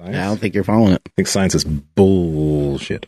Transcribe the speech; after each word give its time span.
I 0.00 0.10
don't 0.12 0.38
think 0.38 0.54
you're 0.54 0.64
following 0.64 0.92
it. 0.92 1.02
I 1.06 1.10
think 1.16 1.28
science 1.28 1.54
is 1.54 1.64
bullshit. 1.64 3.06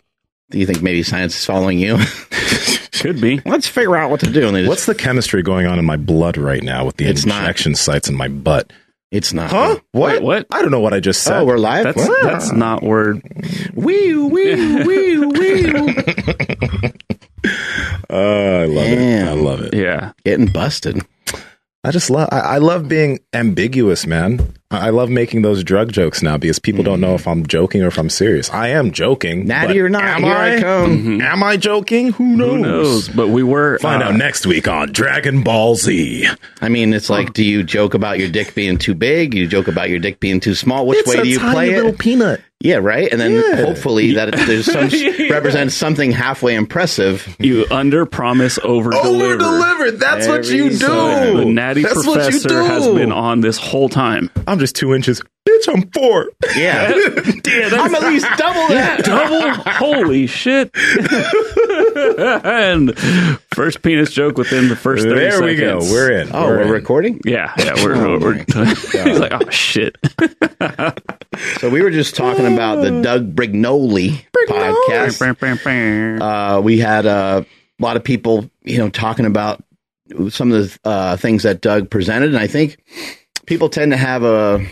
Do 0.50 0.58
you 0.58 0.67
think 0.67 0.83
maybe 0.83 1.02
science 1.02 1.36
is 1.39 1.44
following 1.44 1.78
you? 1.78 1.98
Could 2.93 3.20
be. 3.20 3.40
Let's 3.44 3.66
figure 3.66 3.97
out 3.97 4.11
what 4.11 4.21
to 4.21 4.30
do. 4.30 4.51
Just, 4.53 4.69
What's 4.69 4.87
the 4.87 4.95
chemistry 4.95 5.43
going 5.43 5.67
on 5.67 5.79
in 5.79 5.85
my 5.85 5.96
blood 5.96 6.37
right 6.38 6.62
now 6.62 6.87
with 6.87 6.96
the 6.96 7.04
It's 7.07 7.27
not. 7.27 7.41
injection 7.43 7.75
sites 7.75 8.09
in 8.09 8.14
my 8.14 8.29
butt? 8.29 8.72
it's 9.12 9.33
not. 9.33 9.51
Huh? 9.51 9.79
What? 9.93 10.14
Wait, 10.14 10.22
what? 10.22 10.46
I 10.51 10.62
don't 10.62 10.71
know 10.71 10.80
what 10.80 10.93
I 10.95 11.01
just 11.01 11.22
said. 11.22 11.38
Oh, 11.41 11.45
we're 11.45 11.59
live. 11.59 11.85
That's 11.85 11.96
What? 12.09 12.22
that's 12.22 12.53
not 12.53 12.83
word. 12.83 13.23
wee 13.75 14.14
wee 14.16 14.84
wee 14.84 15.18
wee. 15.27 15.73
Oh, 18.11 18.62
I 18.62 18.64
love 18.66 18.87
it. 18.87 18.96
Damn. 18.96 19.29
I 19.29 19.32
love 19.32 19.61
it. 19.61 19.75
Yeah. 19.75 20.12
Getting 20.25 20.46
busted. 20.46 21.00
I 21.84 21.91
just 21.93 22.11
love. 22.11 22.29
I, 22.32 22.39
I 22.41 22.59
love 22.59 22.89
being 22.89 23.21
ambiguous, 23.32 24.07
man. 24.07 24.55
I 24.71 24.87
I 24.87 24.91
love 24.91 25.11
making 25.11 25.43
those 25.43 25.62
drug 25.64 25.93
jokes 25.93 26.23
now 26.23 26.37
because 26.39 26.59
people 26.59 26.82
don't 26.85 27.01
know 27.01 27.14
if 27.14 27.27
I'm 27.29 27.46
joking 27.46 27.82
or 27.82 27.87
if 27.89 27.99
I'm 27.99 28.11
serious. 28.11 28.51
I 28.51 28.69
am 28.69 28.90
joking. 28.93 29.46
Natty 29.46 29.81
or 29.81 29.89
not, 29.89 30.03
am 30.04 30.23
here 30.23 30.35
I 30.35 30.61
come. 30.61 31.21
Am 31.21 31.43
I 31.43 31.57
joking? 31.57 32.12
Who 32.12 32.36
knows? 32.36 32.50
Who 32.50 32.59
knows? 32.59 33.09
But 33.09 33.28
we 33.28 33.42
were 33.42 33.78
Find 33.78 34.02
uh, 34.02 34.06
out 34.06 34.14
next 34.16 34.46
week 34.46 34.68
on 34.68 34.92
Dragon 34.92 35.42
Ball 35.42 35.74
Z. 35.76 36.28
I 36.60 36.68
mean, 36.68 36.95
it's 36.95 37.10
like, 37.10 37.32
do 37.32 37.45
you 37.45 37.62
joke 37.62 37.95
about 37.95 38.18
your 38.18 38.28
dick 38.28 38.54
being 38.54 38.78
too 38.78 38.95
big? 38.95 39.34
You 39.34 39.46
joke 39.46 39.68
about 39.68 39.88
your 39.90 39.98
dick 39.98 40.20
being 40.20 40.40
too 40.40 40.54
small. 40.54 40.87
Which 40.87 40.98
It's 41.01 41.09
way 41.09 41.16
a 41.18 41.23
do 41.23 41.28
you 41.28 41.38
tiny 41.38 41.52
play 41.52 41.74
little 41.76 41.90
it? 41.90 41.98
peanut. 41.98 42.40
Yeah, 42.60 42.76
right. 42.76 43.12
And 43.12 43.20
then 43.20 43.32
Yeah. 43.32 43.66
hopefully 43.66 44.14
that 44.14 44.28
it, 44.28 44.46
there's 44.46 44.64
some 44.64 44.88
represents 45.30 45.74
something 45.74 46.10
halfway 46.10 46.54
impressive. 46.54 47.37
You 47.38 47.66
under 47.70 48.06
promise, 48.06 48.59
over 48.64 48.90
deliver. 48.92 49.24
Over 49.34 49.37
delivered. 49.37 50.01
That's 50.01 50.26
what 50.26 50.46
you 50.48 50.70
do. 50.70 50.78
The 50.78 51.45
natty 51.45 51.82
That's 51.82 51.96
what 51.96 52.06
you 52.06 52.12
professor 52.14 52.48
do. 52.48 52.54
has 52.64 52.87
been 52.88 53.12
on 53.12 53.42
this 53.42 53.59
whole 53.59 53.90
time. 53.90 54.30
I'm 54.48 54.55
just 54.59 54.77
two 54.77 54.95
inches. 54.95 55.23
Bitch, 55.48 55.69
I'm 55.73 55.91
four. 55.91 56.30
Yeah, 56.56 56.88
Damn, 57.42 57.74
I'm 57.80 57.95
at 57.95 58.02
least 58.02 58.27
double 58.37 58.69
that. 58.69 59.05
double. 59.05 59.52
Holy 59.73 60.27
shit! 60.27 60.70
and 62.45 62.98
first 63.54 63.82
penis 63.82 64.13
joke 64.13 64.37
within 64.39 64.69
the 64.69 64.77
first 64.77 65.05
thirty 65.05 65.21
There 65.21 65.43
we 65.43 65.57
go. 65.57 65.81
seconds. 65.81 65.93
We're 65.93 66.11
in. 66.21 66.31
Oh, 66.35 66.47
we're 66.47 66.63
in. 66.63 66.71
recording. 66.71 67.21
Yeah, 67.25 67.53
yeah, 67.59 67.75
we're. 67.85 67.95
Oh 67.97 68.19
we're 68.19 68.45
my 68.55 68.65
he's 68.65 69.19
like, 69.21 69.33
oh 69.33 69.51
shit. 69.51 69.97
So 71.61 71.69
we 71.70 71.83
were 71.83 71.91
just 71.91 72.17
talking 72.17 72.47
about 72.53 72.77
the 72.83 73.03
Doug 73.03 73.35
Brignole, 73.35 74.25
podcast. 74.48 76.20
Uh, 76.20 76.61
we 76.61 76.79
had 76.79 77.07
uh, 77.07 77.43
a 77.79 77.83
lot 77.83 77.97
of 77.97 78.05
people, 78.05 78.51
you 78.65 78.79
know, 78.79 78.89
talking 78.89 79.27
about 79.27 79.63
some 80.31 80.53
of 80.53 80.73
the 80.83 80.89
uh, 80.89 81.17
things 81.17 81.43
that 81.43 81.61
Doug 81.61 81.91
presented, 81.91 82.31
and 82.31 82.39
I 82.39 82.47
think 82.47 82.79
people 83.47 83.69
tend 83.69 83.92
to 83.92 83.97
have 83.97 84.22
a 84.22 84.66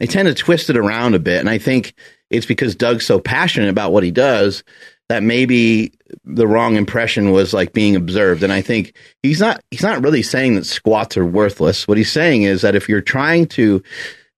they 0.00 0.06
tend 0.06 0.28
to 0.28 0.34
twist 0.34 0.68
it 0.68 0.76
around 0.76 1.14
a 1.14 1.18
bit, 1.18 1.40
and 1.40 1.48
I 1.48 1.58
think 1.58 1.94
it's 2.30 2.46
because 2.46 2.74
Doug's 2.74 3.06
so 3.06 3.20
passionate 3.20 3.68
about 3.68 3.92
what 3.92 4.02
he 4.02 4.10
does 4.10 4.64
that 5.08 5.22
maybe 5.22 5.92
the 6.24 6.46
wrong 6.46 6.76
impression 6.76 7.30
was 7.30 7.54
like 7.54 7.72
being 7.72 7.94
observed. 7.94 8.42
And 8.42 8.52
i 8.52 8.60
think 8.60 8.96
he's 9.22 9.40
not 9.40 9.60
he's 9.70 9.82
not 9.82 10.02
really 10.02 10.22
saying 10.22 10.56
that 10.56 10.66
squats 10.66 11.16
are 11.16 11.24
worthless. 11.24 11.86
What 11.86 11.98
he's 11.98 12.12
saying 12.12 12.42
is 12.42 12.62
that 12.62 12.74
if 12.74 12.88
you're 12.88 13.00
trying 13.00 13.46
to 13.48 13.82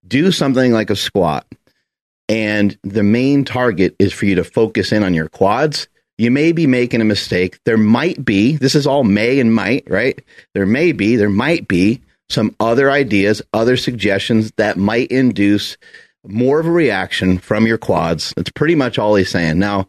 do 0.07 0.31
something 0.31 0.71
like 0.71 0.89
a 0.89 0.95
squat 0.95 1.45
and 2.27 2.77
the 2.83 3.03
main 3.03 3.45
target 3.45 3.95
is 3.99 4.13
for 4.13 4.25
you 4.25 4.35
to 4.35 4.43
focus 4.43 4.91
in 4.91 5.03
on 5.03 5.13
your 5.13 5.29
quads 5.29 5.87
you 6.17 6.31
may 6.31 6.51
be 6.51 6.67
making 6.67 6.99
a 6.99 7.05
mistake. 7.05 7.59
There 7.63 7.77
might 7.77 8.25
be 8.25 8.57
this 8.57 8.75
is 8.75 8.85
all 8.85 9.03
may 9.03 9.39
and 9.39 9.53
might 9.53 9.89
right? 9.89 10.19
There 10.53 10.65
may 10.65 10.91
be 10.91 11.15
there 11.15 11.29
might 11.29 11.67
be 11.67 12.01
some 12.29 12.55
other 12.59 12.91
ideas 12.91 13.41
other 13.53 13.77
suggestions 13.77 14.51
that 14.57 14.77
might 14.77 15.09
induce 15.11 15.77
more 16.25 16.59
of 16.59 16.65
a 16.65 16.71
reaction 16.71 17.37
from 17.37 17.65
your 17.65 17.77
quads 17.77 18.33
that's 18.35 18.51
pretty 18.51 18.75
much 18.75 18.99
all 18.99 19.15
he's 19.15 19.29
saying 19.29 19.57
now 19.57 19.87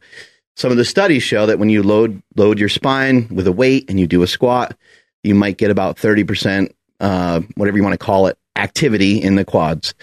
some 0.60 0.70
of 0.70 0.76
the 0.76 0.84
studies 0.84 1.22
show 1.22 1.46
that 1.46 1.58
when 1.58 1.70
you 1.70 1.82
load 1.82 2.22
load 2.36 2.58
your 2.58 2.68
spine 2.68 3.26
with 3.30 3.46
a 3.46 3.52
weight 3.52 3.88
and 3.88 3.98
you 3.98 4.06
do 4.06 4.22
a 4.22 4.26
squat, 4.26 4.76
you 5.22 5.34
might 5.34 5.56
get 5.56 5.70
about 5.70 5.98
thirty 5.98 6.22
percent, 6.22 6.76
uh, 7.00 7.40
whatever 7.54 7.78
you 7.78 7.82
want 7.82 7.94
to 7.94 8.04
call 8.04 8.26
it, 8.26 8.36
activity 8.56 9.22
in 9.22 9.36
the 9.36 9.44
quads. 9.46 9.94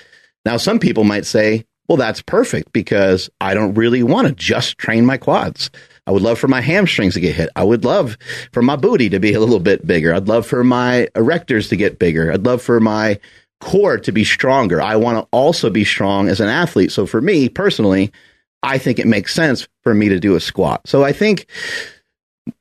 Now, 0.45 0.57
some 0.57 0.79
people 0.79 1.03
might 1.03 1.27
say, 1.27 1.63
"Well, 1.87 1.97
that's 1.97 2.23
perfect 2.23 2.73
because 2.73 3.29
I 3.39 3.53
don't 3.53 3.75
really 3.75 4.01
want 4.01 4.29
to 4.29 4.33
just 4.33 4.79
train 4.79 5.05
my 5.05 5.17
quads. 5.17 5.69
I 6.07 6.12
would 6.12 6.23
love 6.23 6.40
for 6.40 6.47
my 6.47 6.62
hamstrings 6.62 7.13
to 7.16 7.19
get 7.19 7.35
hit. 7.35 7.50
I 7.56 7.63
would 7.63 7.84
love 7.84 8.18
for 8.53 8.62
my 8.62 8.78
booty 8.78 9.09
to 9.09 9.19
be 9.19 9.34
a 9.34 9.40
little 9.40 9.59
bit 9.59 9.85
bigger. 9.85 10.13
I'd 10.13 10.28
love 10.28 10.47
for 10.47 10.63
my 10.63 11.09
erectors 11.16 11.69
to 11.69 11.75
get 11.75 12.00
bigger. 12.00 12.31
I'd 12.31 12.45
love 12.45 12.62
for 12.62 12.79
my 12.79 13.19
core 13.59 13.97
to 13.97 14.12
be 14.12 14.23
stronger. 14.23 14.81
I 14.81 14.95
want 14.95 15.19
to 15.19 15.28
also 15.31 15.69
be 15.69 15.84
strong 15.84 16.29
as 16.29 16.40
an 16.40 16.47
athlete. 16.47 16.91
So 16.91 17.06
for 17.06 17.22
me 17.22 17.50
personally, 17.50 18.12
I 18.63 18.78
think 18.78 19.00
it 19.00 19.07
makes 19.07 19.35
sense 19.35 19.68
for 19.84 19.94
me 19.94 20.09
to 20.09 20.19
do 20.19 20.35
a 20.35 20.40
squat. 20.40 20.81
So 20.88 21.03
I 21.03 21.12
think 21.12 21.47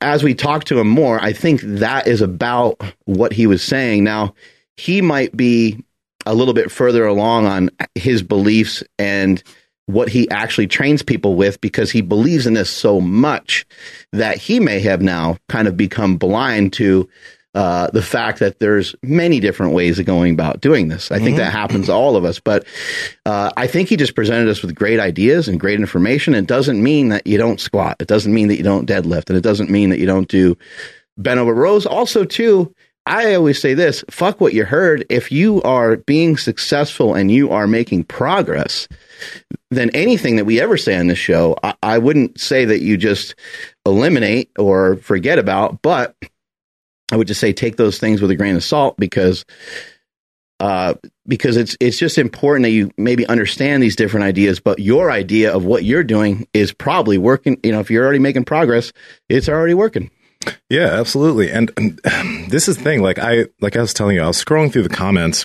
as 0.00 0.22
we 0.22 0.34
talk 0.34 0.64
to 0.64 0.80
him 0.80 0.88
more, 0.88 1.22
I 1.22 1.32
think 1.32 1.60
that 1.62 2.08
is 2.08 2.20
about 2.20 2.80
what 3.04 3.32
he 3.32 3.46
was 3.46 3.62
saying. 3.62 4.04
Now, 4.04 4.34
he 4.76 5.00
might 5.00 5.36
be 5.36 5.82
a 6.26 6.34
little 6.34 6.54
bit 6.54 6.72
further 6.72 7.06
along 7.06 7.46
on 7.46 7.70
his 7.94 8.22
beliefs 8.22 8.82
and 8.98 9.42
what 9.86 10.08
he 10.08 10.28
actually 10.30 10.66
trains 10.66 11.02
people 11.02 11.36
with 11.36 11.60
because 11.60 11.90
he 11.90 12.00
believes 12.00 12.46
in 12.46 12.54
this 12.54 12.70
so 12.70 13.00
much 13.00 13.64
that 14.12 14.36
he 14.36 14.60
may 14.60 14.80
have 14.80 15.00
now 15.00 15.38
kind 15.48 15.68
of 15.68 15.76
become 15.76 16.16
blind 16.16 16.72
to 16.74 17.08
uh, 17.56 17.88
the 17.92 18.02
fact 18.02 18.38
that 18.40 18.58
there's 18.58 18.94
many 19.02 19.40
different 19.40 19.72
ways 19.72 19.98
of 19.98 20.04
going 20.04 20.34
about 20.34 20.60
doing 20.60 20.88
this. 20.88 21.10
I 21.10 21.18
think 21.18 21.38
that 21.38 21.52
happens 21.52 21.86
to 21.86 21.92
all 21.94 22.14
of 22.14 22.22
us, 22.22 22.38
but 22.38 22.66
uh, 23.24 23.50
I 23.56 23.66
think 23.66 23.88
he 23.88 23.96
just 23.96 24.14
presented 24.14 24.50
us 24.50 24.60
with 24.60 24.74
great 24.74 25.00
ideas 25.00 25.48
and 25.48 25.58
great 25.58 25.80
information. 25.80 26.34
It 26.34 26.46
doesn't 26.46 26.82
mean 26.82 27.08
that 27.08 27.26
you 27.26 27.38
don't 27.38 27.58
squat. 27.58 27.96
It 27.98 28.08
doesn't 28.08 28.34
mean 28.34 28.48
that 28.48 28.56
you 28.56 28.62
don't 28.62 28.86
deadlift, 28.86 29.30
and 29.30 29.38
it 29.38 29.40
doesn't 29.40 29.70
mean 29.70 29.88
that 29.88 29.98
you 29.98 30.04
don't 30.04 30.28
do 30.28 30.58
bent 31.16 31.40
over 31.40 31.54
rows. 31.54 31.86
Also, 31.86 32.26
too, 32.26 32.74
I 33.06 33.34
always 33.34 33.60
say 33.60 33.74
this: 33.74 34.04
fuck 34.10 34.40
what 34.40 34.52
you 34.52 34.64
heard. 34.64 35.06
If 35.08 35.30
you 35.30 35.62
are 35.62 35.96
being 35.96 36.36
successful 36.36 37.14
and 37.14 37.30
you 37.30 37.50
are 37.50 37.66
making 37.66 38.04
progress, 38.04 38.88
then 39.70 39.90
anything 39.90 40.36
that 40.36 40.44
we 40.44 40.60
ever 40.60 40.76
say 40.76 40.96
on 40.96 41.06
this 41.06 41.18
show, 41.18 41.56
I, 41.62 41.74
I 41.82 41.98
wouldn't 41.98 42.40
say 42.40 42.64
that 42.64 42.80
you 42.80 42.96
just 42.96 43.34
eliminate 43.86 44.50
or 44.58 44.96
forget 44.96 45.38
about, 45.38 45.80
but 45.82 46.16
I 47.12 47.16
would 47.16 47.28
just 47.28 47.40
say 47.40 47.52
take 47.52 47.76
those 47.76 47.98
things 47.98 48.20
with 48.20 48.30
a 48.30 48.36
grain 48.36 48.56
of 48.56 48.64
salt 48.64 48.96
because 48.96 49.44
uh, 50.58 50.94
because 51.26 51.56
it's 51.56 51.76
it's 51.80 51.98
just 51.98 52.18
important 52.18 52.64
that 52.64 52.70
you 52.70 52.90
maybe 52.96 53.26
understand 53.26 53.82
these 53.82 53.96
different 53.96 54.24
ideas, 54.24 54.58
but 54.58 54.78
your 54.78 55.10
idea 55.10 55.54
of 55.54 55.64
what 55.64 55.84
you're 55.84 56.04
doing 56.04 56.48
is 56.54 56.72
probably 56.72 57.18
working. 57.18 57.60
You 57.62 57.72
know, 57.72 57.80
if 57.80 57.90
you're 57.90 58.04
already 58.04 58.18
making 58.18 58.44
progress, 58.44 58.92
it's 59.28 59.48
already 59.48 59.74
working. 59.74 60.10
Yeah, 60.68 60.86
absolutely. 60.98 61.50
And, 61.50 61.70
and 61.76 61.98
this 62.50 62.68
is 62.68 62.76
the 62.76 62.82
thing. 62.84 63.02
Like 63.02 63.18
I, 63.18 63.46
like 63.60 63.76
I 63.76 63.80
was 63.80 63.94
telling 63.94 64.16
you, 64.16 64.22
I 64.22 64.26
was 64.26 64.42
scrolling 64.42 64.72
through 64.72 64.82
the 64.82 64.88
comments. 64.88 65.44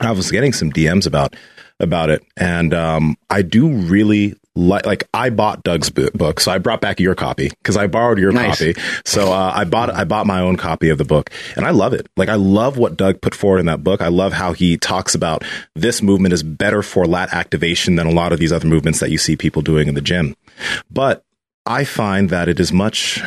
I 0.00 0.12
was 0.12 0.30
getting 0.30 0.52
some 0.52 0.70
DMs 0.72 1.06
about 1.06 1.34
about 1.80 2.10
it, 2.10 2.22
and 2.36 2.72
um, 2.74 3.16
I 3.30 3.42
do 3.42 3.68
really 3.68 4.34
like. 4.54 4.86
Like 4.86 5.08
I 5.12 5.30
bought 5.30 5.62
Doug's 5.64 5.90
book, 5.90 6.38
so 6.40 6.52
I 6.52 6.58
brought 6.58 6.80
back 6.80 7.00
your 7.00 7.14
copy 7.16 7.48
because 7.48 7.76
I 7.76 7.88
borrowed 7.88 8.18
your 8.18 8.30
Nice. 8.32 8.58
copy. 8.58 8.74
So 9.04 9.32
uh, 9.32 9.52
I 9.54 9.64
bought 9.64 9.90
I 9.90 10.04
bought 10.04 10.26
my 10.26 10.40
own 10.40 10.56
copy 10.56 10.88
of 10.88 10.98
the 10.98 11.04
book, 11.04 11.30
and 11.56 11.64
I 11.64 11.70
love 11.70 11.92
it. 11.94 12.08
Like 12.16 12.28
I 12.28 12.34
love 12.36 12.78
what 12.78 12.96
Doug 12.96 13.20
put 13.20 13.34
forward 13.34 13.58
in 13.58 13.66
that 13.66 13.82
book. 13.82 14.00
I 14.00 14.08
love 14.08 14.32
how 14.32 14.52
he 14.52 14.76
talks 14.76 15.14
about 15.16 15.42
this 15.74 16.00
movement 16.00 16.32
is 16.32 16.42
better 16.44 16.82
for 16.82 17.04
lat 17.06 17.32
activation 17.34 17.96
than 17.96 18.06
a 18.06 18.12
lot 18.12 18.32
of 18.32 18.38
these 18.38 18.52
other 18.52 18.68
movements 18.68 19.00
that 19.00 19.10
you 19.10 19.18
see 19.18 19.36
people 19.36 19.62
doing 19.62 19.88
in 19.88 19.94
the 19.94 20.00
gym. 20.00 20.36
But 20.90 21.24
I 21.66 21.82
find 21.84 22.30
that 22.30 22.48
it 22.48 22.58
is 22.60 22.72
much 22.72 23.20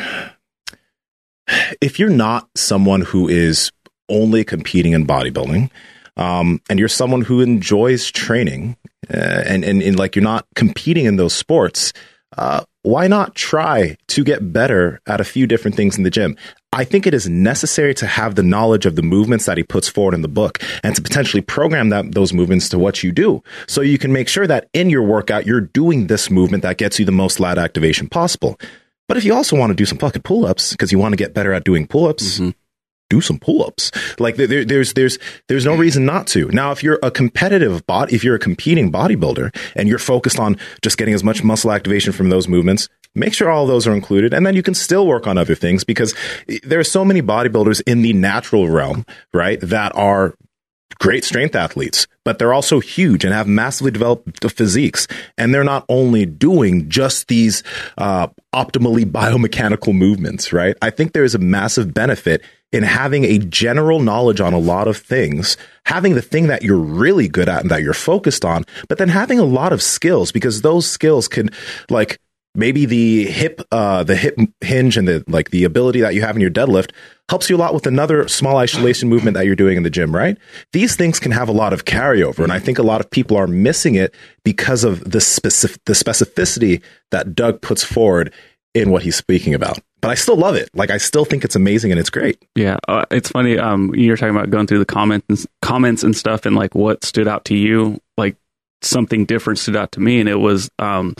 if 1.80 1.98
you're 1.98 2.10
not 2.10 2.48
someone 2.54 3.02
who 3.02 3.28
is 3.28 3.70
only 4.08 4.44
competing 4.44 4.92
in 4.92 5.06
bodybuilding, 5.06 5.70
um, 6.16 6.60
and 6.68 6.78
you're 6.78 6.88
someone 6.88 7.22
who 7.22 7.40
enjoys 7.40 8.10
training, 8.10 8.76
uh, 9.12 9.42
and, 9.46 9.64
and 9.64 9.82
and 9.82 9.98
like 9.98 10.14
you're 10.14 10.22
not 10.22 10.46
competing 10.54 11.06
in 11.06 11.16
those 11.16 11.34
sports, 11.34 11.92
uh, 12.38 12.64
why 12.82 13.06
not 13.06 13.34
try 13.34 13.96
to 14.08 14.24
get 14.24 14.52
better 14.52 15.00
at 15.06 15.20
a 15.20 15.24
few 15.24 15.46
different 15.46 15.76
things 15.76 15.96
in 15.96 16.04
the 16.04 16.10
gym? 16.10 16.36
I 16.72 16.84
think 16.84 17.06
it 17.06 17.12
is 17.12 17.28
necessary 17.28 17.94
to 17.94 18.06
have 18.06 18.34
the 18.34 18.42
knowledge 18.42 18.86
of 18.86 18.96
the 18.96 19.02
movements 19.02 19.44
that 19.44 19.58
he 19.58 19.62
puts 19.62 19.88
forward 19.88 20.14
in 20.14 20.22
the 20.22 20.28
book 20.28 20.58
and 20.82 20.96
to 20.96 21.02
potentially 21.02 21.42
program 21.42 21.90
that 21.90 22.12
those 22.12 22.32
movements 22.32 22.70
to 22.70 22.78
what 22.78 23.02
you 23.02 23.12
do. 23.12 23.42
So 23.68 23.82
you 23.82 23.98
can 23.98 24.12
make 24.12 24.26
sure 24.26 24.46
that 24.46 24.68
in 24.72 24.88
your 24.88 25.02
workout, 25.02 25.46
you're 25.46 25.60
doing 25.60 26.06
this 26.06 26.30
movement 26.30 26.62
that 26.62 26.78
gets 26.78 26.98
you 26.98 27.04
the 27.04 27.12
most 27.12 27.38
lat 27.38 27.58
activation 27.58 28.08
possible. 28.08 28.58
But 29.12 29.18
if 29.18 29.26
you 29.26 29.34
also 29.34 29.58
want 29.58 29.68
to 29.68 29.74
do 29.74 29.84
some 29.84 29.98
fucking 29.98 30.22
pull 30.22 30.46
ups 30.46 30.70
because 30.70 30.90
you 30.90 30.98
want 30.98 31.12
to 31.12 31.18
get 31.18 31.34
better 31.34 31.52
at 31.52 31.64
doing 31.64 31.86
pull 31.86 32.06
ups, 32.06 32.38
mm-hmm. 32.38 32.52
do 33.10 33.20
some 33.20 33.38
pull 33.38 33.62
ups. 33.62 33.90
Like 34.18 34.36
there, 34.36 34.64
there's 34.64 34.94
there's 34.94 35.18
there's 35.48 35.66
no 35.66 35.76
reason 35.76 36.06
not 36.06 36.26
to. 36.28 36.48
Now, 36.48 36.72
if 36.72 36.82
you're 36.82 36.98
a 37.02 37.10
competitive 37.10 37.86
bot, 37.86 38.10
if 38.10 38.24
you're 38.24 38.36
a 38.36 38.38
competing 38.38 38.90
bodybuilder 38.90 39.54
and 39.76 39.86
you're 39.86 39.98
focused 39.98 40.40
on 40.40 40.56
just 40.80 40.96
getting 40.96 41.12
as 41.12 41.22
much 41.22 41.44
muscle 41.44 41.72
activation 41.72 42.14
from 42.14 42.30
those 42.30 42.48
movements, 42.48 42.88
make 43.14 43.34
sure 43.34 43.50
all 43.50 43.66
those 43.66 43.86
are 43.86 43.92
included, 43.92 44.32
and 44.32 44.46
then 44.46 44.56
you 44.56 44.62
can 44.62 44.72
still 44.72 45.06
work 45.06 45.26
on 45.26 45.36
other 45.36 45.54
things 45.54 45.84
because 45.84 46.14
eh, 46.48 46.56
there 46.62 46.80
are 46.80 46.84
so 46.84 47.04
many 47.04 47.20
bodybuilders 47.20 47.82
in 47.86 48.00
the 48.00 48.14
natural 48.14 48.70
realm, 48.70 49.04
right, 49.34 49.60
that 49.60 49.94
are 49.94 50.34
great 50.98 51.24
strength 51.24 51.54
athletes, 51.54 52.06
but 52.24 52.38
they're 52.38 52.54
also 52.54 52.80
huge 52.80 53.24
and 53.24 53.32
have 53.32 53.46
massively 53.46 53.90
developed 53.90 54.50
physiques. 54.50 55.08
And 55.36 55.52
they're 55.52 55.64
not 55.64 55.84
only 55.88 56.26
doing 56.26 56.88
just 56.88 57.28
these 57.28 57.62
uh, 57.98 58.28
optimally 58.54 59.04
biomechanical 59.10 59.94
movements, 59.94 60.52
right? 60.52 60.76
I 60.82 60.90
think 60.90 61.12
there's 61.12 61.34
a 61.34 61.38
massive 61.38 61.92
benefit 61.92 62.42
in 62.72 62.82
having 62.82 63.24
a 63.24 63.38
general 63.38 64.00
knowledge 64.00 64.40
on 64.40 64.54
a 64.54 64.58
lot 64.58 64.88
of 64.88 64.96
things, 64.96 65.56
having 65.84 66.14
the 66.14 66.22
thing 66.22 66.46
that 66.46 66.62
you're 66.62 66.78
really 66.78 67.28
good 67.28 67.48
at 67.48 67.60
and 67.60 67.70
that 67.70 67.82
you're 67.82 67.92
focused 67.92 68.44
on, 68.44 68.64
but 68.88 68.96
then 68.98 69.10
having 69.10 69.38
a 69.38 69.44
lot 69.44 69.72
of 69.72 69.82
skills 69.82 70.32
because 70.32 70.62
those 70.62 70.88
skills 70.88 71.28
can 71.28 71.50
like 71.90 72.18
maybe 72.54 72.84
the 72.86 73.24
hip 73.24 73.60
uh 73.70 74.02
the 74.04 74.16
hip 74.16 74.38
hinge 74.60 74.96
and 74.96 75.08
the 75.08 75.24
like 75.26 75.50
the 75.50 75.64
ability 75.64 76.00
that 76.00 76.14
you 76.14 76.20
have 76.20 76.36
in 76.36 76.40
your 76.42 76.50
deadlift 76.50 76.90
helps 77.28 77.48
you 77.48 77.56
a 77.56 77.58
lot 77.58 77.72
with 77.72 77.86
another 77.86 78.28
small 78.28 78.58
isolation 78.58 79.08
movement 79.08 79.34
that 79.34 79.46
you're 79.46 79.56
doing 79.56 79.76
in 79.76 79.82
the 79.82 79.90
gym 79.90 80.14
right 80.14 80.36
these 80.72 80.96
things 80.96 81.18
can 81.18 81.32
have 81.32 81.48
a 81.48 81.52
lot 81.52 81.72
of 81.72 81.84
carryover 81.84 82.42
and 82.42 82.52
i 82.52 82.58
think 82.58 82.78
a 82.78 82.82
lot 82.82 83.00
of 83.00 83.10
people 83.10 83.36
are 83.36 83.46
missing 83.46 83.94
it 83.94 84.14
because 84.44 84.84
of 84.84 85.10
the 85.10 85.20
specific 85.20 85.82
the 85.86 85.94
specificity 85.94 86.82
that 87.10 87.34
doug 87.34 87.60
puts 87.62 87.82
forward 87.82 88.32
in 88.74 88.90
what 88.90 89.02
he's 89.02 89.16
speaking 89.16 89.54
about 89.54 89.78
but 90.00 90.10
i 90.10 90.14
still 90.14 90.36
love 90.36 90.54
it 90.54 90.68
like 90.74 90.90
i 90.90 90.98
still 90.98 91.24
think 91.24 91.44
it's 91.44 91.56
amazing 91.56 91.90
and 91.90 91.98
it's 92.00 92.10
great 92.10 92.42
Yeah, 92.54 92.76
uh, 92.86 93.06
it's 93.10 93.30
funny. 93.30 93.58
Um, 93.58 93.94
you're 93.94 94.16
talking 94.16 94.36
about 94.36 94.50
going 94.50 94.66
through 94.66 94.80
the 94.80 94.84
comments, 94.84 95.46
comments 95.62 96.02
and 96.02 96.14
stuff, 96.14 96.44
and 96.44 96.54
like 96.54 96.74
what 96.74 97.02
stood 97.02 97.26
out 97.26 97.46
to 97.46 97.54
you. 97.56 97.98
Like 98.18 98.36
something 98.82 99.24
different 99.24 99.58
stood 99.58 99.76
out 99.76 99.92
to 99.92 100.00
me, 100.00 100.20
and 100.20 100.28
it 100.28 100.36
was 100.36 100.70
um, 100.78 101.14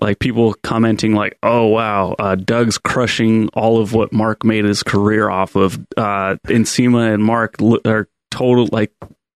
like 0.00 0.18
people 0.18 0.54
commenting 0.62 1.14
like, 1.14 1.36
"Oh 1.42 1.66
wow, 1.66 2.14
uh, 2.18 2.34
Doug's 2.36 2.78
crushing 2.78 3.48
all 3.50 3.78
of 3.78 3.92
what 3.92 4.12
Mark 4.12 4.44
made 4.44 4.64
his 4.64 4.82
career 4.82 5.28
off 5.28 5.56
of." 5.56 5.78
Uh, 5.96 6.36
Nsima 6.46 7.12
and 7.14 7.22
Mark 7.24 7.56
are 7.84 8.08
total 8.30 8.68
like 8.70 8.92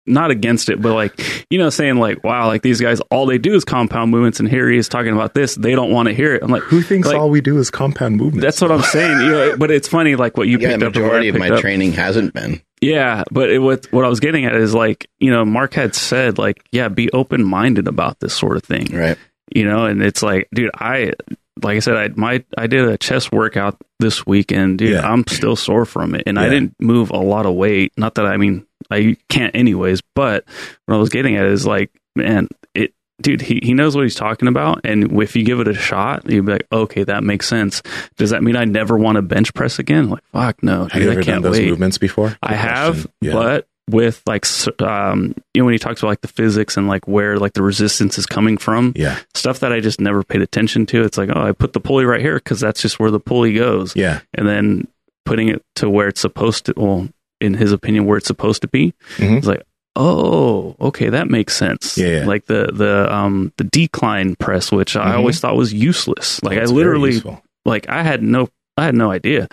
not 0.07 0.31
against 0.31 0.69
it, 0.69 0.81
but 0.81 0.93
like 0.93 1.45
you 1.49 1.57
know, 1.59 1.69
saying 1.69 1.97
like, 1.97 2.23
"Wow, 2.23 2.47
like 2.47 2.61
these 2.63 2.81
guys, 2.81 2.99
all 3.11 3.25
they 3.25 3.37
do 3.37 3.53
is 3.53 3.63
compound 3.63 4.11
movements," 4.11 4.39
and 4.39 4.49
here 4.49 4.69
he 4.69 4.77
is 4.77 4.89
talking 4.89 5.13
about 5.13 5.33
this. 5.33 5.55
They 5.55 5.73
don't 5.75 5.91
want 5.91 6.07
to 6.09 6.13
hear 6.13 6.33
it. 6.35 6.43
I'm 6.43 6.51
like, 6.51 6.63
who 6.63 6.81
thinks 6.81 7.07
like, 7.07 7.17
all 7.17 7.29
we 7.29 7.41
do 7.41 7.57
is 7.59 7.69
compound 7.69 8.17
movements 8.17 8.43
That's 8.43 8.61
what 8.61 8.71
I'm 8.71 8.81
saying. 8.81 9.19
You 9.21 9.31
know, 9.31 9.57
but 9.57 9.69
it's 9.71 9.87
funny, 9.87 10.15
like 10.15 10.37
what 10.37 10.47
you 10.47 10.57
Yeah, 10.57 10.69
picked 10.77 10.79
the 10.81 10.87
up. 10.87 10.95
and 10.95 11.03
what 11.03 11.11
I 11.11 11.19
majority 11.19 11.29
of 11.29 11.37
my 11.37 11.49
up. 11.51 11.61
training 11.61 11.93
hasn't 11.93 12.33
been. 12.33 12.61
Yeah, 12.81 13.23
but 13.31 13.51
it, 13.51 13.59
what 13.59 13.85
what 13.93 14.05
I 14.05 14.07
was 14.09 14.19
getting 14.19 14.45
at 14.45 14.55
is 14.55 14.73
like 14.73 15.07
you 15.19 15.29
know 15.29 15.45
Mark 15.45 15.75
had 15.75 15.93
said 15.93 16.39
like 16.39 16.63
yeah 16.71 16.87
be 16.87 17.11
open 17.11 17.43
minded 17.43 17.87
about 17.87 18.19
this 18.19 18.33
sort 18.33 18.57
of 18.57 18.63
thing 18.63 18.87
Right. 18.91 19.17
You 19.55 19.63
know 19.65 19.85
and 19.85 20.01
it's 20.01 20.21
like 20.23 20.47
dude 20.53 20.71
I 20.75 21.13
like 21.61 21.75
I 21.77 21.79
said 21.79 21.95
I 21.95 22.07
my 22.15 22.43
I 22.57 22.67
did 22.67 22.87
a 22.87 22.97
chest 22.97 23.31
workout 23.31 23.77
this 23.99 24.25
weekend 24.25 24.79
dude 24.79 24.91
Yeah. 24.91 25.07
I'm 25.09 25.25
still 25.27 25.55
sore 25.55 25.85
from 25.85 26.15
it 26.15 26.23
and 26.25 26.39
I 26.39 26.49
didn't 26.49 26.75
move 26.79 27.09
a 27.11 27.17
lot 27.17 27.45
of 27.45 27.53
weight 27.55 27.93
not 27.97 28.15
that 28.15 28.25
I 28.25 28.37
mean 28.37 28.65
I 28.89 29.17
can't 29.29 29.55
anyways 29.55 30.01
but 30.15 30.45
what 30.85 30.95
I 30.95 30.97
was 30.97 31.09
getting 31.09 31.35
at 31.35 31.45
is 31.45 31.65
like 31.65 31.91
man 32.15 32.47
it 32.73 32.93
dude 33.21 33.41
he, 33.41 33.59
he 33.61 33.73
knows 33.75 33.95
what 33.95 34.01
he's 34.03 34.15
talking 34.15 34.47
about 34.47 34.81
and 34.83 35.21
if 35.21 35.35
you 35.35 35.43
give 35.43 35.59
it 35.59 35.67
a 35.67 35.73
shot 35.75 36.27
you'd 36.29 36.45
be 36.45 36.53
like 36.53 36.67
okay 36.71 37.03
that 37.03 37.23
makes 37.23 37.47
sense 37.47 37.83
does 38.17 38.31
that 38.31 38.41
mean 38.43 38.55
I 38.55 38.65
never 38.65 38.97
want 38.97 39.17
to 39.17 39.21
bench 39.21 39.53
press 39.53 39.77
again 39.77 40.09
like 40.09 40.23
fuck 40.31 40.63
no 40.63 40.83
have 40.85 40.91
dude, 40.93 41.03
you 41.03 41.09
I 41.09 41.13
ever 41.13 41.23
done 41.23 41.41
those 41.43 41.57
wait. 41.59 41.69
movements 41.69 41.97
before 41.99 42.35
I 42.41 42.49
Good 42.49 42.57
have, 42.57 42.93
question. 42.93 43.11
yeah. 43.21 43.33
but 43.33 43.67
with 43.89 44.21
like 44.25 44.45
um, 44.81 45.35
you 45.53 45.61
know 45.61 45.65
when 45.65 45.73
he 45.73 45.79
talks 45.79 46.01
about 46.01 46.09
like 46.09 46.21
the 46.21 46.27
physics 46.27 46.77
and 46.77 46.87
like 46.87 47.07
where 47.07 47.37
like 47.37 47.53
the 47.53 47.63
resistance 47.63 48.17
is 48.17 48.25
coming 48.25 48.57
from, 48.57 48.93
yeah 48.95 49.19
stuff 49.35 49.59
that 49.61 49.73
I 49.73 49.79
just 49.79 49.99
never 49.99 50.23
paid 50.23 50.41
attention 50.41 50.85
to. 50.87 51.03
It's 51.03 51.17
like 51.17 51.29
oh, 51.33 51.41
I 51.41 51.51
put 51.51 51.73
the 51.73 51.79
pulley 51.79 52.05
right 52.05 52.21
here 52.21 52.35
because 52.35 52.59
that's 52.59 52.81
just 52.81 52.99
where 52.99 53.11
the 53.11 53.19
pulley 53.19 53.53
goes, 53.53 53.95
yeah 53.95 54.21
and 54.33 54.47
then 54.47 54.87
putting 55.25 55.49
it 55.49 55.63
to 55.77 55.89
where 55.89 56.07
it's 56.07 56.21
supposed 56.21 56.65
to. 56.67 56.73
Well, 56.77 57.09
in 57.41 57.53
his 57.55 57.71
opinion, 57.71 58.05
where 58.05 58.17
it's 58.17 58.27
supposed 58.27 58.61
to 58.61 58.67
be. 58.67 58.93
Mhm. 59.17 59.37
It's 59.39 59.47
like 59.47 59.63
oh, 59.97 60.73
okay, 60.79 61.09
that 61.09 61.27
makes 61.29 61.53
sense. 61.55 61.97
Yeah, 61.97 62.19
yeah. 62.21 62.25
like 62.25 62.45
the 62.45 62.69
the 62.73 63.13
um 63.13 63.51
the 63.57 63.65
decline 63.65 64.35
press, 64.35 64.71
which 64.71 64.95
I 64.95 65.11
Mhm. 65.13 65.17
always 65.17 65.39
thought 65.39 65.55
was 65.57 65.73
useless. 65.73 66.41
Like 66.43 66.57
It's 66.57 66.71
I 66.71 66.73
literally 66.73 67.21
like 67.65 67.89
I 67.89 68.03
had 68.03 68.23
no 68.23 68.47
I 68.77 68.85
had 68.85 68.95
no 68.95 69.11
idea. 69.11 69.47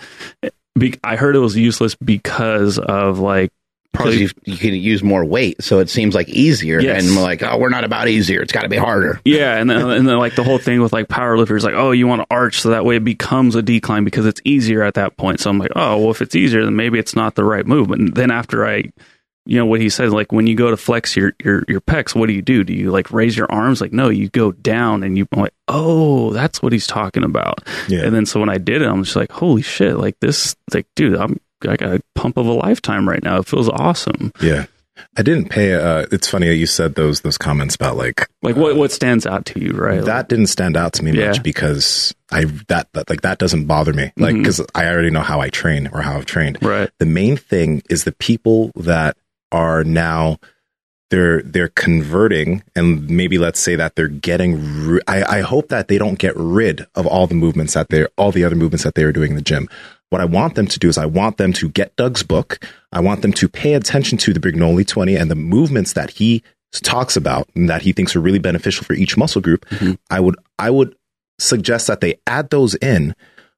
Be- 0.77 0.97
I 1.03 1.17
heard 1.17 1.35
it 1.35 1.39
was 1.39 1.57
useless 1.57 1.95
because 1.95 2.79
of 2.79 3.19
like 3.19 3.51
probably 3.93 4.21
you, 4.21 4.29
you 4.45 4.57
can 4.57 4.73
use 4.73 5.03
more 5.03 5.25
weight, 5.25 5.63
so 5.63 5.79
it 5.79 5.89
seems 5.89 6.15
like 6.15 6.29
easier. 6.29 6.79
Yes. 6.79 7.05
And 7.05 7.15
we're 7.15 7.23
like, 7.23 7.41
oh, 7.43 7.57
we're 7.57 7.69
not 7.69 7.83
about 7.83 8.07
easier. 8.07 8.41
It's 8.41 8.53
got 8.53 8.61
to 8.61 8.69
be 8.69 8.77
harder. 8.77 9.19
yeah, 9.25 9.57
and 9.57 9.69
then, 9.69 9.89
and 9.89 10.07
then 10.07 10.17
like 10.17 10.35
the 10.35 10.43
whole 10.43 10.57
thing 10.57 10.81
with 10.81 10.93
like 10.93 11.07
powerlifters, 11.07 11.63
like 11.63 11.73
oh 11.73 11.91
you 11.91 12.07
want 12.07 12.21
to 12.21 12.27
arch 12.29 12.61
so 12.61 12.69
that 12.69 12.85
way 12.85 12.97
it 12.97 13.03
becomes 13.03 13.55
a 13.55 13.61
decline 13.61 14.03
because 14.03 14.25
it's 14.25 14.41
easier 14.45 14.83
at 14.83 14.93
that 14.95 15.17
point. 15.17 15.39
So 15.39 15.49
I'm 15.49 15.59
like 15.59 15.71
oh 15.75 15.97
well 15.97 16.11
if 16.11 16.21
it's 16.21 16.35
easier 16.35 16.63
then 16.63 16.75
maybe 16.75 16.99
it's 16.99 17.15
not 17.15 17.35
the 17.35 17.43
right 17.43 17.65
move. 17.65 17.87
But 17.87 18.15
then 18.15 18.31
after 18.31 18.65
I, 18.65 18.83
you 19.45 19.57
know 19.57 19.65
what 19.65 19.81
he 19.81 19.89
says 19.89 20.13
like 20.13 20.31
when 20.31 20.45
you 20.45 20.55
go 20.55 20.69
to 20.69 20.77
flex 20.77 21.15
your 21.15 21.33
your 21.43 21.63
your 21.67 21.81
pecs, 21.81 22.13
what 22.13 22.27
do 22.27 22.33
you 22.33 22.41
do? 22.41 22.63
Do 22.63 22.73
you 22.73 22.91
like 22.91 23.11
raise 23.11 23.35
your 23.35 23.51
arms? 23.51 23.81
Like 23.81 23.93
no, 23.93 24.09
you 24.09 24.29
go 24.29 24.51
down 24.51 25.03
and 25.03 25.17
you 25.17 25.27
I'm 25.31 25.41
like 25.41 25.53
oh 25.67 26.31
that's 26.33 26.61
what 26.61 26.71
he's 26.71 26.87
talking 26.87 27.23
about. 27.23 27.63
Yeah. 27.87 28.03
And 28.03 28.13
then 28.13 28.25
so 28.25 28.39
when 28.39 28.49
I 28.49 28.59
did 28.59 28.81
it, 28.81 28.87
I'm 28.87 29.03
just 29.03 29.15
like 29.15 29.31
holy 29.31 29.61
shit, 29.63 29.97
like 29.97 30.19
this 30.19 30.55
like 30.73 30.87
dude 30.95 31.15
I'm 31.15 31.39
I 31.67 31.75
got 31.75 31.93
a 31.95 32.01
pump 32.15 32.37
of 32.37 32.45
a 32.45 32.53
lifetime 32.53 33.07
right 33.07 33.23
now. 33.23 33.37
It 33.39 33.47
feels 33.47 33.69
awesome. 33.69 34.31
Yeah. 34.41 34.65
I 35.17 35.21
didn't 35.21 35.47
pay 35.49 35.73
uh 35.75 36.05
it's 36.11 36.27
funny 36.27 36.47
that 36.49 36.55
you 36.55 36.65
said 36.65 36.95
those 36.95 37.21
those 37.21 37.37
comments 37.37 37.73
about 37.73 37.95
like 37.95 38.27
Like 38.41 38.57
what 38.57 38.75
what 38.75 38.91
stands 38.91 39.25
out 39.25 39.45
to 39.47 39.59
you, 39.59 39.71
right? 39.71 40.03
that 40.03 40.27
didn't 40.27 40.47
stand 40.47 40.75
out 40.75 40.91
to 40.93 41.03
me 41.05 41.11
Yeah. 41.13 41.27
much 41.27 41.41
because 41.41 42.13
I 42.31 42.43
that, 42.67 42.89
that 42.93 43.09
like 43.09 43.21
that 43.21 43.37
doesn't 43.39 43.65
bother 43.65 43.93
me. 43.93 44.11
Like 44.17 44.35
Mhm. 44.35 44.43
cuz 44.45 44.61
I 44.75 44.87
already 44.87 45.09
know 45.09 45.21
how 45.21 45.39
I 45.39 45.49
train 45.49 45.89
or 45.93 46.01
how 46.01 46.17
I've 46.17 46.25
trained. 46.25 46.57
right. 46.61 46.89
The 46.99 47.05
main 47.05 47.37
thing 47.37 47.81
is 47.89 48.03
the 48.03 48.11
people 48.11 48.71
that 48.75 49.15
are 49.53 49.85
now 49.85 50.37
they're 51.11 51.41
they're 51.43 51.69
converting 51.69 52.61
and 52.75 53.09
maybe 53.09 53.37
let's 53.37 53.59
say 53.59 53.75
that 53.75 53.95
they're 53.95 54.07
getting 54.07 54.85
ri- 54.85 55.01
I, 55.07 55.37
I 55.37 55.41
hope 55.41 55.69
that 55.69 55.87
they 55.87 55.97
don't 55.97 56.19
get 56.19 56.33
rid 56.35 56.85
of 56.95 57.07
all 57.07 57.25
the 57.25 57.35
movements 57.35 57.73
that 57.73 57.87
they're 57.89 58.09
all 58.17 58.31
the 58.31 58.43
other 58.43 58.55
movements 58.55 58.83
that 58.83 58.95
they 58.95 59.05
were 59.05 59.11
doing 59.13 59.31
in 59.31 59.35
the 59.35 59.41
gym 59.41 59.67
what 60.09 60.21
i 60.21 60.25
want 60.25 60.55
them 60.55 60.67
to 60.67 60.79
do 60.79 60.87
is 60.89 60.97
i 60.97 61.05
want 61.05 61.37
them 61.37 61.53
to 61.53 61.69
get 61.69 61.95
doug's 61.95 62.23
book 62.23 62.59
i 62.91 62.99
want 62.99 63.21
them 63.21 63.33
to 63.33 63.47
pay 63.47 63.73
attention 63.73 64.17
to 64.17 64.33
the 64.33 64.39
Brignole 64.39 64.85
20 64.87 65.15
and 65.15 65.29
the 65.31 65.35
movements 65.35 65.93
that 65.93 66.09
he 66.11 66.43
talks 66.73 67.15
about 67.17 67.47
and 67.55 67.69
that 67.69 67.81
he 67.81 67.91
thinks 67.93 68.15
are 68.15 68.19
really 68.21 68.39
beneficial 68.39 68.83
for 68.85 68.93
each 68.93 69.17
muscle 69.17 69.41
group 69.41 69.65
Mhm. 69.69 69.97
i 70.09 70.19
would 70.19 70.35
i 70.57 70.69
would 70.69 70.95
suggest 71.39 71.87
that 71.87 72.01
they 72.01 72.19
add 72.27 72.49
those 72.49 72.75
in 72.75 73.15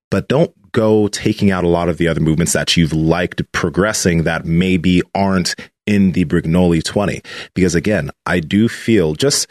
but 0.09 0.27
don't 0.27 0.53
go 0.73 1.07
taking 1.07 1.51
out 1.51 1.63
a 1.63 1.67
lot 1.69 1.89
of 1.89 1.97
the 1.97 2.07
other 2.07 2.19
movements 2.21 2.53
that 2.53 2.77
you've 2.77 2.93
liked 2.93 3.49
progressing 3.51 4.23
that 4.23 4.45
maybe 4.45 5.01
aren't 5.15 5.55
in 5.85 6.11
the 6.13 6.23
Brignole 6.25 6.81
20. 6.83 7.21
Because 7.53 7.75
again, 7.75 8.09
I 8.25 8.39
do 8.39 8.69
feel 8.69 9.13
just. 9.15 9.47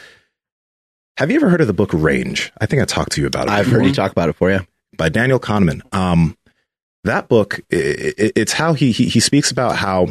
Have 1.17 1.29
you 1.29 1.35
ever 1.35 1.49
heard 1.49 1.61
of 1.61 1.67
the 1.67 1.73
book 1.73 1.91
Range? 1.93 2.51
I 2.59 2.65
think 2.65 2.81
I 2.81 2.85
talked 2.85 3.11
to 3.13 3.21
you 3.21 3.27
about 3.27 3.47
it. 3.47 3.51
I've 3.51 3.65
before 3.65 3.79
heard 3.79 3.87
you 3.87 3.93
talk 3.93 4.11
about 4.11 4.29
it 4.29 4.35
for 4.35 4.51
you. 4.51 4.61
by 4.97 5.09
Daniel 5.09 5.39
Kahneman. 5.39 5.81
Um, 5.93 6.35
that 7.03 7.27
book, 7.27 7.59
it's 7.69 8.53
how 8.53 8.73
he, 8.73 8.91
he 8.91 9.05
he 9.07 9.19
speaks 9.19 9.51
about 9.51 9.75
how 9.75 10.07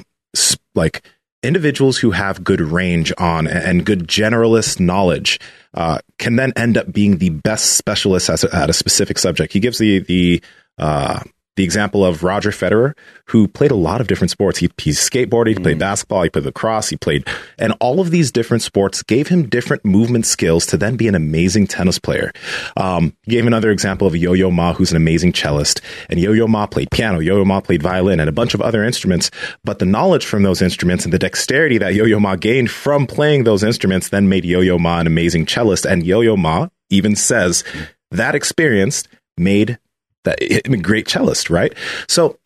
like 0.75 1.03
individuals 1.43 1.99
who 1.99 2.11
have 2.11 2.45
good 2.45 2.61
range 2.61 3.13
on 3.19 3.47
and 3.47 3.87
good 3.87 4.07
generalist 4.07 4.79
knowledge 4.79 5.41
uh, 5.75 5.99
can 6.19 6.37
then 6.37 6.53
end 6.57 6.77
up 6.77 6.93
being 6.93 7.19
the 7.19 7.31
best 7.31 7.77
specialists 7.77 8.29
a, 8.45 8.55
at 8.55 8.69
a 8.69 8.75
specific 8.75 9.19
subject. 9.19 9.53
He 9.53 9.61
gives 9.61 9.79
the 9.79 10.01
the 10.01 10.43
uh, 10.79 11.21
the 11.57 11.65
example 11.65 12.05
of 12.05 12.23
Roger 12.23 12.51
Federer, 12.51 12.95
who 13.27 13.49
played 13.49 13.71
a 13.71 13.77
lot 13.77 14.01
of 14.01 14.07
different 14.07 14.31
sports. 14.31 14.59
He, 14.59 14.71
he 14.79 14.91
skateboarded, 14.91 15.49
he 15.49 15.55
played 15.55 15.79
basketball, 15.79 16.23
he 16.23 16.31
played 16.31 16.45
lacrosse, 16.45 16.89
he 16.89 16.97
played, 16.97 17.27
and 17.59 17.75
all 17.81 18.01
of 18.01 18.11
these 18.11 18.31
different 18.31 18.63
sports 18.63 19.03
gave 19.03 19.29
him 19.29 19.49
different 19.49 19.85
movement 19.85 20.27
skills 20.27 20.65
to 20.67 20.77
then 20.77 20.97
be 20.97 21.09
an 21.09 21.15
amazing 21.15 21.67
tennis 21.67 21.99
player. 21.99 22.33
Um, 22.77 23.17
he 23.25 23.33
gave 23.33 23.47
another 23.47 23.71
example 23.71 24.07
of 24.07 24.17
Yo 24.17 24.33
Yo 24.33 24.51
Ma, 24.51 24.73
who's 24.73 24.91
an 24.91 24.97
amazing 24.97 25.33
cellist, 25.33 25.81
and 26.09 26.21
Yo 26.21 26.33
Yo 26.33 26.47
Ma 26.47 26.67
played 26.67 26.91
piano, 26.91 27.19
Yo 27.19 27.37
Yo 27.37 27.45
Ma 27.45 27.61
played 27.61 27.83
violin, 27.83 28.21
and 28.21 28.29
a 28.29 28.33
bunch 28.33 28.55
of 28.55 28.63
other 28.63 28.85
instruments. 28.85 29.31
But 29.65 29.81
the 29.81 29.87
knowledge 29.87 30.25
from 30.25 30.43
those 30.43 30.63
instruments 30.63 31.05
and 31.05 31.13
the 31.13 31.19
dexterity 31.19 31.79
that 31.79 31.95
Yo 31.95 32.05
Yo 32.05 32.21
Ma 32.21 32.37
gained 32.37 32.71
from 32.71 33.07
playing 33.07 33.45
those 33.45 33.63
instruments 33.63 34.09
then 34.09 34.29
made 34.29 34.45
Yo 34.45 34.61
Yo 34.61 34.79
Ma 34.79 35.01
an 35.01 35.07
amazing 35.07 35.47
cellist. 35.47 35.85
And 35.85 36.07
Yo 36.07 36.21
Yo 36.21 36.37
Ma 36.37 36.69
even 36.91 37.17
says 37.17 37.65
that 38.11 38.35
experience 38.35 39.05
made 39.37 39.79
that 40.25 40.39
I'm 40.67 40.75
a 40.75 40.79
great 40.79 41.07
cellist, 41.07 41.51
right? 41.51 41.75
So 42.09 42.39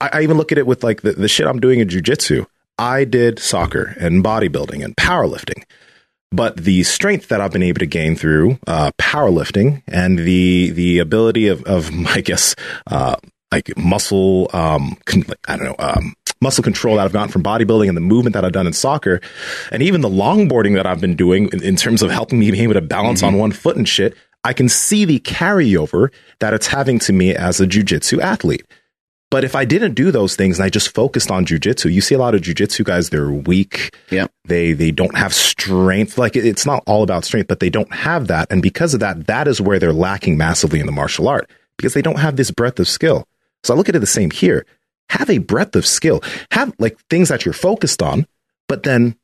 I, 0.00 0.10
I 0.12 0.22
even 0.22 0.36
look 0.36 0.52
at 0.52 0.58
it 0.58 0.66
with 0.66 0.84
like 0.84 1.02
the, 1.02 1.12
the 1.12 1.28
shit 1.28 1.46
I'm 1.46 1.60
doing 1.60 1.80
in 1.80 1.88
jujitsu. 1.88 2.46
I 2.78 3.04
did 3.04 3.38
soccer 3.38 3.94
and 3.98 4.22
bodybuilding 4.22 4.84
and 4.84 4.94
powerlifting, 4.96 5.62
but 6.30 6.56
the 6.56 6.82
strength 6.82 7.28
that 7.28 7.40
I've 7.40 7.52
been 7.52 7.62
able 7.62 7.78
to 7.78 7.86
gain 7.86 8.16
through 8.16 8.58
uh, 8.66 8.90
powerlifting 8.98 9.82
and 9.86 10.18
the 10.18 10.70
the 10.70 10.98
ability 10.98 11.48
of 11.48 11.62
of 11.64 11.90
I 12.08 12.20
guess 12.20 12.54
uh, 12.88 13.16
like 13.52 13.76
muscle 13.76 14.50
um 14.52 14.96
con- 15.06 15.24
I 15.48 15.56
don't 15.56 15.66
know 15.66 15.76
um 15.78 16.14
muscle 16.42 16.62
control 16.62 16.96
that 16.96 17.04
I've 17.04 17.12
gotten 17.12 17.30
from 17.30 17.42
bodybuilding 17.42 17.88
and 17.88 17.96
the 17.96 18.02
movement 18.02 18.34
that 18.34 18.44
I've 18.44 18.52
done 18.52 18.66
in 18.66 18.74
soccer 18.74 19.22
and 19.72 19.82
even 19.82 20.02
the 20.02 20.08
longboarding 20.08 20.74
that 20.74 20.86
I've 20.86 21.00
been 21.00 21.16
doing 21.16 21.48
in, 21.50 21.62
in 21.62 21.76
terms 21.76 22.02
of 22.02 22.10
helping 22.10 22.38
me 22.38 22.50
be 22.50 22.60
able 22.60 22.74
to 22.74 22.82
balance 22.82 23.22
on 23.22 23.38
one 23.38 23.52
foot 23.52 23.76
and 23.76 23.88
shit 23.88 24.14
I 24.46 24.52
can 24.52 24.68
see 24.68 25.04
the 25.04 25.18
carryover 25.20 26.10
that 26.38 26.54
it's 26.54 26.68
having 26.68 27.00
to 27.00 27.12
me 27.12 27.34
as 27.34 27.60
a 27.60 27.66
jujitsu 27.66 28.20
athlete 28.20 28.64
But 29.30 29.42
if 29.44 29.56
I 29.56 29.64
didn't 29.64 29.94
do 29.94 30.12
those 30.12 30.36
things 30.36 30.58
and 30.58 30.64
I 30.64 30.70
just 30.70 30.94
focused 30.94 31.32
on 31.32 31.44
jujitsu, 31.46 31.92
you 31.92 32.00
see 32.00 32.14
a 32.14 32.18
lot 32.18 32.36
of 32.36 32.42
jujitsu 32.42 32.84
guys, 32.84 33.10
they're 33.10 33.30
weak. 33.30 33.94
Yeah. 34.10 34.28
They 34.44 34.72
they 34.72 34.92
don't 34.92 35.16
have 35.18 35.34
strength. 35.34 36.16
Like 36.16 36.36
it's 36.36 36.64
not 36.64 36.84
all 36.86 37.02
about 37.02 37.24
strength, 37.24 37.48
but 37.48 37.58
they 37.58 37.70
don't 37.70 37.92
have 37.92 38.28
that. 38.28 38.46
And 38.52 38.62
because 38.62 38.94
of 38.94 39.00
that, 39.00 39.26
that 39.26 39.48
is 39.48 39.60
where 39.60 39.80
they're 39.80 39.92
lacking 39.92 40.38
massively 40.38 40.78
in 40.80 40.86
the 40.86 40.92
martial 40.92 41.28
art 41.28 41.50
because 41.76 41.94
they 41.94 42.02
don't 42.02 42.20
have 42.20 42.36
this 42.36 42.52
breadth 42.52 42.78
of 42.80 42.88
skill. 42.88 43.26
So 43.64 43.74
I 43.74 43.76
look 43.76 43.88
at 43.88 43.96
it 43.96 44.00
the 44.00 44.06
same 44.06 44.30
here. 44.30 44.64
Have 45.10 45.28
a 45.28 45.38
breadth 45.38 45.74
of 45.76 45.86
skill. 45.86 46.22
Have 46.52 46.72
like 46.78 46.98
things 47.10 47.30
that 47.30 47.44
you're 47.44 47.52
focused 47.52 48.02
on, 48.02 48.26
but 48.68 48.84
then 48.84 49.16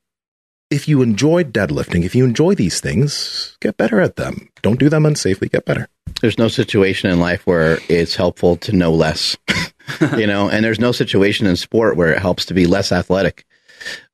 if 0.73 0.89
you 0.89 1.03
enjoy 1.03 1.45
deadlifting, 1.45 2.03
if 2.03 2.15
you 2.15 2.25
enjoy 2.25 2.55
these 2.55 2.81
things, 2.81 3.59
get 3.61 3.77
better 3.77 4.01
at 4.01 4.17
them. 4.17 4.49
Don't 4.63 4.81
do 4.81 4.89
them 4.89 5.05
unsafely, 5.05 5.51
get 5.51 5.67
better. 5.67 5.87
There's 6.23 6.39
no 6.39 6.49
situation 6.49 7.11
in 7.11 7.21
life 7.21 7.47
where 7.47 7.79
it's 7.91 8.17
helpful 8.17 8.57
to 8.59 8.73
know 8.73 8.91
less, 8.91 9.37
you 10.17 10.27
know, 10.27 10.49
and 10.49 10.65
there's 10.65 10.81
no 10.81 10.91
situation 10.91 11.47
in 11.47 11.57
sport 11.57 11.97
where 11.97 12.11
it 12.13 12.19
helps 12.19 12.47
to 12.47 12.55
be 12.55 12.67
less 12.67 12.91
athletic. 12.91 13.45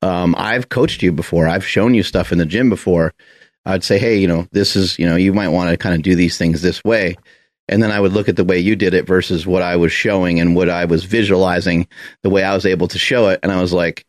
Um, 0.01 0.35
I've 0.37 0.67
coached 0.67 1.01
you 1.01 1.13
before. 1.13 1.47
I've 1.47 1.65
shown 1.65 1.93
you 1.93 2.03
stuff 2.03 2.31
in 2.31 2.39
the 2.39 2.45
gym 2.45 2.69
before. 2.69 3.13
I'd 3.65 3.83
say, 3.83 3.97
hey, 3.97 4.17
you 4.17 4.27
know, 4.27 4.47
this 4.51 4.75
is, 4.75 4.99
you 4.99 5.07
know, 5.07 5.15
you 5.15 5.31
might 5.31 5.49
want 5.49 5.69
to 5.69 5.77
kind 5.77 5.95
of 5.95 6.01
do 6.01 6.15
these 6.15 6.37
things 6.37 6.61
this 6.61 6.83
way. 6.83 7.15
And 7.69 7.81
then 7.81 7.91
I 7.91 7.99
would 7.99 8.13
look 8.13 8.27
at 8.27 8.35
the 8.35 8.43
way 8.43 8.57
you 8.57 8.75
did 8.75 8.93
it 8.93 9.05
versus 9.05 9.45
what 9.45 9.61
I 9.61 9.75
was 9.75 9.91
showing 9.91 10.39
and 10.39 10.55
what 10.55 10.69
I 10.69 10.85
was 10.85 11.05
visualizing, 11.05 11.87
the 12.23 12.29
way 12.29 12.43
I 12.43 12.55
was 12.55 12.65
able 12.65 12.87
to 12.89 12.97
show 12.97 13.29
it. 13.29 13.39
And 13.43 13.51
I 13.51 13.61
was 13.61 13.71
like, 13.71 14.05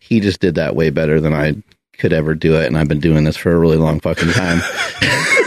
he 0.00 0.20
just 0.20 0.40
did 0.40 0.54
that 0.54 0.76
way 0.76 0.90
better 0.90 1.20
than 1.20 1.32
I 1.32 1.56
could 1.98 2.12
ever 2.12 2.34
do 2.34 2.56
it. 2.56 2.66
And 2.66 2.76
I've 2.76 2.88
been 2.88 3.00
doing 3.00 3.24
this 3.24 3.36
for 3.36 3.52
a 3.52 3.58
really 3.58 3.76
long 3.76 4.00
fucking 4.00 4.30
time. 4.30 4.60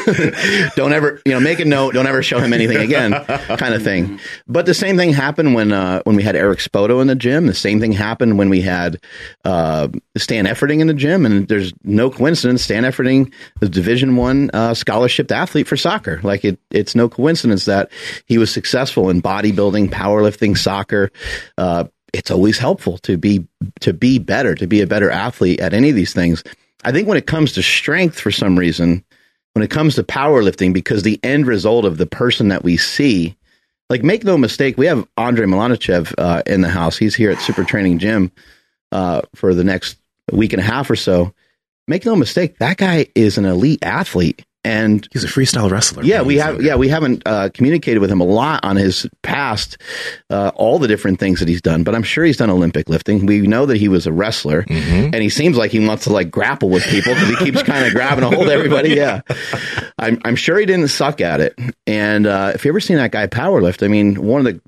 don't 0.75 0.93
ever, 0.93 1.21
you 1.25 1.33
know, 1.33 1.39
make 1.39 1.59
a 1.59 1.65
note. 1.65 1.93
Don't 1.93 2.07
ever 2.07 2.23
show 2.23 2.39
him 2.39 2.53
anything 2.53 2.77
again, 2.77 3.11
kind 3.57 3.73
of 3.73 3.83
thing. 3.83 4.19
But 4.47 4.65
the 4.65 4.73
same 4.73 4.97
thing 4.97 5.11
happened 5.11 5.53
when 5.53 5.71
uh, 5.71 6.01
when 6.03 6.15
we 6.15 6.23
had 6.23 6.35
Eric 6.35 6.59
Spoto 6.59 7.01
in 7.01 7.07
the 7.07 7.15
gym. 7.15 7.47
The 7.47 7.53
same 7.53 7.79
thing 7.79 7.91
happened 7.91 8.37
when 8.37 8.49
we 8.49 8.61
had 8.61 8.99
uh, 9.43 9.89
Stan 10.15 10.45
Efferding 10.45 10.79
in 10.79 10.87
the 10.87 10.93
gym. 10.93 11.25
And 11.25 11.47
there's 11.47 11.73
no 11.83 12.09
coincidence. 12.09 12.63
Stan 12.63 12.83
Efferding, 12.83 13.31
the 13.59 13.69
Division 13.69 14.15
One 14.15 14.49
uh, 14.53 14.73
scholarship 14.73 15.31
athlete 15.31 15.67
for 15.67 15.77
soccer. 15.77 16.19
Like 16.23 16.45
it, 16.45 16.59
it's 16.71 16.95
no 16.95 17.09
coincidence 17.09 17.65
that 17.65 17.91
he 18.25 18.37
was 18.37 18.51
successful 18.51 19.09
in 19.09 19.21
bodybuilding, 19.21 19.89
powerlifting, 19.89 20.57
soccer. 20.57 21.11
Uh, 21.57 21.85
it's 22.13 22.31
always 22.31 22.57
helpful 22.57 22.97
to 22.99 23.17
be 23.17 23.47
to 23.81 23.93
be 23.93 24.19
better, 24.19 24.55
to 24.55 24.67
be 24.67 24.81
a 24.81 24.87
better 24.87 25.09
athlete 25.09 25.59
at 25.59 25.73
any 25.73 25.89
of 25.89 25.95
these 25.95 26.13
things. 26.13 26.43
I 26.83 26.91
think 26.91 27.07
when 27.07 27.17
it 27.17 27.27
comes 27.27 27.53
to 27.53 27.63
strength, 27.63 28.19
for 28.19 28.31
some 28.31 28.57
reason, 28.57 29.03
when 29.53 29.63
it 29.63 29.71
comes 29.71 29.95
to 29.95 30.03
powerlifting, 30.03 30.73
because 30.73 31.03
the 31.03 31.19
end 31.23 31.47
result 31.47 31.85
of 31.85 31.97
the 31.97 32.05
person 32.05 32.49
that 32.49 32.63
we 32.63 32.77
see, 32.77 33.35
like 33.89 34.03
make 34.03 34.23
no 34.23 34.37
mistake, 34.37 34.77
we 34.77 34.85
have 34.85 35.07
Andre 35.17 35.45
Malanichev 35.45 36.13
uh, 36.17 36.43
in 36.45 36.61
the 36.61 36.69
house. 36.69 36.97
He's 36.97 37.15
here 37.15 37.31
at 37.31 37.41
Super 37.41 37.63
Training 37.63 37.99
Gym 37.99 38.31
uh, 38.91 39.21
for 39.35 39.53
the 39.53 39.63
next 39.63 39.97
week 40.31 40.53
and 40.53 40.61
a 40.61 40.65
half 40.65 40.89
or 40.89 40.95
so. 40.95 41.33
Make 41.87 42.05
no 42.05 42.15
mistake, 42.15 42.59
that 42.59 42.77
guy 42.77 43.07
is 43.15 43.37
an 43.37 43.45
elite 43.45 43.83
athlete 43.83 44.45
and 44.67 45.07
he's 45.13 45.24
a 45.24 45.27
freestyle 45.27 45.71
wrestler. 45.71 46.03
Yeah, 46.03 46.21
we 46.24 46.36
have. 46.36 46.62
Yeah, 46.62 46.75
we 46.75 46.89
haven't 46.89 47.24
uh, 47.25 47.50
communicated 47.53 48.00
with 48.00 48.12
him 48.12 48.19
a 48.19 48.25
lot 48.25 48.65
on 48.65 48.75
his 48.75 49.07
past, 49.21 49.77
uh, 50.29 50.51
all 50.55 50.77
the 50.77 50.89
different 50.89 51.19
things 51.19 51.39
that 51.39 51.47
he's 51.47 51.62
done. 51.62 51.86
But 51.86 51.95
I'm 51.95 52.03
sure 52.03 52.25
he's 52.25 52.36
done 52.36 52.50
Olympic 52.50 52.89
lifting. 52.89 53.25
We 53.25 53.47
know 53.47 53.65
that 53.65 53.77
he 53.77 53.88
was 53.88 54.05
a 54.05 54.12
wrestler, 54.12 54.63
mm-hmm. 54.63 55.13
and 55.13 55.15
he 55.15 55.29
seems 55.29 55.55
like 55.55 55.71
he 55.71 55.86
wants 55.86 56.03
to 56.03 56.12
like 56.12 56.29
grapple 56.29 56.69
with 56.69 56.83
people 56.83 57.13
because 57.13 57.29
he 57.29 57.45
keeps 57.45 57.63
kind 57.63 57.86
of 57.86 57.93
grabbing 57.95 58.25
a 58.25 58.29
hold 58.29 58.47
of 58.47 58.51
everybody. 58.51 58.89
Yeah, 58.89 59.21
I'm, 59.97 60.19
I'm 60.25 60.36
sure 60.36 60.59
he 60.59 60.65
didn't 60.65 60.89
suck 60.89 61.21
at 61.21 61.39
it. 61.39 61.57
And 61.86 62.27
uh, 62.27 62.51
if 62.53 62.65
you 62.65 62.71
ever 62.71 62.81
seen 62.81 62.97
that 62.97 63.12
guy 63.12 63.27
powerlift, 63.27 63.83
I 63.83 63.88
mean, 63.88 64.21
one 64.21 64.45
of 64.45 64.53
the 64.53 64.62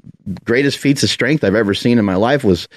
greatest 0.46 0.78
feats 0.78 1.04
of 1.04 1.10
strength 1.10 1.44
I've 1.44 1.56
ever 1.56 1.74
seen 1.74 2.00
in 2.00 2.06
my 2.06 2.16
life 2.16 2.46
was 2.46 2.70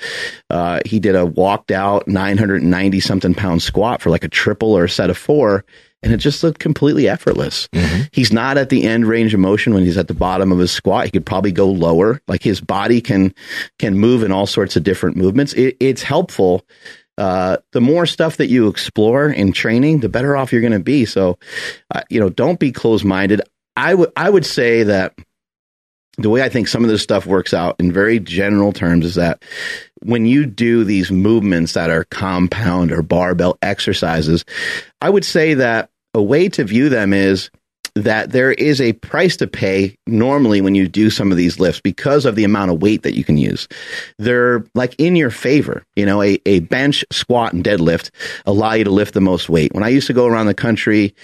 uh, 0.50 0.80
he 0.84 0.98
did 0.98 1.14
a 1.14 1.24
walked 1.24 1.70
out 1.70 2.08
990 2.08 2.98
something 2.98 3.34
pound 3.34 3.62
squat 3.62 4.02
for 4.02 4.10
like 4.10 4.24
a 4.24 4.28
triple 4.28 4.76
or 4.76 4.84
a 4.84 4.88
set 4.88 5.08
of 5.08 5.16
four 5.16 5.64
and 6.02 6.12
it 6.12 6.18
just 6.18 6.42
looked 6.42 6.58
completely 6.58 7.08
effortless. 7.08 7.68
Mm-hmm. 7.68 8.02
He's 8.12 8.32
not 8.32 8.58
at 8.58 8.68
the 8.68 8.84
end 8.84 9.06
range 9.06 9.34
of 9.34 9.40
motion 9.40 9.74
when 9.74 9.84
he's 9.84 9.98
at 9.98 10.08
the 10.08 10.14
bottom 10.14 10.52
of 10.52 10.58
his 10.58 10.72
squat. 10.72 11.06
He 11.06 11.10
could 11.10 11.26
probably 11.26 11.52
go 11.52 11.68
lower. 11.68 12.20
Like 12.28 12.42
his 12.42 12.60
body 12.60 13.00
can 13.00 13.34
can 13.78 13.96
move 13.98 14.22
in 14.22 14.32
all 14.32 14.46
sorts 14.46 14.76
of 14.76 14.82
different 14.82 15.16
movements. 15.16 15.52
It, 15.52 15.76
it's 15.80 16.02
helpful. 16.02 16.64
Uh, 17.18 17.58
the 17.72 17.80
more 17.80 18.06
stuff 18.06 18.38
that 18.38 18.48
you 18.48 18.68
explore 18.68 19.28
in 19.28 19.52
training, 19.52 20.00
the 20.00 20.08
better 20.08 20.36
off 20.36 20.50
you're 20.50 20.62
going 20.62 20.72
to 20.72 20.80
be. 20.80 21.04
So, 21.04 21.38
uh, 21.94 22.02
you 22.08 22.18
know, 22.18 22.30
don't 22.30 22.58
be 22.58 22.72
closed 22.72 23.04
minded. 23.04 23.42
I 23.76 23.94
would 23.94 24.10
I 24.16 24.28
would 24.28 24.46
say 24.46 24.82
that 24.84 25.14
the 26.18 26.30
way 26.30 26.42
I 26.42 26.48
think 26.48 26.68
some 26.68 26.84
of 26.84 26.90
this 26.90 27.02
stuff 27.02 27.26
works 27.26 27.54
out 27.54 27.76
in 27.78 27.92
very 27.92 28.18
general 28.18 28.72
terms 28.72 29.06
is 29.06 29.14
that 29.14 29.42
when 30.02 30.26
you 30.26 30.46
do 30.46 30.84
these 30.84 31.10
movements 31.10 31.72
that 31.72 31.90
are 31.90 32.04
compound 32.04 32.92
or 32.92 33.02
barbell 33.02 33.56
exercises, 33.62 34.44
I 35.00 35.08
would 35.08 35.24
say 35.24 35.54
that 35.54 35.90
a 36.14 36.22
way 36.22 36.48
to 36.50 36.64
view 36.64 36.88
them 36.88 37.12
is 37.12 37.50
that 37.94 38.32
there 38.32 38.52
is 38.52 38.80
a 38.80 38.94
price 38.94 39.36
to 39.36 39.46
pay 39.46 39.96
normally 40.06 40.60
when 40.60 40.74
you 40.74 40.88
do 40.88 41.10
some 41.10 41.30
of 41.30 41.36
these 41.36 41.60
lifts 41.60 41.80
because 41.80 42.24
of 42.24 42.36
the 42.36 42.44
amount 42.44 42.70
of 42.70 42.80
weight 42.80 43.02
that 43.02 43.14
you 43.14 43.24
can 43.24 43.36
use. 43.36 43.68
They're 44.18 44.64
like 44.74 44.94
in 44.98 45.14
your 45.14 45.30
favor. 45.30 45.84
You 45.94 46.06
know, 46.06 46.22
a, 46.22 46.40
a 46.46 46.60
bench, 46.60 47.04
squat, 47.12 47.52
and 47.52 47.62
deadlift 47.62 48.10
allow 48.46 48.72
you 48.72 48.84
to 48.84 48.90
lift 48.90 49.14
the 49.14 49.20
most 49.20 49.48
weight. 49.48 49.74
When 49.74 49.84
I 49.84 49.88
used 49.88 50.06
to 50.06 50.14
go 50.14 50.26
around 50.26 50.46
the 50.46 50.54
country 50.54 51.14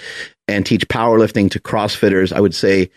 and 0.47 0.67
teach 0.67 0.87
powerlifting 0.89 1.51
to 1.53 1.61
CrossFitters, 1.61 2.33
I 2.33 2.41
would 2.41 2.55
say, 2.55 2.91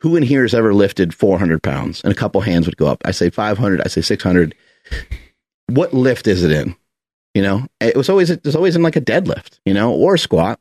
who 0.00 0.16
in 0.16 0.22
here 0.22 0.42
has 0.42 0.54
ever 0.54 0.74
lifted 0.74 1.14
400 1.14 1.62
pounds? 1.62 2.02
And 2.02 2.12
a 2.12 2.16
couple 2.16 2.42
hands 2.42 2.66
would 2.66 2.76
go 2.76 2.86
up. 2.86 3.00
I 3.06 3.10
say 3.10 3.30
500, 3.30 3.80
I 3.80 3.88
say 3.88 4.02
600. 4.02 4.54
What 5.68 5.94
lift 5.94 6.26
is 6.26 6.44
it 6.44 6.52
in? 6.52 6.76
You 7.32 7.42
know, 7.42 7.66
it 7.80 7.96
was 7.96 8.10
always, 8.10 8.28
it 8.28 8.44
was 8.44 8.54
always 8.54 8.76
in 8.76 8.82
like 8.82 8.96
a 8.96 9.00
deadlift, 9.00 9.58
you 9.64 9.72
know, 9.72 9.92
or 9.94 10.14
a 10.14 10.18
squat 10.18 10.60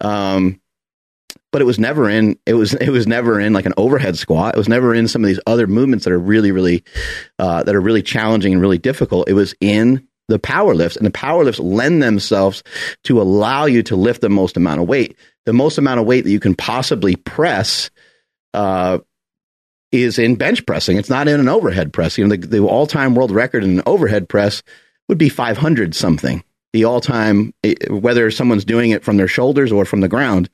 um, 0.00 0.60
but 1.50 1.62
it 1.62 1.64
was 1.64 1.78
never 1.78 2.08
in 2.08 2.38
it 2.46 2.54
was 2.54 2.74
it 2.74 2.90
was 2.90 3.06
never 3.06 3.40
in 3.40 3.52
like 3.52 3.66
an 3.66 3.74
overhead 3.76 4.16
squat. 4.16 4.54
It 4.54 4.58
was 4.58 4.68
never 4.68 4.94
in 4.94 5.08
some 5.08 5.22
of 5.22 5.28
these 5.28 5.40
other 5.46 5.66
movements 5.66 6.04
that 6.04 6.12
are 6.12 6.18
really 6.18 6.52
really 6.52 6.84
uh, 7.38 7.62
that 7.62 7.74
are 7.74 7.80
really 7.80 8.02
challenging 8.02 8.52
and 8.52 8.62
really 8.62 8.78
difficult. 8.78 9.28
It 9.28 9.34
was 9.34 9.54
in 9.60 10.06
the 10.28 10.38
power 10.38 10.74
lifts, 10.74 10.96
and 10.96 11.06
the 11.06 11.10
power 11.10 11.44
lifts 11.44 11.60
lend 11.60 12.02
themselves 12.02 12.62
to 13.04 13.20
allow 13.20 13.64
you 13.64 13.82
to 13.84 13.96
lift 13.96 14.20
the 14.20 14.28
most 14.28 14.56
amount 14.56 14.80
of 14.80 14.88
weight. 14.88 15.16
The 15.46 15.54
most 15.54 15.78
amount 15.78 16.00
of 16.00 16.06
weight 16.06 16.24
that 16.24 16.30
you 16.30 16.40
can 16.40 16.54
possibly 16.54 17.16
press 17.16 17.90
uh, 18.52 18.98
is 19.90 20.18
in 20.18 20.36
bench 20.36 20.66
pressing. 20.66 20.98
It's 20.98 21.08
not 21.08 21.28
in 21.28 21.40
an 21.40 21.48
overhead 21.48 21.94
press. 21.94 22.18
You 22.18 22.26
know, 22.26 22.36
the, 22.36 22.46
the 22.46 22.60
all 22.60 22.86
time 22.86 23.14
world 23.14 23.30
record 23.30 23.64
in 23.64 23.78
an 23.78 23.82
overhead 23.86 24.28
press 24.28 24.62
would 25.08 25.18
be 25.18 25.30
500 25.30 25.94
something 25.94 26.44
the 26.72 26.84
all-time 26.84 27.52
eh, 27.64 27.74
whether 27.88 28.30
someone's 28.30 28.64
doing 28.64 28.90
it 28.90 29.04
from 29.04 29.16
their 29.16 29.28
shoulders 29.28 29.72
or 29.72 29.84
from 29.84 30.00
the 30.00 30.08
ground 30.08 30.50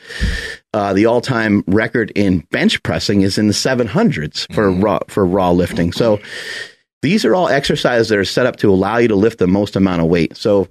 uh, 0.73 0.93
the 0.93 1.07
all-time 1.07 1.63
record 1.67 2.13
in 2.15 2.41
bench 2.51 2.83
pressing 2.83 3.23
is 3.23 3.39
in 3.39 3.47
the 3.47 3.53
700s 3.53 4.53
for 4.53 4.71
mm-hmm. 4.71 4.81
raw 4.81 4.99
for 5.09 5.25
raw 5.25 5.51
lifting. 5.51 5.93
So 5.93 6.21
these 7.03 7.25
are 7.25 7.35
all 7.35 7.49
exercises 7.49 8.09
that 8.09 8.19
are 8.19 8.25
set 8.25 8.47
up 8.47 8.57
to 8.57 8.71
allow 8.71 8.97
you 8.97 9.09
to 9.09 9.15
lift 9.15 9.39
the 9.39 9.47
most 9.47 9.77
amount 9.77 10.03
of 10.03 10.09
weight. 10.09 10.37
So 10.37 10.69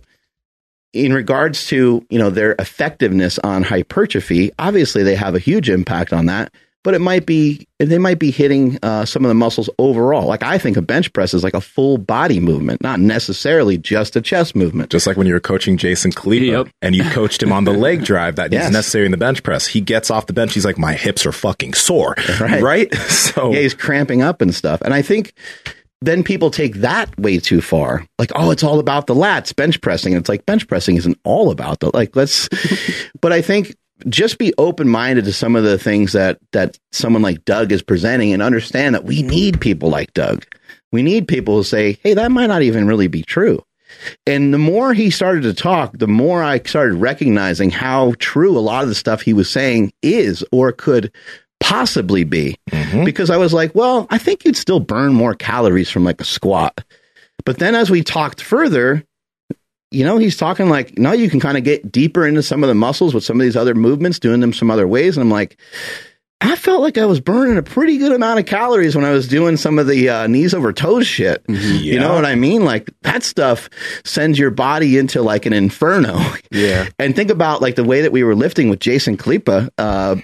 in 0.94 1.14
regards 1.14 1.68
to 1.68 2.06
you 2.10 2.20
know 2.20 2.30
their 2.30 2.56
effectiveness 2.60 3.40
on 3.40 3.64
hypertrophy 3.64 4.52
obviously 4.60 5.04
they 5.04 5.16
have 5.16 5.36
a 5.36 5.40
huge 5.40 5.70
impact 5.70 6.14
on 6.14 6.28
that 6.28 6.54
but 6.84 6.94
it 6.94 7.00
might 7.00 7.26
be 7.26 7.68
they 7.80 7.98
might 7.98 8.20
be 8.20 8.32
hitting 8.32 8.78
uh, 8.84 9.06
some 9.06 9.26
of 9.26 9.30
the 9.30 9.36
muscles 9.36 9.70
overall. 9.80 10.28
Like 10.28 10.44
I 10.44 10.58
think 10.58 10.78
a 10.78 10.82
bench 10.82 11.12
press 11.14 11.34
is 11.34 11.44
like 11.44 11.54
a 11.54 11.62
full 11.62 11.98
body 11.98 12.40
movement, 12.40 12.82
not 12.82 13.00
necessarily 13.00 13.78
just 13.78 14.16
a 14.16 14.22
chest 14.22 14.56
movement. 14.56 14.90
Just 14.90 15.08
like 15.08 15.18
when 15.18 15.28
you 15.28 15.34
were 15.34 15.40
coaching 15.40 15.78
Jason 15.78 16.12
Khalipa 16.12 16.46
yep. 16.46 16.68
and 16.82 16.96
you 16.96 17.04
coached 17.10 17.42
him 17.42 17.52
on 17.52 17.64
the 17.64 17.74
leg 17.74 18.04
drive 18.06 18.36
that 18.36 18.52
yes. 18.52 18.66
is 18.66 18.72
necessary 18.72 19.06
in 19.06 19.12
the 19.12 19.18
bench 19.18 19.44
press. 19.44 19.68
He 19.68 19.82
gets 19.82 20.12
off 20.12 20.28
the 20.28 20.34
bench, 20.34 20.54
he's 20.54 20.66
like, 20.66 20.78
my 20.78 20.94
hips 20.94 21.26
are 21.26 21.32
fucking 21.32 21.74
sore, 21.74 22.16
right? 22.40 22.62
right? 22.62 22.94
So 23.04 23.52
yeah, 23.52 23.62
he's 23.62 23.74
cramping 23.74 24.22
up 24.22 24.42
and 24.42 24.54
stuff. 24.54 24.82
And 24.82 24.94
I 24.94 25.02
think 25.02 25.34
then 26.02 26.24
people 26.24 26.52
take 26.52 26.76
that 26.76 27.18
way 27.18 27.40
too 27.40 27.62
far. 27.62 28.06
Like, 28.20 28.32
oh, 28.36 28.52
it's 28.52 28.64
all 28.64 28.80
about 28.80 29.08
the 29.08 29.16
lats, 29.16 29.56
bench 29.56 29.80
pressing. 29.80 30.14
And 30.14 30.22
it's 30.22 30.30
like 30.30 30.46
bench 30.46 30.68
pressing 30.68 30.98
isn't 30.98 31.18
all 31.24 31.50
about 31.50 31.80
the 31.80 31.90
like. 31.94 32.16
Let's. 32.16 32.50
but 33.22 33.32
I 33.32 33.42
think 33.42 33.76
just 34.08 34.38
be 34.38 34.54
open 34.58 34.88
minded 34.90 35.26
to 35.26 35.34
some 35.34 35.56
of 35.56 35.64
the 35.64 35.78
things 35.78 36.14
that 36.14 36.40
that 36.52 36.78
someone 36.92 37.22
like 37.22 37.46
Doug 37.46 37.72
is 37.72 37.82
presenting, 37.82 38.34
and 38.34 38.42
understand 38.42 38.96
that 38.96 39.06
we 39.06 39.22
need 39.22 39.62
people 39.62 39.90
like 39.90 40.14
Doug. 40.14 40.46
We 40.92 41.02
need 41.02 41.28
people 41.28 41.58
who 41.58 41.64
say, 41.64 42.00
"Hey, 42.04 42.14
that 42.14 42.32
might 42.32 42.48
not 42.48 42.62
even 42.62 42.88
really 42.88 43.08
be 43.08 43.24
true." 43.24 43.64
And 44.26 44.54
the 44.54 44.58
more 44.60 44.94
he 44.94 45.10
started 45.10 45.44
to 45.44 45.54
talk, 45.54 45.98
the 45.98 46.08
more 46.08 46.44
I 46.44 46.60
started 46.60 46.96
recognizing 46.96 47.70
how 47.70 48.16
true 48.20 48.58
a 48.58 48.60
lot 48.60 48.84
of 48.84 48.90
the 48.90 48.96
stuff 48.96 49.22
he 49.22 49.34
was 49.34 49.50
saying 49.50 49.94
is 50.02 50.44
or 50.52 50.72
could 50.72 51.12
possibly 51.60 52.24
be. 52.24 52.58
Mm-hmm. 52.72 53.06
Because 53.06 53.30
I 53.30 53.38
was 53.38 53.54
like, 53.54 53.74
well, 53.74 54.08
I 54.10 54.18
think 54.18 54.46
you'd 54.46 54.58
still 54.58 54.80
burn 54.80 55.14
more 55.14 55.34
calories 55.34 55.90
from 55.90 56.04
like 56.04 56.20
a 56.20 56.26
squat. 56.26 56.84
But 57.46 57.60
then 57.60 57.76
as 57.76 57.90
we 57.90 58.04
talked 58.04 58.42
further, 58.42 59.04
you 59.94 60.04
know, 60.06 60.18
he's 60.18 60.36
talking 60.38 60.70
like, 60.70 60.98
now 60.98 61.12
you 61.14 61.30
can 61.30 61.40
kind 61.40 61.58
of 61.58 61.64
get 61.64 61.92
deeper 61.92 62.26
into 62.26 62.44
some 62.44 62.64
of 62.64 62.68
the 62.68 62.76
muscles 62.76 63.14
with 63.14 63.24
some 63.24 63.40
of 63.40 63.44
these 63.44 63.56
other 63.56 63.76
movements, 63.76 64.20
doing 64.20 64.40
them 64.40 64.54
some 64.54 64.70
other 64.72 64.88
ways. 64.88 65.16
And 65.18 65.24
I'm 65.24 65.30
like, 65.32 65.58
I 66.42 66.58
felt 66.58 66.82
like 66.82 66.98
I 66.98 67.06
was 67.06 67.22
burning 67.22 67.58
a 67.58 67.64
pretty 67.64 67.98
good 67.98 68.12
amount 68.12 68.38
of 68.40 68.46
calories 68.46 68.98
when 68.98 69.06
I 69.06 69.12
was 69.12 69.30
doing 69.30 69.56
some 69.56 69.80
of 69.80 69.88
the 69.88 70.10
uh, 70.10 70.28
knees 70.28 70.54
over 70.54 70.74
toes 70.74 71.08
shit. 71.08 71.42
You 71.48 71.98
know 72.02 72.14
what 72.14 72.26
I 72.26 72.36
mean? 72.36 72.66
Like 72.66 72.90
that 73.04 73.24
stuff 73.24 73.70
sends 74.04 74.38
your 74.38 74.52
body 74.52 74.98
into 74.98 75.22
like 75.22 75.46
an 75.46 75.54
inferno. 75.54 76.20
Yeah. 76.52 76.88
And 77.00 77.16
think 77.16 77.32
about 77.32 77.62
like 77.64 77.76
the 77.76 77.84
way 77.84 78.02
that 78.02 78.12
we 78.12 78.24
were 78.24 78.36
lifting 78.36 78.70
with 78.70 78.80
Jason 78.80 79.18
Khalipa. 79.18 79.70
Uh, 79.78 80.18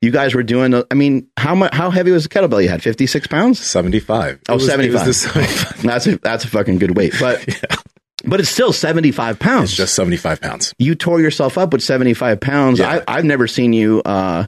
you 0.00 0.12
guys 0.12 0.32
were 0.32 0.44
doing. 0.44 0.80
I 0.90 0.94
mean, 0.94 1.26
how 1.36 1.54
much? 1.56 1.74
How 1.74 1.90
heavy 1.90 2.12
was 2.12 2.22
the 2.22 2.28
kettlebell 2.28 2.62
you 2.62 2.68
had? 2.68 2.82
Fifty 2.84 3.06
six 3.08 3.26
pounds. 3.26 3.58
75. 3.58 4.38
Oh, 4.48 4.54
was- 4.54 4.68
it 4.68 4.76
was 4.78 5.00
75. 5.02 5.06
the 5.06 5.14
75. 5.14 5.82
That's 5.82 6.06
a 6.06 6.18
that's 6.18 6.44
a 6.44 6.48
fucking 6.48 6.78
good 6.78 6.96
weight, 6.96 7.14
but 7.18 7.44
but 8.24 8.40
it's 8.40 8.48
still 8.48 8.72
seventy 8.72 9.12
five 9.12 9.38
pounds. 9.38 9.70
It's 9.70 9.76
just 9.76 9.94
75 9.94 10.40
pounds. 10.40 10.74
you 10.78 10.94
tore 10.94 11.20
yourself 11.20 11.58
up 11.58 11.72
with 11.72 11.82
75 11.82 12.40
pounds. 12.40 12.78
Yeah. 12.78 13.02
I, 13.06 13.18
I've 13.18 13.24
never 13.24 13.46
seen 13.46 13.72
you, 13.72 14.02
uh, 14.04 14.46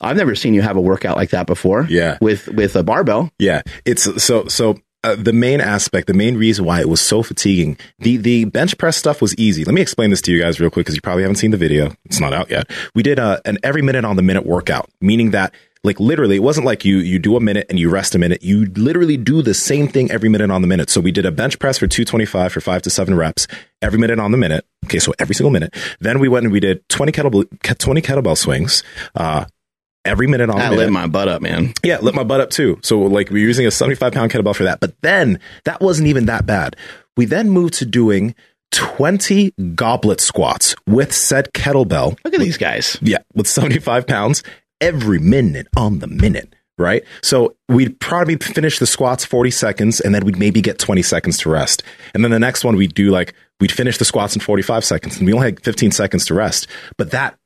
I've 0.00 0.16
never 0.16 0.34
seen 0.34 0.54
you 0.54 0.62
have 0.62 0.76
a 0.76 0.80
workout 0.80 1.16
like 1.16 1.30
that 1.30 1.46
before. 1.46 1.86
Yeah. 1.88 2.18
With, 2.20 2.48
with 2.48 2.76
a 2.76 2.82
barbell. 2.82 3.30
Yeah, 3.38 3.62
it's 3.84 4.22
so 4.22 4.46
so. 4.48 4.78
Uh, 5.04 5.14
the 5.14 5.32
main 5.32 5.60
aspect, 5.60 6.08
the 6.08 6.14
main 6.14 6.36
reason 6.36 6.64
why 6.64 6.80
it 6.80 6.88
was 6.88 7.00
so 7.00 7.22
fatiguing, 7.22 7.78
the 8.00 8.16
the 8.16 8.44
bench 8.46 8.76
press 8.76 8.96
stuff 8.96 9.22
was 9.22 9.36
easy. 9.36 9.64
Let 9.64 9.72
me 9.72 9.80
explain 9.80 10.10
this 10.10 10.20
to 10.22 10.32
you 10.32 10.40
guys 10.42 10.58
real 10.58 10.68
quick 10.70 10.84
because 10.84 10.96
you 10.96 11.00
probably 11.00 11.22
haven't 11.22 11.36
seen 11.36 11.52
the 11.52 11.56
video. 11.56 11.92
It's 12.06 12.18
not 12.18 12.32
out 12.32 12.50
yet. 12.50 12.68
We 12.92 13.04
did 13.04 13.20
uh, 13.20 13.38
an 13.44 13.58
every 13.62 13.82
minute 13.82 14.04
on 14.04 14.16
the 14.16 14.22
minute 14.22 14.44
workout, 14.44 14.90
meaning 15.00 15.30
that 15.30 15.54
like 15.86 15.98
literally, 15.98 16.36
it 16.36 16.42
wasn't 16.42 16.66
like 16.66 16.84
you 16.84 16.98
you 16.98 17.18
do 17.18 17.36
a 17.36 17.40
minute 17.40 17.66
and 17.70 17.78
you 17.78 17.88
rest 17.88 18.14
a 18.14 18.18
minute. 18.18 18.42
You 18.42 18.66
literally 18.66 19.16
do 19.16 19.40
the 19.40 19.54
same 19.54 19.88
thing 19.88 20.10
every 20.10 20.28
minute 20.28 20.50
on 20.50 20.60
the 20.60 20.68
minute. 20.68 20.90
So 20.90 21.00
we 21.00 21.12
did 21.12 21.24
a 21.24 21.30
bench 21.32 21.58
press 21.58 21.78
for 21.78 21.86
two 21.86 22.04
twenty 22.04 22.26
five 22.26 22.52
for 22.52 22.60
five 22.60 22.82
to 22.82 22.90
seven 22.90 23.14
reps 23.14 23.46
every 23.80 23.98
minute 23.98 24.18
on 24.18 24.32
the 24.32 24.36
minute. 24.36 24.66
Okay, 24.84 24.98
so 24.98 25.14
every 25.18 25.34
single 25.34 25.50
minute. 25.50 25.74
Then 26.00 26.18
we 26.18 26.28
went 26.28 26.44
and 26.44 26.52
we 26.52 26.60
did 26.60 26.86
twenty 26.90 27.12
kettlebell 27.12 27.46
twenty 27.78 28.02
kettlebell 28.02 28.36
swings. 28.36 28.82
Uh, 29.14 29.46
Every 30.04 30.28
minute 30.28 30.50
on 30.50 30.56
I 30.60 30.66
the 30.66 30.70
minute. 30.70 30.82
lit 30.84 30.92
my 30.92 31.08
butt 31.08 31.26
up, 31.26 31.42
man. 31.42 31.72
Yeah, 31.82 31.98
lit 31.98 32.14
my 32.14 32.22
butt 32.22 32.40
up 32.40 32.50
too. 32.50 32.78
So 32.84 33.00
like 33.00 33.28
we're 33.28 33.44
using 33.44 33.66
a 33.66 33.72
75 33.72 34.12
pound 34.12 34.30
kettlebell 34.30 34.54
for 34.54 34.62
that. 34.62 34.78
But 34.78 34.94
then 35.02 35.40
that 35.64 35.80
wasn't 35.80 36.06
even 36.06 36.26
that 36.26 36.46
bad. 36.46 36.76
We 37.16 37.24
then 37.24 37.50
moved 37.50 37.74
to 37.74 37.86
doing 37.86 38.36
20 38.70 39.52
goblet 39.74 40.20
squats 40.20 40.76
with 40.86 41.12
said 41.12 41.52
kettlebell. 41.54 42.16
Look 42.24 42.34
at 42.34 42.38
these 42.38 42.56
guys. 42.56 42.96
Yeah, 43.02 43.18
with 43.34 43.48
75 43.48 44.06
pounds 44.06 44.44
every 44.80 45.18
minute 45.18 45.66
on 45.76 45.98
the 46.00 46.06
minute. 46.06 46.54
Right. 46.78 47.04
So 47.22 47.56
we'd 47.70 47.98
probably 48.00 48.36
finish 48.36 48.78
the 48.78 48.86
squats 48.86 49.24
40 49.24 49.50
seconds 49.50 49.98
and 49.98 50.14
then 50.14 50.26
we'd 50.26 50.38
maybe 50.38 50.60
get 50.60 50.78
20 50.78 51.00
seconds 51.00 51.38
to 51.38 51.48
rest. 51.48 51.82
And 52.12 52.22
then 52.22 52.30
the 52.30 52.38
next 52.38 52.64
one 52.64 52.76
we'd 52.76 52.92
do 52.92 53.10
like, 53.10 53.32
we'd 53.60 53.72
finish 53.72 53.96
the 53.96 54.04
squats 54.04 54.34
in 54.34 54.42
45 54.42 54.84
seconds 54.84 55.16
and 55.16 55.26
we 55.26 55.32
only 55.32 55.46
had 55.46 55.64
15 55.64 55.90
seconds 55.90 56.26
to 56.26 56.34
rest. 56.34 56.66
But 56.98 57.12
that 57.12 57.38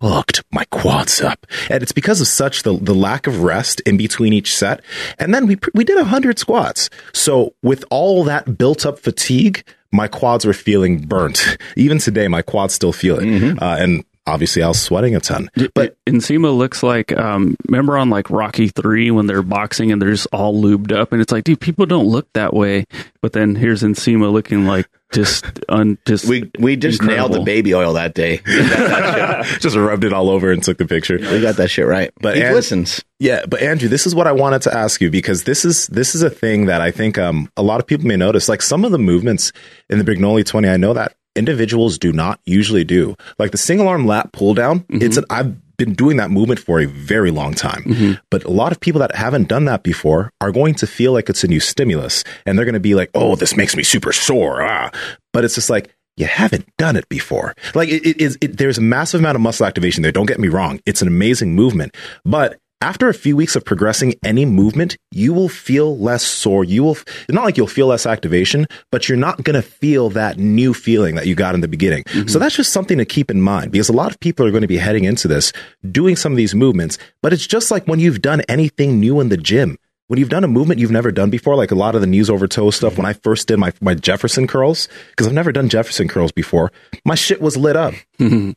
fucked 0.00 0.42
my 0.50 0.64
quads 0.72 1.20
up. 1.20 1.46
And 1.70 1.84
it's 1.84 1.92
because 1.92 2.20
of 2.20 2.26
such 2.26 2.64
the, 2.64 2.76
the 2.76 2.94
lack 2.94 3.28
of 3.28 3.42
rest 3.42 3.80
in 3.82 3.96
between 3.96 4.32
each 4.32 4.56
set. 4.56 4.82
And 5.20 5.32
then 5.32 5.46
we, 5.46 5.56
we 5.72 5.84
did 5.84 5.96
100 5.96 6.38
squats. 6.40 6.90
So 7.12 7.54
with 7.62 7.84
all 7.90 8.24
that 8.24 8.58
built 8.58 8.84
up 8.84 8.98
fatigue, 8.98 9.64
my 9.92 10.08
quads 10.08 10.44
were 10.44 10.52
feeling 10.52 10.98
burnt. 10.98 11.56
Even 11.76 11.98
today, 11.98 12.26
my 12.26 12.42
quads 12.42 12.74
still 12.74 12.92
feel 12.92 13.18
it. 13.20 13.24
Uh, 13.62 13.76
and 13.78 14.04
obviously, 14.26 14.62
I 14.62 14.68
was 14.68 14.80
sweating 14.80 15.14
a 15.14 15.20
ton. 15.20 15.50
But 15.74 15.96
Nsima 16.06 16.56
looks 16.56 16.82
like 16.82 17.16
um 17.18 17.56
remember 17.68 17.96
on 17.96 18.10
like 18.10 18.30
Rocky 18.30 18.68
3 18.68 19.10
when 19.10 19.26
they're 19.26 19.42
boxing 19.42 19.92
and 19.92 20.00
they're 20.00 20.10
just 20.10 20.26
all 20.32 20.54
lubed 20.54 20.92
up 20.92 21.12
and 21.12 21.20
it's 21.20 21.32
like 21.32 21.44
dude 21.44 21.60
people 21.60 21.86
don't 21.86 22.06
look 22.06 22.26
that 22.34 22.54
way 22.54 22.84
but 23.20 23.32
then 23.32 23.54
here's 23.54 23.82
Nsima 23.82 24.32
looking 24.32 24.66
like 24.66 24.88
just 25.12 25.44
un 25.68 25.98
just 26.06 26.26
We, 26.26 26.50
we 26.58 26.76
just 26.76 27.02
nailed 27.02 27.32
the 27.32 27.40
baby 27.40 27.74
oil 27.74 27.94
that 27.94 28.14
day. 28.14 28.38
That 28.44 29.44
just 29.60 29.76
rubbed 29.76 30.04
it 30.04 30.12
all 30.12 30.28
over 30.28 30.50
and 30.50 30.62
took 30.62 30.78
the 30.78 30.86
picture. 30.86 31.18
we 31.18 31.40
got 31.40 31.56
that 31.56 31.68
shit 31.68 31.86
right. 31.86 32.12
But 32.20 32.36
he 32.36 32.42
and- 32.42 32.54
listens. 32.54 33.02
Yeah, 33.20 33.46
but 33.48 33.62
Andrew, 33.62 33.88
this 33.88 34.06
is 34.06 34.14
what 34.14 34.26
I 34.26 34.32
wanted 34.32 34.60
to 34.62 34.76
ask 34.76 35.00
you 35.00 35.10
because 35.10 35.44
this 35.44 35.64
is 35.64 35.86
this 35.86 36.14
is 36.14 36.22
a 36.22 36.28
thing 36.28 36.66
that 36.66 36.82
I 36.82 36.90
think 36.90 37.16
um, 37.16 37.50
a 37.56 37.62
lot 37.62 37.80
of 37.80 37.86
people 37.86 38.06
may 38.06 38.16
notice. 38.16 38.48
Like 38.50 38.60
some 38.60 38.84
of 38.84 38.90
the 38.92 38.98
movements 38.98 39.52
in 39.88 39.98
the 39.98 40.04
Brignole 40.04 40.44
twenty, 40.44 40.68
I 40.68 40.76
know 40.76 40.92
that 40.92 41.14
individuals 41.36 41.98
do 41.98 42.12
not 42.12 42.40
usually 42.44 42.84
do. 42.84 43.16
Like 43.38 43.50
the 43.50 43.58
single 43.58 43.88
arm 43.88 44.06
lat 44.06 44.32
pull 44.32 44.54
down. 44.54 44.84
It's 44.88 45.16
an, 45.16 45.24
I've 45.30 45.76
been 45.76 45.94
doing 45.94 46.18
that 46.18 46.30
movement 46.30 46.60
for 46.60 46.80
a 46.80 46.86
very 46.86 47.30
long 47.32 47.52
time, 47.54 48.18
but 48.30 48.44
a 48.44 48.50
lot 48.50 48.70
of 48.70 48.78
people 48.78 49.00
that 49.00 49.14
haven't 49.14 49.48
done 49.48 49.64
that 49.64 49.82
before 49.82 50.30
are 50.40 50.52
going 50.52 50.74
to 50.76 50.86
feel 50.86 51.12
like 51.12 51.28
it's 51.28 51.42
a 51.42 51.48
new 51.48 51.60
stimulus, 51.60 52.22
and 52.46 52.56
they're 52.56 52.64
going 52.64 52.74
to 52.74 52.80
be 52.80 52.94
like, 52.94 53.10
"Oh, 53.14 53.34
this 53.34 53.56
makes 53.56 53.74
me 53.74 53.82
super 53.82 54.12
sore." 54.12 54.62
Ah. 54.62 54.90
But 55.32 55.44
it's 55.44 55.56
just 55.56 55.70
like 55.70 55.92
you 56.16 56.26
haven't 56.26 56.68
done 56.76 56.96
it 56.96 57.08
before. 57.08 57.54
Like 57.74 57.88
it, 57.88 58.06
it 58.06 58.20
is, 58.20 58.38
it, 58.40 58.56
there's 58.56 58.78
a 58.78 58.82
massive 58.82 59.20
amount 59.20 59.34
of 59.34 59.42
muscle 59.42 59.66
activation 59.66 60.02
there. 60.02 60.12
Don't 60.12 60.26
get 60.26 60.38
me 60.38 60.48
wrong. 60.48 60.80
It's 60.86 61.02
an 61.02 61.08
amazing 61.08 61.54
movement, 61.54 61.96
but 62.24 62.60
after 62.84 63.08
a 63.08 63.14
few 63.14 63.34
weeks 63.34 63.56
of 63.56 63.64
progressing 63.64 64.14
any 64.22 64.44
movement, 64.44 64.98
you 65.10 65.32
will 65.32 65.48
feel 65.48 65.96
less 65.96 66.22
sore. 66.22 66.64
You 66.64 66.84
will, 66.84 66.98
not 67.30 67.44
like 67.44 67.56
you'll 67.56 67.66
feel 67.66 67.86
less 67.86 68.04
activation, 68.04 68.66
but 68.92 69.08
you're 69.08 69.16
not 69.16 69.42
going 69.42 69.54
to 69.54 69.62
feel 69.62 70.10
that 70.10 70.36
new 70.36 70.74
feeling 70.74 71.14
that 71.14 71.26
you 71.26 71.34
got 71.34 71.54
in 71.54 71.62
the 71.62 71.68
beginning. 71.68 72.04
Mm-hmm. 72.04 72.28
So 72.28 72.38
that's 72.38 72.54
just 72.54 72.72
something 72.72 72.98
to 72.98 73.06
keep 73.06 73.30
in 73.30 73.40
mind 73.40 73.72
because 73.72 73.88
a 73.88 73.94
lot 73.94 74.10
of 74.10 74.20
people 74.20 74.44
are 74.44 74.50
going 74.50 74.60
to 74.60 74.68
be 74.68 74.76
heading 74.76 75.04
into 75.04 75.26
this 75.26 75.50
doing 75.90 76.14
some 76.14 76.30
of 76.30 76.36
these 76.36 76.54
movements, 76.54 76.98
but 77.22 77.32
it's 77.32 77.46
just 77.46 77.70
like 77.70 77.86
when 77.86 78.00
you've 78.00 78.20
done 78.20 78.42
anything 78.50 79.00
new 79.00 79.18
in 79.18 79.30
the 79.30 79.38
gym 79.38 79.78
when 80.08 80.18
you've 80.18 80.28
done 80.28 80.44
a 80.44 80.48
movement 80.48 80.80
you've 80.80 80.90
never 80.90 81.10
done 81.10 81.30
before, 81.30 81.56
like 81.56 81.70
a 81.70 81.74
lot 81.74 81.94
of 81.94 82.02
the 82.02 82.06
knees 82.06 82.28
over 82.28 82.46
toe 82.46 82.70
stuff, 82.70 82.98
when 82.98 83.06
I 83.06 83.14
first 83.14 83.48
did 83.48 83.58
my, 83.58 83.72
my 83.80 83.94
Jefferson 83.94 84.46
curls, 84.46 84.86
because 85.10 85.26
I've 85.26 85.32
never 85.32 85.50
done 85.50 85.70
Jefferson 85.70 86.08
curls 86.08 86.30
before, 86.30 86.72
my 87.06 87.14
shit 87.14 87.40
was 87.40 87.56
lit 87.56 87.76
up. 87.76 87.94
Mm-hmm. 88.20 88.52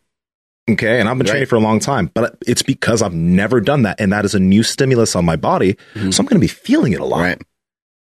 Okay. 0.69 0.99
And 0.99 1.07
I've 1.07 1.17
been 1.17 1.27
training 1.27 1.47
for 1.47 1.55
a 1.55 1.61
long 1.61 1.79
time, 1.79 2.11
but 2.13 2.37
it's 2.45 2.61
because 2.61 3.01
I've 3.01 3.13
never 3.13 3.61
done 3.61 3.83
that. 3.83 3.99
And 3.99 4.11
that 4.11 4.25
is 4.25 4.35
a 4.35 4.39
new 4.39 4.63
stimulus 4.63 5.15
on 5.15 5.23
my 5.25 5.35
body. 5.35 5.75
Mm-hmm. 5.93 6.11
So 6.11 6.21
I'm 6.21 6.27
going 6.27 6.39
to 6.39 6.43
be 6.43 6.47
feeling 6.47 6.93
it 6.93 6.99
a 6.99 7.05
lot. 7.05 7.21
Right. 7.21 7.41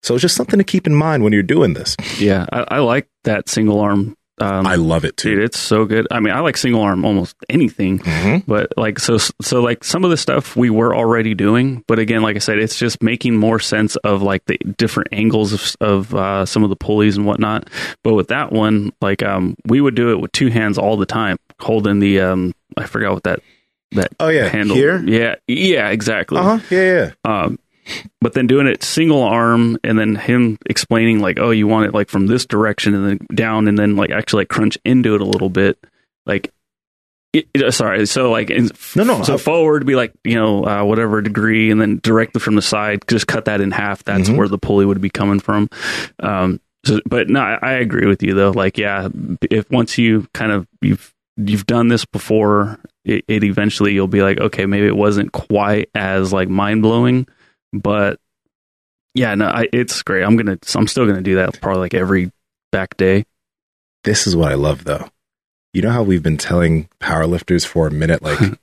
So 0.02 0.14
it's 0.14 0.22
just 0.22 0.34
something 0.34 0.58
to 0.58 0.64
keep 0.64 0.86
in 0.86 0.94
mind 0.94 1.22
when 1.22 1.32
you're 1.32 1.42
doing 1.42 1.74
this. 1.74 1.96
yeah 2.18 2.46
I, 2.52 2.64
I 2.68 2.78
like 2.78 3.08
that 3.24 3.48
single 3.48 3.80
arm 3.80 4.16
um 4.40 4.66
I 4.66 4.74
love 4.76 5.04
it 5.04 5.16
too. 5.16 5.34
dude 5.36 5.44
it's 5.44 5.58
so 5.58 5.84
good 5.84 6.06
I 6.10 6.20
mean 6.20 6.32
I 6.34 6.40
like 6.40 6.56
single 6.56 6.82
arm 6.82 7.04
almost 7.04 7.36
anything 7.48 7.98
Mhm. 8.00 8.44
but 8.46 8.72
like 8.76 8.98
so 8.98 9.18
so 9.18 9.60
like 9.62 9.84
some 9.84 10.04
of 10.04 10.10
the 10.10 10.16
stuff 10.16 10.56
we 10.56 10.70
were 10.70 10.94
already 10.96 11.34
doing 11.34 11.84
but 11.86 11.98
again 11.98 12.22
like 12.22 12.36
i 12.36 12.38
said 12.40 12.58
it's 12.58 12.78
just 12.78 13.02
making 13.02 13.36
more 13.36 13.60
sense 13.60 13.96
of 13.96 14.22
like 14.22 14.44
the 14.46 14.56
different 14.76 15.08
angles 15.12 15.52
of, 15.52 15.76
of 15.80 16.14
uh, 16.14 16.44
some 16.46 16.64
of 16.64 16.70
the 16.70 16.76
pulleys 16.76 17.16
and 17.16 17.26
whatnot 17.26 17.68
but 18.02 18.14
with 18.14 18.28
that 18.28 18.50
one 18.52 18.92
like 19.00 19.22
um 19.22 19.54
we 19.66 19.80
would 19.80 19.94
do 19.94 20.10
it 20.10 20.20
with 20.20 20.32
two 20.32 20.48
hands 20.48 20.78
all 20.78 20.96
the 20.96 21.06
time 21.06 21.36
holding 21.60 21.98
the 22.00 22.20
um 22.20 22.52
i 22.76 22.86
forgot 22.86 23.12
what 23.12 23.22
that 23.24 23.40
that 23.92 24.10
Oh, 24.20 24.28
yeah. 24.28 24.48
handle 24.48 24.76
Here? 24.76 25.02
yeah 25.04 25.34
yeah 25.46 25.88
exactly 25.90 26.38
Uh 26.38 26.42
huh. 26.42 26.58
Yeah. 26.70 26.82
Yeah. 26.82 27.10
um, 27.24 27.58
but 28.20 28.32
then 28.34 28.46
doing 28.46 28.66
it 28.66 28.82
single 28.82 29.22
arm 29.22 29.78
and 29.84 29.98
then 29.98 30.14
him 30.16 30.58
explaining 30.66 31.20
like, 31.20 31.38
oh, 31.38 31.50
you 31.50 31.66
want 31.66 31.86
it 31.86 31.94
like 31.94 32.08
from 32.08 32.26
this 32.26 32.46
direction 32.46 32.94
and 32.94 33.06
then 33.06 33.18
down 33.34 33.68
and 33.68 33.78
then 33.78 33.96
like 33.96 34.10
actually 34.10 34.42
like 34.42 34.48
crunch 34.48 34.78
into 34.84 35.14
it 35.14 35.20
a 35.20 35.24
little 35.24 35.48
bit. 35.50 35.78
Like, 36.26 36.52
it, 37.32 37.48
it- 37.54 37.72
sorry. 37.72 38.06
So 38.06 38.30
like, 38.30 38.50
in, 38.50 38.70
No, 38.96 39.04
no, 39.04 39.22
So 39.22 39.34
I- 39.34 39.38
forward 39.38 39.86
be 39.86 39.94
like, 39.94 40.12
you 40.24 40.34
know, 40.34 40.64
uh, 40.64 40.84
whatever 40.84 41.22
degree 41.22 41.70
and 41.70 41.80
then 41.80 42.00
directly 42.02 42.40
from 42.40 42.56
the 42.56 42.62
side, 42.62 43.02
just 43.08 43.26
cut 43.26 43.44
that 43.44 43.60
in 43.60 43.70
half. 43.70 44.02
That's 44.04 44.28
Mhm. 44.28 44.36
where 44.36 44.48
the 44.48 44.58
pulley 44.58 44.84
would 44.86 45.00
be 45.00 45.10
coming 45.10 45.40
from. 45.40 45.68
Um, 46.18 46.60
so, 46.84 47.00
but 47.06 47.28
no, 47.28 47.40
I, 47.40 47.58
I 47.62 47.72
agree 47.74 48.06
with 48.06 48.22
you 48.22 48.34
though. 48.34 48.50
Like, 48.50 48.78
yeah, 48.78 49.08
if 49.50 49.70
once 49.70 49.96
you 49.98 50.26
kind 50.34 50.50
of, 50.52 50.66
you've, 50.80 51.14
you've 51.36 51.66
done 51.66 51.88
this 51.88 52.04
before, 52.04 52.78
it, 53.04 53.24
it 53.28 53.44
eventually 53.44 53.92
you'll 53.94 54.08
be 54.08 54.22
like, 54.22 54.38
okay, 54.40 54.66
maybe 54.66 54.86
it 54.86 54.96
wasn't 54.96 55.32
quite 55.32 55.88
as 55.94 56.32
like 56.32 56.48
mind 56.48 56.82
blowing, 56.82 57.26
but 57.72 58.18
yeah, 59.14 59.34
no, 59.34 59.46
I, 59.46 59.68
it's 59.72 60.02
great. 60.02 60.22
I'm 60.22 60.36
gonna, 60.36 60.58
I'm 60.74 60.86
still 60.86 61.06
gonna 61.06 61.22
do 61.22 61.36
that 61.36 61.60
probably 61.60 61.80
like 61.80 61.94
every 61.94 62.30
back 62.72 62.96
day. 62.96 63.24
This 64.04 64.26
is 64.26 64.36
what 64.36 64.50
I 64.52 64.54
love 64.54 64.84
though. 64.84 65.08
You 65.72 65.82
know 65.82 65.90
how 65.90 66.02
we've 66.02 66.22
been 66.22 66.36
telling 66.38 66.88
powerlifters 67.00 67.64
for 67.66 67.86
a 67.86 67.90
minute, 67.92 68.22
like, 68.22 68.38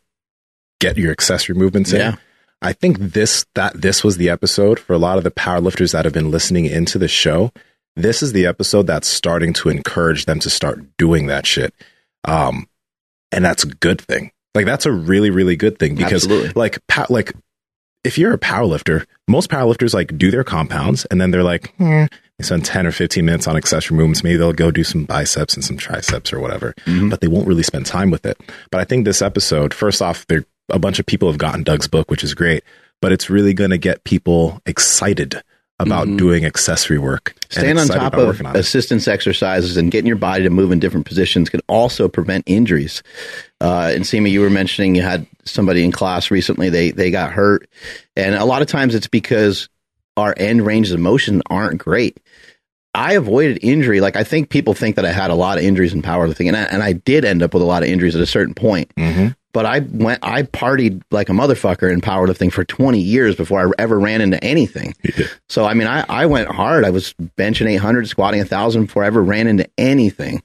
get 0.80 0.98
your 0.98 1.12
accessory 1.12 1.56
movements 1.56 1.94
in? 1.94 2.00
Yeah. 2.00 2.16
I 2.62 2.74
think 2.74 2.98
this 2.98 3.46
that 3.56 3.80
this 3.80 4.04
was 4.04 4.18
the 4.18 4.30
episode 4.30 4.80
for 4.80 4.94
a 4.94 4.98
lot 4.98 5.18
of 5.18 5.24
the 5.24 5.32
powerlifters 5.32 5.94
that 5.94 6.06
have 6.06 6.14
been 6.14 6.32
listening 6.32 6.66
into 6.66 6.98
the 6.98 7.08
show. 7.08 7.52
This 7.96 8.24
is 8.24 8.34
the 8.34 8.46
episode 8.46 8.88
that's 8.88 9.08
starting 9.08 9.54
to 9.54 9.70
encourage 9.70 10.26
them 10.26 10.40
to 10.40 10.50
start 10.50 10.98
doing 10.98 11.28
that 11.28 11.46
shit. 11.46 11.74
Um 12.26 12.68
and 13.32 13.46
that's 13.46 13.64
a 13.64 13.68
good 13.68 14.02
thing. 14.02 14.32
Like 14.56 14.66
that's 14.66 14.88
a 14.88 14.92
really 14.92 15.30
really 15.30 15.56
good 15.56 15.78
thing 15.78 15.96
because 15.96 16.24
Absolutely. 16.24 16.54
like 16.56 16.80
pow- 16.88 17.06
like 17.10 17.34
if 18.08 18.18
you're 18.18 18.34
a 18.34 18.40
powerlifter, 18.40 19.06
most 19.28 19.50
powerlifters 19.50 19.94
like 19.94 20.18
do 20.18 20.32
their 20.32 20.44
compounds 20.44 21.06
and 21.06 21.20
then 21.22 21.32
they're 21.32 21.44
like, 21.44 21.74
hmm, 21.76 22.06
they 22.40 22.44
spend 22.46 22.66
10 22.66 22.88
or 22.88 22.92
15 22.92 23.26
minutes 23.26 23.48
on 23.48 23.56
accessory 23.58 23.98
movements. 23.98 24.24
Maybe 24.24 24.38
they'll 24.38 24.54
go 24.54 24.72
do 24.72 24.84
some 24.84 25.04
biceps 25.06 25.56
and 25.56 25.64
some 25.64 25.78
triceps 25.78 26.32
or 26.32 26.40
whatever, 26.40 26.74
Mhm. 26.86 27.10
but 27.10 27.20
they 27.22 27.28
won't 27.28 27.48
really 27.48 27.64
spend 27.64 27.86
time 27.86 28.10
with 28.10 28.26
it. 28.26 28.40
But 28.72 28.80
I 28.82 28.86
think 28.86 29.06
this 29.06 29.22
episode, 29.22 29.74
first 29.74 30.02
off, 30.02 30.26
there 30.28 30.46
a 30.70 30.80
bunch 30.80 31.00
of 31.00 31.06
people 31.06 31.30
have 31.30 31.38
gotten 31.38 31.64
Doug's 31.64 31.88
book, 31.88 32.10
which 32.12 32.24
is 32.24 32.34
great, 32.34 32.64
but 33.02 33.12
it's 33.12 33.30
really 33.30 33.54
going 33.54 33.70
to 33.72 33.78
get 33.78 34.04
people 34.04 34.62
excited 34.66 35.42
about 35.80 36.08
Mhm. 36.08 36.18
doing 36.18 36.46
accessory 36.46 36.98
work. 36.98 37.34
and 37.36 37.54
Staying 37.54 37.78
on 37.78 37.88
top 37.88 38.16
of 38.16 38.44
on 38.46 38.56
assistance 38.56 39.08
exercises 39.08 39.78
and 39.78 39.92
getting 39.92 40.08
your 40.08 40.16
body 40.18 40.44
to 40.44 40.50
move 40.50 40.72
in 40.72 40.80
different 40.80 41.06
positions 41.06 41.50
can 41.50 41.62
also 41.68 42.08
prevent 42.08 42.44
injuries. 42.48 43.04
Uh, 43.62 43.92
and 43.94 44.04
Seema, 44.04 44.30
you 44.32 44.42
were 44.42 44.50
mentioning 44.50 44.96
you 44.96 45.02
had 45.04 45.26
somebody 45.46 45.84
in 45.84 45.92
class 45.92 46.32
recently, 46.32 46.70
they, 46.70 46.92
they 46.92 47.12
got 47.12 47.32
hurt. 47.32 47.70
And 48.16 48.36
a 48.36 48.44
lot 48.46 48.62
of 48.62 48.68
times 48.68 48.96
it's 48.96 49.08
because 49.08 49.70
our 50.18 50.34
end 50.38 50.66
ranges 50.66 50.92
of 50.94 51.00
motion 51.00 51.42
aren't 51.50 51.78
great. 51.78 52.20
I 52.96 53.14
avoided 53.14 53.60
injury. 53.62 54.02
Like 54.02 54.16
I 54.16 54.24
think 54.24 54.50
people 54.50 54.74
think 54.74 54.96
that 54.96 55.06
I 55.06 55.12
had 55.12 55.30
a 55.30 55.36
lot 55.36 55.60
of 55.60 55.64
injuries 55.64 55.94
in 55.94 56.02
powerlifting, 56.02 56.48
and 56.48 56.58
I, 56.58 56.64
and 56.64 56.82
I 56.82 56.94
did 56.94 57.24
end 57.24 57.44
up 57.44 57.54
with 57.54 57.62
a 57.62 57.66
lot 57.68 57.84
of 57.84 57.90
injuries 57.90 58.16
at 58.16 58.22
a 58.22 58.26
certain 58.26 58.56
point. 58.56 58.92
Mhm. 58.98 59.36
But 59.58 59.66
I 59.66 59.80
went, 59.80 60.20
I 60.22 60.44
partied 60.44 61.02
like 61.10 61.30
a 61.30 61.32
motherfucker 61.32 61.92
in 61.92 62.00
powerlifting 62.00 62.54
for 62.54 62.64
20 62.64 63.00
years 63.00 63.36
before 63.36 63.60
I 63.68 63.72
ever 63.80 64.00
ran 64.00 64.22
into 64.22 64.42
anything. 64.44 64.94
So 65.50 65.66
I 65.66 65.74
mean, 65.74 65.88
I, 65.88 66.06
I 66.08 66.28
went 66.28 66.48
hard. 66.50 66.86
I 66.86 66.92
was 66.92 67.16
benching 67.40 67.68
800, 67.68 68.08
squatting 68.08 68.40
1,000 68.40 68.86
before 68.86 69.04
I 69.04 69.08
ever 69.08 69.24
ran 69.24 69.48
into 69.48 69.68
anything. 69.80 70.44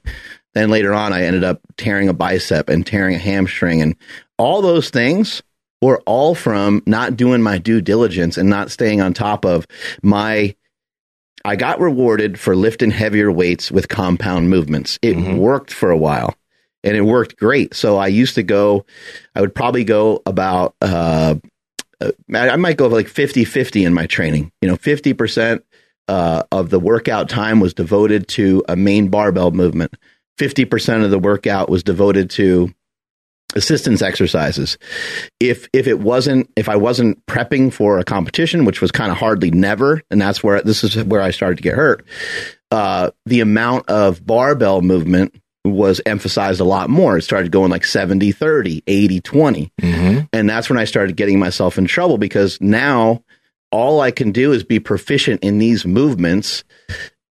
Then 0.55 0.71
later 0.71 0.95
on, 0.95 1.13
I 1.13 1.25
ended 1.25 1.43
up 1.43 1.61
tearing 1.77 2.09
a 2.09 2.13
bicep 2.13 2.69
and 2.69 2.87
tearing 2.87 3.13
a 3.13 3.19
hamstring, 3.19 3.83
and 3.83 3.95
all 4.39 4.63
those 4.63 4.89
things 4.89 5.43
were 5.79 6.01
all 6.07 6.33
from 6.33 6.81
not 6.87 7.15
doing 7.15 7.43
my 7.43 7.59
due 7.59 7.81
diligence 7.81 8.35
and 8.39 8.49
not 8.49 8.71
staying 8.71 8.99
on 8.99 9.13
top 9.13 9.45
of 9.45 9.67
my. 10.01 10.55
I 11.45 11.55
got 11.55 11.79
rewarded 11.79 12.39
for 12.39 12.55
lifting 12.55 12.89
heavier 12.89 13.31
weights 13.31 13.71
with 13.71 13.89
compound 13.89 14.49
movements. 14.49 14.97
It 15.03 15.15
Mhm. 15.17 15.37
worked 15.37 15.71
for 15.71 15.91
a 15.91 15.97
while 15.97 16.33
and 16.83 16.95
it 16.95 17.01
worked 17.01 17.37
great. 17.37 17.73
So 17.73 17.97
I 17.97 18.07
used 18.07 18.35
to 18.35 18.43
go, 18.43 18.85
I 19.35 19.41
would 19.41 19.55
probably 19.55 19.83
go 19.83 20.21
about, 20.25 20.75
uh, 20.81 21.35
uh, 22.01 22.11
I 22.33 22.55
might 22.57 22.77
go 22.77 22.87
like 22.87 23.07
50 23.07 23.45
50 23.45 23.85
in 23.85 23.93
my 23.93 24.05
training. 24.05 24.51
You 24.61 24.69
know, 24.69 24.77
50% 24.77 25.61
uh, 26.07 26.43
of 26.51 26.69
the 26.69 26.79
workout 26.79 27.29
time 27.29 27.59
was 27.59 27.73
devoted 27.73 28.27
to 28.29 28.63
a 28.67 28.75
main 28.75 29.09
barbell 29.09 29.51
movement, 29.51 29.93
50% 30.39 31.03
of 31.03 31.11
the 31.11 31.19
workout 31.19 31.69
was 31.69 31.83
devoted 31.83 32.29
to 32.31 32.73
assistance 33.55 34.01
exercises. 34.01 34.77
If 35.39 35.67
if 35.73 35.87
it 35.87 35.99
wasn't 35.99 36.49
if 36.55 36.69
I 36.69 36.75
wasn't 36.75 37.23
prepping 37.27 37.71
for 37.71 37.99
a 37.99 38.03
competition, 38.03 38.65
which 38.65 38.81
was 38.81 38.91
kind 38.91 39.11
of 39.11 39.17
hardly 39.17 39.51
never, 39.51 40.01
and 40.09 40.19
that's 40.19 40.43
where 40.43 40.61
this 40.61 40.83
is 40.83 41.03
where 41.03 41.21
I 41.21 41.31
started 41.31 41.57
to 41.57 41.63
get 41.63 41.75
hurt. 41.75 42.05
Uh, 42.71 43.11
the 43.25 43.41
amount 43.41 43.89
of 43.89 44.25
barbell 44.25 44.81
movement 44.81 45.39
was 45.65 46.01
emphasized 46.05 46.59
a 46.59 46.65
lot 46.65 46.89
more. 46.89 47.17
It 47.17 47.21
started 47.21 47.51
going 47.51 47.71
like 47.71 47.85
70 47.85 48.31
30, 48.31 48.83
80 48.85 49.19
20. 49.21 49.71
Mhm. 49.81 50.27
And 50.33 50.49
that's 50.49 50.69
when 50.69 50.77
I 50.77 50.85
started 50.85 51.15
getting 51.15 51.39
myself 51.39 51.77
in 51.77 51.85
trouble 51.85 52.17
because 52.17 52.57
now 52.59 53.23
all 53.71 54.01
I 54.01 54.11
can 54.11 54.31
do 54.31 54.51
is 54.51 54.63
be 54.63 54.79
proficient 54.79 55.41
in 55.43 55.57
these 55.57 55.85
movements. 55.85 56.63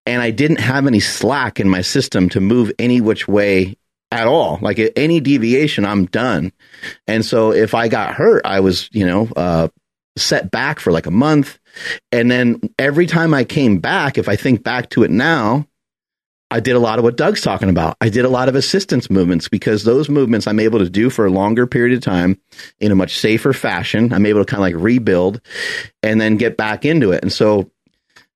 And 0.07 0.21
I 0.21 0.31
didn't 0.31 0.61
have 0.61 0.87
any 0.87 0.99
slack 0.99 1.61
in 1.61 1.69
my 1.69 1.83
system 1.83 2.29
to 2.31 2.41
move 2.41 2.73
any 2.79 3.01
which 3.01 3.29
way 3.29 3.77
at 4.11 4.27
all. 4.27 4.59
Like 4.61 4.81
any 4.97 5.21
deviation, 5.21 5.85
I'm 5.85 6.07
done. 6.07 6.53
And 7.07 7.25
so 7.25 7.53
if 7.53 7.75
I 7.75 7.89
got 7.89 8.15
hurt, 8.15 8.43
I 8.45 8.61
was, 8.61 8.89
you 8.93 9.07
know, 9.07 9.29
uh, 9.37 9.69
set 10.17 10.51
back 10.51 10.81
for 10.81 10.91
like 10.93 11.07
a 11.07 11.11
month. 11.13 11.59
And 12.11 12.31
then 12.31 12.61
every 12.79 13.07
time 13.07 13.33
I 13.33 13.45
came 13.45 13.79
back, 13.79 14.19
if 14.19 14.29
I 14.29 14.37
think 14.37 14.63
back 14.63 14.91
to 14.91 15.05
it 15.05 15.11
now, 15.11 15.67
I 16.53 16.61
did 16.61 16.77
a 16.77 16.79
lot 16.79 16.99
of 16.99 17.05
what 17.05 17.17
Doug's 17.17 17.41
talking 17.41 17.71
about. 17.71 17.97
I 18.03 18.11
did 18.11 18.27
a 18.27 18.29
lot 18.29 18.49
of 18.51 18.55
assistance 18.55 19.09
movements 19.09 19.49
because 19.49 19.85
those 19.85 20.11
movements 20.11 20.47
I'm 20.47 20.61
able 20.61 20.81
to 20.81 20.91
do 20.91 21.09
for 21.09 21.25
a 21.25 21.31
longer 21.31 21.67
period 21.67 21.97
of 21.97 22.03
time 22.03 22.39
in 22.79 22.93
a 22.93 22.95
much 22.95 23.19
safer 23.19 23.55
fashion. 23.55 24.13
I'm 24.13 24.27
able 24.27 24.45
to 24.45 24.45
kind 24.45 24.59
of 24.59 24.63
like 24.63 24.85
rebuild 24.85 25.41
and 26.03 26.21
then 26.21 26.37
get 26.37 26.59
back 26.59 26.85
into 26.85 27.11
it. 27.11 27.23
And 27.23 27.33
so 27.33 27.71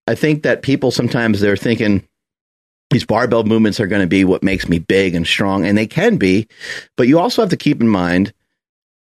I 0.06 0.14
think 0.14 0.44
that 0.44 0.62
people 0.62 0.90
sometimes 0.90 1.40
they're 1.40 1.58
thinking 1.58 2.08
these 2.90 3.04
barbell 3.04 3.44
movements 3.44 3.80
are 3.80 3.86
going 3.86 4.02
to 4.02 4.06
be 4.06 4.24
what 4.24 4.42
makes 4.42 4.68
me 4.68 4.78
big 4.78 5.14
and 5.14 5.26
strong, 5.26 5.66
and 5.66 5.76
they 5.76 5.86
can 5.86 6.16
be. 6.16 6.48
But 6.96 7.08
you 7.08 7.18
also 7.18 7.42
have 7.42 7.50
to 7.50 7.56
keep 7.56 7.80
in 7.80 7.88
mind 7.88 8.32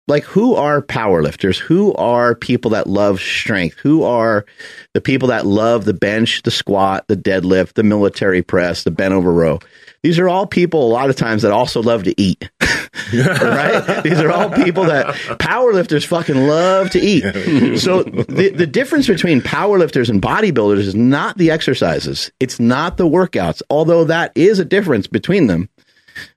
like 0.06 0.24
who 0.24 0.54
are 0.54 0.82
powerlifters? 0.82 1.58
Who 1.58 1.94
are 1.94 2.34
people 2.34 2.72
that 2.72 2.86
love 2.86 3.20
strength? 3.20 3.78
Who 3.78 4.02
are 4.02 4.44
the 4.92 5.00
people 5.00 5.28
that 5.28 5.46
love 5.46 5.84
the 5.84 5.94
bench 5.94 6.42
the 6.42 6.50
squat 6.50 7.06
the 7.08 7.16
deadlift 7.16 7.74
the 7.74 7.82
military 7.82 8.42
press 8.42 8.84
the 8.84 8.90
bent 8.90 9.14
over 9.14 9.32
row? 9.32 9.60
These 10.02 10.18
are 10.18 10.28
all 10.28 10.46
people 10.46 10.86
a 10.86 10.92
lot 10.92 11.08
of 11.08 11.16
times 11.16 11.42
that 11.42 11.52
also 11.52 11.82
love 11.82 12.02
to 12.04 12.20
eat 12.20 12.50
right? 13.14 14.02
These 14.02 14.20
are 14.20 14.30
all 14.30 14.50
people 14.50 14.84
that 14.84 15.06
powerlifters 15.38 16.06
fucking 16.06 16.46
love 16.46 16.90
to 16.90 17.00
eat. 17.00 17.78
So 17.78 18.02
the, 18.02 18.50
the 18.54 18.66
difference 18.66 19.06
between 19.06 19.40
powerlifters 19.40 20.10
and 20.10 20.20
bodybuilders 20.20 20.78
is 20.78 20.94
not 20.94 21.38
the 21.38 21.50
exercises. 21.50 22.30
It's 22.40 22.60
not 22.60 22.96
the 22.96 23.06
workouts 23.06 23.62
although 23.70 24.04
that 24.04 24.32
is 24.34 24.58
a 24.58 24.64
difference 24.64 25.06
between 25.06 25.46
them 25.46 25.68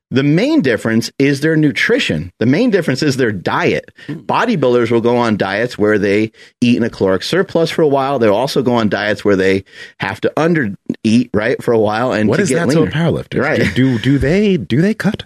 the 0.10 0.24
main 0.24 0.62
difference 0.62 1.12
is 1.20 1.42
their 1.42 1.56
nutrition. 1.56 2.32
The 2.40 2.46
main 2.46 2.70
difference 2.70 3.04
is 3.04 3.18
their 3.18 3.32
diet. 3.32 3.92
Hmm. 4.08 4.20
Bodybuilders 4.20 4.90
will 4.92 5.02
go 5.02 5.18
on 5.18 5.38
diets 5.38 5.78
where 5.78 5.98
they 5.98 6.32
eat 6.62 6.78
in 6.78 6.84
a 6.84 6.90
caloric 6.90 7.24
surplus 7.24 7.70
for 7.70 7.82
a 7.82 7.88
while. 7.88 8.20
They'll 8.20 8.34
also 8.34 8.62
go 8.62 8.76
on 8.76 8.90
diets 8.90 9.26
where 9.26 9.36
they 9.36 9.66
have 10.00 10.22
to 10.22 10.34
under 10.38 10.76
eat, 11.04 11.30
right, 11.34 11.62
for 11.62 11.74
a 11.74 11.80
while 11.80 12.14
and 12.14 12.30
What 12.30 12.40
is 12.40 12.50
that 12.50 12.70
to 12.70 12.84
a 12.84 12.88
powerlifter? 12.88 13.42
Right. 13.42 13.64
Do 13.76 14.00
do 14.00 14.18
they 14.18 14.58
do 14.58 14.82
they 14.82 14.94
cut? 14.94 15.26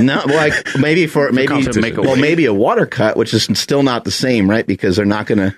No, 0.00 0.20
like 0.26 0.52
maybe 0.80 1.06
for 1.06 1.30
maybe. 1.30 1.54
Make 1.80 1.96
a 1.96 2.00
well 2.02 2.16
maybe 2.16 2.44
a 2.46 2.52
water 2.52 2.86
cut, 2.86 3.16
which 3.16 3.32
is 3.32 3.44
still 3.56 3.84
not 3.84 4.02
the 4.04 4.10
same, 4.10 4.50
right? 4.50 4.66
Because 4.66 4.96
they're 4.96 5.04
not 5.04 5.26
gonna. 5.26 5.54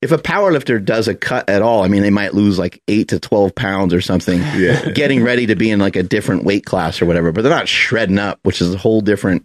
If 0.00 0.12
a 0.12 0.18
powerlifter 0.18 0.82
does 0.84 1.08
a 1.08 1.16
cut 1.16 1.50
at 1.50 1.62
all, 1.62 1.82
I 1.82 1.88
mean, 1.88 2.02
they 2.02 2.10
might 2.10 2.32
lose 2.32 2.60
like 2.60 2.80
eight 2.86 3.08
to 3.08 3.18
twelve 3.18 3.56
pounds 3.56 3.92
or 3.92 4.00
something, 4.00 4.38
Yeah. 4.56 4.90
getting 4.92 5.24
ready 5.24 5.46
to 5.46 5.56
be 5.56 5.70
in 5.70 5.80
like 5.80 5.96
a 5.96 6.04
different 6.04 6.44
weight 6.44 6.64
class 6.64 7.02
or 7.02 7.06
whatever. 7.06 7.32
But 7.32 7.42
they're 7.42 7.50
not 7.50 7.66
shredding 7.66 8.18
up, 8.18 8.38
which 8.44 8.60
is 8.60 8.72
a 8.72 8.78
whole 8.78 9.00
different, 9.00 9.44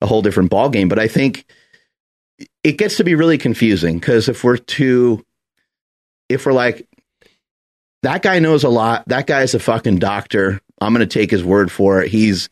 a 0.00 0.06
whole 0.08 0.22
different 0.22 0.50
ball 0.50 0.68
game. 0.68 0.88
But 0.88 0.98
I 0.98 1.06
think 1.06 1.44
it 2.64 2.78
gets 2.78 2.96
to 2.96 3.04
be 3.04 3.14
really 3.14 3.38
confusing 3.38 4.00
because 4.00 4.28
if 4.28 4.42
we're 4.42 4.56
too, 4.56 5.24
if 6.28 6.46
we're 6.46 6.52
like, 6.52 6.88
that 8.02 8.22
guy 8.22 8.40
knows 8.40 8.64
a 8.64 8.68
lot. 8.68 9.06
That 9.06 9.28
guy's 9.28 9.54
a 9.54 9.60
fucking 9.60 9.98
doctor. 10.00 10.60
I'm 10.82 10.92
going 10.94 11.06
to 11.06 11.12
take 11.12 11.30
his 11.30 11.44
word 11.44 11.70
for 11.70 12.02
it. 12.02 12.08
He's 12.10 12.48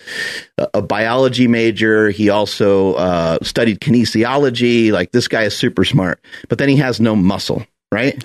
a, 0.59 0.69
a 0.75 0.83
biology 0.83 1.49
major. 1.49 2.11
He 2.11 2.31
also 2.31 2.95
uh, 2.95 3.39
studied 3.43 3.81
kinesiology. 3.81 4.93
Like 4.93 5.13
this 5.13 5.29
guy 5.29 5.43
is 5.45 5.57
super 5.57 5.85
smart, 5.85 6.21
but 6.49 6.59
then 6.59 6.69
he 6.69 6.77
has 6.77 7.01
no 7.01 7.17
muscle, 7.17 7.65
right? 7.93 8.23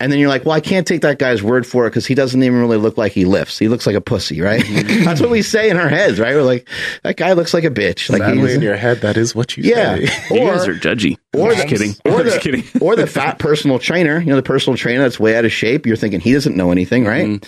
And 0.00 0.12
then 0.12 0.18
you're 0.18 0.28
like, 0.28 0.44
well, 0.44 0.52
I 0.54 0.60
can't 0.60 0.86
take 0.86 1.00
that 1.00 1.18
guy's 1.18 1.42
word 1.42 1.66
for 1.66 1.86
it 1.86 1.90
because 1.90 2.06
he 2.06 2.14
doesn't 2.14 2.40
even 2.42 2.60
really 2.60 2.76
look 2.76 2.96
like 2.98 3.12
he 3.12 3.24
lifts. 3.24 3.58
He 3.58 3.66
looks 3.68 3.86
like 3.86 3.96
a 3.96 4.00
pussy, 4.00 4.40
right? 4.40 4.62
That's 5.04 5.20
what 5.20 5.30
we 5.30 5.42
say 5.42 5.70
in 5.70 5.76
our 5.76 5.88
heads, 5.88 6.20
right? 6.20 6.34
We're 6.34 6.42
like, 6.42 6.68
that 7.02 7.16
guy 7.16 7.32
looks 7.32 7.52
like 7.54 7.64
a 7.64 7.70
bitch. 7.70 8.10
Like 8.10 8.20
Sadly, 8.22 8.38
he's- 8.42 8.52
in 8.54 8.62
your 8.62 8.76
head, 8.76 9.00
that 9.00 9.16
is 9.16 9.34
what 9.34 9.56
you 9.56 9.64
yeah. 9.64 9.96
say. 9.96 10.08
You 10.36 10.42
Or- 10.42 10.52
guys 10.56 10.68
are 10.68 10.74
judgy. 10.74 11.16
or 11.36 11.52
just 11.54 11.68
kidding. 11.68 11.94
or 12.04 12.18
I'm 12.20 12.24
just 12.24 12.36
the- 12.36 12.40
kidding. 12.42 12.64
or 12.82 12.96
the 12.96 13.06
fat 13.08 13.38
personal 13.38 13.78
trainer, 13.78 14.20
you 14.20 14.26
know, 14.26 14.36
the 14.36 14.42
personal 14.42 14.76
trainer 14.76 15.02
that's 15.02 15.18
way 15.18 15.36
out 15.36 15.44
of 15.44 15.52
shape. 15.52 15.86
You're 15.86 15.96
thinking 15.96 16.20
he 16.20 16.32
doesn't 16.32 16.56
know 16.56 16.70
anything, 16.70 17.04
right? 17.04 17.26
Mhm. 17.26 17.44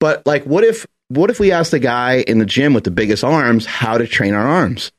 But 0.00 0.26
like, 0.26 0.44
what 0.44 0.64
if 0.64 0.86
what 1.08 1.30
if 1.30 1.38
we 1.38 1.52
asked 1.52 1.70
the 1.70 1.78
guy 1.78 2.24
in 2.26 2.38
the 2.38 2.46
gym 2.46 2.74
with 2.74 2.84
the 2.84 2.90
biggest 2.90 3.24
arms 3.24 3.66
how 3.66 3.98
to 3.98 4.06
train 4.06 4.34
our 4.34 4.46
arms? 4.46 4.92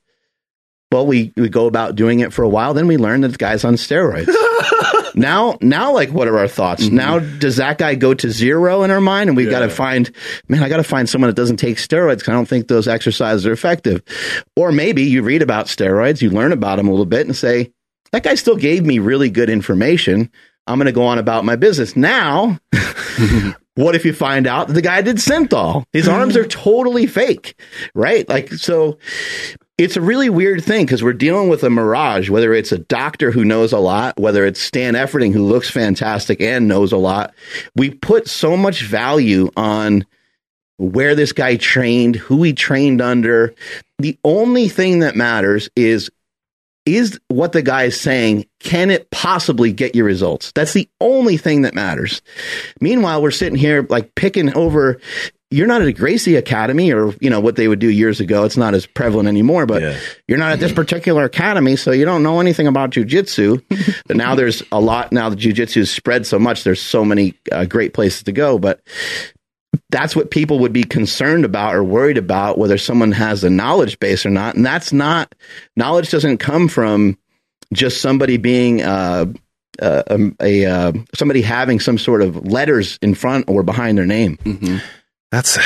Well, 0.92 1.08
we, 1.08 1.34
we 1.36 1.50
go 1.50 1.66
about 1.66 1.96
doing 1.96 2.20
it 2.20 2.32
for 2.32 2.44
a 2.44 2.50
while, 2.50 2.74
then 2.74 2.88
we 2.88 2.98
learn 2.98 3.22
that 3.22 3.30
the 3.30 3.38
guy's 3.38 3.66
on 3.66 3.74
steroids. 3.74 4.34
now, 5.16 5.58
now, 5.60 5.92
like, 5.94 6.12
what 6.12 6.28
are 6.28 6.38
our 6.38 6.48
thoughts? 6.48 6.86
Mm-hmm. 6.86 6.96
Now, 6.96 7.20
does 7.20 7.58
that 7.58 7.78
guy 7.78 7.96
go 7.96 8.14
to 8.14 8.32
zero 8.32 8.84
in 8.84 8.92
our 8.92 9.02
mind? 9.02 9.30
And 9.30 9.36
we've 9.36 9.50
got 9.50 9.60
to 9.60 9.70
find, 9.70 10.10
man, 10.48 10.64
I 10.64 10.70
got 10.70 10.78
to 10.78 10.84
find 10.84 11.10
someone 11.10 11.30
that 11.30 11.36
doesn't 11.36 11.58
take 11.58 11.78
steroids 11.78 12.18
because 12.18 12.30
I 12.30 12.34
don't 12.34 12.48
think 12.48 12.68
those 12.68 12.88
exercises 12.88 13.46
are 13.46 13.52
effective. 13.52 14.04
Or 14.56 14.72
maybe 14.72 15.04
you 15.04 15.24
read 15.24 15.42
about 15.42 15.66
steroids, 15.66 16.22
you 16.22 16.30
learn 16.30 16.52
about 16.52 16.78
them 16.78 16.88
a 16.88 16.92
little 16.92 17.06
bit 17.06 17.26
and 17.26 17.36
say, 17.36 17.74
that 18.12 18.24
guy 18.24 18.36
still 18.36 18.56
gave 18.56 18.86
me 18.86 19.00
really 19.00 19.30
good 19.30 19.50
information. 19.50 20.32
I'm 20.68 20.78
going 20.78 20.86
to 20.86 20.92
go 20.92 21.06
on 21.06 21.18
about 21.18 21.46
my 21.46 21.56
business. 21.56 21.96
Now, 21.96 22.60
what 23.76 23.96
if 23.96 24.06
you 24.06 24.14
find 24.14 24.48
out 24.48 24.68
that 24.68 24.74
the 24.74 24.82
guy 24.82 25.02
did 25.02 25.18
synthol? 25.18 25.86
His 25.94 26.08
arms 26.08 26.36
are 26.36 26.46
mm. 26.46 26.50
totally 26.50 27.08
fake, 27.08 27.60
right? 27.94 28.28
Like, 28.28 28.54
so 28.54 28.98
it's 29.78 29.98
a 29.98 30.02
really 30.02 30.30
weird 30.30 30.64
thing 30.64 30.86
because 30.86 31.04
we're 31.04 31.14
dealing 31.14 31.50
with 31.50 31.64
a 31.64 31.70
mirage, 31.70 32.30
whether 32.30 32.54
it's 32.54 32.72
a 32.72 32.78
doctor 32.78 33.32
who 33.32 33.44
knows 33.44 33.74
a 33.74 33.80
lot, 33.80 34.18
whether 34.18 34.46
it's 34.46 34.62
Stan 34.62 34.94
Efferding 34.94 35.34
who 35.34 35.46
looks 35.46 35.70
fantastic 35.70 36.40
and 36.40 36.68
knows 36.68 36.94
a 36.94 36.98
lot. 36.98 37.34
We 37.76 37.92
put 37.92 38.30
so 38.30 38.56
much 38.56 38.84
value 38.84 39.52
on 39.58 40.06
where 40.78 41.16
this 41.16 41.34
guy 41.34 41.58
trained, 41.58 42.16
who 42.16 42.44
he 42.44 42.54
trained 42.54 43.02
under. 43.02 43.54
The 44.00 44.18
only 44.24 44.70
thing 44.70 45.00
that 45.00 45.16
matters 45.16 45.70
is 45.76 46.10
is 46.86 47.20
what 47.30 47.52
the 47.52 47.62
guy 47.62 47.84
is 47.84 48.00
saying 48.00 48.46
can 48.60 48.90
it 48.92 49.10
possibly 49.12 49.72
get 49.72 49.96
you 49.96 50.04
results 50.04 50.52
that's 50.56 50.74
the 50.74 50.88
only 51.02 51.38
thing 51.38 51.64
that 51.64 51.74
matters 51.74 52.22
meanwhile 52.82 53.22
we're 53.22 53.32
sitting 53.32 53.58
here 53.58 53.86
like 53.90 54.14
picking 54.16 54.56
over 54.56 55.00
you're 55.52 55.68
not 55.68 55.82
at 55.82 55.88
a 55.88 55.94
Gracie 55.94 56.36
Academy 56.36 56.92
or, 56.92 57.14
you 57.22 57.30
know, 57.30 57.40
what 57.40 57.56
they 57.56 57.68
would 57.68 57.78
do 57.80 57.90
years 57.90 58.20
ago. 58.20 58.44
It's 58.44 58.58
not 58.58 58.74
as 58.74 58.88
prevalent 58.88 59.30
anymore, 59.30 59.66
but 59.68 59.82
Yeah. 59.82 59.98
you're 60.28 60.40
not 60.40 60.52
at 60.52 60.60
this 60.60 60.74
particular 60.74 61.24
academy, 61.24 61.76
so 61.76 61.92
you 61.92 62.04
don't 62.04 62.24
know 62.24 62.40
anything 62.42 62.66
about 62.68 62.90
jujitsu. 62.90 63.62
but 64.08 64.18
now 64.18 64.34
there's 64.36 64.64
a 64.72 64.82
lot, 64.82 65.14
now 65.14 65.30
the 65.30 65.36
jujitsu 65.36 65.78
is 65.78 65.92
spread 65.92 66.26
so 66.26 66.40
much, 66.40 66.64
there's 66.64 66.82
so 66.82 67.06
many 67.06 67.36
uh, 67.52 67.64
great 67.66 67.94
places 67.94 68.24
to 68.24 68.32
go. 68.32 68.58
But 68.58 68.82
that's 69.90 70.16
what 70.16 70.32
people 70.32 70.60
would 70.60 70.74
be 70.74 70.84
concerned 70.84 71.46
about 71.46 71.76
or 71.76 71.84
worried 71.84 72.18
about, 72.18 72.58
whether 72.58 72.78
someone 72.78 73.12
has 73.12 73.44
a 73.44 73.50
knowledge 73.50 74.00
base 74.00 74.26
or 74.26 74.30
not. 74.30 74.56
And 74.56 74.66
that's 74.66 74.92
not, 74.92 75.36
knowledge 75.76 76.10
doesn't 76.10 76.40
come 76.40 76.68
from 76.68 77.18
just 77.74 78.02
somebody 78.02 78.38
being, 78.38 78.82
uh, 78.82 79.26
uh, 79.82 80.04
um, 80.10 80.36
a 80.42 80.66
uh, 80.66 80.94
somebody 81.14 81.42
having 81.42 81.80
some 81.80 81.98
sort 81.98 82.22
of 82.22 82.48
letters 82.48 82.98
in 83.02 83.14
front 83.14 83.46
or 83.50 83.62
behind 83.62 83.98
their 83.98 84.06
name. 84.06 84.38
Mhm. 84.38 84.82
That's 85.32 85.58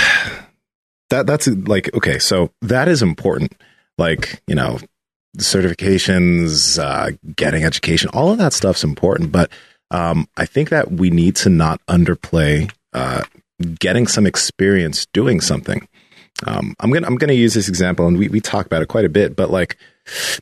that 1.09 1.27
that's 1.27 1.47
like 1.47 1.93
okay, 1.93 2.17
so 2.17 2.51
that 2.63 2.87
is 2.87 3.03
important. 3.03 3.53
Like, 3.99 4.41
you 4.47 4.55
know, 4.55 4.79
certifications, 5.37 6.81
uh, 6.81 7.11
getting 7.35 7.63
education, 7.63 8.09
all 8.13 8.31
of 8.31 8.37
that 8.37 8.53
stuff's 8.53 8.83
important. 8.83 9.31
But 9.31 9.51
um, 9.91 10.27
I 10.37 10.45
think 10.45 10.69
that 10.69 10.91
we 10.91 11.09
need 11.09 11.35
to 11.37 11.49
not 11.49 11.81
underplay 11.87 12.71
uh, 12.93 13.23
getting 13.79 14.07
some 14.07 14.25
experience 14.25 15.05
doing 15.07 15.41
something. 15.41 15.87
Um, 16.45 16.75
I'm 16.79 16.91
gonna 16.91 17.07
I'm 17.07 17.17
gonna 17.17 17.33
use 17.33 17.53
this 17.53 17.67
example, 17.67 18.07
and 18.07 18.17
we 18.17 18.29
we 18.29 18.39
talk 18.39 18.65
about 18.65 18.81
it 18.81 18.87
quite 18.87 19.05
a 19.05 19.09
bit. 19.09 19.35
But 19.35 19.51
like 19.51 19.77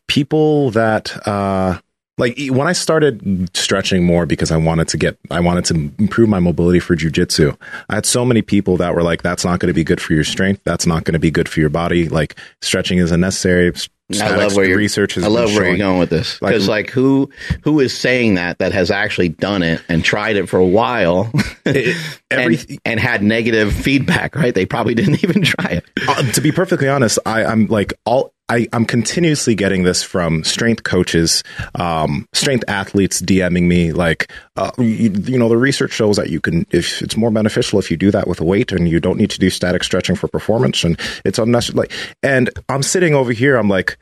people 0.07 0.71
that 0.71 1.27
uh, 1.27 1.79
like 2.17 2.37
when 2.49 2.67
I 2.67 2.73
started 2.73 3.49
stretching 3.55 4.03
more 4.03 4.25
because 4.25 4.51
I 4.51 4.57
wanted 4.57 4.87
to 4.89 4.97
get 4.97 5.17
I 5.31 5.39
wanted 5.39 5.65
to 5.65 5.75
improve 5.99 6.29
my 6.29 6.39
mobility 6.39 6.79
for 6.79 6.95
jujitsu. 6.95 7.57
I 7.89 7.95
had 7.95 8.05
so 8.05 8.25
many 8.25 8.41
people 8.41 8.77
that 8.77 8.93
were 8.93 9.03
like, 9.03 9.23
"That's 9.23 9.45
not 9.45 9.59
going 9.59 9.67
to 9.67 9.73
be 9.73 9.83
good 9.83 10.01
for 10.01 10.13
your 10.13 10.23
strength. 10.23 10.61
That's 10.63 10.85
not 10.85 11.03
going 11.03 11.13
to 11.13 11.19
be 11.19 11.31
good 11.31 11.49
for 11.49 11.59
your 11.59 11.69
body. 11.69 12.09
Like 12.09 12.35
stretching 12.61 12.99
is 12.99 13.11
unnecessary." 13.11 13.73
I 14.21 14.35
love 14.37 14.55
where 14.55 14.65
you're, 14.65 14.77
research 14.77 15.15
has 15.15 15.25
I 15.25 15.27
love 15.27 15.53
where 15.53 15.67
you're 15.67 15.77
going 15.77 15.99
with 15.99 16.09
this 16.09 16.41
Like- 16.41 16.51
because, 16.53 16.67
like, 16.69 16.89
who 16.89 17.29
who 17.63 17.79
is 17.81 17.97
saying 17.97 18.35
that 18.35 18.59
that 18.59 18.71
has 18.71 18.89
actually 18.89 19.29
done 19.29 19.63
it 19.63 19.81
and 19.89 20.03
tried 20.03 20.37
it 20.37 20.47
for 20.47 20.57
a 20.57 20.65
while 20.65 21.29
It- 21.65 21.97
every- 22.31 22.55
and, 22.57 22.79
and 22.85 22.99
had 23.01 23.21
negative 23.21 23.73
feedback? 23.73 24.35
Right? 24.35 24.53
They 24.55 24.65
probably 24.65 24.93
didn't 25.01 25.23
even 25.23 25.41
try 25.41 25.71
it. 25.71 25.85
uh, 26.07 26.23
to 26.31 26.39
be 26.41 26.51
perfectly 26.53 26.87
honest, 26.87 27.19
I, 27.25 27.43
I'm 27.43 27.67
like 27.67 27.93
all 28.05 28.33
I, 28.49 28.67
I'm 28.71 28.85
continuously 28.85 29.55
getting 29.55 29.83
this 29.83 30.03
from 30.03 30.43
strength 30.43 30.83
coaches, 30.83 31.43
um, 31.75 32.27
strength 32.31 32.63
athletes 32.69 33.21
DMing 33.21 33.63
me 33.63 33.91
like, 33.91 34.31
uh, 34.55 34.71
you, 34.77 35.11
you 35.11 35.37
know, 35.37 35.49
the 35.49 35.57
research 35.57 35.91
shows 35.91 36.15
that 36.15 36.29
you 36.29 36.39
can, 36.39 36.65
if 36.71 37.01
it's 37.01 37.17
more 37.17 37.31
beneficial 37.31 37.77
if 37.77 37.91
you 37.91 37.97
do 37.97 38.09
that 38.11 38.27
with 38.27 38.39
a 38.39 38.45
weight 38.45 38.71
and 38.71 38.87
you 38.87 39.01
don't 39.01 39.17
need 39.17 39.31
to 39.31 39.39
do 39.39 39.49
static 39.49 39.83
stretching 39.83 40.15
for 40.15 40.29
performance 40.29 40.83
and 40.85 40.97
it's 41.25 41.39
unnecessary. 41.39 41.87
Like, 41.87 41.91
and 42.23 42.49
I'm 42.69 42.83
sitting 42.83 43.13
over 43.13 43.33
here, 43.33 43.57
I'm 43.57 43.69
like, 43.69 43.97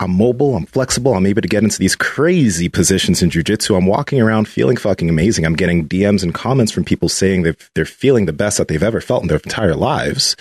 I'm 0.00 0.10
mobile, 0.10 0.56
I'm 0.56 0.66
flexible, 0.66 1.14
I'm 1.14 1.24
able 1.24 1.42
to 1.42 1.48
get 1.48 1.62
into 1.62 1.78
these 1.78 1.94
crazy 1.94 2.68
positions 2.68 3.22
in 3.22 3.30
jujitsu. 3.30 3.76
I'm 3.76 3.86
walking 3.86 4.20
around 4.20 4.48
feeling 4.48 4.76
fucking 4.76 5.08
amazing. 5.08 5.46
I'm 5.46 5.54
getting 5.54 5.88
DMs 5.88 6.24
and 6.24 6.34
comments 6.34 6.72
from 6.72 6.84
people 6.84 7.08
saying 7.08 7.54
they're 7.74 7.84
feeling 7.84 8.26
the 8.26 8.32
best 8.32 8.58
that 8.58 8.66
they've 8.66 8.82
ever 8.82 9.00
felt 9.00 9.22
in 9.22 9.28
their 9.28 9.38
entire 9.38 9.76
lives 9.76 10.34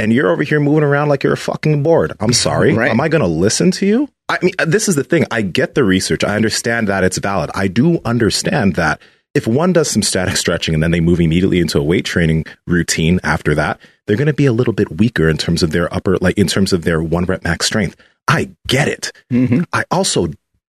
and 0.00 0.12
you're 0.12 0.30
over 0.30 0.42
here 0.42 0.58
moving 0.60 0.82
around 0.84 1.08
like 1.08 1.22
you're 1.22 1.32
a 1.34 1.36
fucking 1.36 1.82
bored. 1.82 2.12
I'm 2.20 2.32
sorry. 2.32 2.72
Right. 2.74 2.90
Am 2.90 3.00
I 3.00 3.08
going 3.08 3.22
to 3.22 3.28
listen 3.28 3.70
to 3.72 3.86
you? 3.86 4.08
I 4.28 4.38
mean, 4.42 4.52
uh, 4.58 4.64
this 4.64 4.88
is 4.88 4.94
the 4.96 5.04
thing. 5.04 5.24
I 5.30 5.42
get 5.42 5.74
the 5.74 5.84
research. 5.84 6.24
I 6.24 6.36
understand 6.36 6.88
that 6.88 7.04
it's 7.04 7.18
valid. 7.18 7.50
I 7.54 7.68
do 7.68 8.00
understand 8.04 8.74
that 8.76 9.00
if 9.34 9.46
one 9.46 9.72
does 9.72 9.90
some 9.90 10.02
static 10.02 10.36
stretching 10.36 10.74
and 10.74 10.82
then 10.82 10.90
they 10.90 11.00
move 11.00 11.20
immediately 11.20 11.60
into 11.60 11.78
a 11.78 11.82
weight 11.82 12.04
training 12.04 12.44
routine 12.66 13.20
after 13.22 13.54
that, 13.54 13.78
they're 14.06 14.16
going 14.16 14.26
to 14.26 14.32
be 14.32 14.46
a 14.46 14.52
little 14.52 14.72
bit 14.72 14.98
weaker 14.98 15.28
in 15.28 15.36
terms 15.36 15.62
of 15.62 15.70
their 15.70 15.92
upper, 15.94 16.16
like 16.18 16.36
in 16.38 16.46
terms 16.48 16.72
of 16.72 16.82
their 16.82 17.02
one 17.02 17.24
rep 17.26 17.44
max 17.44 17.66
strength. 17.66 17.96
I 18.26 18.50
get 18.66 18.88
it. 18.88 19.12
Mhm. 19.32 19.66
I 19.72 19.84
also 19.90 20.28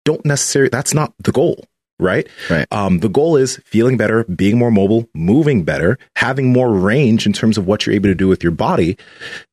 don't 0.05 0.25
necessarily, 0.25 0.69
that's 0.69 0.93
not 0.93 1.13
the 1.23 1.31
goal, 1.31 1.65
right? 1.99 2.27
Right. 2.49 2.67
Um, 2.71 2.99
the 2.99 3.09
goal 3.09 3.35
is 3.37 3.57
feeling 3.65 3.97
better, 3.97 4.23
being 4.25 4.57
more 4.57 4.71
mobile, 4.71 5.07
moving 5.13 5.63
better, 5.63 5.97
having 6.15 6.51
more 6.53 6.73
range 6.73 7.25
in 7.25 7.33
terms 7.33 7.57
of 7.57 7.65
what 7.67 7.85
you're 7.85 7.95
able 7.95 8.09
to 8.09 8.15
do 8.15 8.27
with 8.27 8.43
your 8.43 8.51
body. 8.51 8.97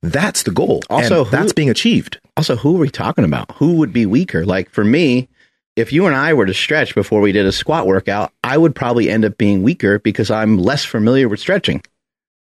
That's 0.03 0.43
the 0.43 0.51
goal. 0.51 0.83
Also, 0.91 1.25
who- 1.25 1.31
that's 1.31 1.53
being 1.53 1.71
achieved. 1.71 2.21
Also, 2.37 2.57
who 2.57 2.77
are 2.77 2.81
we 2.81 2.91
talking 2.91 3.25
about? 3.25 3.51
Who 3.57 3.77
would 3.77 3.93
be 3.93 4.07
weaker? 4.07 4.45
Like 4.45 4.71
for 4.71 4.85
me, 4.85 5.29
if 5.77 5.93
you 5.93 6.07
and 6.07 6.15
I 6.15 6.35
were 6.35 6.47
to 6.47 6.55
stretch 6.55 6.95
before 6.95 7.21
we 7.21 7.33
did 7.33 7.47
a 7.47 7.53
squat 7.53 7.87
workout, 7.87 8.33
I 8.45 8.57
would 8.59 8.75
probably 8.75 9.11
end 9.11 9.25
up 9.25 9.37
being 9.39 9.63
weaker 9.63 9.99
because 9.99 10.31
I'm 10.31 10.59
less 10.59 10.85
familiar 10.85 11.29
with 11.29 11.41
stretching. 11.41 11.83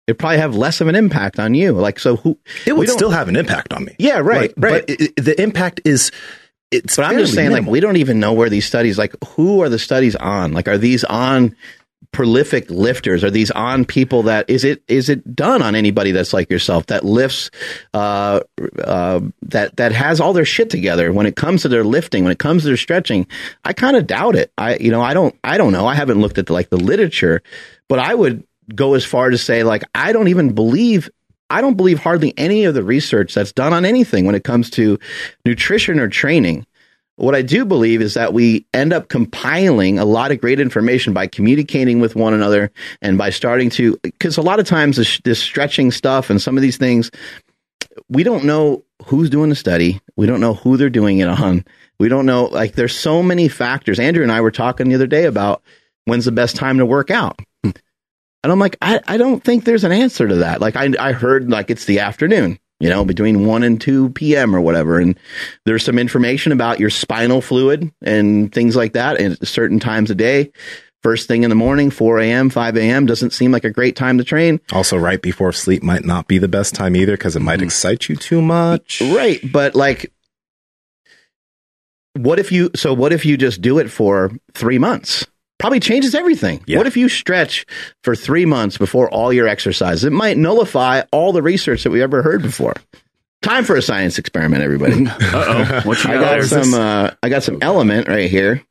It'd 0.05 0.19
probably 0.19 0.37
have 0.39 0.53
less 0.55 0.81
of 0.81 0.87
an 0.89 0.95
impact 0.95 1.39
on 1.39 1.53
you. 1.55 1.71
Like 1.71 1.97
so, 1.97 2.17
who? 2.17 2.37
It 2.65 2.73
would 2.75 2.89
still 2.89 3.09
have 3.11 3.29
an 3.29 3.35
impact 3.37 3.71
on 3.73 3.85
me. 3.85 3.95
Yeah, 3.97 4.17
right, 4.19 4.41
Like, 4.41 4.53
right. 4.57 4.85
But 4.85 4.89
it- 5.01 5.15
the 5.15 5.41
impact 5.41 5.79
is, 5.85 6.11
it's. 6.73 6.95
But 6.95 7.05
I'm 7.05 7.17
just 7.17 7.33
saying, 7.33 7.51
like, 7.51 7.65
we 7.65 7.79
don't 7.79 7.97
even 7.97 8.19
know 8.19 8.33
where 8.33 8.49
these 8.49 8.65
studies, 8.65 8.97
like, 8.97 9.15
who 9.29 9.61
are 9.61 9.69
the 9.69 9.79
studies 9.79 10.15
on? 10.15 10.53
Like, 10.53 10.67
are 10.67 10.77
these 10.77 11.03
on 11.03 11.55
prolific 12.11 12.69
lifters? 12.69 13.23
Are 13.23 13.31
these 13.31 13.51
on 13.51 13.85
people 13.85 14.23
that 14.23 14.49
is 14.49 14.63
it 14.63 14.81
is 14.87 15.09
it 15.09 15.35
done 15.35 15.61
on 15.61 15.75
anybody 15.75 16.11
that's 16.11 16.33
like 16.33 16.49
yourself 16.49 16.85
that 16.87 17.03
lifts, 17.03 17.51
uh, 17.93 18.41
uh, 18.81 19.19
that 19.43 19.75
that 19.77 19.91
has 19.91 20.19
all 20.19 20.33
their 20.33 20.45
shit 20.45 20.69
together 20.69 21.11
when 21.11 21.25
it 21.25 21.35
comes 21.35 21.63
to 21.63 21.67
their 21.67 21.83
lifting, 21.83 22.23
when 22.23 22.31
it 22.31 22.39
comes 22.39 22.63
to 22.63 22.69
their 22.69 22.77
stretching? 22.77 23.27
I 23.65 23.73
kind 23.73 23.97
of 23.97 24.07
doubt 24.07 24.35
it. 24.35 24.51
I 24.57 24.77
you 24.77 24.91
know 24.91 25.01
I 25.01 25.13
don't 25.13 25.37
I 25.43 25.57
don't 25.57 25.73
know. 25.73 25.85
I 25.85 25.95
haven't 25.95 26.21
looked 26.21 26.37
at 26.37 26.47
the, 26.47 26.53
like 26.53 26.69
the 26.69 26.77
literature, 26.77 27.41
but 27.89 27.99
I 27.99 28.13
would 28.13 28.45
go 28.73 28.93
as 28.93 29.03
far 29.03 29.29
to 29.29 29.37
say 29.37 29.63
like 29.63 29.83
I 29.93 30.13
don't 30.13 30.29
even 30.29 30.53
believe 30.53 31.09
I 31.49 31.61
don't 31.61 31.77
believe 31.77 31.99
hardly 31.99 32.33
any 32.37 32.65
of 32.65 32.73
the 32.73 32.83
research 32.83 33.33
that's 33.33 33.51
done 33.51 33.73
on 33.73 33.85
anything 33.85 34.25
when 34.25 34.35
it 34.35 34.43
comes 34.43 34.69
to 34.71 34.99
nutrition 35.45 35.99
or 35.99 36.07
training. 36.07 36.65
What 37.15 37.35
I 37.35 37.43
do 37.43 37.63
believe 37.63 38.01
is 38.01 38.15
that 38.15 38.33
we 38.33 38.65
end 38.73 38.91
up 38.91 39.07
compiling 39.07 39.99
a 39.99 40.05
lot 40.05 40.31
of 40.31 40.41
great 40.41 40.59
information 40.59 41.13
by 41.13 41.27
communicating 41.27 41.99
with 41.99 42.15
one 42.15 42.33
another 42.33 42.71
and 43.03 43.19
by 43.19 43.29
starting 43.29 43.69
to, 43.71 43.99
because 44.01 44.37
a 44.37 44.41
lot 44.41 44.59
of 44.59 44.65
times 44.65 44.97
this, 44.97 45.19
this 45.23 45.39
stretching 45.39 45.91
stuff 45.91 46.31
and 46.31 46.41
some 46.41 46.57
of 46.57 46.63
these 46.63 46.77
things, 46.77 47.11
we 48.09 48.23
don't 48.23 48.45
know 48.45 48.83
who's 49.05 49.29
doing 49.29 49.49
the 49.49 49.55
study. 49.55 50.01
We 50.15 50.25
don't 50.25 50.39
know 50.39 50.55
who 50.55 50.75
they're 50.75 50.89
doing 50.89 51.19
it 51.19 51.27
on. 51.27 51.65
We 51.99 52.09
don't 52.09 52.25
know, 52.25 52.45
like, 52.45 52.73
there's 52.73 52.97
so 52.97 53.21
many 53.21 53.47
factors. 53.47 53.99
Andrew 53.99 54.23
and 54.23 54.31
I 54.31 54.41
were 54.41 54.49
talking 54.49 54.89
the 54.89 54.95
other 54.95 55.05
day 55.05 55.25
about 55.25 55.61
when's 56.05 56.25
the 56.25 56.31
best 56.31 56.55
time 56.55 56.79
to 56.79 56.85
work 56.85 57.11
out. 57.11 57.39
And 58.43 58.51
I'm 58.51 58.59
like, 58.59 58.77
I, 58.81 58.99
I 59.07 59.17
don't 59.17 59.43
think 59.43 59.63
there's 59.63 59.83
an 59.85 59.91
answer 59.93 60.27
to 60.27 60.35
that. 60.37 60.59
Like 60.61 60.75
I, 60.75 60.91
I 60.99 61.11
heard 61.13 61.49
like 61.49 61.69
it's 61.69 61.85
the 61.85 61.99
afternoon, 61.99 62.59
you 62.81 62.89
know, 62.89 63.05
between 63.05 63.45
1 63.45 63.63
and 63.63 63.79
2 63.79 64.09
p.m. 64.09 64.53
or 64.55 64.59
whatever. 64.61 64.99
And 64.99 65.17
there's 65.65 65.85
some 65.85 65.97
information 65.97 66.51
about 66.51 66.79
your 66.79 66.89
spinal 66.89 67.41
fluid 67.41 67.89
and 68.03 68.51
things 68.53 68.75
like 68.75 68.93
that 68.93 69.17
at 69.21 69.47
certain 69.47 69.79
times 69.79 70.11
a 70.11 70.15
day. 70.15 70.51
First 71.03 71.27
thing 71.27 71.43
in 71.43 71.49
the 71.49 71.55
morning, 71.55 71.89
4 71.89 72.19
a.m., 72.19 72.49
5 72.49 72.77
a.m. 72.77 73.05
doesn't 73.05 73.31
seem 73.31 73.51
like 73.51 73.65
a 73.65 73.69
great 73.71 73.95
time 73.97 74.17
to 74.19 74.23
train. 74.23 74.61
Also, 74.71 74.97
right 74.97 75.21
before 75.21 75.51
sleep 75.51 75.83
might 75.83 76.05
not 76.05 76.27
be 76.27 76.37
the 76.37 76.47
best 76.47 76.73
time 76.75 76.95
either 76.95 77.13
because 77.13 77.35
it 77.35 77.41
might 77.41 77.59
Mm-hmm. 77.59 77.65
excite 77.65 78.07
you 78.09 78.15
too 78.15 78.41
much. 78.41 79.01
Right. 79.01 79.39
But 79.51 79.75
like, 79.75 80.11
what 82.15 82.39
if 82.39 82.51
you, 82.51 82.69
so 82.75 82.93
what 82.93 83.11
if 83.11 83.25
you 83.25 83.37
just 83.37 83.61
do 83.61 83.79
it 83.79 83.89
for 83.89 84.31
three 84.53 84.77
months? 84.79 85.27
Probably 85.63 85.79
changes 85.79 86.13
everything. 86.13 86.61
Yeah. 86.67 86.77
What 86.77 86.87
if 86.87 86.97
you 86.97 87.07
stretch 87.07 87.65
for 88.03 88.17
three 88.17 88.45
months 88.45 88.77
before 88.77 89.09
all 89.09 89.31
your 89.31 89.47
exercises? 89.47 90.03
It 90.03 90.11
might 90.11 90.35
nullify 90.37 91.03
all 91.13 91.31
the 91.31 91.41
research 91.41 91.83
that 91.83 91.89
we 91.91 92.01
ever 92.01 92.21
heard 92.21 92.41
before. 92.41 92.73
Time 93.41 93.63
for 93.63 93.77
a 93.77 93.81
science 93.81 94.17
experiment, 94.19 94.61
everybody. 94.61 95.05
Uh 95.07 95.09
oh. 95.31 95.81
What 95.87 96.03
you 96.03 96.09
I 96.11 96.15
got, 96.15 96.41
got 96.41 96.43
some. 96.49 96.73
Uh, 96.73 97.11
I 97.23 97.29
got 97.29 97.43
some 97.43 97.61
LMNT 97.61 98.09
right 98.09 98.29
here, 98.29 98.61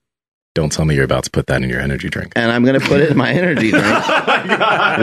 Don't 0.55 0.71
tell 0.71 0.85
me 0.85 0.95
you're 0.95 1.05
about 1.05 1.25
to 1.25 1.31
put 1.31 1.47
that 1.47 1.63
in 1.63 1.71
your 1.71 1.81
energy 1.81 2.11
drink. 2.11 2.35
and 2.37 2.53
I'm 2.53 2.63
going 2.63 2.79
to 2.79 2.87
put 2.87 3.01
it 3.01 3.11
in 3.11 3.17
my 3.17 3.31
energy 3.33 3.71
drink. 3.71 3.85
we 3.85 3.89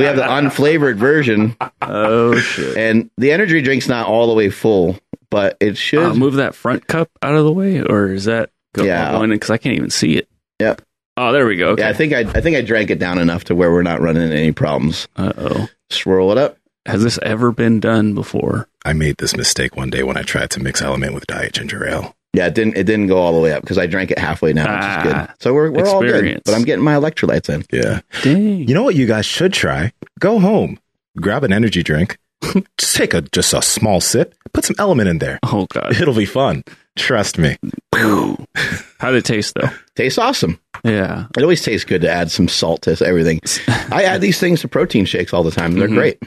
have 0.04 0.16
the 0.16 0.26
unflavored 0.28 0.98
version, 0.98 1.58
oh 1.82 2.38
shit. 2.40 2.78
and 2.78 3.10
the 3.18 3.32
energy 3.32 3.64
drink's 3.64 3.88
not 3.88 4.06
all 4.08 4.28
the 4.28 4.36
way 4.36 4.52
full, 4.52 4.96
but 5.32 5.58
it 5.60 5.76
should. 5.76 6.04
Uh, 6.06 6.14
move 6.14 6.36
that 6.36 6.54
front 6.54 6.86
cup 6.86 7.10
out 7.24 7.34
of 7.34 7.46
the 7.46 7.52
way, 7.52 7.82
or 7.82 8.12
is 8.12 8.26
that 8.26 8.52
go 8.76 8.84
Yeah. 8.84 9.12
going? 9.14 9.32
Because 9.32 9.50
I 9.50 9.58
can't 9.58 9.76
even 9.76 9.90
see 9.90 10.18
it. 10.18 10.30
Yep. 10.60 10.84
Oh, 11.20 11.32
there 11.34 11.46
we 11.46 11.58
go. 11.58 11.70
Okay. 11.72 11.82
Yeah, 11.84 11.90
I 11.90 11.94
think 11.94 12.14
I, 12.14 12.20
I 12.22 12.42
think 12.42 12.56
I 12.56 12.62
drank 12.62 12.90
it 12.90 12.98
down 13.00 13.18
enough 13.20 13.44
to 13.46 13.56
where 13.56 13.72
we're 13.72 13.84
not 13.84 14.00
running 14.02 14.24
into 14.24 14.36
any 14.38 14.52
problems. 14.52 15.08
uh 15.18 15.34
oh. 15.38 15.68
Swirl 15.90 16.32
it 16.32 16.38
up. 16.38 16.58
Has 16.86 17.04
this 17.04 17.20
ever 17.24 17.52
been 17.52 17.80
done 17.80 18.14
before? 18.16 18.68
I 18.86 18.94
made 18.94 19.18
this 19.18 19.36
mistake 19.36 19.76
one 19.76 19.90
day 19.90 20.02
when 20.04 20.18
I 20.18 20.22
tried 20.24 20.50
to 20.52 20.64
mix 20.64 20.82
LMNT 20.82 21.14
with 21.14 21.28
diet 21.28 21.54
ginger 21.54 21.86
ale. 21.88 22.16
Yeah, 22.34 22.48
it 22.48 22.54
didn't 22.56 22.78
it 22.78 22.84
didn't 22.86 23.08
go 23.08 23.18
all 23.18 23.34
the 23.34 23.40
way 23.42 23.52
up 23.52 23.62
because 23.62 23.78
I 23.78 23.86
drank 23.88 24.12
it 24.12 24.20
halfway 24.20 24.54
now, 24.54 24.64
which 24.74 24.80
is 24.82 24.86
Ah, 24.86 25.26
good. 25.28 25.36
So 25.44 25.54
we're 25.54 25.72
we're 25.72 25.88
all 25.88 26.02
good. 26.02 26.42
But 26.46 26.56
I'm 26.56 26.64
getting 26.64 26.86
my 26.86 26.94
electrolytes 26.94 27.50
in. 27.54 27.66
Yeah. 27.72 28.02
Dang. 28.22 28.68
You 28.68 28.74
know 28.74 28.84
what 28.84 28.96
you 28.96 29.06
guys 29.08 29.26
should 29.26 29.52
try? 29.52 29.92
Go 30.20 30.40
home, 30.40 30.80
grab 31.20 31.44
an 31.44 31.52
energy 31.52 31.82
drink, 31.84 32.18
just 32.78 32.96
take 32.96 33.14
a 33.14 33.22
just 33.22 33.54
a 33.54 33.62
small 33.62 34.00
sip, 34.00 34.36
put 34.54 34.64
some 34.64 34.76
LMNT 34.78 35.10
in 35.10 35.18
there. 35.20 35.40
oh 35.44 35.66
god. 35.74 36.00
It'll 36.00 36.14
be 36.16 36.26
fun. 36.26 36.64
Trust 36.98 37.38
me. 37.40 37.58
How 37.96 39.12
did 39.12 39.16
it 39.16 39.26
taste 39.26 39.56
though? 39.60 39.70
Tastes 39.96 40.18
awesome. 40.18 40.60
Yeah. 40.84 41.26
It 41.38 41.42
always 41.44 41.62
tastes 41.62 41.86
good 41.86 42.02
to 42.02 42.10
add 42.10 42.32
some 42.32 42.48
salt 42.48 42.84
to 42.84 42.98
everything. 43.06 43.40
I 43.92 44.04
add 44.04 44.22
these 44.22 44.40
things 44.40 44.62
to 44.62 44.68
protein 44.68 45.06
shakes 45.06 45.34
all 45.34 45.44
the 45.44 45.52
time. 45.52 45.74
They're 45.74 45.88
Mhm. 45.88 45.94
great. 45.96 46.24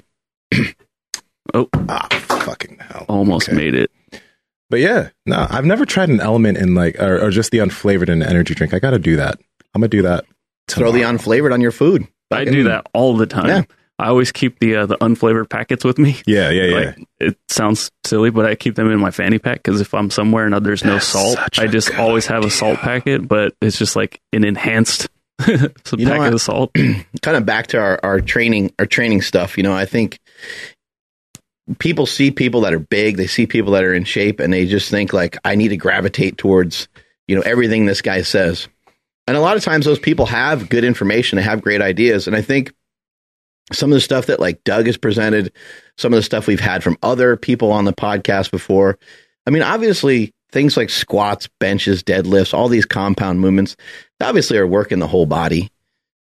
oh, 1.54 1.68
ah, 1.88 2.08
fucking 2.12 2.78
hell. 2.80 3.06
almost 3.08 3.48
Okay. 3.48 3.56
made 3.56 3.74
it. 3.74 3.90
But 4.70 4.80
yeah, 4.80 5.10
no, 5.26 5.46
I've 5.50 5.66
never 5.66 5.84
tried 5.84 6.08
an 6.08 6.18
LMNT 6.18 6.56
in 6.58 6.74
like, 6.74 6.98
or, 7.00 7.20
or 7.26 7.30
just 7.30 7.50
the 7.50 7.58
unflavored 7.58 8.08
in 8.08 8.22
an 8.22 8.28
energy 8.28 8.54
drink. 8.54 8.72
I 8.72 8.78
got 8.78 8.90
to 8.92 8.98
do 8.98 9.16
that. 9.16 9.38
I'm 9.74 9.80
gonna 9.80 9.88
do 9.88 10.02
that. 10.02 10.24
Throw 10.68 10.92
the 10.92 11.02
unflavored 11.02 11.52
on 11.52 11.60
your 11.60 11.72
food. 11.72 12.06
I 12.30 12.44
do 12.44 12.64
that 12.64 12.86
all 12.94 13.14
the 13.16 13.26
time. 13.26 13.46
Yeah. 13.48 13.62
I 14.02 14.08
always 14.08 14.32
keep 14.32 14.58
the 14.58 14.76
uh, 14.76 14.86
the 14.86 14.98
unflavored 14.98 15.48
packets 15.48 15.84
with 15.84 15.96
me. 15.98 16.16
Yeah, 16.26 16.50
yeah, 16.50 16.64
yeah. 16.64 16.76
Like, 16.76 16.98
it 17.20 17.38
sounds 17.48 17.90
silly, 18.04 18.30
but 18.30 18.44
I 18.46 18.56
keep 18.56 18.74
them 18.74 18.90
in 18.90 18.98
my 18.98 19.12
fanny 19.12 19.38
pack 19.38 19.62
because 19.62 19.80
if 19.80 19.94
I'm 19.94 20.10
somewhere 20.10 20.44
and 20.44 20.66
there's 20.66 20.84
no 20.84 20.94
That's 20.94 21.06
salt, 21.06 21.38
I 21.58 21.68
just 21.68 21.88
good 21.90 22.00
always 22.00 22.26
have 22.26 22.44
a 22.44 22.50
salt 22.50 22.78
packet, 22.80 23.28
but 23.28 23.54
it's 23.62 23.78
just 23.78 23.94
like 23.94 24.20
an 24.32 24.44
enhanced 24.44 25.08
some 25.84 26.00
You 26.00 26.06
know 26.06 26.10
packet 26.12 26.18
what? 26.24 26.32
of 26.34 26.40
salt. 26.40 26.74
kind 27.22 27.36
of 27.36 27.46
back 27.46 27.68
to 27.68 27.78
our, 27.78 28.00
our 28.02 28.20
training 28.20 28.72
our 28.78 28.86
training 28.86 29.22
stuff 29.22 29.56
you 29.56 29.62
know 29.62 29.72
i 29.72 29.84
think 29.86 30.18
people 31.78 32.06
see 32.06 32.30
people 32.30 32.60
that 32.62 32.74
are 32.74 32.78
big 32.78 33.16
they 33.16 33.26
see 33.26 33.46
people 33.46 33.72
that 33.72 33.84
are 33.84 33.94
in 33.94 34.04
shape 34.04 34.40
and 34.40 34.52
they 34.52 34.66
just 34.66 34.90
think 34.90 35.12
like 35.12 35.36
i 35.44 35.54
need 35.54 35.68
to 35.68 35.76
gravitate 35.76 36.36
towards 36.36 36.88
you 37.28 37.36
know 37.36 37.42
everything 37.42 37.86
this 37.86 38.02
guy 38.02 38.20
says 38.22 38.68
and 39.26 39.36
a 39.36 39.40
lot 39.40 39.56
of 39.56 39.62
times 39.62 39.84
those 39.84 39.98
people 39.98 40.26
have 40.26 40.68
good 40.68 40.84
information 40.84 41.36
they 41.36 41.42
have 41.42 41.62
great 41.62 41.80
ideas 41.80 42.26
and 42.26 42.36
i 42.36 42.42
think 42.42 42.72
some 43.72 43.90
of 43.90 43.94
the 43.94 44.00
stuff 44.00 44.26
that 44.26 44.40
like 44.40 44.62
doug 44.64 44.86
has 44.86 44.96
presented 44.96 45.52
some 45.96 46.12
of 46.12 46.18
the 46.18 46.22
stuff 46.22 46.46
we've 46.46 46.60
had 46.60 46.82
from 46.82 46.98
other 47.02 47.36
people 47.36 47.70
on 47.70 47.84
the 47.84 47.92
podcast 47.92 48.50
before. 48.50 48.98
I 49.46 49.50
mean 49.50 49.62
obviously 49.62 50.32
things 50.50 50.76
like 50.76 50.90
squats 50.90 51.48
benches 51.60 52.02
deadlifts 52.02 52.52
all 52.52 52.68
these 52.68 52.84
compound 52.84 53.40
movements 53.40 53.76
obviously 54.20 54.58
are 54.58 54.66
working 54.66 54.98
the 54.98 55.06
whole 55.06 55.26
body. 55.26 55.70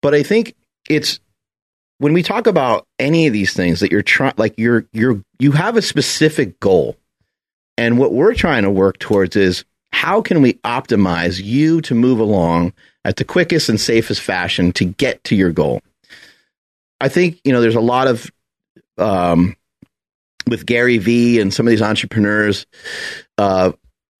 But 0.01 0.13
I 0.13 0.23
think 0.23 0.55
it's 0.89 1.19
when 1.97 2.13
we 2.13 2.23
talk 2.23 2.47
about 2.47 2.85
any 2.99 3.27
of 3.27 3.33
these 3.33 3.53
things 3.53 3.79
that 3.79 3.91
you're 3.91 4.01
trying, 4.01 4.33
like 4.37 4.53
you're 4.57 4.85
you're 4.91 5.21
you 5.39 5.51
have 5.53 5.77
a 5.77 5.81
specific 5.81 6.59
goal, 6.59 6.97
and 7.77 7.97
what 7.97 8.13
we're 8.13 8.33
trying 8.33 8.63
to 8.63 8.69
work 8.69 8.99
towards 8.99 9.35
is 9.35 9.65
how 9.91 10.21
can 10.21 10.41
we 10.41 10.53
optimize 10.65 11.41
you 11.43 11.81
to 11.81 11.95
move 11.95 12.19
along 12.19 12.73
at 13.05 13.15
the 13.15 13.23
quickest 13.23 13.69
and 13.69 13.79
safest 13.79 14.21
fashion 14.21 14.71
to 14.73 14.85
get 14.85 15.23
to 15.23 15.35
your 15.35 15.51
goal. 15.51 15.81
I 16.99 17.09
think 17.09 17.39
you 17.43 17.53
know 17.53 17.61
there's 17.61 17.75
a 17.75 17.81
lot 17.81 18.07
of 18.07 18.31
um, 18.97 19.55
with 20.47 20.65
Gary 20.65 20.97
Vee 20.97 21.39
and 21.39 21.53
some 21.53 21.67
of 21.67 21.71
these 21.71 21.81
entrepreneurs. 21.81 22.65
Uh, 23.37 23.73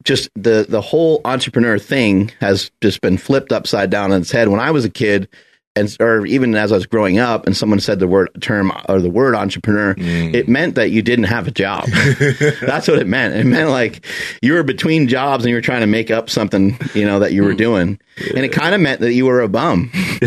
just 0.03 0.29
the 0.35 0.65
the 0.67 0.81
whole 0.81 1.21
entrepreneur 1.25 1.79
thing 1.79 2.31
has 2.39 2.71
just 2.81 3.01
been 3.01 3.17
flipped 3.17 3.51
upside 3.51 3.89
down 3.89 4.11
on 4.11 4.21
its 4.21 4.31
head. 4.31 4.49
When 4.49 4.59
I 4.59 4.71
was 4.71 4.85
a 4.85 4.89
kid, 4.89 5.29
and 5.75 5.95
or 5.99 6.25
even 6.25 6.55
as 6.55 6.71
I 6.71 6.75
was 6.75 6.85
growing 6.85 7.19
up, 7.19 7.45
and 7.45 7.55
someone 7.55 7.79
said 7.79 7.99
the 7.99 8.07
word 8.07 8.29
term 8.41 8.71
or 8.87 9.01
the 9.01 9.09
word 9.09 9.35
entrepreneur, 9.35 9.93
Mm. 9.95 10.33
it 10.33 10.47
meant 10.47 10.75
that 10.75 10.91
you 10.91 11.01
didn't 11.01 11.25
have 11.25 11.47
a 11.47 11.51
job. 11.51 11.85
That's 12.61 12.87
what 12.87 12.99
it 12.99 13.07
meant. 13.07 13.35
It 13.35 13.45
meant 13.45 13.69
like 13.69 14.05
you 14.41 14.53
were 14.53 14.63
between 14.63 15.07
jobs 15.07 15.43
and 15.43 15.49
you 15.49 15.55
were 15.55 15.61
trying 15.61 15.81
to 15.81 15.87
make 15.87 16.11
up 16.11 16.29
something, 16.29 16.77
you 16.93 17.05
know, 17.05 17.19
that 17.19 17.33
you 17.33 17.43
were 17.43 17.53
doing, 17.53 17.99
and 18.35 18.45
it 18.45 18.51
kind 18.53 18.73
of 18.73 18.81
meant 18.81 19.01
that 19.01 19.13
you 19.13 19.25
were 19.25 19.41
a 19.41 19.49
bum. 19.49 19.91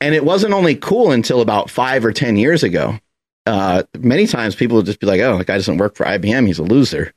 and 0.00 0.14
it 0.14 0.24
wasn't 0.24 0.52
only 0.54 0.74
cool 0.74 1.12
until 1.12 1.40
about 1.40 1.70
five 1.70 2.04
or 2.04 2.12
ten 2.12 2.36
years 2.36 2.62
ago. 2.62 2.98
Uh, 3.46 3.84
many 3.98 4.26
times 4.26 4.56
people 4.56 4.76
would 4.78 4.86
just 4.86 4.98
be 4.98 5.06
like, 5.06 5.20
"Oh, 5.20 5.38
that 5.38 5.46
guy 5.46 5.54
doesn't 5.56 5.76
work 5.78 5.94
for 5.94 6.04
IBM. 6.04 6.46
He's 6.46 6.58
a 6.58 6.64
loser, 6.64 7.12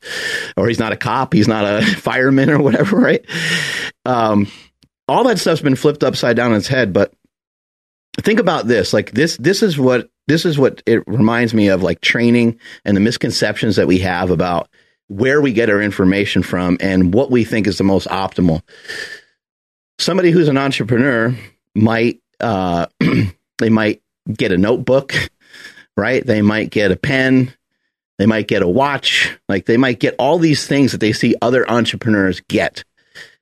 or 0.55 0.67
he's 0.67 0.77
not 0.77 0.91
a 0.91 0.95
cop. 0.97 1.33
He's 1.33 1.47
not 1.47 1.65
a 1.65 1.81
fireman, 1.97 2.49
or 2.51 2.59
whatever." 2.61 2.97
Right? 2.97 3.25
Um, 4.05 4.47
all 5.07 5.23
that 5.23 5.39
stuff's 5.39 5.61
been 5.61 5.75
flipped 5.75 6.03
upside 6.03 6.35
down 6.35 6.51
in 6.51 6.57
its 6.57 6.67
head. 6.67 6.93
But 6.93 7.11
think 8.21 8.39
about 8.39 8.67
this: 8.67 8.93
like 8.93 9.11
this, 9.11 9.37
this 9.37 9.63
is 9.63 9.77
what 9.77 10.09
this 10.27 10.45
is 10.45 10.57
what 10.57 10.83
it 10.85 11.03
reminds 11.07 11.53
me 11.53 11.69
of, 11.69 11.83
like 11.83 12.01
training 12.01 12.59
and 12.85 12.95
the 12.95 13.01
misconceptions 13.01 13.75
that 13.75 13.87
we 13.87 13.99
have 13.99 14.29
about 14.29 14.69
where 15.07 15.41
we 15.41 15.53
get 15.53 15.69
our 15.69 15.81
information 15.81 16.43
from 16.43 16.77
and 16.79 17.13
what 17.13 17.31
we 17.31 17.43
think 17.43 17.67
is 17.67 17.77
the 17.77 17.83
most 17.83 18.07
optimal. 18.07 18.61
Somebody 19.97 20.31
who's 20.31 20.47
an 20.47 20.57
entrepreneur 20.57 21.35
might 21.75 22.21
uh, 22.39 22.85
they 23.57 23.69
might 23.69 24.01
get 24.31 24.51
a 24.51 24.57
notebook, 24.57 25.13
right? 25.97 26.25
They 26.25 26.41
might 26.41 26.69
get 26.69 26.91
a 26.91 26.95
pen, 26.95 27.53
they 28.17 28.25
might 28.25 28.47
get 28.47 28.61
a 28.61 28.67
watch, 28.67 29.37
like 29.47 29.65
they 29.65 29.77
might 29.77 29.99
get 29.99 30.15
all 30.19 30.39
these 30.39 30.65
things 30.65 30.91
that 30.91 30.99
they 30.99 31.13
see 31.13 31.35
other 31.41 31.69
entrepreneurs 31.69 32.41
get. 32.47 32.83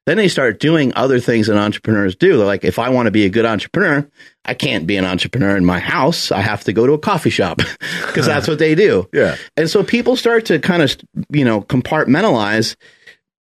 Then 0.08 0.16
they 0.16 0.30
start 0.30 0.62
doing 0.62 0.94
other 0.96 1.20
things 1.20 1.48
that 1.48 1.58
entrepreneurs 1.58 2.16
do. 2.16 2.38
They're 2.38 2.46
like, 2.46 2.64
if 2.64 2.80
I 2.80 2.88
want 2.88 3.08
to 3.08 3.12
be 3.12 3.26
a 3.26 3.30
good 3.30 3.44
entrepreneur, 3.44 4.10
I 4.46 4.54
can't 4.54 4.88
be 4.88 4.96
an 4.96 5.04
entrepreneur 5.04 5.58
in 5.58 5.66
my 5.66 5.80
house. 5.80 6.32
I 6.32 6.40
have 6.40 6.64
to 6.64 6.72
go 6.72 6.88
to 6.88 6.94
a 6.94 6.98
coffee 6.98 7.30
shop 7.30 7.58
because 8.08 8.26
that's 8.26 8.48
what 8.48 8.58
they 8.58 8.74
do. 8.74 9.10
Yeah. 9.12 9.36
And 9.58 9.70
so 9.70 9.84
people 9.84 10.16
start 10.16 10.46
to 10.46 10.60
kind 10.60 10.82
of, 10.82 10.96
you 11.30 11.44
know, 11.44 11.60
compartmentalize. 11.60 12.78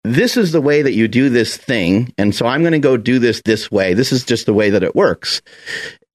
This 0.03 0.35
is 0.35 0.51
the 0.51 0.59
way 0.59 0.81
that 0.81 0.91
you 0.91 1.07
do 1.07 1.29
this 1.29 1.55
thing, 1.55 2.13
and 2.17 2.35
so 2.35 2.47
I'm 2.47 2.61
going 2.61 2.73
to 2.73 2.79
go 2.79 2.97
do 2.97 3.19
this 3.19 3.41
this 3.45 3.71
way. 3.71 3.93
This 3.93 4.11
is 4.11 4.25
just 4.25 4.45
the 4.45 4.53
way 4.53 4.71
that 4.71 4.83
it 4.83 4.93
works. 4.93 5.41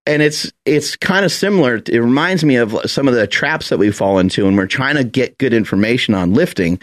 And 0.06 0.22
it's 0.22 0.52
it's 0.64 0.96
kind 0.96 1.24
of 1.24 1.32
similar. 1.32 1.76
It 1.76 1.98
reminds 1.98 2.44
me 2.44 2.56
of 2.56 2.78
some 2.88 3.08
of 3.08 3.14
the 3.14 3.26
traps 3.26 3.70
that 3.70 3.78
we 3.78 3.90
fall 3.90 4.18
into 4.18 4.44
when 4.44 4.54
we're 4.54 4.66
trying 4.66 4.96
to 4.96 5.04
get 5.04 5.38
good 5.38 5.52
information 5.52 6.14
on 6.14 6.32
lifting. 6.32 6.80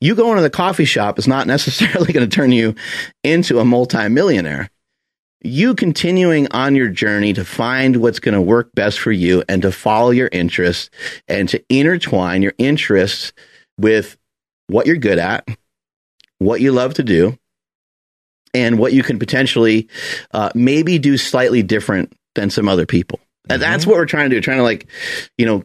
You 0.00 0.14
go 0.14 0.30
into 0.30 0.42
the 0.42 0.50
coffee 0.50 0.84
shop 0.84 1.18
is 1.18 1.26
not 1.26 1.46
necessarily 1.46 2.12
going 2.12 2.28
to 2.28 2.34
turn 2.34 2.52
you 2.52 2.74
into 3.24 3.58
a 3.58 3.64
multimillionaire 3.64 4.68
you 5.42 5.74
continuing 5.74 6.48
on 6.52 6.74
your 6.74 6.88
journey 6.88 7.32
to 7.32 7.44
find 7.44 7.96
what's 7.96 8.18
going 8.18 8.34
to 8.34 8.40
work 8.40 8.74
best 8.74 8.98
for 8.98 9.12
you 9.12 9.44
and 9.48 9.62
to 9.62 9.70
follow 9.70 10.10
your 10.10 10.28
interests 10.32 10.90
and 11.28 11.48
to 11.48 11.62
intertwine 11.68 12.42
your 12.42 12.54
interests 12.58 13.32
with 13.78 14.16
what 14.66 14.86
you're 14.86 14.96
good 14.96 15.18
at, 15.18 15.46
what 16.38 16.60
you 16.60 16.72
love 16.72 16.94
to 16.94 17.02
do, 17.02 17.38
and 18.54 18.78
what 18.78 18.92
you 18.92 19.02
can 19.02 19.18
potentially 19.18 19.88
uh, 20.32 20.50
maybe 20.54 20.98
do 20.98 21.16
slightly 21.16 21.62
different 21.62 22.12
than 22.36 22.50
some 22.50 22.68
other 22.68 22.86
people. 22.86 23.18
And 23.50 23.60
that's 23.60 23.86
what 23.86 23.96
we're 23.96 24.06
trying 24.06 24.30
to 24.30 24.36
do, 24.36 24.40
trying 24.40 24.58
to 24.58 24.62
like, 24.62 24.86
you 25.36 25.46
know, 25.46 25.64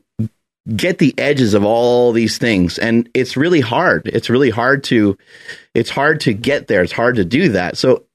get 0.75 0.97
the 0.99 1.13
edges 1.17 1.53
of 1.53 1.63
all 1.63 2.11
these 2.11 2.37
things. 2.37 2.77
And 2.77 3.09
it's 3.13 3.37
really 3.37 3.61
hard. 3.61 4.07
It's 4.07 4.29
really 4.29 4.49
hard 4.49 4.83
to, 4.85 5.17
it's 5.73 5.89
hard 5.89 6.21
to 6.21 6.33
get 6.33 6.67
there. 6.67 6.83
It's 6.83 6.91
hard 6.91 7.15
to 7.15 7.25
do 7.25 7.49
that. 7.49 7.77
So 7.77 8.05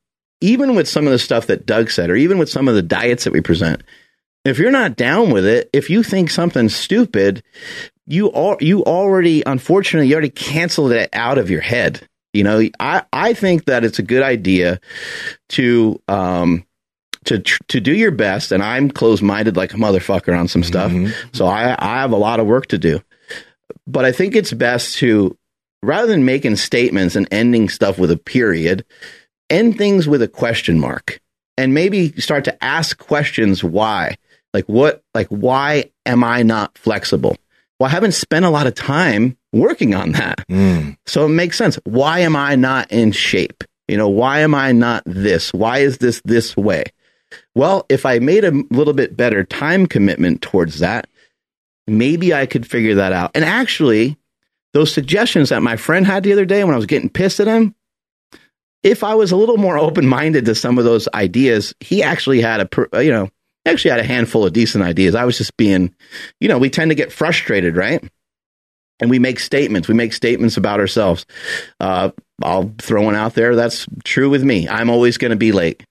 even 0.41 0.75
with 0.75 0.89
some 0.89 1.07
of 1.07 1.13
the 1.13 1.19
stuff 1.19 1.47
that 1.47 1.67
Doug 1.67 1.91
said, 1.91 2.11
or 2.11 2.17
even 2.17 2.39
with 2.39 2.49
some 2.49 2.69
of 2.69 2.75
the 2.75 2.83
diets 2.83 3.25
that 3.25 3.33
we 3.33 3.41
present, 3.41 3.83
if 4.45 4.59
you're 4.59 4.71
not 4.71 4.97
down 4.97 5.31
with 5.31 5.45
it, 5.45 5.69
if 5.73 5.91
you 5.91 6.03
think 6.03 6.31
something's 6.31 6.75
stupid, 6.75 7.43
you 8.07 8.29
all 8.29 8.57
you 8.61 8.85
already 8.85 9.43
unfortunately 9.45 10.09
you 10.09 10.15
already 10.15 10.31
canceled 10.31 10.93
it 10.93 11.11
out 11.13 11.39
of 11.39 11.51
your 11.51 11.61
head. 11.61 12.07
You 12.33 12.45
know, 12.45 12.69
I 12.79 13.03
I 13.13 13.33
think 13.33 13.65
that 13.65 13.83
it's 13.83 13.99
a 13.99 14.05
good 14.05 14.23
idea 14.23 14.79
to 15.51 16.01
um 16.07 16.66
to 17.27 17.39
tr- 17.41 17.63
to 17.69 17.81
do 17.81 17.95
your 17.95 18.11
best, 18.11 18.53
and 18.53 18.63
I'm 18.63 18.91
closed 18.91 19.23
minded 19.23 19.57
like 19.57 19.75
a 19.75 19.77
motherfucker 19.77 20.39
on 20.39 20.49
some 20.49 20.63
stuff, 20.63 20.93
so 21.33 21.47
I 21.47 21.77
I 21.79 22.01
have 22.01 22.13
a 22.13 22.17
lot 22.17 22.41
of 22.41 22.47
work 22.47 22.67
to 22.69 22.79
do. 22.79 23.01
But 23.87 24.05
I 24.05 24.13
think 24.13 24.35
it's 24.35 24.53
best 24.53 24.99
to 24.99 25.37
rather 25.83 26.09
than 26.09 26.25
making 26.25 26.57
statements 26.57 27.17
and 27.17 27.29
ending 27.31 27.69
stuff 27.69 27.99
with 27.99 28.11
a 28.11 28.17
period, 28.17 28.85
end 29.51 29.79
things 29.79 30.09
with 30.09 30.23
a 30.23 30.29
question 30.29 30.79
mark. 30.81 31.21
And 31.59 31.73
maybe 31.73 32.13
start 32.21 32.45
to 32.45 32.65
ask 32.65 32.99
questions 32.99 33.65
why. 33.65 34.17
Like 34.53 34.67
what 34.67 35.03
like 35.15 35.29
why 35.29 35.91
am 36.05 36.25
i 36.25 36.43
not 36.43 36.77
flexible? 36.77 37.37
Well 37.79 37.89
i 37.89 37.93
haven't 37.93 38.13
spent 38.13 38.45
a 38.45 38.51
lot 38.51 38.67
of 38.67 38.75
time 38.75 39.37
working 39.53 39.95
on 39.95 40.13
that. 40.13 40.47
Mm. 40.49 40.97
so 41.07 41.25
it 41.25 41.31
makes 41.31 41.57
sense. 41.57 41.79
Why 41.85 42.21
am 42.21 42.37
i 42.37 42.57
not 42.57 42.91
in 42.93 43.13
shape? 43.13 43.65
You 43.89 43.97
know 43.97 44.09
why 44.09 44.41
am 44.41 44.55
i 44.55 44.73
not 44.73 45.03
this? 45.07 45.53
Why 45.53 45.79
is 45.79 45.99
this 45.99 46.21
this 46.25 46.57
way 46.57 46.85
well 47.55 47.87
if 47.89 48.07
i 48.07 48.19
made 48.19 48.45
a 48.45 48.53
little 48.71 48.95
bit 48.95 49.17
better 49.17 49.45
time 49.45 49.87
commitment 49.87 50.43
towards 50.43 50.79
that 50.79 51.09
maybe 51.87 52.35
i 52.35 52.47
could 52.47 52.67
figure 52.67 52.95
that 52.95 53.13
out 53.13 53.31
and 53.35 53.45
actually 53.45 54.17
those 54.73 54.93
suggestions 54.93 55.49
that 55.49 55.63
my 55.63 55.77
friend 55.77 56.07
had 56.07 56.23
the 56.23 56.33
other 56.33 56.45
day 56.45 56.65
when 56.65 56.75
i 56.75 56.79
was 56.79 56.87
getting 56.87 57.09
pissed 57.09 57.41
at 57.41 57.47
him 57.47 57.75
if 58.87 59.03
I 59.03 59.17
was 59.17 59.33
a 59.33 59.37
little 59.37 59.57
more 59.57 59.79
open 59.79 60.07
minded 60.07 60.45
to 60.47 60.55
some 60.55 60.79
of 60.79 60.85
those 60.85 61.09
ideas, 61.13 61.75
he 61.81 62.03
actually 62.03 62.41
had 62.41 62.61
a, 62.61 63.03
you 63.05 63.11
know, 63.11 63.29
actually 63.67 63.91
had 63.91 64.01
a 64.01 64.05
handful 64.05 64.47
of 64.47 64.53
decent 64.53 64.85
ideas. 64.85 65.15
I 65.15 65.25
was 65.25 65.39
just 65.39 65.57
being, 65.57 65.93
you 66.41 66.49
know, 66.49 66.59
we 66.59 66.71
tend 66.71 66.91
to 66.91 66.95
get 66.95 67.13
frustrated, 67.13 67.77
right? 67.77 68.03
And 69.01 69.11
we 69.11 69.19
make 69.19 69.41
statements. 69.41 69.89
We 69.89 69.95
make 69.95 70.13
statements 70.13 70.57
about 70.57 70.81
ourselves. 70.81 71.27
Uh, 71.81 72.13
I'll 72.43 72.73
throw 72.79 73.03
one 73.03 73.17
out 73.17 73.35
there. 73.35 73.57
That's 73.57 73.87
true 74.05 74.31
with 74.31 74.43
me. 74.43 74.69
I'm 74.69 74.89
always 74.89 75.19
going 75.19 75.33
to 75.33 75.37
be 75.37 75.53
late. 75.53 75.83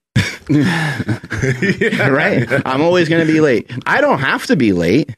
right? 2.10 2.46
I'm 2.66 2.82
always 2.82 3.08
going 3.08 3.26
to 3.26 3.32
be 3.32 3.40
late. 3.40 3.70
I 3.84 4.00
don't 4.00 4.20
have 4.20 4.46
to 4.46 4.56
be 4.56 4.72
late. 4.72 5.14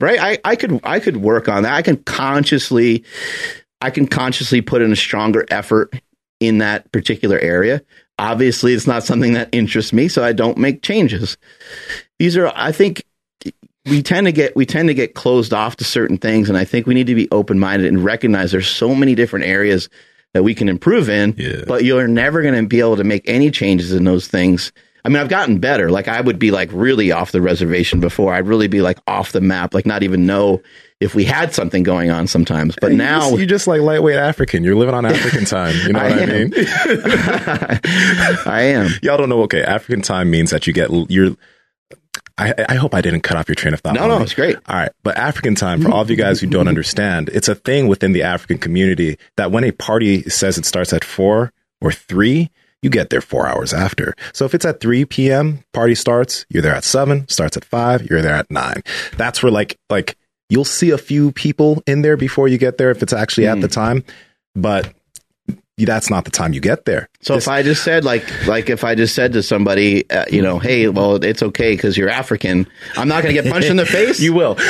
Right? 0.00 0.18
I, 0.18 0.38
I 0.44 0.56
could 0.56 0.80
I 0.82 0.98
could 0.98 1.18
work 1.18 1.48
on 1.48 1.64
that. 1.64 1.74
I 1.74 1.82
can 1.82 1.98
consciously 1.98 3.04
I 3.80 3.90
can 3.90 4.06
consciously 4.06 4.60
put 4.62 4.82
in 4.82 4.92
a 4.92 4.96
stronger 4.96 5.44
effort 5.50 5.94
in 6.40 6.58
that 6.58 6.90
particular 6.90 7.38
area. 7.38 7.82
Obviously, 8.18 8.74
it's 8.74 8.86
not 8.86 9.04
something 9.04 9.34
that 9.34 9.48
interests 9.52 9.92
me, 9.92 10.08
so 10.08 10.24
I 10.24 10.32
don't 10.32 10.58
make 10.58 10.82
changes. 10.82 11.38
These 12.18 12.36
are, 12.36 12.52
I 12.54 12.72
think, 12.72 13.04
we 13.86 14.02
tend 14.02 14.26
to 14.26 14.32
get 14.32 14.54
we 14.54 14.66
tend 14.66 14.88
to 14.88 14.94
get 14.94 15.14
closed 15.14 15.54
off 15.54 15.76
to 15.76 15.84
certain 15.84 16.18
things, 16.18 16.48
and 16.48 16.58
I 16.58 16.64
think 16.64 16.86
we 16.86 16.94
need 16.94 17.06
to 17.06 17.14
be 17.14 17.28
open 17.30 17.58
minded 17.58 17.88
and 17.88 18.04
recognize 18.04 18.52
there's 18.52 18.68
so 18.68 18.94
many 18.94 19.14
different 19.14 19.46
areas 19.46 19.88
that 20.34 20.42
we 20.42 20.54
can 20.54 20.68
improve 20.68 21.08
in. 21.08 21.34
Yeah. 21.36 21.62
But 21.66 21.84
you're 21.84 22.06
never 22.08 22.42
going 22.42 22.54
to 22.54 22.66
be 22.66 22.80
able 22.80 22.96
to 22.96 23.04
make 23.04 23.22
any 23.28 23.50
changes 23.50 23.92
in 23.92 24.04
those 24.04 24.28
things. 24.28 24.72
I 25.04 25.08
mean, 25.08 25.16
I've 25.16 25.30
gotten 25.30 25.58
better. 25.60 25.90
Like 25.90 26.08
I 26.08 26.20
would 26.20 26.38
be 26.38 26.50
like 26.50 26.68
really 26.72 27.10
off 27.10 27.32
the 27.32 27.40
reservation 27.40 28.00
before. 28.00 28.34
I'd 28.34 28.46
really 28.46 28.68
be 28.68 28.82
like 28.82 28.98
off 29.06 29.32
the 29.32 29.40
map, 29.40 29.72
like 29.72 29.86
not 29.86 30.02
even 30.02 30.26
know 30.26 30.60
if 31.00 31.14
we 31.14 31.24
had 31.24 31.54
something 31.54 31.82
going 31.82 32.10
on 32.10 32.26
sometimes. 32.26 32.76
But 32.78 32.90
You 32.92 32.98
now 32.98 33.20
just- 33.20 33.36
you're 33.38 33.46
just 33.46 33.66
like 33.66 33.80
lightweight 33.80 34.18
African. 34.18 34.62
You're 34.62 34.74
living 34.76 34.94
on 34.94 35.06
African 35.06 35.46
time. 35.46 35.74
You 35.86 35.94
know 35.94 36.00
I 36.02 36.10
what 36.10 36.22
I 36.22 36.26
mean? 36.26 36.52
I 38.46 38.60
am. 38.74 38.90
Y'all 39.02 39.16
don't 39.16 39.28
know. 39.30 39.42
Okay, 39.44 39.62
African 39.62 40.02
time 40.02 40.30
means 40.30 40.50
that 40.50 40.66
you 40.66 40.72
get 40.72 40.90
you're. 41.10 41.34
I, 42.40 42.54
I 42.70 42.74
hope 42.76 42.94
I 42.94 43.00
didn't 43.00 43.20
cut 43.20 43.36
off 43.36 43.48
your 43.48 43.54
train 43.54 43.74
of 43.74 43.80
thought. 43.80 43.94
No, 43.94 44.08
no, 44.08 44.22
it's 44.22 44.34
great. 44.34 44.56
All 44.68 44.76
right, 44.76 44.92
but 45.02 45.16
African 45.16 45.54
time 45.54 45.82
for 45.82 45.90
all 45.90 46.00
of 46.00 46.10
you 46.10 46.16
guys 46.16 46.40
who 46.40 46.46
don't 46.46 46.68
understand, 46.68 47.28
it's 47.30 47.48
a 47.48 47.54
thing 47.54 47.88
within 47.88 48.12
the 48.12 48.22
African 48.22 48.58
community 48.58 49.18
that 49.36 49.50
when 49.50 49.64
a 49.64 49.72
party 49.72 50.22
says 50.22 50.58
it 50.58 50.64
starts 50.64 50.92
at 50.92 51.04
four 51.04 51.52
or 51.80 51.92
three, 51.92 52.50
you 52.82 52.90
get 52.90 53.10
there 53.10 53.20
four 53.20 53.46
hours 53.46 53.74
after. 53.74 54.14
So 54.32 54.44
if 54.44 54.54
it's 54.54 54.64
at 54.64 54.80
three 54.80 55.04
p.m., 55.04 55.62
party 55.72 55.94
starts. 55.94 56.46
You're 56.48 56.62
there 56.62 56.74
at 56.74 56.84
seven. 56.84 57.28
Starts 57.28 57.56
at 57.56 57.64
five. 57.64 58.08
You're 58.08 58.22
there 58.22 58.34
at 58.34 58.50
nine. 58.50 58.82
That's 59.16 59.42
where 59.42 59.52
like 59.52 59.78
like 59.90 60.16
you'll 60.48 60.64
see 60.64 60.90
a 60.90 60.98
few 60.98 61.32
people 61.32 61.82
in 61.86 62.02
there 62.02 62.16
before 62.16 62.48
you 62.48 62.58
get 62.58 62.78
there 62.78 62.90
if 62.90 63.02
it's 63.02 63.12
actually 63.12 63.46
at 63.46 63.60
the 63.60 63.66
hmm. 63.66 63.72
time, 63.72 64.04
but 64.54 64.92
that's 65.86 66.10
not 66.10 66.24
the 66.24 66.30
time 66.30 66.52
you 66.52 66.60
get 66.60 66.84
there. 66.84 67.08
So 67.20 67.34
if 67.34 67.48
I 67.48 67.62
just 67.62 67.84
said 67.84 68.04
like 68.04 68.46
like 68.46 68.70
if 68.70 68.84
I 68.84 68.94
just 68.94 69.14
said 69.14 69.32
to 69.34 69.42
somebody, 69.42 70.08
uh, 70.10 70.24
you 70.30 70.40
know, 70.42 70.58
hey, 70.58 70.88
well, 70.88 71.22
it's 71.22 71.42
okay 71.42 71.72
because 71.74 71.96
you're 71.96 72.08
African, 72.08 72.66
I'm 72.96 73.08
not 73.08 73.22
going 73.22 73.34
to 73.34 73.42
get 73.42 73.50
punched 73.52 73.68
in 73.68 73.76
the 73.76 73.86
face. 73.98 74.20
You 74.20 74.32
will. 74.32 74.56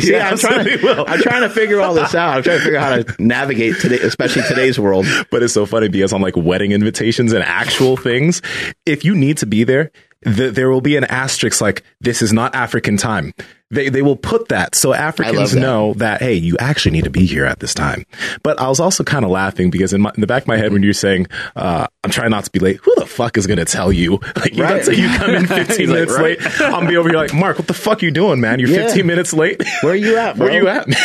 See, 0.00 0.12
Yeah, 0.12 0.28
I'm 0.30 0.38
trying. 0.38 0.60
absolutely 0.60 0.76
will. 0.82 1.04
I'm 1.08 1.20
trying 1.20 1.42
to 1.42 1.50
figure 1.50 1.80
all 1.80 1.94
this 1.94 2.14
out. 2.14 2.36
I'm 2.38 2.42
trying 2.42 2.58
to 2.58 2.64
figure 2.64 2.78
out 2.78 3.06
how 3.06 3.14
to 3.14 3.22
navigate 3.22 3.78
today, 3.80 3.98
especially 4.00 4.42
today's 4.42 4.78
world. 4.78 5.06
but 5.30 5.42
it's 5.42 5.54
so 5.54 5.66
funny 5.66 5.88
because 5.88 6.12
on 6.12 6.20
like 6.22 6.36
wedding 6.36 6.72
invitations 6.72 7.32
and 7.32 7.42
actual 7.44 7.96
things, 7.96 8.42
if 8.86 9.04
you 9.04 9.14
need 9.14 9.36
to 9.38 9.46
be 9.46 9.64
there, 9.64 9.90
th- 10.24 10.54
there 10.54 10.70
will 10.70 10.80
be 10.80 10.96
an 10.96 11.04
asterisk 11.04 11.60
like 11.60 11.82
this 12.00 12.22
is 12.22 12.32
not 12.32 12.54
African 12.54 12.96
time. 12.96 13.32
They 13.72 13.88
they 13.88 14.02
will 14.02 14.16
put 14.16 14.48
that 14.48 14.74
so 14.74 14.92
Africans 14.92 15.52
that. 15.52 15.60
know 15.60 15.94
that 15.94 16.20
hey, 16.20 16.34
you 16.34 16.56
actually 16.58 16.90
need 16.92 17.04
to 17.04 17.10
be 17.10 17.24
here 17.26 17.44
at 17.44 17.60
this 17.60 17.72
time. 17.72 18.04
But 18.42 18.58
I 18.60 18.68
was 18.68 18.80
also 18.80 19.04
kind 19.04 19.24
of 19.24 19.30
laughing 19.30 19.70
because 19.70 19.92
in, 19.92 20.00
my, 20.00 20.10
in 20.16 20.20
the 20.20 20.26
back 20.26 20.42
of 20.42 20.48
my 20.48 20.56
head 20.56 20.72
when 20.72 20.82
you're 20.82 20.92
saying 20.92 21.28
uh, 21.54 21.86
I'm 22.02 22.10
trying 22.10 22.30
not 22.30 22.44
to 22.44 22.50
be 22.50 22.58
late, 22.58 22.80
who 22.82 22.92
the 22.96 23.06
fuck 23.06 23.36
is 23.38 23.46
gonna 23.46 23.64
tell 23.64 23.92
you? 23.92 24.18
Like 24.40 24.54
you 24.56 24.62
Right. 24.64 24.86
you 24.88 25.08
come 25.18 25.30
in 25.30 25.46
15 25.46 25.76
He's 25.78 25.88
like, 25.88 25.94
minutes 26.08 26.12
right. 26.18 26.40
late. 26.40 26.60
I'm 26.60 26.86
be 26.86 26.96
over 26.96 27.08
here 27.10 27.18
like 27.18 27.32
Mark, 27.34 27.58
what 27.58 27.66
the 27.68 27.74
fuck 27.74 28.02
you 28.02 28.10
doing, 28.10 28.40
man? 28.40 28.58
You're 28.58 28.70
Yeah. 28.70 28.86
15 28.86 29.06
minutes 29.06 29.32
late. 29.32 29.62
Where 29.82 29.92
are 29.92 29.96
you 29.96 30.16
at, 30.16 30.36
bro? 30.36 30.46
Where 30.46 30.56
are 30.56 30.62
you 30.62 30.68
at, 30.68 30.88
man? 30.88 30.96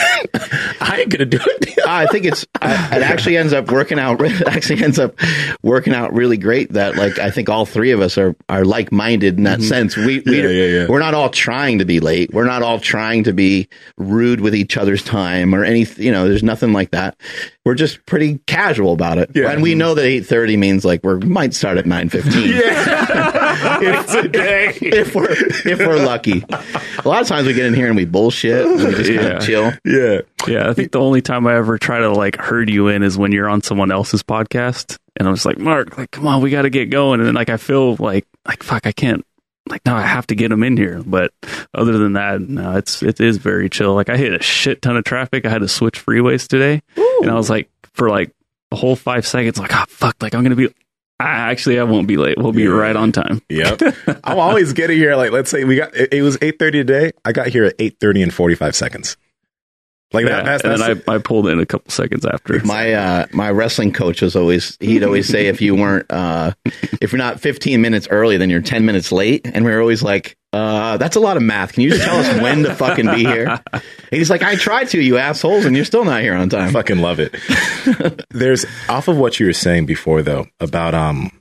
I 0.82 1.00
ain't 1.02 1.10
gonna 1.10 1.26
do 1.26 1.40
it. 1.42 1.80
I 1.88 2.08
think 2.08 2.26
it's 2.26 2.46
I, 2.62 2.98
it 2.98 3.04
actually 3.04 3.38
ends 3.38 3.54
up 3.54 3.70
working 3.72 4.00
out. 4.00 4.20
It 4.22 4.48
actually 4.48 4.84
ends 4.84 4.98
up 5.00 5.16
working 5.62 5.94
out 5.94 6.14
really 6.14 6.38
great. 6.38 6.74
That 6.74 6.96
like 6.96 7.20
I 7.20 7.30
think 7.30 7.48
all 7.50 7.66
three 7.66 7.92
of 7.92 8.02
us 8.02 8.18
are 8.18 8.36
are 8.50 8.66
like 8.66 8.92
minded 8.92 9.38
in 9.38 9.44
that 9.44 9.62
sense. 9.62 9.96
We 9.96 10.06
we 10.06 10.22
Mm-hmm. 10.22 10.32
Yeah, 10.34 10.48
yeah, 10.50 10.80
yeah. 10.82 10.88
we're 10.88 11.00
not 11.00 11.14
all 11.14 11.30
trying 11.30 11.80
to 11.80 11.86
be 11.86 12.00
late. 12.00 12.34
We're 12.34 12.46
not 12.46 12.55
all 12.62 12.80
trying 12.80 13.24
to 13.26 13.34
be 13.34 13.68
rude 13.98 14.40
with 14.42 14.56
each 14.56 14.78
other's 14.78 15.04
time 15.04 15.54
or 15.54 15.64
any. 15.64 15.86
You 15.98 16.12
know, 16.12 16.28
there's 16.28 16.44
nothing 16.44 16.74
like 16.74 16.92
that. 16.92 17.18
We're 17.66 17.76
just 17.76 18.06
pretty 18.06 18.40
casual 18.46 18.94
about 18.94 19.18
it. 19.18 19.32
Yeah. 19.34 19.52
And 19.52 19.62
we 19.64 19.76
know 19.76 19.96
that 19.96 20.06
eight 20.06 20.26
thirty 20.26 20.58
means 20.58 20.86
like 20.86 21.04
we 21.04 21.16
might 21.20 21.54
start 21.54 21.78
at 21.78 21.86
nine 21.86 22.10
fifteen. 22.10 22.52
if, 22.56 24.16
if 24.82 25.16
we're 25.16 25.32
if 25.32 25.80
we're 25.80 26.04
lucky. 26.06 26.44
A 26.50 27.08
lot 27.08 27.22
of 27.22 27.28
times 27.28 27.48
we 27.48 27.54
get 27.54 27.66
in 27.66 27.74
here 27.74 27.88
and 27.88 27.96
we 27.96 28.06
bullshit. 28.06 28.66
And 28.66 28.84
we 28.84 28.92
just 28.96 29.10
kind 29.10 29.22
Yeah. 29.22 29.38
of 29.38 29.44
chill. 29.44 29.72
Yeah. 29.86 30.22
Yeah, 30.48 30.70
I 30.70 30.74
think 30.74 30.92
the 30.92 31.00
only 31.00 31.22
time 31.22 31.48
I 31.48 31.56
ever 31.56 31.78
try 31.80 32.00
to 32.00 32.10
like 32.12 32.36
herd 32.38 32.70
you 32.70 32.88
in 32.90 33.02
is 33.04 33.18
when 33.18 33.32
you're 33.32 33.50
on 33.50 33.62
someone 33.64 33.92
else's 33.92 34.22
podcast, 34.22 34.98
and 35.18 35.28
I'm 35.28 35.34
just 35.34 35.46
like, 35.46 35.58
Mark, 35.58 35.98
like, 35.98 36.12
come 36.12 36.28
on, 36.28 36.42
we 36.44 36.52
got 36.52 36.62
to 36.64 36.70
get 36.70 36.92
going, 36.92 37.20
and 37.20 37.26
then 37.28 37.34
like 37.34 37.50
I 37.50 37.58
feel 37.58 37.96
like 37.96 38.28
like 38.48 38.62
fuck, 38.62 38.86
I 38.86 38.92
can't. 38.92 39.26
Like 39.68 39.86
no, 39.86 39.96
I 39.96 40.02
have 40.04 40.28
to 40.28 40.36
get 40.36 40.50
them 40.50 40.64
in 40.64 40.78
here. 40.78 41.02
But 41.06 41.34
other 41.74 41.98
than 41.98 42.14
that, 42.14 42.42
no, 42.42 42.78
it's 42.78 43.02
it 43.02 43.20
is 43.20 43.38
very 43.38 43.70
chill. 43.70 43.94
Like 43.96 44.10
I 44.10 44.18
hit 44.18 44.34
a 44.34 44.42
shit 44.44 44.82
ton 44.82 44.96
of 44.98 45.04
traffic. 45.04 45.46
I 45.46 45.50
had 45.50 45.62
to 45.62 45.68
switch 45.68 46.04
freeways 46.06 46.48
today, 46.48 46.82
and 47.22 47.32
I 47.32 47.34
was 47.36 47.50
like 47.50 47.70
for 47.94 48.10
like 48.10 48.32
a 48.72 48.76
whole 48.76 48.96
five 48.96 49.26
seconds, 49.26 49.58
like 49.58 49.74
ah 49.74 49.86
fuck, 49.90 50.16
like 50.22 50.36
I'm 50.36 50.44
gonna 50.44 50.56
be. 50.56 50.70
I, 51.18 51.50
actually, 51.50 51.80
I 51.80 51.84
won't 51.84 52.08
be 52.10 52.18
late. 52.18 52.38
We'll 52.38 52.52
be 52.52 52.64
Yeah. 52.64 52.70
right 52.72 52.96
on 52.96 53.14
time. 53.14 53.42
Yep. 53.48 53.82
I'm 54.26 54.38
always 54.38 54.74
getting 54.74 54.98
here. 54.98 55.16
Like, 55.16 55.32
let's 55.32 55.50
say 55.50 55.64
we 55.64 55.78
got, 55.78 55.96
it, 55.96 56.14
it 56.14 56.22
was 56.24 56.36
8.30 56.36 56.72
today. 56.74 57.12
I 57.24 57.32
got 57.32 57.48
here 57.48 57.64
at 57.64 57.78
8.30 57.78 58.24
and 58.24 58.34
45 58.34 58.76
seconds. 58.76 59.16
Like 60.14 60.26
Yeah, 60.26 60.44
that. 60.44 60.46
That's, 60.46 60.64
and 60.64 60.72
that's 60.74 60.88
then 60.88 61.04
I, 61.08 61.16
I 61.16 61.18
pulled 61.18 61.48
in 61.48 61.60
a 61.60 61.66
couple 61.66 61.92
seconds 61.92 62.26
after. 62.26 62.60
My 62.64 62.94
uh, 62.94 63.26
my 63.34 63.50
wrestling 63.52 63.92
coach 63.92 64.22
was 64.22 64.36
always 64.36 64.78
he'd 64.80 65.04
always 65.04 65.28
say 65.28 65.48
if 65.48 65.62
you 65.62 65.76
weren't 65.76 66.06
uh, 66.10 66.54
if 67.02 67.12
you're 67.12 67.18
not 67.18 67.40
15 67.40 67.82
minutes 67.82 68.08
early 68.10 68.38
then 68.38 68.50
you're 68.50 68.62
10 68.62 68.86
minutes 68.86 69.12
late 69.12 69.46
and 69.46 69.66
we 69.66 69.72
were 69.72 69.82
always 69.82 70.04
like 70.04 70.38
uh, 70.54 70.96
that's 70.98 71.18
a 71.18 71.20
lot 71.20 71.36
of 71.36 71.44
math. 71.44 71.74
Can 71.74 71.84
you 71.84 71.90
just 71.90 72.04
tell 72.04 72.18
us 72.18 72.42
when 72.42 72.64
to 72.64 72.74
fucking 72.76 73.08
be 73.08 73.26
here? 73.26 73.60
And 73.74 73.84
he's 74.12 74.30
like 74.30 74.44
I 74.44 74.56
tried 74.56 74.90
to 74.90 75.02
you 75.02 75.18
assholes 75.18 75.66
and 75.66 75.76
you're 75.76 75.84
still 75.86 76.06
not 76.06 76.22
here 76.22 76.36
on 76.36 76.48
time. 76.50 76.72
fucking 76.72 77.00
love 77.00 77.20
it. 77.20 77.36
There's 78.30 78.66
off 78.88 79.08
of 79.08 79.18
what 79.18 79.40
you 79.40 79.48
were 79.48 79.54
saying 79.54 79.86
before 79.86 80.22
though 80.22 80.46
about, 80.60 80.94
um, 80.94 81.32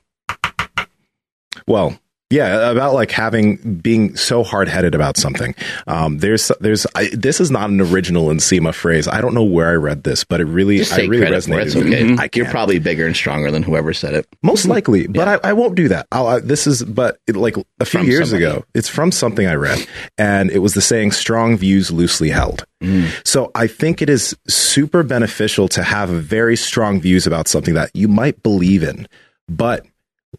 well, 1.67 1.97
yeah, 2.31 2.71
about 2.71 2.93
like 2.95 3.11
having 3.11 3.57
being 3.81 4.15
so 4.15 4.43
hard 4.43 4.67
headed 4.67 4.95
about 4.95 5.15
something. 5.15 5.53
Um, 5.85 6.17
there's 6.17 6.51
there's 6.59 6.87
I, 6.95 7.09
this 7.13 7.39
is 7.39 7.51
not 7.51 7.69
an 7.69 7.79
original 7.81 8.27
Nsima 8.27 8.73
phrase. 8.73 9.07
I 9.07 9.21
don't 9.21 9.33
know 9.35 9.43
where 9.43 9.69
I 9.69 9.75
read 9.75 10.03
this, 10.03 10.23
but 10.23 10.41
it 10.41 10.45
really 10.45 10.79
Just 10.79 10.93
I 10.93 10.97
take 11.01 11.09
really 11.11 11.27
it. 11.27 11.31
resonated. 11.31 11.75
Me. 11.85 12.13
okay. 12.13 12.23
I 12.23 12.29
You're 12.33 12.49
probably 12.49 12.79
bigger 12.79 13.05
and 13.05 13.15
stronger 13.15 13.51
than 13.51 13.61
whoever 13.61 13.93
said 13.93 14.15
it. 14.15 14.27
Most 14.41 14.65
likely, 14.65 15.05
but 15.07 15.27
I, 15.27 15.49
I 15.49 15.53
won't 15.53 15.75
do 15.75 15.87
that. 15.89 16.07
I'll, 16.11 16.27
I, 16.27 16.39
this 16.39 16.65
is, 16.65 16.83
but 16.83 17.19
it, 17.27 17.35
like 17.35 17.57
a 17.79 17.85
few 17.85 17.99
From 17.99 18.07
years 18.07 18.31
somebody. 18.31 18.45
ago, 18.51 18.65
it's 18.73 18.89
from 18.89 19.11
something 19.11 19.45
I 19.45 19.53
read, 19.55 19.85
and 20.17 20.49
it 20.49 20.59
was 20.59 20.73
the 20.73 20.81
saying 20.81 21.11
"strong 21.11 21.57
views 21.57 21.91
loosely 21.91 22.29
held." 22.29 22.65
So 23.23 23.49
I 23.55 23.65
think 23.65 24.03
it 24.03 24.09
is 24.11 24.37
super 24.47 25.01
beneficial 25.01 25.67
to 25.69 25.81
have 25.81 26.09
very 26.09 26.55
strong 26.55 27.01
views 27.01 27.25
about 27.25 27.47
something 27.47 27.73
that 27.73 27.89
you 27.95 28.07
might 28.07 28.43
believe 28.43 28.83
in, 28.83 29.07
but 29.49 29.85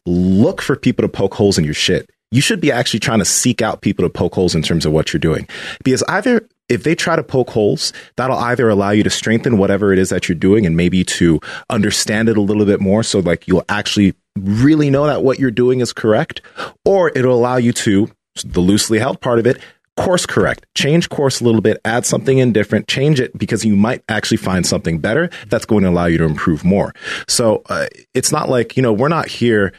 look 0.05 0.61
for 0.61 0.76
people 0.76 1.03
to 1.03 1.09
poke 1.09 1.34
holes 1.34 1.59
in 1.59 1.64
your 1.64 1.74
shit. 1.74 2.11
You 2.32 2.40
should 2.40 2.61
be 2.61 2.72
actually 2.72 3.01
trying 3.01 3.20
to 3.20 3.24
seek 3.24 3.62
out 3.62 3.80
people 3.80 4.05
to 4.05 4.11
poke 4.11 4.34
holes 4.34 4.55
in 4.55 4.62
terms 4.62 4.84
of 4.84 4.92
what 4.92 5.12
you're 5.12 5.20
doing, 5.20 5.49
because 5.84 6.03
either 6.09 6.49
if 6.68 6.82
they 6.82 6.97
try 6.97 7.14
to 7.14 7.22
poke 7.22 7.51
holes, 7.51 7.92
that'll 8.16 8.36
either 8.36 8.68
allow 8.68 8.90
you 8.90 9.05
to 9.05 9.11
strengthen 9.11 9.57
whatever 9.57 9.92
it 9.92 10.01
is 10.01 10.11
that 10.11 10.28
you're 10.28 10.36
doing 10.36 10.66
and 10.66 10.76
maybe 10.76 11.05
to 11.05 11.38
understand 11.70 12.28
it 12.28 12.36
a 12.36 12.40
little 12.40 12.64
bit 12.64 12.80
more. 12.80 13.05
So 13.05 13.20
like 13.20 13.47
you'll 13.47 13.64
actually 13.68 14.14
really 14.36 14.90
know 14.90 15.07
that 15.07 15.22
what 15.22 15.38
you're 15.38 15.53
doing 15.53 15.78
is 15.78 15.92
correct, 15.92 16.42
or 16.84 17.11
it'll 17.14 17.36
allow 17.36 17.57
you 17.57 17.72
to, 17.72 18.11
the 18.44 18.61
loosely 18.61 18.99
held 18.99 19.20
part 19.20 19.38
of 19.38 19.47
it, 19.47 19.61
course 19.97 20.26
correct, 20.26 20.66
change 20.74 21.09
course 21.09 21.40
a 21.40 21.44
little 21.44 21.62
bit, 21.62 21.80
add 21.84 22.05
something 22.05 22.38
in 22.38 22.53
different, 22.53 22.88
change 22.88 23.20
it 23.20 23.38
because 23.38 23.64
you 23.64 23.76
might 23.76 24.03
actually 24.09 24.36
find 24.36 24.66
something 24.66 24.99
better 24.99 25.30
that's 25.47 25.64
going 25.64 25.84
to 25.84 25.88
allow 25.88 26.07
you 26.07 26.18
to 26.18 26.24
improve 26.24 26.64
more. 26.64 26.92
So 27.28 27.62
uh, 27.70 27.86
it's 28.12 28.32
not 28.32 28.49
like, 28.49 28.76
you 28.76 28.82
know, 28.82 28.92
we're 28.92 29.09
not 29.09 29.28
here 29.28 29.72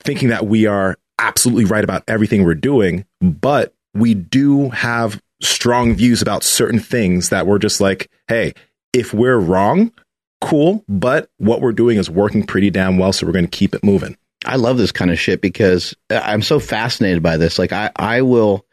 thinking 0.00 0.28
that 0.28 0.46
we 0.46 0.66
are 0.66 0.96
absolutely 1.18 1.64
right 1.64 1.84
about 1.84 2.04
everything 2.08 2.44
we're 2.44 2.54
doing, 2.54 3.04
but 3.20 3.74
we 3.94 4.14
do 4.14 4.68
have 4.70 5.20
strong 5.40 5.94
views 5.94 6.22
about 6.22 6.42
certain 6.42 6.80
things 6.80 7.28
that 7.30 7.46
we're 7.46 7.58
just 7.58 7.80
like, 7.80 8.10
hey, 8.28 8.52
if 8.92 9.14
we're 9.14 9.38
wrong, 9.38 9.92
cool, 10.40 10.84
but 10.88 11.30
what 11.38 11.60
we're 11.60 11.72
doing 11.72 11.98
is 11.98 12.10
working 12.10 12.44
pretty 12.44 12.70
damn 12.70 12.98
well, 12.98 13.12
so 13.12 13.26
we're 13.26 13.32
going 13.32 13.46
to 13.46 13.50
keep 13.50 13.74
it 13.74 13.84
moving. 13.84 14.16
I 14.44 14.56
love 14.56 14.78
this 14.78 14.92
kind 14.92 15.10
of 15.10 15.18
shit 15.18 15.40
because 15.40 15.94
I'm 16.10 16.42
so 16.42 16.60
fascinated 16.60 17.22
by 17.22 17.36
this. 17.36 17.58
Like 17.58 17.72
I, 17.72 17.90
I 17.96 18.22
will, 18.22 18.64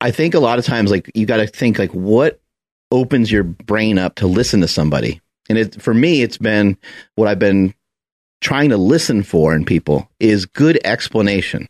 I 0.00 0.10
think 0.10 0.34
a 0.34 0.40
lot 0.40 0.58
of 0.58 0.64
times, 0.64 0.90
like 0.90 1.10
you 1.14 1.26
got 1.26 1.38
to 1.38 1.46
think 1.46 1.78
like 1.78 1.92
what 1.92 2.40
opens 2.90 3.30
your 3.32 3.44
brain 3.44 3.98
up 3.98 4.16
to 4.16 4.26
listen 4.26 4.60
to 4.60 4.68
somebody. 4.68 5.20
And 5.48 5.58
it, 5.58 5.80
for 5.80 5.94
me, 5.94 6.22
it's 6.22 6.38
been 6.38 6.76
what 7.14 7.28
I've 7.28 7.38
been 7.38 7.74
trying 8.46 8.70
to 8.70 8.76
listen 8.76 9.24
for 9.24 9.56
in 9.56 9.64
people 9.64 10.08
is 10.20 10.46
good 10.46 10.78
explanation. 10.84 11.68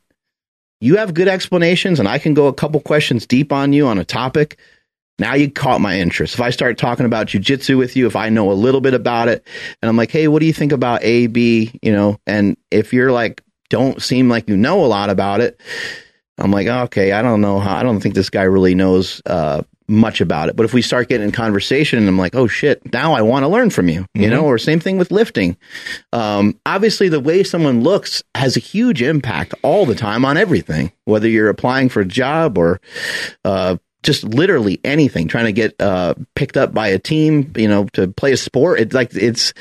You 0.79 0.99
have 0.99 1.15
good 1.15 1.27
explanations 1.27 1.99
and 1.99 2.07
I 2.07 2.19
can 2.19 2.35
go 2.35 2.49
a 2.49 2.53
couple 2.53 2.79
questions 2.81 3.27
deep 3.27 3.51
on 3.51 3.73
you 3.73 3.87
on 3.87 3.97
a 3.97 4.05
topic. 4.05 4.59
Now 5.19 5.33
you 5.33 5.51
caught 5.51 5.81
my 5.81 5.99
interest. 5.99 6.35
If 6.35 6.43
I 6.43 6.51
start 6.51 6.77
talking 6.77 7.07
about 7.07 7.29
jujitsu 7.29 7.79
with 7.79 7.97
you, 7.97 8.07
if 8.07 8.15
I 8.15 8.29
know 8.29 8.53
a 8.53 8.53
little 8.53 8.83
bit 8.83 8.93
about 8.93 9.29
it, 9.29 9.43
and 9.81 9.89
I'm 9.89 9.97
like, 9.97 10.11
hey, 10.11 10.29
what 10.29 10.41
do 10.41 10.47
you 10.47 10.53
think 10.53 10.73
about 10.73 11.03
A, 11.03 11.29
B? 11.29 11.81
You 11.81 11.93
know, 11.93 12.21
and 12.27 12.59
if 12.71 12.93
you're 12.93 13.11
like, 13.11 13.43
don't 13.71 14.03
seem 14.03 14.29
like 14.29 14.47
you 14.47 14.57
know 14.59 14.85
a 14.85 14.87
lot 14.87 15.09
about 15.09 15.41
it, 15.41 15.59
I'm 16.39 16.51
like, 16.51 16.67
okay, 16.67 17.13
I 17.13 17.23
don't 17.23 17.41
know 17.41 17.61
how, 17.61 17.77
I 17.77 17.83
don't 17.83 18.01
think 18.01 18.15
this 18.15 18.31
guy 18.31 18.43
really 18.43 18.75
knows 18.75 19.23
uh, 19.27 19.63
much 19.89 20.21
about 20.21 20.49
it. 20.49 20.57
But 20.57 20.65
if 20.65 20.75
we 20.75 20.83
start 20.83 21.09
getting 21.09 21.27
in 21.27 21.33
conversation 21.33 21.99
and 21.99 22.09
I'm 22.09 22.19
like, 22.19 22.35
oh 22.35 22.47
shit, 22.47 22.93
now 22.93 23.15
I 23.15 23.23
want 23.23 23.45
to 23.45 23.49
learn 23.49 23.71
from 23.71 23.89
you, 23.89 24.07
you 24.15 24.29
know, 24.29 24.45
or 24.45 24.59
same 24.59 24.81
thing 24.81 24.99
with 24.99 25.11
lifting. 25.11 25.57
Um, 26.13 26.59
obviously, 26.67 27.09
the 27.09 27.21
way 27.21 27.43
someone 27.43 27.83
looks 27.83 28.23
has 28.35 28.57
a 28.57 28.61
huge 28.61 29.01
impact 29.01 29.55
all 29.63 29.87
the 29.87 29.95
time 29.95 30.25
on 30.25 30.37
everything, 30.37 30.93
whether 31.05 31.29
you're 31.29 31.49
applying 31.49 31.89
for 31.89 32.01
a 32.01 32.07
job 32.07 32.59
or 32.59 32.81
uh, 33.45 33.77
just 34.07 34.25
literally 34.25 34.81
anything, 34.85 35.29
trying 35.29 35.45
to 35.47 35.53
get 35.53 35.75
uh, 35.83 36.15
picked 36.35 36.57
up 36.57 36.73
by 36.73 36.89
a 36.89 36.99
team, 36.99 37.53
you 37.57 37.69
know, 37.69 37.85
to 37.93 38.09
play 38.09 38.33
a 38.33 38.37
sport. 38.37 38.81
It's 38.81 38.95
like 38.95 39.15
it's 39.15 39.53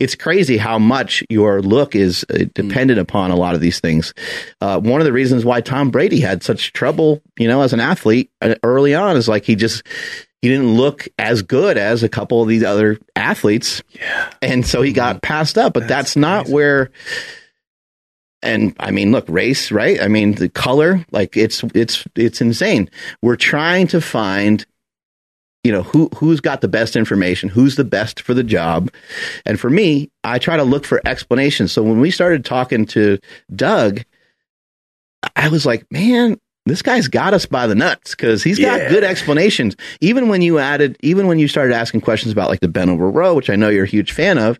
it's 0.00 0.14
crazy 0.16 0.56
how 0.56 0.78
much 0.78 1.22
your 1.28 1.60
look 1.62 1.94
is 1.94 2.24
uh, 2.30 2.46
dependent 2.54 2.98
upon 2.98 3.30
a 3.30 3.36
lot 3.36 3.54
of 3.54 3.60
these 3.60 3.78
things. 3.78 4.12
Uh, 4.60 4.80
one 4.80 5.00
of 5.00 5.04
the 5.04 5.12
reasons 5.12 5.44
why 5.44 5.60
Tom 5.60 5.90
Brady 5.90 6.20
had 6.20 6.42
such 6.42 6.72
trouble, 6.72 7.22
you 7.38 7.46
know, 7.46 7.62
as 7.62 7.72
an 7.72 7.80
athlete 7.80 8.30
uh, 8.40 8.54
early 8.64 8.94
on 8.94 9.16
is 9.16 9.28
like 9.28 9.44
he 9.44 9.54
just 9.54 9.82
he 10.42 10.48
didn't 10.48 10.74
look 10.74 11.06
as 11.18 11.42
good 11.42 11.76
as 11.76 12.02
a 12.02 12.08
couple 12.08 12.40
of 12.40 12.48
these 12.48 12.64
other 12.64 12.98
athletes. 13.14 13.82
Yeah. 13.90 14.32
And 14.40 14.66
so 14.66 14.80
he 14.80 14.94
got 14.94 15.20
passed 15.20 15.58
up, 15.58 15.74
but 15.74 15.80
that's, 15.80 16.14
That's 16.14 16.16
not 16.16 16.44
crazy. 16.44 16.54
where 16.54 16.90
and 18.42 18.74
I 18.80 18.90
mean, 18.90 19.12
look, 19.12 19.24
race, 19.28 19.70
right? 19.70 20.00
I 20.00 20.08
mean, 20.08 20.32
the 20.34 20.48
color, 20.48 21.04
like 21.10 21.36
it's 21.36 21.62
it's 21.74 22.04
it's 22.16 22.40
insane. 22.40 22.88
We're 23.22 23.36
trying 23.36 23.86
to 23.88 24.00
find 24.00 24.64
you 25.62 25.70
know 25.72 25.82
who 25.82 26.08
who's 26.16 26.40
got 26.40 26.62
the 26.62 26.68
best 26.68 26.96
information 26.96 27.50
who's 27.50 27.76
the 27.76 27.84
best 27.84 28.22
for 28.22 28.32
the 28.32 28.42
job 28.42 28.90
and 29.44 29.60
for 29.60 29.68
me 29.68 30.10
i 30.24 30.38
try 30.38 30.56
to 30.56 30.62
look 30.64 30.86
for 30.86 31.02
explanations 31.04 31.70
so 31.70 31.82
when 31.82 32.00
we 32.00 32.10
started 32.10 32.46
talking 32.46 32.86
to 32.86 33.18
doug 33.54 34.00
i 35.36 35.48
was 35.48 35.66
like 35.66 35.84
man 35.92 36.38
this 36.64 36.80
guy's 36.80 37.08
got 37.08 37.34
us 37.34 37.44
by 37.44 37.66
the 37.66 37.74
nuts 37.74 38.12
because 38.12 38.42
he's 38.42 38.58
got 38.58 38.78
Yeah. 38.80 38.88
good 38.88 39.04
explanations 39.04 39.76
even 40.00 40.30
when 40.30 40.40
you 40.40 40.58
added 40.58 40.96
even 41.00 41.26
when 41.26 41.38
you 41.38 41.46
started 41.46 41.74
asking 41.74 42.00
questions 42.00 42.32
about 42.32 42.48
like 42.48 42.60
the 42.60 42.68
bent 42.68 42.88
over 42.90 43.10
row 43.10 43.34
which 43.34 43.50
i 43.50 43.54
know 43.56 43.68
you're 43.68 43.84
a 43.84 43.86
huge 43.86 44.12
fan 44.12 44.38
of 44.38 44.58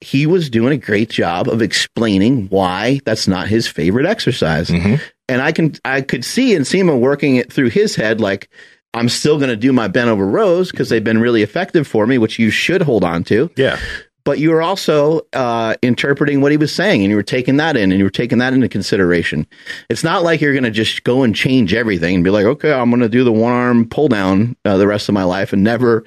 he 0.00 0.26
was 0.26 0.48
doing 0.50 0.72
a 0.72 0.76
great 0.76 1.10
job 1.10 1.48
of 1.48 1.60
explaining 1.60 2.46
why 2.48 3.00
that's 3.04 3.26
not 3.26 3.48
his 3.48 3.66
favorite 3.66 4.06
exercise 4.06 4.68
Mhm. 4.68 5.00
and 5.28 5.42
I 5.42 5.52
can 5.52 5.74
I 5.84 6.00
could 6.02 6.24
see 6.24 6.54
and 6.54 6.66
see 6.66 6.78
him 6.78 7.00
working 7.00 7.36
it 7.36 7.52
through 7.52 7.70
his 7.70 7.96
head 7.96 8.20
like 8.20 8.48
I'm 8.94 9.08
still 9.10 9.36
going 9.38 9.50
to 9.50 9.56
do 9.56 9.72
my 9.72 9.86
bent 9.86 10.08
over 10.08 10.26
rows 10.26 10.70
because 10.70 10.88
they've 10.88 11.04
been 11.04 11.18
really 11.20 11.42
effective 11.42 11.86
for 11.86 12.06
me, 12.06 12.16
which 12.16 12.38
you 12.38 12.48
should 12.50 12.80
hold 12.80 13.04
on 13.04 13.22
to. 13.24 13.50
Yeah. 13.54 13.78
But 14.24 14.38
you 14.38 14.50
were 14.50 14.62
also 14.62 15.20
uh, 15.34 15.74
interpreting 15.82 16.40
what 16.40 16.52
he 16.52 16.56
was 16.58 16.74
saying, 16.74 17.02
and 17.02 17.10
you 17.10 17.16
were 17.16 17.22
taking 17.22 17.58
that 17.58 17.76
in, 17.76 17.92
and 17.92 17.98
you 17.98 18.04
were 18.04 18.10
taking 18.10 18.38
that 18.38 18.54
into 18.54 18.66
consideration. 18.68 19.46
It's 19.90 20.02
not 20.02 20.22
like 20.22 20.40
you're 20.40 20.54
going 20.54 20.64
to 20.64 20.70
just 20.70 21.04
go 21.04 21.22
and 21.22 21.34
change 21.36 21.74
everything 21.74 22.14
and 22.14 22.24
be 22.24 22.30
like, 22.30 22.46
okay, 22.46 22.72
I'm 22.72 22.88
going 22.90 23.00
to 23.02 23.08
do 23.10 23.24
the 23.24 23.32
one 23.32 23.52
arm 23.52 23.88
pull 23.88 24.08
down 24.08 24.56
uh, 24.64 24.78
the 24.78 24.86
rest 24.86 25.08
of 25.10 25.14
my 25.14 25.24
life 25.24 25.52
and 25.52 25.62
never 25.62 26.02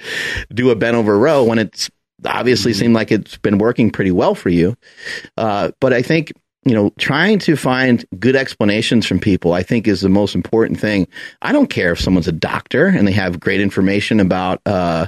do 0.53 0.71
a 0.71 0.75
bent 0.75 0.97
over 0.97 1.17
row 1.19 1.43
when 1.43 1.59
it's 1.59 1.89
obviously 2.25 2.73
seemed 2.73 2.93
like 2.93 3.11
it's 3.11 3.37
been 3.37 3.57
working 3.57 3.91
pretty 3.91 4.11
well 4.11 4.35
for 4.35 4.49
you. 4.49 4.75
Uh, 5.37 5.71
but 5.79 5.93
I 5.93 6.01
think 6.01 6.33
you 6.63 6.75
know, 6.75 6.91
trying 6.99 7.39
to 7.39 7.55
find 7.55 8.05
good 8.19 8.35
explanations 8.35 9.07
from 9.07 9.19
people, 9.19 9.53
I 9.53 9.63
think, 9.63 9.87
is 9.87 10.01
the 10.01 10.09
most 10.09 10.35
important 10.35 10.79
thing. 10.79 11.07
I 11.41 11.51
don't 11.51 11.71
care 11.71 11.91
if 11.91 11.99
someone's 11.99 12.27
a 12.27 12.31
doctor 12.31 12.85
and 12.85 13.07
they 13.07 13.13
have 13.13 13.39
great 13.39 13.61
information 13.61 14.19
about, 14.19 14.61
uh, 14.67 15.07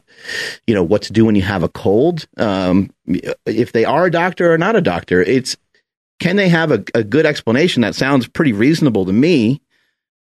you 0.65 0.73
know, 0.73 0.83
what 0.83 1.03
to 1.03 1.13
do 1.13 1.25
when 1.25 1.35
you 1.35 1.43
have 1.43 1.61
a 1.61 1.69
cold. 1.69 2.25
Um, 2.37 2.91
if 3.45 3.71
they 3.71 3.85
are 3.85 4.05
a 4.05 4.11
doctor 4.11 4.51
or 4.51 4.57
not 4.57 4.75
a 4.75 4.81
doctor, 4.81 5.21
it's 5.21 5.55
can 6.19 6.37
they 6.37 6.49
have 6.49 6.71
a, 6.71 6.83
a 6.95 7.03
good 7.03 7.25
explanation 7.25 7.81
that 7.81 7.93
sounds 7.93 8.27
pretty 8.27 8.53
reasonable 8.53 9.05
to 9.05 9.13
me, 9.13 9.61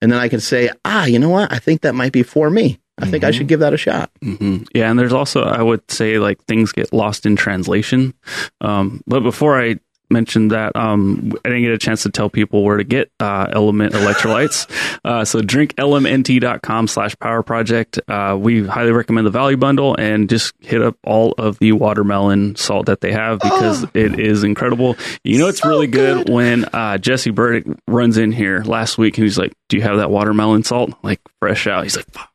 and 0.02 0.12
then 0.12 0.18
I 0.18 0.28
can 0.28 0.40
say, 0.40 0.68
ah, 0.84 1.06
you 1.06 1.18
know 1.18 1.30
what, 1.30 1.50
I 1.50 1.58
think 1.58 1.80
that 1.82 1.94
might 1.94 2.12
be 2.12 2.24
for 2.24 2.50
me. 2.50 2.78
I 3.02 3.06
think 3.06 3.24
I 3.24 3.30
Mhm. 3.30 3.34
should 3.34 3.48
give 3.48 3.60
that 3.60 3.74
a 3.74 3.76
shot. 3.76 4.10
hmm 4.22 4.58
Yeah, 4.74 4.90
and 4.90 4.98
there's 4.98 5.12
also 5.12 5.42
I 5.42 5.60
would 5.62 5.82
say 5.90 6.18
like 6.18 6.42
things 6.44 6.72
get 6.72 6.92
lost 6.92 7.26
in 7.26 7.36
translation. 7.36 8.14
Um, 8.60 9.02
but 9.06 9.20
before 9.20 9.60
I 9.60 9.76
mentioned 10.10 10.50
that, 10.50 10.76
um, 10.76 11.32
I 11.42 11.48
didn't 11.48 11.62
get 11.62 11.72
a 11.72 11.78
chance 11.78 12.02
to 12.02 12.10
tell 12.10 12.28
people 12.28 12.62
where 12.64 12.76
to 12.76 12.84
get 12.84 13.10
uh, 13.18 13.46
LMNT 13.46 13.92
electrolytes. 13.92 14.66
uh, 15.06 15.24
so 15.24 15.40
drinklmnt.com 15.40 16.86
slash 16.86 17.16
power 17.18 17.42
project. 17.42 17.98
Uh, 18.08 18.36
we 18.38 18.66
highly 18.66 18.92
recommend 18.92 19.26
the 19.26 19.30
value 19.30 19.56
bundle 19.56 19.96
and 19.98 20.28
just 20.28 20.52
hit 20.60 20.82
up 20.82 20.96
all 21.02 21.32
of 21.38 21.58
the 21.60 21.72
watermelon 21.72 22.56
salt 22.56 22.86
that 22.86 23.00
they 23.00 23.10
have 23.12 23.38
because 23.40 23.84
it 23.94 24.20
is 24.20 24.44
incredible. 24.44 24.96
You 25.24 25.38
know, 25.38 25.48
it's 25.48 25.64
really 25.64 25.86
good, 25.86 26.28
when 26.28 26.66
uh, 26.66 26.98
Jesse 26.98 27.30
Burdick 27.30 27.64
runs 27.88 28.18
in 28.18 28.32
here 28.32 28.62
last 28.64 28.98
week 28.98 29.16
and 29.16 29.24
he's 29.24 29.38
like, 29.38 29.52
"Do 29.70 29.76
you 29.78 29.82
have 29.82 29.96
that 29.96 30.10
watermelon 30.10 30.62
salt? 30.62 30.92
Like 31.02 31.20
fresh 31.40 31.66
out?" 31.66 31.84
He's 31.84 31.96
like, 31.96 32.10
"Fuck." 32.12 32.28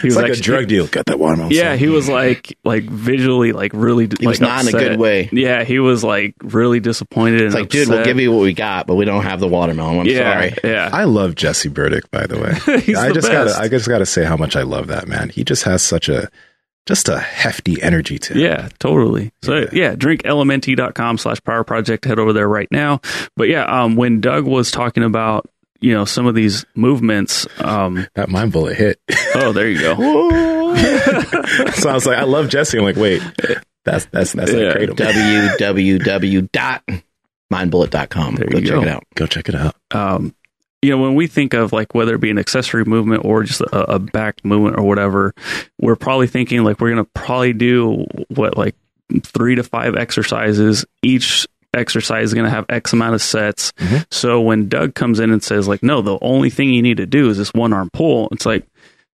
He 0.00 0.06
was 0.08 0.16
like 0.16 0.32
a 0.32 0.36
drug 0.36 0.68
deal. 0.68 0.86
Got 0.86 1.06
that 1.06 1.18
watermelon. 1.18 1.52
yeah, 1.52 1.70
salt. 1.70 1.78
he 1.80 1.88
was 1.88 2.08
like 2.08 2.58
like 2.64 2.84
visually 2.84 3.52
like 3.52 3.72
really 3.74 4.08
He 4.18 4.26
was 4.26 4.40
like, 4.40 4.48
not 4.48 4.62
in 4.62 4.74
a 4.74 4.78
good 4.78 4.98
way. 4.98 5.28
Yeah, 5.32 5.64
he 5.64 5.78
was 5.78 6.04
like 6.04 6.34
really 6.42 6.80
disappointed. 6.80 7.42
It's 7.42 7.54
and 7.54 7.62
like, 7.64 7.70
dude, 7.70 7.88
we'll 7.88 8.04
give 8.04 8.18
you 8.18 8.32
what 8.32 8.42
we 8.42 8.52
got, 8.52 8.86
but 8.86 8.94
we 8.96 9.04
don't 9.04 9.22
have 9.22 9.40
the 9.40 9.48
watermelon. 9.48 10.00
I'm 10.00 10.06
yeah, 10.06 10.32
sorry. 10.32 10.54
Yeah, 10.64 10.90
I 10.92 11.04
love 11.04 11.34
Jesse 11.34 11.68
Burdick, 11.68 12.10
by 12.10 12.26
the 12.26 12.38
way. 12.38 12.80
He's 12.80 12.98
I 12.98 13.08
the 13.08 13.14
just 13.14 13.30
gotta 13.30 13.56
I 13.58 13.68
just 13.68 13.88
gotta 13.88 14.06
say 14.06 14.24
how 14.24 14.36
much 14.36 14.56
I 14.56 14.62
love 14.62 14.88
that 14.88 15.08
man. 15.08 15.28
He 15.30 15.44
just 15.44 15.64
has 15.64 15.82
such 15.82 16.08
a 16.08 16.28
just 16.86 17.08
a 17.08 17.18
hefty 17.18 17.80
energy 17.82 18.18
to 18.18 18.34
him. 18.34 18.40
Yeah, 18.40 18.68
totally. 18.78 19.32
So 19.42 19.56
Yeah. 19.56 19.68
yeah, 19.72 19.94
drinklmnt.com 19.94 21.18
slash 21.18 21.42
power 21.42 21.64
project. 21.64 22.04
Head 22.04 22.18
over 22.18 22.32
there 22.32 22.48
right 22.48 22.68
now. 22.70 23.00
But 23.36 23.48
yeah, 23.48 23.64
um, 23.64 23.96
when 23.96 24.20
Doug 24.20 24.44
was 24.44 24.70
talking 24.70 25.02
about, 25.02 25.48
you 25.84 25.92
know, 25.92 26.04
some 26.06 26.26
of 26.26 26.34
these 26.34 26.64
movements, 26.74 27.46
um, 27.60 28.06
That 28.14 28.28
mind 28.30 28.52
bullet 28.52 28.76
hit. 28.76 28.98
oh, 29.34 29.52
there 29.52 29.68
you 29.68 29.78
go. 29.80 29.94
so 31.74 31.90
I 31.90 31.94
was 31.94 32.06
like, 32.06 32.18
I 32.18 32.24
love 32.24 32.48
Jesse. 32.48 32.78
I'm 32.78 32.84
like, 32.84 32.96
wait, 32.96 33.22
that's 33.84 34.06
that's 34.06 34.32
that's 34.32 34.50
Yeah. 34.52 34.72
that 34.72 34.78
kratom. 34.96 36.50
www.mindbullet.com. 37.50 38.34
There 38.36 38.46
Go 38.48 38.58
you 38.58 38.66
check 38.66 38.74
go. 38.74 38.82
it 38.82 38.88
out. 38.88 39.04
Go 39.14 39.26
check 39.26 39.48
it 39.48 39.54
out. 39.54 39.76
um, 39.92 40.34
you 40.82 40.90
know, 40.90 40.98
when 40.98 41.14
we 41.14 41.26
think 41.26 41.54
of 41.54 41.72
like 41.72 41.94
whether 41.94 42.14
it 42.14 42.20
be 42.20 42.30
an 42.30 42.38
accessory 42.38 42.84
movement 42.84 43.24
or 43.24 43.42
just 43.42 43.62
a, 43.62 43.94
a 43.94 43.98
back 43.98 44.44
movement 44.44 44.76
or 44.78 44.82
whatever, 44.82 45.32
we're 45.80 45.96
probably 45.96 46.26
thinking 46.26 46.62
like 46.62 46.78
we're 46.80 46.90
going 46.92 47.02
to 47.04 47.10
probably 47.14 47.54
do 47.54 48.04
what 48.28 48.58
like 48.58 48.74
three 49.22 49.54
to 49.54 49.62
five 49.62 49.96
exercises. 49.96 50.84
Each 51.02 51.46
exercise 51.74 52.24
is 52.26 52.34
going 52.34 52.44
to 52.44 52.50
have 52.50 52.66
X 52.68 52.92
amount 52.92 53.14
of 53.14 53.22
sets. 53.22 53.72
Mhm. 53.78 54.04
So 54.10 54.40
when 54.40 54.68
Doug 54.68 54.94
comes 54.94 55.20
in 55.20 55.30
and 55.30 55.42
says 55.42 55.68
like, 55.68 55.82
no, 55.82 56.02
the 56.02 56.18
only 56.22 56.50
thing 56.50 56.70
you 56.70 56.82
need 56.82 56.96
to 56.98 57.06
do 57.06 57.28
is 57.28 57.38
this 57.38 57.52
one 57.52 57.72
arm 57.72 57.90
pull, 57.92 58.28
it's 58.32 58.46
like, 58.46 58.66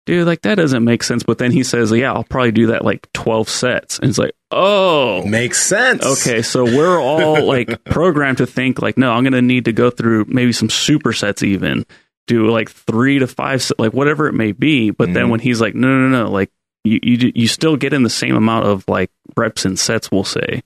dude, 0.07 0.27
like 0.27 0.43
that 0.43 0.55
doesn't 0.57 0.85
make 0.85 1.03
sense. 1.03 1.23
But 1.23 1.39
then 1.39 1.51
he 1.53 1.63
says, 1.65 1.91
yeah, 1.93 2.13
I'll 2.13 2.25
probably 2.25 2.53
do 2.53 2.69
that 2.69 2.85
like 2.85 3.11
12 3.13 3.49
sets. 3.49 3.99
And 3.99 4.09
it's 4.09 4.19
like, 4.19 4.33
oh, 4.51 5.25
Makes 5.27 5.63
sense. 5.63 6.05
Okay, 6.05 6.43
so 6.43 6.65
we're 6.65 7.01
all 7.01 7.43
like 7.47 7.83
programmed 7.85 8.39
to 8.39 8.47
think 8.47 8.81
like, 8.81 8.97
no, 8.97 9.13
I'm 9.13 9.23
going 9.25 9.33
to 9.33 9.43
need 9.43 9.65
to 9.67 9.73
go 9.73 9.91
through 9.91 10.27
maybe 10.29 10.53
some 10.53 10.69
supersets, 10.69 11.43
even 11.43 11.85
do 12.29 12.49
like 12.51 12.71
three 12.71 13.19
to 13.21 13.27
five, 13.27 13.71
like 13.79 13.93
whatever 13.93 14.27
it 14.29 14.33
may 14.35 14.53
be. 14.53 14.91
But 14.91 15.13
then 15.15 15.27
Mhm. 15.27 15.31
when 15.31 15.41
he's 15.41 15.61
like, 15.61 15.75
no, 15.75 15.89
no, 15.89 16.09
no, 16.25 16.31
like 16.31 16.51
you, 16.85 17.01
you, 17.03 17.33
you 17.35 17.49
still 17.49 17.77
get 17.77 17.93
in 17.93 18.03
the 18.05 18.11
same 18.11 18.37
amount 18.37 18.67
of 18.67 18.85
like 18.89 19.11
reps 19.37 19.65
and 19.65 19.77
sets, 19.79 20.11
we'll 20.13 20.23
say, 20.25 20.63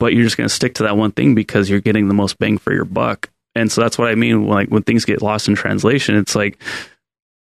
but 0.00 0.12
you're 0.14 0.24
just 0.24 0.36
going 0.36 0.48
to 0.48 0.54
stick 0.54 0.74
to 0.74 0.82
that 0.84 0.96
one 0.96 1.12
thing 1.12 1.36
because 1.36 1.70
you're 1.70 1.80
getting 1.80 2.08
the 2.08 2.14
most 2.14 2.38
bang 2.38 2.58
for 2.58 2.72
your 2.72 2.84
buck. 2.84 3.30
And 3.54 3.70
so 3.70 3.82
that's 3.82 3.98
what 3.98 4.08
I 4.08 4.16
mean. 4.16 4.46
Like 4.46 4.68
when 4.68 4.82
things 4.82 5.04
get 5.04 5.22
lost 5.22 5.46
in 5.46 5.54
translation, 5.54 6.16
it's 6.16 6.34
like, 6.34 6.60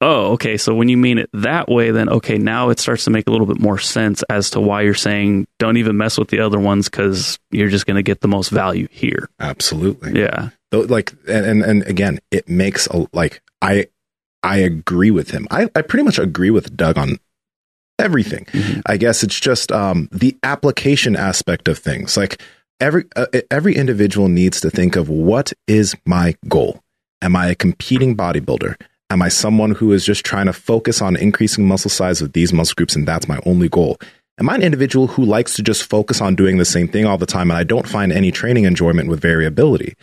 oh, 0.01 0.33
okay. 0.33 0.57
So 0.57 0.75
when 0.75 0.89
you 0.89 0.97
mean 0.97 1.19
it 1.19 1.31
that 1.35 1.69
way, 1.69 1.91
then 1.91 2.09
okay, 2.09 2.39
now 2.39 2.71
it 2.71 2.81
starts 2.81 3.05
to 3.05 3.11
make 3.11 3.29
a 3.29 3.31
little 3.31 3.47
bit 3.47 3.61
more 3.61 3.79
sense 3.79 4.25
as 4.31 4.51
to 4.51 4.61
why 4.61 4.83
you're 4.83 4.95
saying 4.95 5.47
don't 5.59 5.77
even 5.77 5.97
mess 5.97 6.19
with 6.19 6.29
the 6.29 6.41
other 6.41 6.59
ones 6.59 6.89
because 6.89 7.39
you're 7.51 7.69
just 7.69 7.87
going 7.87 7.97
to 7.97 8.03
get 8.03 8.21
the 8.21 8.29
most 8.29 8.49
value 8.49 8.89
here. 8.91 9.29
Absolutely. 9.39 10.19
Yeah. 10.19 10.51
Though, 10.71 10.81
like 10.81 11.13
and, 11.29 11.47
and 11.47 11.63
and 11.63 11.83
again 11.85 12.19
it 12.31 12.47
makes 12.47 12.87
a 12.89 13.07
like 13.15 13.41
i 13.63 13.87
i 14.43 14.59
agree 14.59 15.11
with 15.11 15.31
him 15.31 15.49
i 15.51 15.67
i 15.75 15.81
pretty 15.81 16.03
much 16.03 16.19
agree 16.19 16.51
with 16.51 16.77
doug 16.77 16.99
on 16.99 17.19
everything 17.99 18.45
Mhm. 18.53 18.83
i 18.87 18.97
guess 18.97 19.23
it's 19.23 19.39
just 19.41 19.73
um 19.73 20.09
the 20.13 20.37
application 20.43 21.17
aspect 21.17 21.69
of 21.69 21.79
things 21.79 22.17
like 22.17 22.41
every 22.81 23.05
uh, 23.17 23.27
every 23.51 23.75
individual 23.75 24.29
needs 24.29 24.61
to 24.61 24.71
think 24.71 24.97
of 24.97 25.09
what 25.09 25.53
is 25.67 25.95
my 26.07 26.35
goal 26.49 26.81
am 27.23 27.35
i 27.37 27.49
a 27.49 27.55
competing 27.55 28.17
bodybuilder 28.17 28.77
am 29.11 29.21
i 29.23 29.29
someone 29.29 29.73
who 29.73 29.93
is 29.93 30.05
just 30.07 30.25
trying 30.25 30.47
to 30.47 30.53
focus 30.53 31.03
on 31.03 31.17
increasing 31.17 31.67
muscle 31.67 31.91
size 31.91 32.21
of 32.23 32.33
these 32.35 32.53
muscle 32.53 32.75
groups 32.77 32.95
and 32.97 33.07
that's 33.09 33.29
my 33.29 33.39
only 33.47 33.69
goal 33.69 33.99
Am 34.41 34.49
I 34.49 34.55
an 34.55 34.63
individual 34.63 35.09
who 35.09 35.25
likes 35.25 35.55
to 35.55 35.65
just 35.65 35.83
focus 35.83 36.21
on 36.21 36.37
doing 36.37 36.59
the 36.59 36.65
same 36.65 36.87
thing 36.87 37.05
all 37.07 37.19
the 37.19 37.27
time 37.27 37.51
and 37.51 37.59
I 37.59 37.65
don't 37.65 37.89
find 37.89 38.13
any 38.13 38.31
training 38.31 38.67
enjoyment 38.67 39.09
with 39.09 39.21
variability? 39.21 39.95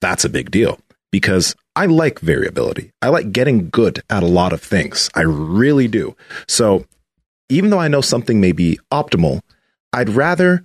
that's 0.00 0.24
a 0.24 0.28
big 0.28 0.52
deal 0.52 0.78
because 1.10 1.56
I 1.74 1.86
like 1.86 2.20
variability. 2.20 2.92
I 3.02 3.08
like 3.08 3.32
getting 3.32 3.68
good 3.68 4.00
at 4.10 4.22
a 4.22 4.26
lot 4.26 4.52
of 4.52 4.62
things. 4.62 5.10
I 5.16 5.22
really 5.22 5.88
do. 5.88 6.14
So 6.46 6.84
even 7.48 7.70
though 7.70 7.78
I 7.78 7.88
know 7.88 8.00
something 8.00 8.40
may 8.40 8.52
be 8.52 8.78
optimal, 8.92 9.40
I'd 9.92 10.10
rather 10.10 10.64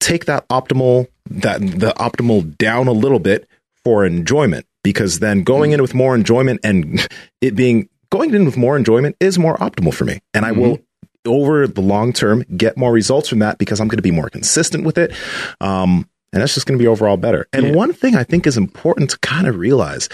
take 0.00 0.26
that 0.26 0.46
optimal 0.48 1.06
that 1.30 1.60
the 1.60 1.94
optimal 1.96 2.56
down 2.58 2.88
a 2.88 2.92
little 2.92 3.18
bit 3.18 3.48
for 3.84 4.04
enjoyment 4.04 4.66
because 4.82 5.20
then 5.20 5.42
going 5.42 5.72
in 5.72 5.80
with 5.80 5.94
more 5.94 6.14
enjoyment 6.14 6.60
and 6.64 7.06
it 7.40 7.54
being 7.54 7.88
going 8.10 8.34
in 8.34 8.44
with 8.44 8.56
more 8.56 8.76
enjoyment 8.76 9.16
is 9.20 9.38
more 9.38 9.56
optimal 9.58 9.94
for 9.94 10.04
me. 10.04 10.20
And 10.34 10.44
I 10.44 10.52
will 10.52 10.78
over 11.26 11.66
the 11.66 11.80
long 11.80 12.12
term 12.12 12.44
get 12.56 12.76
more 12.76 12.92
results 12.92 13.28
from 13.28 13.38
that 13.38 13.58
because 13.58 13.80
I'm 13.80 13.88
going 13.88 13.96
to 13.98 14.02
be 14.02 14.10
more 14.10 14.28
consistent 14.28 14.84
with 14.84 14.98
it. 14.98 15.12
Um, 15.60 16.08
and 16.32 16.42
that's 16.42 16.52
just 16.54 16.66
going 16.66 16.78
to 16.78 16.82
be 16.82 16.88
overall 16.88 17.16
better. 17.16 17.46
And 17.52 17.66
Yeah. 17.68 17.72
one 17.72 17.92
thing 17.92 18.16
I 18.16 18.24
think 18.24 18.46
is 18.46 18.58
important 18.58 19.10
to 19.10 19.18
kind 19.20 19.46
of 19.46 19.56
realize 19.56 20.08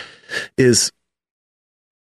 is 0.56 0.92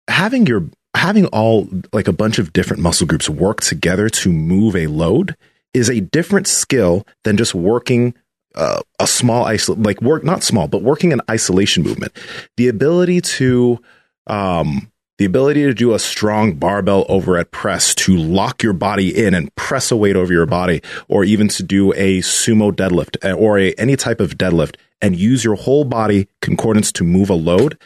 having 0.09 0.47
your 0.47 0.65
having 0.95 1.27
all 1.27 1.69
like 1.93 2.09
a 2.09 2.13
bunch 2.13 2.39
of 2.39 2.53
different 2.53 2.83
muscle 2.83 3.07
groups 3.07 3.29
work 3.29 3.61
together 3.61 4.09
to 4.09 4.33
move 4.33 4.75
a 4.75 4.87
load 4.87 5.37
is 5.73 5.89
a 5.89 6.01
different 6.01 6.47
skill 6.47 7.07
than 7.25 7.37
just 7.37 7.55
working 7.55 8.15
uh, 8.57 8.81
a 8.99 9.07
small 9.07 9.45
isol 9.45 9.85
like 9.85 10.03
work 10.03 10.25
not 10.25 10.43
small 10.43 10.67
but 10.67 10.83
working 10.83 11.13
an 11.13 11.21
isolation 11.31 11.83
movement 11.85 12.13
the 12.57 12.67
ability 12.67 13.21
to 13.21 13.79
um 14.27 14.91
the 15.19 15.25
ability 15.25 15.63
to 15.63 15.75
do 15.75 15.93
a 15.95 15.99
strong 15.99 16.55
barbell 16.55 17.05
overhead 17.09 17.51
press 17.53 17.95
to 17.95 18.17
lock 18.17 18.63
your 18.63 18.73
body 18.73 19.17
in 19.17 19.35
and 19.35 19.55
press 19.55 19.93
a 19.93 19.97
weight 19.97 20.17
over 20.17 20.33
your 20.33 20.47
body 20.47 20.83
or 21.09 21.23
even 21.23 21.47
to 21.47 21.63
do 21.63 21.93
a 21.93 22.19
sumo 22.19 22.73
deadlift 22.73 23.17
uh, 23.25 23.33
or 23.35 23.59
a, 23.59 23.73
any 23.75 23.95
type 23.95 24.19
of 24.19 24.37
deadlift 24.37 24.75
and 25.01 25.15
use 25.15 25.45
your 25.45 25.55
whole 25.55 25.85
body 25.85 26.27
concordance 26.43 26.91
to 26.91 27.05
move 27.05 27.31
a 27.31 27.35
load 27.35 27.79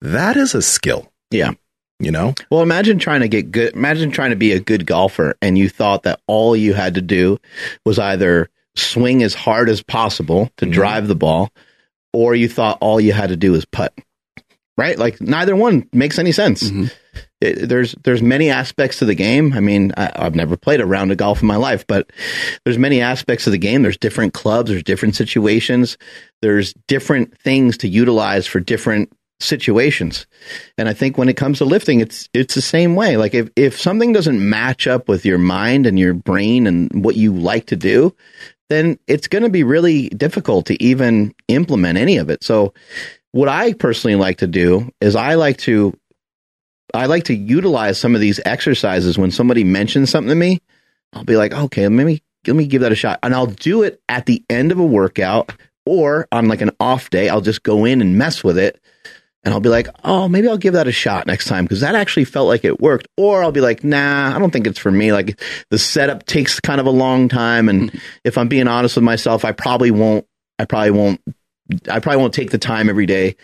that 0.00 0.36
is 0.36 0.54
a 0.54 0.62
skill 0.62 1.10
Yeah. 1.32 1.52
You 2.04 2.10
know 2.10 2.34
Well, 2.50 2.62
imagine 2.62 2.98
trying 2.98 3.20
to 3.22 3.28
get 3.28 3.50
good. 3.50 3.74
Imagine 3.74 4.10
trying 4.10 4.30
to 4.30 4.36
be 4.36 4.52
a 4.52 4.60
good 4.60 4.86
golfer, 4.86 5.36
and 5.42 5.56
you 5.58 5.68
thought 5.68 6.02
that 6.04 6.20
all 6.26 6.54
you 6.56 6.74
had 6.74 6.94
to 6.94 7.00
do 7.02 7.38
was 7.84 7.98
either 7.98 8.48
swing 8.76 9.22
as 9.22 9.34
hard 9.34 9.68
as 9.68 9.82
possible 9.82 10.50
to 10.58 10.66
Mhm. 10.66 10.72
drive 10.72 11.08
the 11.08 11.14
ball, 11.14 11.50
or 12.12 12.34
you 12.34 12.48
thought 12.48 12.78
all 12.80 13.00
you 13.00 13.12
had 13.12 13.28
to 13.30 13.36
do 13.36 13.52
was 13.52 13.64
putt. 13.64 13.92
Right? 14.76 14.98
Like 14.98 15.20
neither 15.20 15.54
one 15.54 15.88
makes 15.92 16.18
any 16.18 16.32
sense. 16.32 16.64
Mhm. 16.68 16.90
It, 17.40 17.68
there's 17.68 17.94
there's 18.02 18.22
many 18.22 18.50
aspects 18.50 18.98
to 18.98 19.04
the 19.04 19.14
game. 19.14 19.52
I 19.52 19.60
mean, 19.60 19.92
I, 19.96 20.10
I've 20.16 20.34
never 20.34 20.56
played 20.56 20.80
a 20.80 20.86
round 20.86 21.12
of 21.12 21.16
golf 21.18 21.42
in 21.42 21.46
my 21.46 21.54
life, 21.56 21.86
but 21.86 22.10
there's 22.64 22.78
many 22.78 23.00
aspects 23.00 23.46
of 23.46 23.52
the 23.52 23.58
game. 23.58 23.82
There's 23.82 23.96
different 23.98 24.34
clubs. 24.34 24.70
There's 24.70 24.82
different 24.82 25.14
situations. 25.14 25.96
There's 26.42 26.74
different 26.88 27.38
things 27.38 27.76
to 27.78 27.88
utilize 27.88 28.48
for 28.48 28.58
different 28.58 29.12
situations. 29.44 30.26
And 30.76 30.88
I 30.88 30.94
think 30.94 31.16
when 31.16 31.28
it 31.28 31.36
comes 31.36 31.58
to 31.58 31.64
lifting, 31.64 32.00
it's 32.00 32.28
it's 32.32 32.54
the 32.54 32.62
same 32.62 32.96
way. 32.96 33.16
Like 33.16 33.34
if 33.34 33.50
if 33.56 33.78
something 33.78 34.12
doesn't 34.12 34.48
match 34.48 34.86
up 34.86 35.08
with 35.08 35.24
your 35.24 35.38
mind 35.38 35.86
and 35.86 35.98
your 35.98 36.14
brain 36.14 36.66
and 36.66 37.04
what 37.04 37.16
you 37.16 37.32
like 37.34 37.66
to 37.66 37.76
do, 37.76 38.14
then 38.70 38.98
it's 39.06 39.28
going 39.28 39.44
to 39.44 39.50
be 39.50 39.64
really 39.64 40.08
difficult 40.10 40.66
to 40.66 40.82
even 40.82 41.34
implement 41.48 41.98
any 41.98 42.16
of 42.16 42.30
it. 42.30 42.42
So 42.42 42.74
what 43.32 43.48
I 43.48 43.72
personally 43.72 44.16
like 44.16 44.38
to 44.38 44.46
do 44.46 44.90
is 45.00 45.16
I 45.16 45.34
like 45.34 45.58
to 45.58 45.96
I 46.94 47.06
like 47.06 47.24
to 47.24 47.34
utilize 47.34 47.98
some 47.98 48.14
of 48.14 48.20
these 48.20 48.40
exercises 48.44 49.18
when 49.18 49.30
somebody 49.30 49.64
mentions 49.64 50.10
something 50.10 50.28
to 50.28 50.34
me. 50.34 50.60
I'll 51.12 51.24
be 51.24 51.36
like, 51.36 51.52
okay, 51.52 51.88
maybe 51.88 52.22
let 52.46 52.56
me 52.56 52.66
give 52.66 52.82
that 52.82 52.92
a 52.92 52.96
shot, 52.96 53.18
and 53.22 53.34
I'll 53.34 53.46
do 53.46 53.82
it 53.82 54.00
at 54.08 54.26
the 54.26 54.44
end 54.50 54.70
of 54.70 54.78
a 54.78 54.84
workout 54.84 55.52
or 55.86 56.28
on 56.30 56.48
like 56.48 56.60
an 56.60 56.70
off 56.80 57.10
day. 57.10 57.28
I'll 57.28 57.40
just 57.40 57.62
go 57.62 57.84
in 57.84 58.00
and 58.00 58.18
mess 58.18 58.44
with 58.44 58.58
it, 58.58 58.80
and 59.44 59.52
I'll 59.52 59.60
be 59.60 59.68
like, 59.68 59.88
oh, 60.04 60.28
maybe 60.28 60.48
I'll 60.48 60.56
give 60.56 60.72
that 60.72 60.88
a 60.88 60.92
shot 60.92 61.26
next 61.26 61.46
time 61.46 61.64
because 61.64 61.80
that 61.80 61.94
actually 61.94 62.24
felt 62.24 62.48
like 62.48 62.64
it 62.64 62.80
worked. 62.80 63.08
Or 63.16 63.42
I'll 63.42 63.52
be 63.52 63.60
like, 63.60 63.84
nah, 63.84 64.34
I 64.34 64.38
don't 64.38 64.50
think 64.50 64.66
it's 64.66 64.78
for 64.78 64.90
me. 64.90 65.12
Like 65.12 65.40
the 65.70 65.78
setup 65.78 66.24
takes 66.24 66.60
kind 66.60 66.80
of 66.80 66.86
a 66.86 66.90
long 66.90 67.28
time, 67.28 67.68
and 67.68 67.90
hmm. 67.90 67.98
if 68.24 68.38
I'm 68.38 68.48
being 68.48 68.68
honest 68.68 68.96
with 68.96 69.04
myself, 69.04 69.44
I 69.44 69.52
probably 69.52 69.90
won't. 69.90 70.26
I 70.58 70.64
probably 70.64 70.92
won't. 70.92 71.20
I 71.90 72.00
probably 72.00 72.20
won't 72.20 72.34
take 72.34 72.50
the 72.50 72.58
time 72.58 72.88
every 72.88 73.06
day 73.06 73.36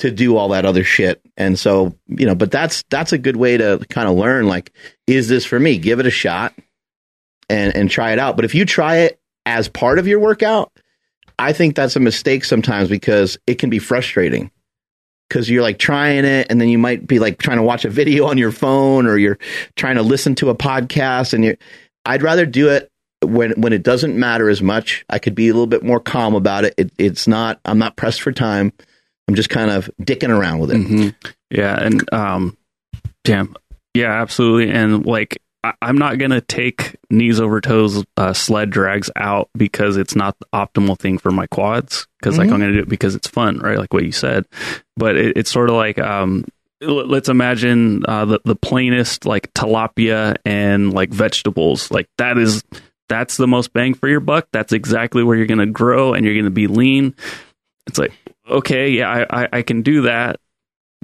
to 0.00 0.10
do 0.10 0.36
all 0.36 0.48
that 0.48 0.64
other 0.64 0.84
shit. 0.84 1.20
And 1.36 1.58
so, 1.58 1.96
you 2.08 2.26
know, 2.26 2.34
but 2.34 2.50
that's 2.50 2.84
that's 2.90 3.12
a 3.12 3.18
good 3.18 3.36
way 3.36 3.56
to 3.56 3.84
kind 3.90 4.08
of 4.08 4.16
learn 4.16 4.46
like 4.46 4.72
is 5.06 5.28
this 5.28 5.44
for 5.44 5.58
me? 5.58 5.78
Give 5.78 6.00
it 6.00 6.06
a 6.06 6.10
shot 6.10 6.54
and 7.48 7.74
and 7.76 7.90
try 7.90 8.12
it 8.12 8.18
out. 8.18 8.36
But 8.36 8.44
if 8.44 8.54
you 8.54 8.64
try 8.64 8.96
it 8.98 9.20
as 9.46 9.68
part 9.68 9.98
of 9.98 10.06
your 10.06 10.18
workout, 10.18 10.72
I 11.38 11.52
think 11.52 11.76
that's 11.76 11.96
a 11.96 12.00
mistake 12.00 12.44
sometimes 12.44 12.88
because 12.88 13.38
it 13.46 13.56
can 13.56 13.70
be 13.70 13.78
frustrating. 13.78 14.50
Cuz 15.34 15.50
you're 15.50 15.62
like 15.62 15.78
trying 15.78 16.24
it 16.24 16.46
and 16.48 16.60
then 16.60 16.68
you 16.68 16.78
might 16.78 17.06
be 17.06 17.18
like 17.18 17.38
trying 17.38 17.56
to 17.56 17.62
watch 17.64 17.84
a 17.84 17.90
video 17.90 18.26
on 18.26 18.38
your 18.38 18.52
phone 18.52 19.06
or 19.06 19.18
you're 19.18 19.38
trying 19.74 19.96
to 19.96 20.02
listen 20.02 20.36
to 20.36 20.48
a 20.48 20.54
podcast 20.54 21.32
and 21.32 21.44
you 21.44 21.56
I'd 22.06 22.22
rather 22.22 22.46
do 22.46 22.68
it 22.68 22.88
when 23.20 23.50
when 23.52 23.72
it 23.72 23.82
doesn't 23.82 24.16
matter 24.16 24.48
as 24.48 24.62
much. 24.62 25.04
I 25.10 25.18
could 25.18 25.34
be 25.34 25.48
a 25.48 25.52
little 25.52 25.66
bit 25.66 25.82
more 25.82 25.98
calm 25.98 26.34
about 26.34 26.64
it. 26.64 26.74
it 26.76 26.92
it's 26.98 27.26
not 27.26 27.58
I'm 27.64 27.78
not 27.78 27.96
pressed 27.96 28.22
for 28.22 28.30
time. 28.30 28.72
I'm 29.26 29.34
just 29.34 29.50
kind 29.50 29.70
of 29.70 29.90
dicking 30.02 30.28
around 30.28 30.60
with 30.60 30.70
it. 30.70 30.76
hmm 30.76 31.08
Yeah, 31.50 31.82
and 31.82 32.12
um, 32.12 32.56
damn, 33.24 33.56
yeah, 33.94 34.12
absolutely. 34.20 34.70
And 34.70 35.06
like, 35.06 35.40
I, 35.64 35.72
I'm 35.82 35.96
not 35.98 36.18
gonna 36.18 36.40
take 36.40 36.96
knees 37.10 37.40
over 37.40 37.60
toes 37.60 38.04
uh, 38.16 38.32
sled 38.32 38.70
drags 38.70 39.10
out 39.16 39.48
because 39.56 39.96
it's 39.96 40.14
not 40.14 40.38
the 40.38 40.46
optimal 40.52 40.98
thing 40.98 41.18
for 41.18 41.30
my 41.30 41.46
quads. 41.46 42.06
Because 42.20 42.38
like 42.38 42.48
Mhm. 42.48 42.52
I'm 42.54 42.60
gonna 42.60 42.72
do 42.72 42.78
it 42.80 42.88
because 42.88 43.14
it's 43.14 43.28
fun, 43.28 43.58
right? 43.58 43.78
Like 43.78 43.92
what 43.92 44.04
you 44.04 44.12
said. 44.12 44.44
But 44.96 45.16
it, 45.16 45.36
it's 45.36 45.50
sort 45.50 45.70
of 45.70 45.76
like 45.76 45.98
um. 45.98 46.44
l- 46.82 47.06
Let's 47.06 47.28
imagine 47.28 48.04
uh, 48.06 48.24
the 48.26 48.40
the 48.44 48.56
plainest 48.56 49.24
like 49.26 49.52
tilapia 49.54 50.36
and 50.44 50.92
like 50.92 51.10
vegetables. 51.10 51.90
Like 51.90 52.08
that 52.18 52.36
is 52.38 52.62
that's 53.08 53.36
the 53.36 53.46
most 53.46 53.72
bang 53.72 53.94
for 53.94 54.08
your 54.08 54.20
buck. 54.20 54.48
That's 54.52 54.72
exactly 54.72 55.22
where 55.22 55.36
you're 55.36 55.46
going 55.46 55.58
to 55.58 55.66
grow 55.66 56.14
and 56.14 56.24
you're 56.24 56.34
going 56.34 56.44
to 56.46 56.50
be 56.50 56.66
lean. 56.66 57.14
It's 57.86 57.98
like 57.98 58.12
okay, 58.48 58.90
yeah, 58.90 59.08
I, 59.30 59.42
I, 59.44 59.48
I 59.58 59.62
can 59.62 59.80
do 59.82 60.02
that, 60.02 60.38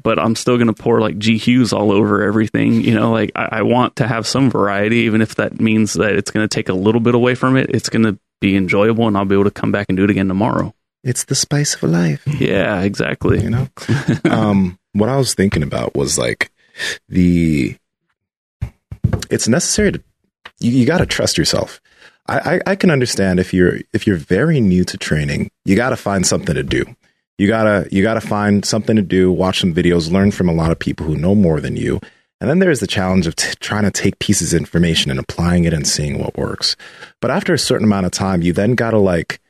but 0.03 0.19
I'm 0.19 0.35
still 0.37 0.57
going 0.57 0.73
to 0.73 0.83
pour 0.83 1.01
like 1.01 1.19
G 1.19 1.39
Hughes 1.39 1.73
all 1.73 1.93
over 1.93 2.23
everything. 2.23 2.81
You 2.83 2.95
know, 2.95 3.11
like 3.13 3.33
I, 3.35 3.49
I 3.53 3.63
want 3.63 3.97
to 3.97 4.07
have 4.07 4.27
some 4.27 4.51
variety, 4.51 4.99
even 5.01 5.23
if 5.23 5.35
that 5.37 5.61
means 5.61 5.95
that 5.95 6.13
it's 6.15 6.31
going 6.31 6.47
to 6.47 6.53
take 6.55 6.69
a 6.69 6.75
little 6.75 7.01
bit 7.01 7.15
away 7.15 7.35
from 7.35 7.57
it. 7.57 7.71
It's 7.71 7.89
going 7.89 8.05
to 8.05 8.19
be 8.41 8.57
enjoyable, 8.57 9.07
and 9.07 9.17
I'll 9.17 9.25
be 9.25 9.35
able 9.35 9.45
to 9.45 9.51
come 9.51 9.73
back 9.73 9.87
and 9.89 9.97
do 9.97 10.05
it 10.05 10.11
again 10.11 10.29
tomorrow. 10.29 10.75
it's 11.05 11.25
the 11.25 11.35
spice 11.35 11.75
of 11.75 11.83
life 11.85 12.23
Yeah, 12.27 12.81
exactly. 12.83 13.43
you 13.43 13.51
know 13.51 13.69
um, 14.31 14.79
what 14.93 15.09
I 15.09 15.17
was 15.17 15.35
thinking 15.35 15.63
about 15.63 15.95
was 15.95 16.19
like 16.19 16.51
the 17.09 17.77
it's 19.31 19.49
necessary 19.49 19.93
to 19.93 20.03
you, 20.61 20.71
you 20.73 20.87
got 20.87 20.99
to 20.99 21.07
trust 21.07 21.39
yourself. 21.39 21.81
I, 22.27 22.57
I, 22.57 22.61
I 22.73 22.77
can 22.77 22.91
understand 22.91 23.41
if 23.41 23.53
you're 23.55 23.79
if 23.93 24.07
you're 24.07 24.17
very 24.17 24.61
new 24.61 24.85
to 24.85 24.97
training, 24.99 25.51
you 25.65 25.75
got 25.77 25.91
to 25.91 25.97
find 25.97 26.27
something 26.27 26.55
to 26.55 26.63
do. 26.63 26.85
You 27.41 27.47
gotta 27.47 27.89
you 27.91 28.03
gotta 28.03 28.21
find 28.21 28.67
something 28.67 28.97
to 28.97 29.03
do, 29.03 29.33
watch 29.33 29.61
some 29.61 29.73
videos, 29.73 30.13
learn 30.13 30.31
from 30.31 30.51
a 30.51 30.53
lot 30.53 30.73
of 30.73 30.79
people 30.79 31.07
who 31.07 31.17
know 31.17 31.35
more 31.35 31.59
than 31.59 31.75
you, 31.75 31.99
and 32.39 32.51
then 32.51 32.59
there's 32.59 32.81
the 32.81 32.87
challenge 32.87 33.27
of 33.27 33.35
t- 33.35 33.55
trying 33.61 33.85
to 33.85 33.91
take 33.91 34.19
pieces 34.19 34.53
of 34.53 34.61
information 34.61 35.11
and 35.11 35.19
applying 35.19 35.65
it 35.65 35.73
and 35.73 35.89
seeing 35.89 36.19
what 36.19 36.37
works. 36.37 36.77
But 37.19 37.31
after 37.31 37.55
a 37.55 37.59
certain 37.59 37.87
amount 37.87 38.05
of 38.05 38.13
time, 38.13 38.43
you 38.43 38.53
then 38.53 38.75
gotta 38.75 38.99
like 38.99 39.41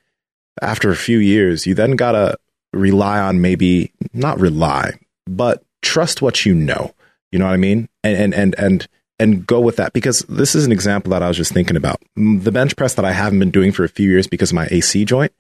after 0.62 0.92
a 0.92 0.94
few 0.94 1.18
years, 1.18 1.66
you 1.66 1.74
then 1.74 1.96
gotta 1.96 2.38
rely 2.72 3.18
on 3.18 3.40
maybe 3.40 3.90
not 4.12 4.38
rely, 4.38 4.92
but 5.26 5.64
trust 5.82 6.22
what 6.22 6.46
you 6.46 6.54
know. 6.54 6.94
You 7.32 7.40
know 7.40 7.46
what 7.46 7.54
I 7.54 7.56
mean? 7.56 7.88
And 8.04 8.16
and 8.16 8.34
and 8.34 8.54
and 8.56 8.88
and 9.18 9.44
go 9.44 9.58
with 9.58 9.74
that 9.78 9.94
because 9.94 10.20
this 10.28 10.54
is 10.54 10.64
an 10.64 10.70
example 10.70 11.10
that 11.10 11.24
I 11.24 11.28
was 11.28 11.36
just 11.36 11.52
thinking 11.52 11.76
about. 11.76 12.00
The 12.14 12.52
bench 12.52 12.76
press 12.76 12.94
that 12.94 13.04
I 13.04 13.10
haven't 13.10 13.40
been 13.40 13.50
doing 13.50 13.72
for 13.72 13.82
a 13.82 13.88
few 13.88 14.08
years 14.08 14.28
because 14.28 14.52
of 14.52 14.54
my 14.54 14.68
AC 14.70 15.04
joint. 15.06 15.32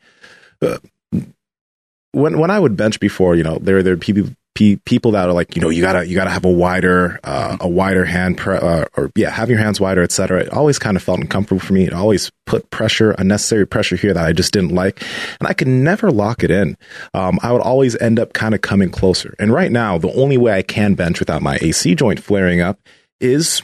Uh, 0.60 0.78
when 2.12 2.38
when 2.38 2.50
I 2.50 2.58
would 2.58 2.76
bench 2.76 3.00
before, 3.00 3.34
you 3.36 3.42
know, 3.42 3.58
there 3.60 3.82
there 3.82 3.94
are 3.94 3.98
people 3.98 4.30
people 4.84 5.12
that 5.12 5.28
are 5.28 5.32
like, 5.32 5.56
you 5.56 5.62
know, 5.62 5.70
you 5.70 5.80
gotta 5.80 6.06
you 6.06 6.14
gotta 6.14 6.30
have 6.30 6.44
a 6.44 6.50
wider 6.50 7.18
uh, 7.24 7.56
a 7.60 7.68
wider 7.68 8.04
hand 8.04 8.36
pre- 8.36 8.58
uh, 8.58 8.84
or 8.96 9.10
yeah, 9.16 9.30
have 9.30 9.48
your 9.48 9.58
hands 9.58 9.80
wider, 9.80 10.02
etc. 10.02 10.40
It 10.40 10.52
always 10.52 10.78
kind 10.78 10.96
of 10.96 11.02
felt 11.02 11.20
uncomfortable 11.20 11.60
for 11.60 11.72
me. 11.72 11.84
It 11.84 11.92
always 11.92 12.30
put 12.46 12.68
pressure, 12.70 13.12
unnecessary 13.12 13.66
pressure 13.66 13.96
here 13.96 14.12
that 14.12 14.24
I 14.24 14.32
just 14.32 14.52
didn't 14.52 14.74
like, 14.74 15.02
and 15.40 15.48
I 15.48 15.54
could 15.54 15.68
never 15.68 16.10
lock 16.10 16.42
it 16.42 16.50
in. 16.50 16.76
Um, 17.14 17.38
I 17.42 17.52
would 17.52 17.62
always 17.62 17.96
end 17.96 18.18
up 18.18 18.32
kind 18.32 18.54
of 18.54 18.60
coming 18.60 18.90
closer. 18.90 19.34
And 19.38 19.52
right 19.52 19.72
now, 19.72 19.98
the 19.98 20.12
only 20.12 20.36
way 20.36 20.52
I 20.52 20.62
can 20.62 20.94
bench 20.94 21.20
without 21.20 21.42
my 21.42 21.58
AC 21.62 21.94
joint 21.94 22.20
flaring 22.22 22.60
up 22.60 22.78
is 23.20 23.62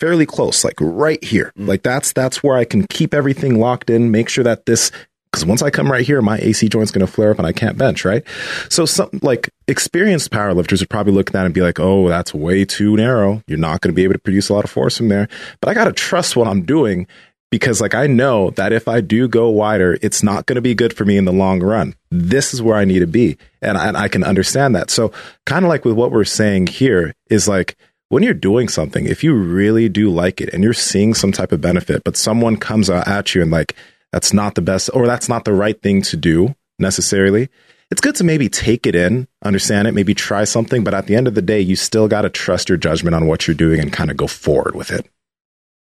fairly 0.00 0.26
close, 0.26 0.64
like 0.64 0.76
right 0.80 1.22
here. 1.22 1.52
Like 1.56 1.82
that's 1.82 2.12
that's 2.12 2.42
where 2.42 2.56
I 2.56 2.64
can 2.64 2.86
keep 2.86 3.12
everything 3.12 3.58
locked 3.58 3.90
in, 3.90 4.10
make 4.10 4.28
sure 4.28 4.44
that 4.44 4.66
this 4.66 4.90
because 5.30 5.44
once 5.44 5.62
I 5.62 5.70
come 5.70 5.90
right 5.90 6.06
here, 6.06 6.22
my 6.22 6.38
AC 6.38 6.68
joint's 6.68 6.90
going 6.90 7.06
to 7.06 7.12
flare 7.12 7.30
up 7.30 7.38
and 7.38 7.46
I 7.46 7.52
can't 7.52 7.76
bench, 7.76 8.04
right? 8.04 8.24
So 8.70 8.86
some 8.86 9.10
like 9.22 9.50
experienced 9.66 10.30
powerlifters 10.30 10.80
would 10.80 10.90
probably 10.90 11.12
look 11.12 11.28
at 11.28 11.32
that 11.34 11.44
and 11.44 11.54
be 11.54 11.60
like, 11.60 11.78
"Oh, 11.78 12.08
that's 12.08 12.32
way 12.32 12.64
too 12.64 12.96
narrow. 12.96 13.42
You're 13.46 13.58
not 13.58 13.80
going 13.80 13.92
to 13.92 13.96
be 13.96 14.04
able 14.04 14.14
to 14.14 14.20
produce 14.20 14.48
a 14.48 14.54
lot 14.54 14.64
of 14.64 14.70
force 14.70 14.96
from 14.96 15.08
there." 15.08 15.28
But 15.60 15.70
I 15.70 15.74
got 15.74 15.84
to 15.84 15.92
trust 15.92 16.36
what 16.36 16.48
I'm 16.48 16.62
doing 16.62 17.06
because 17.50 17.80
like 17.80 17.94
I 17.94 18.06
know 18.06 18.50
that 18.50 18.72
if 18.72 18.88
I 18.88 19.00
do 19.00 19.28
go 19.28 19.48
wider, 19.48 19.98
it's 20.02 20.22
not 20.22 20.46
going 20.46 20.56
to 20.56 20.62
be 20.62 20.74
good 20.74 20.92
for 20.92 21.04
me 21.04 21.16
in 21.16 21.24
the 21.24 21.32
long 21.32 21.60
run. 21.60 21.94
This 22.10 22.52
is 22.54 22.62
where 22.62 22.76
I 22.76 22.84
need 22.84 23.00
to 23.00 23.06
be, 23.06 23.36
and 23.62 23.76
I, 23.76 23.88
and 23.88 23.96
I 23.96 24.08
can 24.08 24.24
understand 24.24 24.74
that. 24.74 24.90
So 24.90 25.12
kind 25.46 25.64
of 25.64 25.68
like 25.68 25.84
with 25.84 25.94
what 25.94 26.10
we're 26.10 26.24
saying 26.24 26.68
here 26.68 27.14
is 27.30 27.48
like 27.48 27.76
when 28.08 28.22
you're 28.22 28.34
doing 28.34 28.68
something, 28.68 29.04
if 29.04 29.22
you 29.22 29.34
really 29.34 29.88
do 29.88 30.10
like 30.10 30.40
it 30.40 30.52
and 30.52 30.64
you're 30.64 30.72
seeing 30.72 31.14
some 31.14 31.32
type 31.32 31.52
of 31.52 31.60
benefit, 31.60 32.04
but 32.04 32.16
someone 32.16 32.56
comes 32.56 32.88
at 32.88 33.34
you 33.34 33.42
and 33.42 33.50
like 33.50 33.76
that's 34.12 34.32
not 34.32 34.54
the 34.54 34.62
best 34.62 34.90
or 34.92 35.06
that's 35.06 35.28
not 35.28 35.44
the 35.44 35.52
right 35.52 35.80
thing 35.80 36.02
to 36.02 36.16
do 36.16 36.54
necessarily, 36.78 37.48
it's 37.90 38.00
good 38.00 38.16
to 38.16 38.24
maybe 38.24 38.48
take 38.48 38.86
it 38.86 38.94
in, 38.94 39.28
understand 39.42 39.88
it, 39.88 39.94
maybe 39.94 40.14
try 40.14 40.44
something, 40.44 40.84
but 40.84 40.94
at 40.94 41.06
the 41.06 41.16
end 41.16 41.26
of 41.26 41.34
the 41.34 41.42
day, 41.42 41.60
you 41.60 41.74
still 41.74 42.06
got 42.06 42.22
to 42.22 42.30
trust 42.30 42.68
your 42.68 42.76
judgment 42.78 43.14
on 43.14 43.26
what 43.26 43.46
you're 43.46 43.54
doing 43.54 43.80
and 43.80 43.92
kind 43.92 44.10
of 44.10 44.16
go 44.16 44.26
forward 44.26 44.74
with 44.74 44.90
it. 44.90 45.08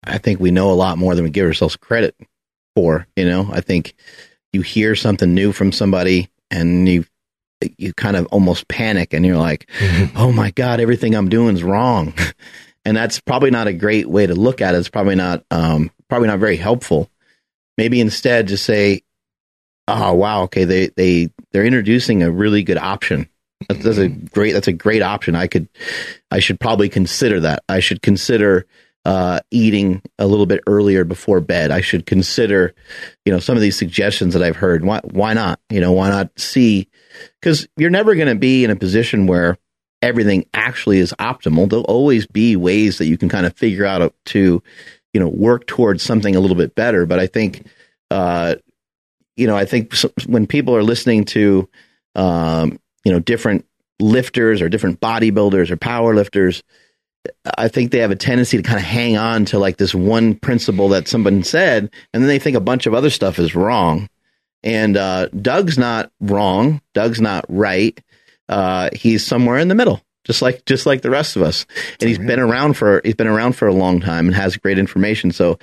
I 0.03 0.19
think 0.19 0.39
we 0.39 0.51
know 0.51 0.71
a 0.71 0.73
lot 0.73 0.97
more 0.97 1.15
than 1.15 1.23
we 1.23 1.31
give 1.31 1.47
ourselves 1.47 1.75
credit 1.75 2.15
for. 2.75 3.07
You 3.15 3.25
know, 3.25 3.49
I 3.51 3.61
think 3.61 3.95
you 4.53 4.61
hear 4.61 4.95
something 4.95 5.33
new 5.33 5.51
from 5.51 5.71
somebody 5.71 6.29
and 6.51 6.87
you 6.87 7.05
you 7.79 7.91
kind 7.93 8.15
of 8.15 8.27
almost 8.27 8.67
panic 8.67 9.13
and 9.13 9.25
you're 9.25 9.37
like, 9.37 9.67
"Oh 10.15 10.31
my 10.31 10.51
god, 10.51 10.79
everything 10.79 11.15
I'm 11.15 11.29
doing 11.29 11.55
is 11.55 11.63
wrong." 11.63 12.13
and 12.85 12.95
that's 12.95 13.19
probably 13.19 13.49
not 13.49 13.67
a 13.67 13.73
great 13.73 14.07
way 14.07 14.27
to 14.27 14.35
look 14.35 14.61
at 14.61 14.75
it. 14.75 14.77
It's 14.77 14.89
probably 14.89 15.15
not 15.15 15.43
um, 15.49 15.91
probably 16.09 16.27
not 16.27 16.39
very 16.39 16.57
helpful. 16.57 17.09
Maybe 17.77 18.01
instead 18.01 18.47
just 18.47 18.65
say, 18.65 19.01
"Oh 19.87 20.13
wow, 20.13 20.43
okay, 20.43 20.63
they 20.63 20.87
they 20.87 21.29
they're 21.51 21.65
introducing 21.65 22.23
a 22.23 22.31
really 22.31 22.63
good 22.63 22.77
option. 22.77 23.29
That's, 23.67 23.83
that's 23.83 23.97
a 23.97 24.09
great 24.09 24.53
that's 24.53 24.67
a 24.67 24.73
great 24.73 25.01
option. 25.01 25.35
I 25.35 25.47
could 25.47 25.67
I 26.31 26.39
should 26.39 26.59
probably 26.59 26.89
consider 26.89 27.39
that. 27.41 27.63
I 27.69 27.79
should 27.79 28.01
consider 28.01 28.65
uh, 29.07 29.39
eating 29.51 30.01
a 30.19 30.27
little 30.27 30.45
bit 30.45 30.61
earlier 30.67 31.05
before 31.05 31.39
bed. 31.39 31.71
I 31.71 31.79
should 31.79 32.05
consider, 32.05 32.75
you 33.25 33.31
know, 33.31 33.39
some 33.39 33.55
of 33.55 33.61
these 33.61 33.77
suggestions 33.77 34.33
that 34.33 34.43
I've 34.43 34.57
heard. 34.57 34.83
Why 34.83 34.99
why 35.03 35.33
not? 35.33 35.59
You 35.69 35.79
know, 35.79 35.93
why 35.93 36.09
not 36.09 36.37
see? 36.37 36.89
Because 37.39 37.67
you're 37.77 37.89
never 37.89 38.15
going 38.15 38.27
to 38.27 38.35
be 38.35 38.65
in 38.65 38.69
a 38.69 38.75
position 38.75 39.25
where 39.25 39.57
everything 40.01 40.45
actually 40.53 40.99
is 40.99 41.13
optimal. 41.19 41.69
There'll 41.69 41.85
always 41.85 42.27
be 42.27 42.55
ways 42.55 42.97
that 42.97 43.07
you 43.07 43.17
can 43.17 43.29
kind 43.29 43.45
of 43.45 43.55
figure 43.55 43.85
out 43.85 44.13
to, 44.25 44.61
you 45.17 45.23
know, 45.23 45.29
work 45.29 45.65
towards 45.65 46.03
something 46.03 46.35
a 46.35 46.39
little 46.39 46.55
bit 46.55 46.75
better. 46.75 47.07
But 47.07 47.17
I 47.17 47.25
think, 47.25 47.65
uh, 48.11 48.53
you 49.35 49.47
know, 49.47 49.57
I 49.57 49.65
think 49.65 49.95
when 50.27 50.45
people 50.45 50.75
are 50.75 50.83
listening 50.83 51.25
to, 51.25 51.67
um, 52.13 52.79
you 53.03 53.11
know, 53.11 53.19
different 53.19 53.65
lifters 53.99 54.61
or 54.61 54.69
different 54.69 54.99
bodybuilders 54.99 55.71
or 55.71 55.75
power 55.75 56.13
lifters, 56.13 56.61
I 57.57 57.67
think 57.67 57.89
they 57.89 57.97
have 57.97 58.11
a 58.11 58.15
tendency 58.15 58.57
to 58.57 58.63
kind 58.63 58.77
of 58.77 58.85
hang 58.85 59.17
on 59.17 59.45
to 59.45 59.57
like 59.57 59.77
this 59.77 59.95
one 59.95 60.35
principle 60.35 60.89
that 60.89 61.07
someone 61.07 61.41
said, 61.41 61.89
and 62.13 62.21
then 62.21 62.27
they 62.27 62.37
think 62.37 62.55
a 62.55 62.61
bunch 62.61 62.85
of 62.85 62.93
other 62.93 63.09
stuff 63.09 63.39
is 63.39 63.55
wrong. 63.55 64.07
And 64.61 64.97
uh, 64.97 65.29
Doug's 65.29 65.79
not 65.79 66.11
wrong. 66.21 66.79
Doug's 66.93 67.19
not 67.19 67.43
right. 67.49 67.99
Uh, 68.47 68.91
he's 68.93 69.25
somewhere 69.25 69.57
in 69.57 69.67
the 69.67 69.73
middle, 69.73 69.99
just 70.27 70.41
like 70.41 70.65
just 70.65 70.85
like 70.85 71.01
the 71.01 71.09
rest 71.09 71.35
of 71.35 71.41
us. 71.41 71.65
And 71.99 72.09
he's 72.09 72.19
been 72.19 72.39
around 72.39 72.73
for 72.73 73.01
he's 73.03 73.15
been 73.15 73.27
around 73.27 73.53
for 73.53 73.67
a 73.67 73.73
long 73.73 73.99
time 74.01 74.27
and 74.27 74.35
has 74.35 74.57
great 74.57 74.77
information. 74.77 75.31
So 75.31 75.57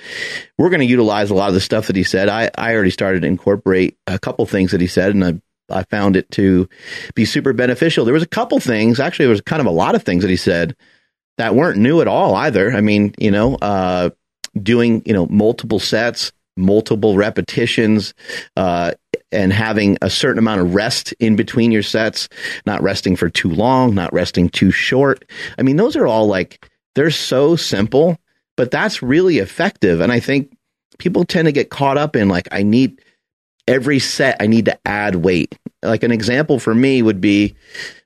we're 0.57 0.69
going 0.69 0.81
to 0.81 0.85
utilize 0.85 1.29
a 1.29 1.35
lot 1.35 1.47
of 1.47 1.53
the 1.53 1.61
stuff 1.61 1.87
that 1.87 1.95
he 1.95 2.03
said. 2.03 2.27
I 2.27 2.49
I 2.57 2.73
already 2.73 2.89
started 2.89 3.21
to 3.21 3.27
incorporate 3.27 3.97
a 4.07 4.19
couple 4.19 4.45
things 4.45 4.71
that 4.71 4.81
he 4.81 4.87
said, 4.87 5.13
and 5.13 5.23
I 5.23 5.41
I 5.69 5.83
found 5.83 6.15
it 6.15 6.29
to 6.31 6.67
be 7.13 7.25
super 7.25 7.53
beneficial. 7.53 8.05
There 8.05 8.13
was 8.13 8.23
a 8.23 8.27
couple 8.27 8.59
things, 8.59 8.99
actually, 8.99 9.25
there 9.25 9.31
was 9.31 9.41
kind 9.41 9.61
of 9.61 9.67
a 9.67 9.71
lot 9.71 9.95
of 9.95 10.03
things 10.03 10.23
that 10.23 10.29
he 10.29 10.35
said 10.35 10.75
that 11.37 11.55
weren't 11.55 11.77
new 11.77 12.01
at 12.01 12.07
all 12.07 12.35
either. 12.35 12.71
I 12.71 12.81
mean, 12.81 13.13
you 13.17 13.31
know, 13.31 13.55
uh, 13.55 14.09
doing 14.61 15.03
you 15.05 15.13
know 15.13 15.27
multiple 15.27 15.79
sets, 15.79 16.31
multiple 16.57 17.15
repetitions, 17.15 18.13
uh, 18.55 18.93
and 19.35 19.53
having 19.53 19.97
a 20.01 20.09
certain 20.09 20.39
amount 20.39 20.61
of 20.61 20.73
rest 20.73 21.13
in 21.19 21.35
between 21.35 21.71
your 21.71 21.83
sets, 21.83 22.29
not 22.65 22.81
resting 22.81 23.15
for 23.15 23.29
too 23.29 23.49
long, 23.49 23.93
not 23.93 24.13
resting 24.13 24.49
too 24.49 24.71
short. 24.71 25.25
I 25.59 25.61
mean, 25.61 25.75
those 25.75 25.95
are 25.95 26.07
all 26.07 26.27
like 26.27 26.69
they're 26.95 27.11
so 27.11 27.55
simple, 27.55 28.17
but 28.57 28.71
that's 28.71 29.03
really 29.03 29.37
effective. 29.39 30.01
And 30.01 30.11
I 30.11 30.19
think 30.19 30.55
people 30.97 31.25
tend 31.25 31.47
to 31.47 31.51
get 31.51 31.69
caught 31.69 31.97
up 31.97 32.15
in 32.15 32.29
like 32.29 32.47
I 32.51 32.63
need 32.63 33.01
every 33.67 33.99
set 33.99 34.37
I 34.39 34.47
need 34.47 34.65
to 34.65 34.79
add 34.85 35.15
weight. 35.15 35.57
Like 35.83 36.03
an 36.03 36.11
example 36.11 36.59
for 36.59 36.73
me 36.73 37.01
would 37.01 37.21
be 37.21 37.55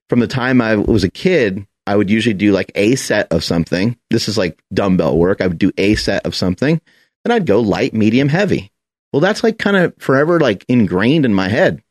from 0.09 0.19
the 0.19 0.27
time 0.27 0.59
I 0.59 0.75
was 0.75 1.03
a 1.03 1.09
kid, 1.09 1.65
I 1.85 1.95
would 1.95 2.09
usually 2.09 2.33
do 2.33 2.51
like 2.51 2.71
a 2.75 2.95
set 2.95 3.31
of 3.31 3.43
something. 3.43 3.97
This 4.09 4.27
is 4.27 4.37
like 4.37 4.61
dumbbell 4.73 5.17
work. 5.17 5.41
I 5.41 5.47
would 5.47 5.57
do 5.57 5.71
a 5.77 5.95
set 5.95 6.25
of 6.25 6.35
something, 6.35 6.81
and 7.23 7.33
I'd 7.33 7.45
go 7.45 7.61
light, 7.61 7.93
medium, 7.93 8.29
heavy. 8.29 8.71
Well, 9.11 9.19
that's 9.19 9.43
like 9.43 9.57
kind 9.57 9.77
of 9.77 9.93
forever 9.99 10.39
like 10.39 10.65
ingrained 10.67 11.25
in 11.25 11.33
my 11.33 11.47
head 11.47 11.81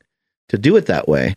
to 0.50 0.58
do 0.58 0.76
it 0.76 0.86
that 0.86 1.08
way. 1.08 1.34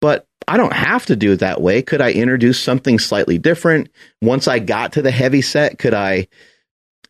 But 0.00 0.26
I 0.46 0.56
don't 0.56 0.72
have 0.72 1.06
to 1.06 1.16
do 1.16 1.32
it 1.32 1.40
that 1.40 1.60
way. 1.60 1.82
Could 1.82 2.00
I 2.00 2.12
introduce 2.12 2.60
something 2.60 2.98
slightly 2.98 3.38
different? 3.38 3.88
Once 4.20 4.46
I 4.46 4.58
got 4.58 4.92
to 4.92 5.02
the 5.02 5.10
heavy 5.10 5.42
set, 5.42 5.78
could 5.78 5.94
I 5.94 6.28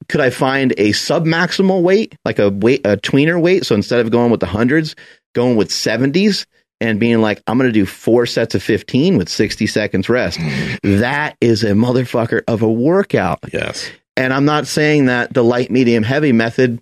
could 0.08 0.20
I 0.20 0.30
find 0.30 0.72
a 0.72 0.90
submaximal 0.90 1.82
weight, 1.82 2.16
like 2.24 2.38
a 2.38 2.50
weight 2.50 2.82
a 2.84 2.96
tweener 2.96 3.40
weight? 3.40 3.66
So 3.66 3.74
instead 3.74 4.00
of 4.00 4.10
going 4.10 4.30
with 4.30 4.40
the 4.40 4.46
hundreds, 4.46 4.94
going 5.34 5.56
with 5.56 5.72
seventies 5.72 6.46
and 6.80 7.00
being 7.00 7.20
like, 7.20 7.42
I'm 7.46 7.58
going 7.58 7.68
to 7.68 7.72
do 7.72 7.86
four 7.86 8.26
sets 8.26 8.54
of 8.54 8.62
15 8.62 9.16
with 9.16 9.28
60 9.28 9.66
seconds 9.66 10.08
rest. 10.08 10.38
Mm-hmm. 10.38 11.00
That 11.00 11.36
is 11.40 11.64
a 11.64 11.70
motherfucker 11.70 12.42
of 12.46 12.62
a 12.62 12.70
workout. 12.70 13.40
Yes. 13.52 13.90
And 14.16 14.32
I'm 14.32 14.44
not 14.44 14.66
saying 14.66 15.06
that 15.06 15.32
the 15.32 15.42
light, 15.42 15.70
medium, 15.70 16.02
heavy 16.02 16.32
method 16.32 16.80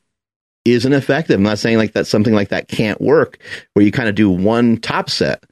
isn't 0.65 0.93
effective. 0.93 1.37
I'm 1.37 1.43
not 1.43 1.59
saying 1.59 1.79
like 1.79 1.93
that 1.93 2.07
something 2.07 2.35
like 2.35 2.51
that 2.51 2.69
can't 2.69 3.01
work 3.01 3.39
where 3.75 3.85
you 3.85 3.93
kind 3.93 4.09
of 4.09 4.15
do 4.15 4.31
one 4.31 4.77
top 4.77 5.11
set. 5.11 5.45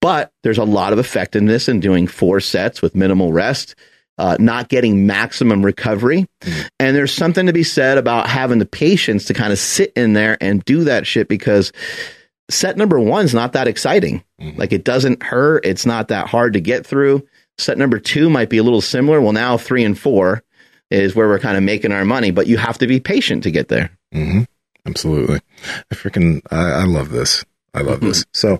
But 0.00 0.32
there's 0.42 0.58
a 0.58 0.64
lot 0.64 0.92
of 0.92 0.98
effectiveness 0.98 1.68
in 1.68 1.80
doing 1.80 2.08
four 2.08 2.40
sets 2.40 2.82
with 2.82 2.96
minimal 2.96 3.32
rest, 3.32 3.76
uh, 4.18 4.36
not 4.40 4.68
getting 4.68 5.06
maximum 5.06 5.64
recovery. 5.64 6.26
Mm. 6.40 6.68
And 6.80 6.96
there's 6.96 7.14
something 7.14 7.46
to 7.46 7.52
be 7.52 7.62
said 7.62 7.98
about 7.98 8.28
having 8.28 8.58
the 8.58 8.66
patience 8.66 9.26
to 9.26 9.34
kind 9.34 9.52
of 9.52 9.60
sit 9.60 9.92
in 9.94 10.12
there 10.12 10.36
and 10.40 10.64
do 10.64 10.84
that 10.84 11.06
shit 11.06 11.28
because 11.28 11.72
set 12.50 12.76
number 12.76 12.98
one's 12.98 13.32
not 13.32 13.52
that 13.52 13.68
exciting. 13.68 14.24
Mm-hmm. 14.40 14.58
Like 14.58 14.72
it 14.72 14.84
doesn't 14.84 15.22
hurt. 15.22 15.64
It's 15.64 15.86
not 15.86 16.08
that 16.08 16.26
hard 16.26 16.54
to 16.54 16.60
get 16.60 16.84
through. 16.84 17.26
Set 17.58 17.78
number 17.78 18.00
two 18.00 18.28
might 18.28 18.50
be 18.50 18.58
a 18.58 18.62
little 18.64 18.80
similar. 18.80 19.20
Well, 19.20 19.32
now 19.32 19.56
three 19.56 19.84
and 19.84 19.98
four 19.98 20.42
is 20.92 21.14
where 21.14 21.28
we're 21.28 21.38
kind 21.38 21.56
of 21.56 21.62
making 21.62 21.92
our 21.92 22.04
money, 22.04 22.30
but 22.30 22.46
you 22.46 22.58
have 22.58 22.78
to 22.78 22.86
be 22.86 23.00
patient 23.00 23.42
to 23.44 23.50
get 23.50 23.68
there. 23.68 23.90
Mm-hmm. 24.14 24.42
Absolutely. 24.86 25.40
I 25.90 25.94
freaking, 25.94 26.42
I, 26.50 26.82
I, 26.82 26.84
love 26.84 27.10
this. 27.10 27.44
I 27.72 27.80
love 27.80 27.98
mm-hmm. 27.98 28.08
this. 28.08 28.26
So, 28.32 28.58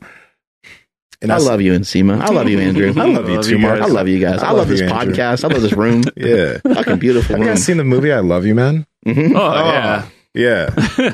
and 1.20 1.32
I, 1.32 1.36
I 1.36 1.38
love 1.38 1.60
you, 1.60 1.72
Nsima. 1.72 2.20
I 2.20 2.28
love 2.28 2.48
you, 2.48 2.58
Andrew. 2.58 2.92
I 2.96 3.06
love 3.06 3.28
you 3.28 3.42
too, 3.42 3.58
Mark. 3.58 3.80
I 3.80 3.86
love 3.86 4.08
you 4.08 4.18
guys. 4.18 4.42
I, 4.42 4.48
I 4.48 4.50
love, 4.50 4.58
love, 4.58 4.68
this 4.68 4.80
you, 4.80 4.86
podcast. 4.86 5.44
I 5.44 5.48
love 5.48 5.62
this 5.62 5.72
room. 5.72 6.04
yeah. 6.16 6.58
Fucking 6.58 6.98
beautiful 6.98 7.34
Have 7.34 7.40
room. 7.40 7.48
you 7.48 7.54
guys 7.54 7.64
seen 7.64 7.76
the 7.76 7.84
movie 7.84 8.12
I 8.12 8.20
Love 8.20 8.46
You, 8.46 8.54
Man? 8.54 8.86
Mm-hmm. 9.06 9.36
Oh, 9.36 9.40
oh, 9.40 9.72
yeah. 9.72 10.08
Yeah. 10.34 10.70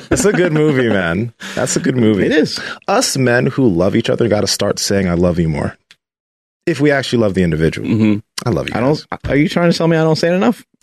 That's 0.08 0.24
a 0.24 0.32
good 0.32 0.52
movie, 0.52 0.88
man. 0.88 1.34
That's 1.54 1.74
a 1.76 1.80
good 1.80 1.96
movie. 1.96 2.26
It 2.26 2.32
is. 2.32 2.60
Us 2.86 3.16
men 3.16 3.46
who 3.46 3.68
love 3.68 3.96
each 3.96 4.08
other 4.08 4.28
got 4.28 4.42
to 4.42 4.46
start 4.46 4.78
saying, 4.78 5.08
I 5.08 5.14
love 5.14 5.38
you 5.38 5.48
more. 5.48 5.76
If 6.68 6.80
we 6.80 6.90
actually 6.90 7.20
love 7.20 7.34
the 7.34 7.42
individual. 7.42 7.88
Mm-hmm. 7.88 8.18
I 8.46 8.50
love 8.50 8.68
you. 8.68 8.74
I 8.74 8.80
don't. 8.80 9.06
Are 9.28 9.36
you 9.36 9.48
trying 9.48 9.70
to 9.70 9.76
tell 9.76 9.88
me 9.88 9.96
I 9.96 10.04
don't 10.04 10.16
say 10.16 10.28
it 10.28 10.34
enough? 10.34 10.64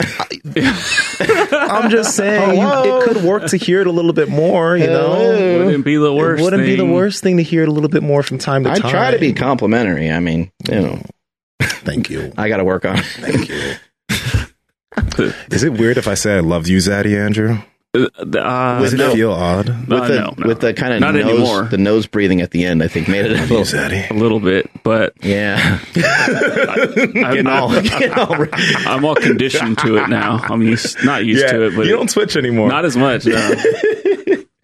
I'm 1.52 1.90
just 1.90 2.14
saying 2.14 2.58
it 2.58 3.04
could 3.04 3.24
work 3.24 3.46
to 3.46 3.56
hear 3.56 3.80
it 3.80 3.86
a 3.86 3.92
little 3.92 4.12
bit 4.12 4.28
more. 4.28 4.76
You 4.76 4.88
know, 4.88 5.64
wouldn't 5.64 5.84
be 5.84 5.96
the 5.96 6.12
worst. 6.12 6.40
It 6.40 6.44
wouldn't 6.44 6.62
thing. 6.62 6.70
be 6.72 6.76
the 6.76 6.92
worst 6.92 7.22
thing 7.22 7.38
to 7.38 7.42
hear 7.42 7.62
it 7.62 7.68
a 7.68 7.72
little 7.72 7.88
bit 7.88 8.02
more 8.02 8.22
from 8.22 8.38
time 8.38 8.64
to 8.64 8.70
I 8.70 8.78
time. 8.78 8.86
I 8.86 8.90
try 8.90 9.10
to 9.12 9.18
be 9.18 9.32
complimentary. 9.32 10.10
I 10.10 10.20
mean, 10.20 10.50
you 10.68 10.80
know. 10.80 11.02
Thank 11.62 12.10
you. 12.10 12.32
I 12.38 12.48
got 12.48 12.58
to 12.58 12.64
work 12.64 12.84
on. 12.84 12.98
it. 12.98 13.04
Thank 13.04 13.48
you. 13.48 13.74
Is 15.50 15.62
it 15.62 15.72
weird 15.72 15.96
if 15.98 16.08
I 16.08 16.14
say 16.14 16.36
I 16.36 16.40
love 16.40 16.68
you, 16.68 16.78
Zaddy 16.78 17.16
Andrew? 17.16 17.58
Uh, 17.96 18.80
Does 18.80 18.94
it 18.94 18.96
no. 18.98 19.12
feel 19.14 19.32
odd? 19.32 19.68
with 19.68 19.88
the 19.88 19.96
no, 20.20 20.34
no. 20.36 20.46
with 20.48 20.60
the 20.60 20.74
kind 20.74 20.92
of 20.94 21.00
Not 21.00 21.14
nose, 21.14 21.24
anymore. 21.24 21.64
the 21.64 21.78
nose 21.78 22.06
breathing 22.06 22.40
at 22.40 22.50
the 22.50 22.64
end, 22.64 22.82
I 22.82 22.88
think 22.88 23.08
made 23.08 23.24
it 23.26 23.32
a 23.32 23.40
little. 23.42 23.60
Zaddy. 23.62 24.10
a 24.10 24.14
little 24.14 24.40
bit, 24.40 24.70
but 24.82 25.12
Yeah, 25.22 25.78
I'm, 25.96 27.46
all, 27.46 27.74
all 28.18 28.46
I'm 28.86 29.04
all 29.04 29.14
conditioned 29.14 29.78
to 29.78 29.96
it 29.96 30.08
now. 30.08 30.38
I'm 30.44 30.62
used, 30.62 31.04
not 31.04 31.24
used 31.24 31.48
to 31.48 31.66
it, 31.66 31.76
but 31.76 31.86
you 31.86 31.92
don't 31.92 32.10
switch 32.10 32.36
anymore. 32.36 32.68
not 32.68 32.84
as 32.84 32.96
much. 32.96 33.26
No. 33.26 33.52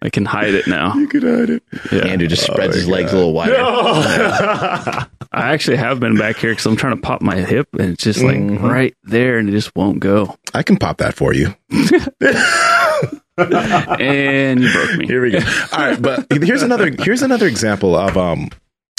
I 0.01 0.09
can 0.09 0.25
hide 0.25 0.53
it 0.53 0.67
now. 0.67 0.95
you 0.95 1.07
could 1.07 1.23
hide 1.23 1.49
it. 1.49 1.63
Yeah. 1.89 1.99
Andrew 2.07 2.27
just 2.27 2.49
Oh 2.49 2.53
spreads 2.53 2.73
my 2.75 2.79
his 2.79 2.87
legs 2.89 3.13
a 3.13 3.15
little 3.15 3.33
wider. 3.33 3.55
I 3.57 5.07
actually 5.53 5.77
have 5.77 5.99
been 6.01 6.17
back 6.17 6.35
here 6.35 6.51
because 6.51 6.65
I'm 6.65 6.75
trying 6.75 6.95
to 6.97 7.01
pop 7.01 7.21
my 7.21 7.37
hip, 7.37 7.69
and 7.79 7.91
it's 7.93 8.03
just 8.03 8.21
like 8.21 8.35
Mm-hmm. 8.35 8.65
right 8.65 8.93
there, 9.03 9.37
and 9.37 9.47
it 9.47 9.53
just 9.53 9.73
won't 9.77 9.99
go. 10.01 10.35
I 10.53 10.61
can 10.61 10.75
pop 10.77 10.97
that 10.97 11.15
for 11.15 11.33
you. 11.33 11.55
And 13.37 14.61
you 14.61 14.71
broke 14.71 14.97
me. 14.97 15.07
Here 15.07 15.21
we 15.21 15.31
go. 15.31 15.39
All 15.71 15.79
right, 15.79 16.01
but 16.01 16.27
here's 16.31 16.61
another 16.61 16.91
here's 16.99 17.21
another 17.21 17.47
example 17.47 17.95
of 17.95 18.17
um 18.17 18.49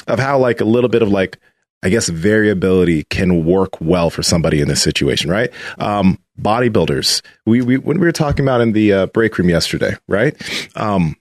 of 0.06 0.18
how 0.18 0.38
like 0.38 0.60
a 0.60 0.64
little 0.64 0.90
bit 0.90 1.02
of 1.02 1.08
like 1.08 1.38
I 1.82 1.90
guess 1.90 2.08
variability 2.08 3.04
can 3.04 3.44
work 3.44 3.80
well 3.80 4.08
for 4.08 4.22
somebody 4.22 4.60
in 4.60 4.68
this 4.68 4.82
situation, 4.82 5.30
right? 5.30 5.50
Um, 5.78 6.18
bodybuilders. 6.40 7.20
We 7.44 7.60
we 7.60 7.76
when 7.76 8.00
we 8.00 8.06
were 8.06 8.12
talking 8.12 8.44
about 8.44 8.62
in 8.62 8.72
the 8.72 8.92
uh, 8.92 9.06
break 9.06 9.36
room 9.38 9.50
yesterday, 9.50 9.96
right? 10.08 10.34
Um, 10.76 11.16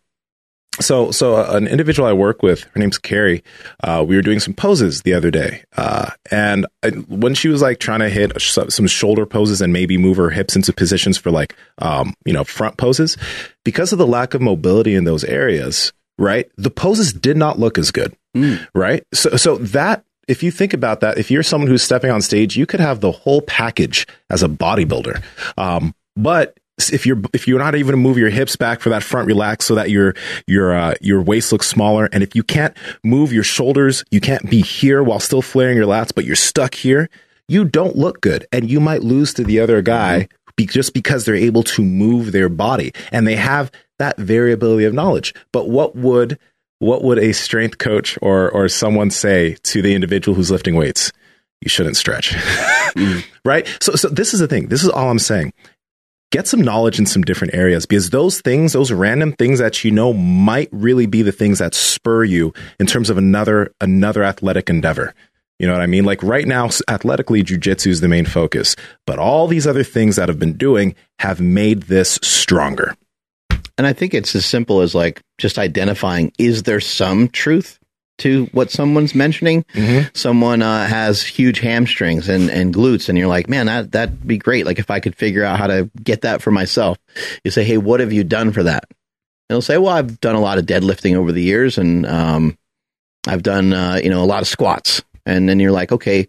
so 0.79 1.11
so 1.11 1.35
uh, 1.35 1.55
an 1.55 1.67
individual 1.67 2.07
I 2.07 2.13
work 2.13 2.41
with, 2.41 2.63
her 2.63 2.79
name's 2.79 2.97
Carrie. 2.97 3.43
Uh, 3.83 4.03
we 4.07 4.15
were 4.15 4.21
doing 4.21 4.39
some 4.39 4.53
poses 4.53 5.01
the 5.03 5.13
other 5.13 5.31
day, 5.31 5.63
uh, 5.77 6.11
and 6.31 6.65
I, 6.83 6.89
when 6.89 7.35
she 7.35 7.47
was 7.47 7.61
like 7.61 7.79
trying 7.79 7.99
to 7.99 8.09
hit 8.09 8.39
sh- 8.41 8.57
some 8.69 8.87
shoulder 8.87 9.25
poses 9.25 9.61
and 9.61 9.71
maybe 9.71 9.97
move 9.97 10.17
her 10.17 10.29
hips 10.29 10.55
into 10.55 10.73
positions 10.73 11.17
for 11.17 11.31
like 11.31 11.55
um, 11.77 12.13
you 12.25 12.33
know 12.33 12.43
front 12.43 12.77
poses, 12.77 13.17
because 13.63 13.91
of 13.91 13.99
the 13.99 14.07
lack 14.07 14.33
of 14.33 14.41
mobility 14.41 14.95
in 14.95 15.03
those 15.03 15.23
areas, 15.23 15.93
right? 16.17 16.49
The 16.57 16.71
poses 16.71 17.13
did 17.13 17.37
not 17.37 17.59
look 17.59 17.77
as 17.77 17.91
good. 17.91 18.15
mm. 18.35 18.65
right? 18.73 19.03
So, 19.13 19.35
so 19.35 19.57
that 19.57 20.03
if 20.27 20.41
you 20.41 20.51
think 20.51 20.73
about 20.73 21.01
that, 21.01 21.17
if 21.17 21.29
you're 21.29 21.43
someone 21.43 21.69
who's 21.69 21.83
stepping 21.83 22.09
on 22.09 22.21
stage, 22.21 22.55
you 22.55 22.65
could 22.65 22.79
have 22.79 23.01
the 23.01 23.11
whole 23.11 23.41
package 23.41 24.07
as 24.29 24.41
a 24.41 24.47
bodybuilder. 24.47 25.21
Um, 25.57 25.93
but 26.15 26.57
if 26.77 27.05
you're 27.05 27.21
if 27.33 27.47
you're 27.47 27.59
not 27.59 27.75
able 27.75 27.91
to 27.91 27.97
move 27.97 28.17
your 28.17 28.29
hips 28.29 28.55
back 28.55 28.79
for 28.79 28.89
that 28.89 29.03
front 29.03 29.27
relax 29.27 29.65
so 29.65 29.75
that 29.75 29.89
your 29.89 30.15
your 30.47 30.73
uh, 30.73 30.95
your 31.01 31.21
waist 31.21 31.51
looks 31.51 31.67
smaller, 31.67 32.09
and 32.11 32.23
if 32.23 32.35
you 32.35 32.43
can't 32.43 32.75
move 33.03 33.31
your 33.31 33.43
shoulders, 33.43 34.03
you 34.11 34.19
can't 34.19 34.49
be 34.49 34.61
here 34.61 35.03
while 35.03 35.19
still 35.19 35.41
flaring 35.41 35.77
your 35.77 35.85
lats, 35.85 36.13
but 36.13 36.25
you're 36.25 36.35
stuck 36.35 36.73
here. 36.73 37.09
You 37.47 37.65
don't 37.65 37.95
look 37.95 38.21
good, 38.21 38.47
and 38.51 38.69
you 38.69 38.79
might 38.79 39.03
lose 39.03 39.33
to 39.35 39.43
the 39.43 39.59
other 39.59 39.81
guy 39.81 40.27
be, 40.55 40.65
just 40.65 40.93
because 40.93 41.25
they're 41.25 41.35
able 41.35 41.63
to 41.63 41.83
move 41.83 42.31
their 42.31 42.49
body 42.49 42.93
and 43.11 43.27
they 43.27 43.35
have 43.35 43.71
that 43.99 44.17
variability 44.17 44.85
of 44.85 44.93
knowledge. 44.93 45.33
But 45.51 45.69
what 45.69 45.95
would 45.95 46.39
what 46.79 47.03
would 47.03 47.19
a 47.19 47.33
strength 47.33 47.77
coach 47.77 48.17
or 48.21 48.49
or 48.49 48.67
someone 48.67 49.11
say 49.11 49.57
to 49.63 49.81
the 49.81 49.93
individual 49.93 50.35
who's 50.35 50.51
lifting 50.51 50.75
weights? 50.75 51.11
You 51.61 51.69
shouldn't 51.69 51.95
stretch, 51.95 52.31
mm. 52.97 53.23
right? 53.45 53.65
So 53.79 53.93
so 53.95 54.09
this 54.09 54.33
is 54.33 54.39
the 54.39 54.47
thing. 54.47 54.67
This 54.67 54.83
is 54.83 54.89
all 54.89 55.09
I'm 55.09 55.19
saying 55.19 55.53
get 56.33 56.47
some 56.47 56.61
knowledge 56.61 56.97
in 56.97 57.05
some 57.05 57.21
different 57.21 57.53
areas 57.53 57.85
because 57.85 58.09
those 58.09 58.41
things, 58.41 58.73
those 58.73 58.91
random 58.91 59.33
things 59.33 59.59
that 59.59 59.83
you 59.83 59.91
know 59.91 60.11
might 60.13 60.67
really 60.71 61.05
be 61.05 61.21
the 61.21 61.31
things 61.31 61.59
that 61.59 61.75
spur 61.75 62.23
you 62.23 62.51
in 62.79 62.87
terms 62.87 63.11
of 63.11 63.19
another 63.19 63.71
another 63.79 64.23
athletic 64.23 64.67
endeavor. 64.67 65.13
You 65.59 65.67
know 65.67 65.73
what 65.73 65.83
I 65.83 65.87
mean? 65.87 66.05
Like 66.05 66.23
right 66.23 66.47
now, 66.47 66.71
athletically, 66.89 67.43
jujitsu 67.43 67.87
is 67.87 68.01
the 68.01 68.07
main 68.07 68.25
focus, 68.25 68.75
but 69.05 69.19
all 69.19 69.47
these 69.47 69.67
other 69.67 69.83
things 69.83 70.15
that 70.15 70.27
I've 70.27 70.39
been 70.39 70.57
doing 70.57 70.95
have 71.19 71.39
made 71.39 71.83
this 71.83 72.19
stronger. 72.23 72.97
And 73.77 73.85
I 73.85 73.93
think 73.93 74.15
it's 74.15 74.35
as 74.35 74.45
simple 74.45 74.81
as 74.81 74.95
like 74.95 75.21
just 75.37 75.59
identifying 75.59 76.33
is 76.39 76.63
there 76.63 76.79
some 76.79 77.27
truth 77.27 77.79
to 78.19 78.45
what 78.51 78.71
someone's 78.71 79.15
mentioning. 79.15 79.63
Mm-hmm. 79.73 80.09
Someone 80.13 80.61
uh, 80.61 80.85
has 80.85 81.23
huge 81.23 81.59
hamstrings 81.59 82.29
and, 82.29 82.49
and 82.49 82.73
glutes, 82.73 83.09
and 83.09 83.17
you're 83.17 83.27
like, 83.27 83.49
man, 83.49 83.65
that 83.65 83.91
that'd 83.91 84.27
be 84.27 84.37
great. 84.37 84.65
Like 84.65 84.79
if 84.79 84.91
I 84.91 84.99
could 84.99 85.15
figure 85.15 85.43
out 85.43 85.59
how 85.59 85.67
to 85.67 85.89
get 86.01 86.21
that 86.21 86.41
for 86.41 86.51
myself. 86.51 86.97
You 87.43 87.51
say, 87.51 87.63
hey, 87.63 87.77
what 87.77 87.99
have 87.99 88.13
you 88.13 88.23
done 88.23 88.51
for 88.51 88.63
that? 88.63 88.85
And 88.89 89.55
they'll 89.55 89.61
say, 89.61 89.77
well, 89.77 89.93
I've 89.93 90.19
done 90.21 90.35
a 90.35 90.41
lot 90.41 90.57
of 90.57 90.65
deadlifting 90.65 91.15
over 91.15 91.31
the 91.31 91.41
years, 91.41 91.77
and 91.77 92.05
um, 92.05 92.57
I've 93.27 93.43
done 93.43 93.73
uh, 93.73 93.99
you 94.03 94.09
know 94.09 94.23
a 94.23 94.25
lot 94.25 94.41
of 94.41 94.47
squats. 94.47 95.03
And 95.25 95.47
then 95.47 95.59
you're 95.59 95.71
like, 95.71 95.91
okay, 95.91 96.27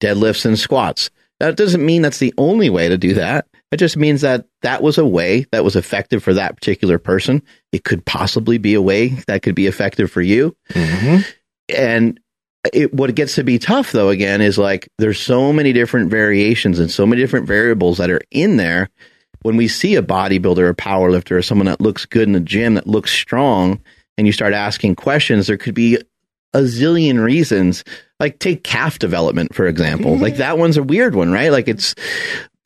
deadlifts 0.00 0.46
and 0.46 0.58
squats. 0.58 1.10
That 1.40 1.56
doesn't 1.56 1.84
mean 1.84 2.02
that's 2.02 2.18
the 2.18 2.34
only 2.38 2.70
way 2.70 2.88
to 2.88 2.96
do 2.96 3.14
that. 3.14 3.46
It 3.72 3.78
just 3.78 3.96
means 3.96 4.20
that 4.20 4.46
that 4.62 4.82
was 4.82 4.96
a 4.96 5.06
way 5.06 5.46
that 5.50 5.64
was 5.64 5.76
effective 5.76 6.22
for 6.22 6.34
that 6.34 6.54
particular 6.54 6.98
person. 6.98 7.42
It 7.72 7.84
could 7.84 8.04
possibly 8.04 8.58
be 8.58 8.74
a 8.74 8.82
way 8.82 9.08
that 9.26 9.42
could 9.42 9.54
be 9.54 9.66
effective 9.66 10.10
for 10.10 10.22
you. 10.22 10.56
Mm-hmm. 10.70 11.22
And 11.68 12.20
it, 12.72 12.94
what 12.94 13.14
gets 13.14 13.34
to 13.36 13.44
be 13.44 13.58
tough 13.58 13.92
though, 13.92 14.08
again, 14.08 14.40
is 14.40 14.56
like 14.56 14.88
there's 14.98 15.20
so 15.20 15.52
many 15.52 15.72
different 15.72 16.10
variations 16.10 16.78
and 16.78 16.90
so 16.90 17.06
many 17.06 17.20
different 17.20 17.46
variables 17.46 17.98
that 17.98 18.10
are 18.10 18.22
in 18.30 18.56
there. 18.56 18.88
When 19.42 19.56
we 19.56 19.68
see 19.68 19.94
a 19.96 20.02
bodybuilder 20.02 20.58
or 20.58 20.74
powerlifter 20.74 21.32
or 21.32 21.42
someone 21.42 21.66
that 21.66 21.80
looks 21.80 22.06
good 22.06 22.26
in 22.26 22.32
the 22.32 22.40
gym, 22.40 22.74
that 22.74 22.86
looks 22.86 23.12
strong, 23.12 23.80
and 24.16 24.26
you 24.26 24.32
start 24.32 24.54
asking 24.54 24.96
questions, 24.96 25.46
there 25.46 25.58
could 25.58 25.74
be 25.74 25.98
a 26.52 26.60
zillion 26.60 27.22
reasons. 27.22 27.84
Like 28.18 28.38
take 28.38 28.64
calf 28.64 28.98
development, 28.98 29.54
for 29.54 29.66
example. 29.66 30.12
Mm-hmm. 30.12 30.22
Like 30.22 30.36
that 30.38 30.58
one's 30.58 30.78
a 30.78 30.82
weird 30.82 31.14
one, 31.14 31.30
right? 31.30 31.52
Like 31.52 31.68
it's 31.68 31.94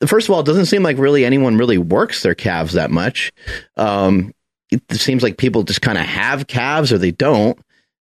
first 0.05 0.27
of 0.27 0.33
all, 0.33 0.41
it 0.41 0.45
doesn't 0.45 0.65
seem 0.65 0.83
like 0.83 0.97
really 0.97 1.25
anyone 1.25 1.57
really 1.57 1.77
works 1.77 2.23
their 2.23 2.35
calves 2.35 2.73
that 2.73 2.91
much. 2.91 3.31
Um, 3.77 4.33
it 4.71 4.81
seems 4.93 5.21
like 5.21 5.37
people 5.37 5.63
just 5.63 5.81
kind 5.81 5.97
of 5.97 6.05
have 6.05 6.47
calves 6.47 6.93
or 6.93 6.97
they 6.97 7.11
don't. 7.11 7.59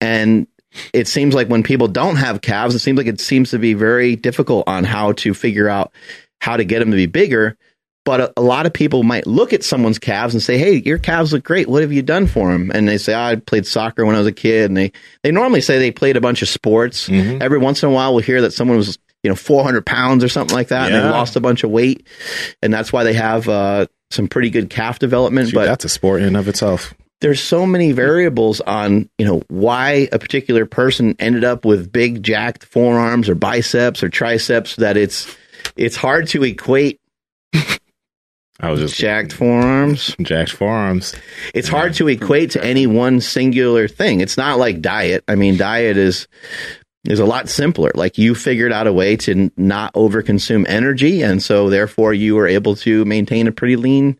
And 0.00 0.46
it 0.92 1.08
seems 1.08 1.34
like 1.34 1.48
when 1.48 1.62
people 1.62 1.88
don't 1.88 2.16
have 2.16 2.40
calves, 2.40 2.74
it 2.74 2.80
seems 2.80 2.98
like 2.98 3.06
it 3.06 3.20
seems 3.20 3.50
to 3.50 3.58
be 3.58 3.74
very 3.74 4.16
difficult 4.16 4.64
on 4.66 4.84
how 4.84 5.12
to 5.12 5.34
figure 5.34 5.68
out 5.68 5.92
how 6.40 6.56
to 6.56 6.64
get 6.64 6.80
them 6.80 6.90
to 6.90 6.96
be 6.96 7.06
bigger. 7.06 7.56
But 8.04 8.20
a, 8.20 8.32
a, 8.36 8.40
lot 8.40 8.66
of 8.66 8.72
people 8.72 9.02
might 9.02 9.26
look 9.26 9.52
at 9.52 9.64
someone's 9.64 9.98
calves 9.98 10.32
and 10.32 10.40
say, 10.40 10.58
"Hey, 10.58 10.74
your 10.76 10.98
calves 10.98 11.32
look 11.32 11.42
great. 11.42 11.68
What 11.68 11.82
have 11.82 11.92
you 11.92 12.02
done 12.02 12.28
for 12.28 12.52
them?" 12.52 12.70
And 12.72 12.86
they 12.86 12.98
say, 12.98 13.14
oh, 13.14 13.18
"I 13.18 13.34
played 13.34 13.66
soccer 13.66 14.06
when 14.06 14.14
I 14.14 14.18
was 14.18 14.28
a 14.28 14.32
kid." 14.32 14.70
And 14.70 14.76
they 14.76 14.92
they 15.24 15.32
normally 15.32 15.60
say 15.60 15.78
they 15.78 15.90
played 15.90 16.16
a 16.16 16.20
bunch 16.20 16.40
of 16.40 16.48
sports. 16.48 17.08
Mm-hmm. 17.08 17.42
Every 17.42 17.58
once 17.58 17.82
in 17.82 17.88
a 17.88 17.92
while, 17.92 18.14
we'll 18.14 18.22
hear 18.22 18.42
that 18.42 18.52
someone 18.52 18.76
was 18.76 18.96
you 19.26 19.30
know 19.30 19.34
400 19.34 19.84
pounds 19.84 20.22
or 20.22 20.28
something 20.28 20.54
like 20.54 20.68
that, 20.68 20.88
yeah. 20.88 20.98
and 20.98 21.04
they 21.04 21.10
lost 21.10 21.34
a 21.34 21.40
bunch 21.40 21.64
of 21.64 21.70
weight, 21.70 22.06
and 22.62 22.72
that's 22.72 22.92
why 22.92 23.02
they 23.02 23.12
have 23.14 23.48
uh, 23.48 23.86
some 24.12 24.28
pretty 24.28 24.50
good 24.50 24.70
calf 24.70 25.00
development. 25.00 25.48
Shoot, 25.48 25.56
but 25.56 25.66
that's 25.66 25.84
a 25.84 25.88
sport 25.88 26.20
in 26.20 26.28
and 26.28 26.36
of 26.36 26.46
itself. 26.46 26.94
There's 27.20 27.40
so 27.40 27.66
many 27.66 27.90
variables 27.90 28.60
on 28.60 29.10
you 29.18 29.26
know 29.26 29.42
why 29.48 30.08
a 30.12 30.20
particular 30.20 30.64
person 30.64 31.16
ended 31.18 31.42
up 31.42 31.64
with 31.64 31.90
big 31.90 32.22
jacked 32.22 32.64
forearms 32.64 33.28
or 33.28 33.34
biceps 33.34 34.04
or 34.04 34.08
triceps 34.08 34.76
that 34.76 34.96
it's 34.96 35.36
it's 35.74 35.96
hard 35.96 36.28
to 36.28 36.44
equate. 36.44 37.00
I 38.60 38.70
was 38.70 38.78
just 38.78 38.94
jacked 38.94 39.32
forearms. 39.32 40.14
Jacked 40.22 40.52
forearms. 40.52 41.16
It's 41.52 41.68
yeah. 41.68 41.78
hard 41.78 41.94
to 41.94 42.06
equate 42.06 42.52
to 42.52 42.64
any 42.64 42.86
one 42.86 43.20
singular 43.20 43.88
thing. 43.88 44.20
It's 44.20 44.36
not 44.36 44.60
like 44.60 44.80
diet. 44.80 45.24
I 45.26 45.34
mean, 45.34 45.56
diet 45.56 45.96
is 45.96 46.28
is 47.06 47.20
a 47.20 47.24
lot 47.24 47.48
simpler. 47.48 47.90
Like 47.94 48.18
you 48.18 48.34
figured 48.34 48.72
out 48.72 48.86
a 48.86 48.92
way 48.92 49.16
to 49.18 49.50
not 49.56 49.94
overconsume 49.94 50.66
energy. 50.68 51.22
And 51.22 51.42
so 51.42 51.70
therefore 51.70 52.12
you 52.12 52.34
were 52.34 52.46
able 52.46 52.76
to 52.76 53.04
maintain 53.04 53.46
a 53.46 53.52
pretty 53.52 53.76
lean 53.76 54.18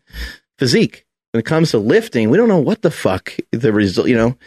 physique. 0.57 1.05
When 1.31 1.39
it 1.39 1.45
comes 1.45 1.71
to 1.71 1.77
lifting, 1.77 2.29
we 2.29 2.37
don't 2.37 2.47
know 2.47 2.59
what 2.59 2.81
the 2.81 2.91
fuck 2.91 3.35
the 3.51 3.73
result, 3.73 4.07
you 4.07 4.15
know, 4.15 4.37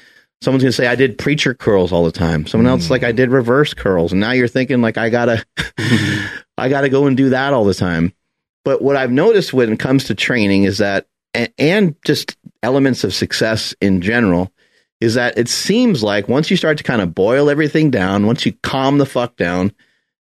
someone's 0.42 0.62
going 0.62 0.72
to 0.72 0.76
say, 0.76 0.86
I 0.86 0.94
did 0.94 1.18
preacher 1.18 1.54
curls 1.54 1.92
all 1.92 2.04
the 2.04 2.12
time. 2.12 2.46
Someone 2.46 2.66
mm. 2.66 2.70
else 2.70 2.90
like 2.90 3.04
I 3.04 3.12
did 3.12 3.30
reverse 3.30 3.74
curls. 3.74 4.12
And 4.12 4.20
now 4.20 4.32
you're 4.32 4.48
thinking 4.48 4.80
like, 4.80 4.96
I 4.96 5.10
gotta, 5.10 5.44
I 6.58 6.68
gotta 6.68 6.88
go 6.88 7.06
and 7.06 7.16
do 7.16 7.30
that 7.30 7.52
all 7.52 7.64
the 7.64 7.74
time. 7.74 8.12
But 8.64 8.82
what 8.82 8.96
I've 8.96 9.12
noticed 9.12 9.52
when 9.52 9.72
it 9.72 9.78
comes 9.78 10.04
to 10.04 10.14
training 10.14 10.64
is 10.64 10.78
that, 10.78 11.06
and, 11.32 11.52
and 11.58 11.96
just 12.04 12.36
elements 12.62 13.04
of 13.04 13.14
success 13.14 13.74
in 13.80 14.00
general, 14.00 14.52
is 15.00 15.14
that 15.14 15.38
it 15.38 15.48
seems 15.48 16.02
like 16.02 16.28
once 16.28 16.50
you 16.50 16.56
start 16.56 16.78
to 16.78 16.84
kind 16.84 17.00
of 17.00 17.14
boil 17.14 17.48
everything 17.48 17.90
down, 17.90 18.26
once 18.26 18.44
you 18.44 18.52
calm 18.62 18.98
the 18.98 19.06
fuck 19.06 19.36
down, 19.36 19.72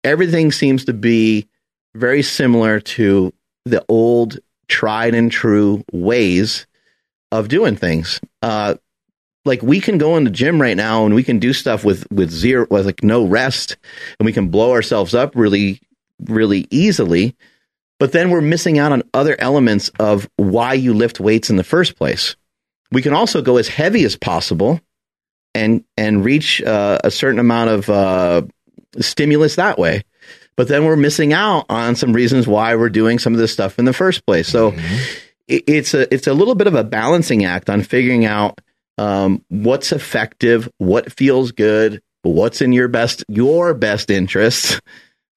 everything 0.03 0.53
seems 0.53 0.85
to 0.87 0.93
be 0.93 1.49
very 1.95 2.23
similar 2.23 2.81
to 2.81 3.33
the 3.65 3.85
old 3.89 4.39
tried 4.69 5.15
and 5.15 5.31
true 5.31 5.85
ways 5.93 6.67
of 7.31 7.49
doing 7.49 7.77
things. 7.77 8.21
Uh, 8.43 8.75
like 9.45 9.63
we 9.63 9.81
can 9.81 9.99
go 9.99 10.17
in 10.17 10.25
the 10.25 10.31
gym 10.31 10.61
right 10.61 10.77
now 10.77 11.05
and 11.05 11.15
we 11.15 11.23
can 11.23 11.39
do 11.39 11.53
stuff 11.53 11.85
with 11.85 12.11
with 12.11 12.31
zero 12.31 12.67
with 12.71 12.87
like 12.87 13.03
no 13.03 13.27
rest 13.27 13.77
and 14.19 14.27
we 14.27 14.33
can 14.33 14.49
blow 14.49 14.73
ourselves 14.73 15.15
up 15.15 15.35
really 15.37 15.81
really 16.27 16.67
easily 16.71 17.37
but 17.99 18.13
then 18.13 18.31
we're 18.31 18.41
missing 18.41 18.79
out 18.79 18.93
on 18.93 19.03
other 19.13 19.37
elements 19.39 19.91
of 20.01 20.29
why 20.37 20.73
you 20.73 20.95
lift 20.95 21.21
weights 21.21 21.51
in 21.51 21.57
the 21.57 21.65
first 21.65 21.97
place 21.97 22.37
we 22.95 23.03
can 23.03 23.13
also 23.13 23.43
go 23.43 23.59
as 23.59 23.69
heavy 23.69 24.05
as 24.05 24.17
possible 24.17 24.81
and 25.55 25.85
and 25.97 26.25
reach 26.25 26.63
uh, 26.63 26.99
a 27.05 27.11
certain 27.11 27.39
amount 27.39 27.71
of 27.71 27.91
uh, 27.91 28.43
stimulus 29.01 29.57
that 29.57 29.79
way. 29.79 30.03
But 30.57 30.69
then 30.69 30.85
we're 30.85 30.97
missing 30.97 31.33
out 31.33 31.67
on 31.69 31.97
some 31.97 32.13
reasons 32.13 32.47
why 32.47 32.77
we're 32.77 32.89
doing 32.89 33.19
some 33.19 33.33
of 33.35 33.41
this 33.41 33.53
stuff 33.53 33.79
in 33.79 33.85
the 33.85 33.93
first 33.93 34.25
place. 34.25 34.49
So 34.49 34.71
mm-hmm. 34.71 34.97
it, 35.49 35.65
it's 35.67 35.95
a 35.95 36.13
it's 36.15 36.27
a 36.27 36.35
little 36.35 36.55
bit 36.55 36.69
of 36.69 36.75
a 36.75 36.85
balancing 36.85 37.45
act 37.45 37.69
on 37.69 37.83
figuring 37.83 38.25
out 38.25 38.61
um, 38.97 39.45
what's 39.49 39.91
effective, 39.91 40.71
what 40.79 41.13
feels 41.13 41.51
good, 41.53 42.01
what's 42.23 42.63
in 42.63 42.73
your 42.73 42.89
best 42.89 43.25
your 43.29 43.75
best 43.75 44.11
interest, 44.11 44.81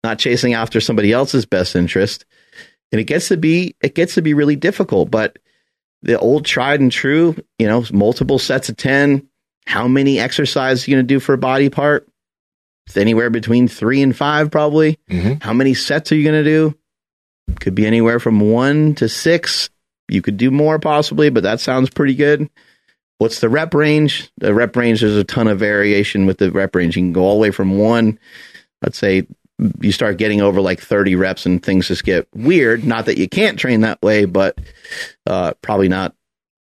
not 0.03 0.19
chasing 0.19 0.53
after 0.53 0.79
somebody 0.79 1.11
else's 1.11 1.45
best 1.45 1.75
interest. 1.75 2.25
And 2.91 3.01
it 3.01 3.05
gets 3.05 3.27
to 3.29 3.37
be 3.37 3.75
it 3.81 3.95
gets 3.95 4.13
to 4.15 4.21
be 4.21 4.33
really 4.33 4.55
difficult, 4.55 5.09
but 5.09 5.37
the 6.01 6.19
old 6.19 6.45
tried 6.45 6.79
and 6.79 6.91
true, 6.91 7.35
you 7.59 7.67
know, 7.67 7.83
multiple 7.91 8.39
sets 8.39 8.69
of 8.69 8.77
10. 8.77 9.27
How 9.65 9.87
many 9.87 10.19
exercises 10.19 10.87
are 10.87 10.91
you 10.91 10.97
going 10.97 11.07
to 11.07 11.13
do 11.13 11.19
for 11.19 11.33
a 11.33 11.37
body 11.37 11.69
part? 11.69 12.07
It's 12.85 12.97
anywhere 12.97 13.29
between 13.29 13.67
three 13.67 14.01
and 14.01 14.15
five, 14.15 14.49
probably. 14.49 14.97
Mm-hmm. 15.09 15.41
How 15.41 15.53
many 15.53 15.73
sets 15.73 16.11
are 16.11 16.15
you 16.15 16.23
going 16.23 16.43
to 16.43 16.49
do? 16.49 16.77
Could 17.59 17.75
be 17.75 17.85
anywhere 17.85 18.19
from 18.19 18.39
one 18.39 18.95
to 18.95 19.09
six. 19.09 19.69
You 20.07 20.21
could 20.21 20.37
do 20.37 20.51
more 20.51 20.79
possibly, 20.79 21.29
but 21.29 21.43
that 21.43 21.59
sounds 21.59 21.89
pretty 21.89 22.15
good. 22.15 22.49
What's 23.17 23.39
the 23.39 23.49
rep 23.49 23.73
range? 23.73 24.31
The 24.37 24.53
rep 24.53 24.75
range, 24.75 25.01
there's 25.01 25.17
a 25.17 25.23
ton 25.23 25.47
of 25.47 25.59
variation 25.59 26.25
with 26.25 26.37
the 26.37 26.51
rep 26.51 26.75
range. 26.75 26.95
You 26.95 27.03
can 27.03 27.13
go 27.13 27.23
all 27.23 27.35
the 27.35 27.41
way 27.41 27.51
from 27.51 27.77
one, 27.77 28.19
let's 28.81 28.97
say 28.97 29.27
you 29.81 29.91
start 29.91 30.17
getting 30.17 30.41
over 30.41 30.61
like 30.61 30.81
30 30.81 31.15
reps 31.15 31.45
and 31.45 31.63
things 31.63 31.87
just 31.87 32.03
get 32.03 32.27
weird. 32.33 32.83
Not 32.83 33.05
that 33.05 33.17
you 33.17 33.27
can't 33.27 33.57
train 33.57 33.81
that 33.81 34.01
way, 34.01 34.25
but 34.25 34.59
uh, 35.25 35.53
probably 35.61 35.89
not. 35.89 36.13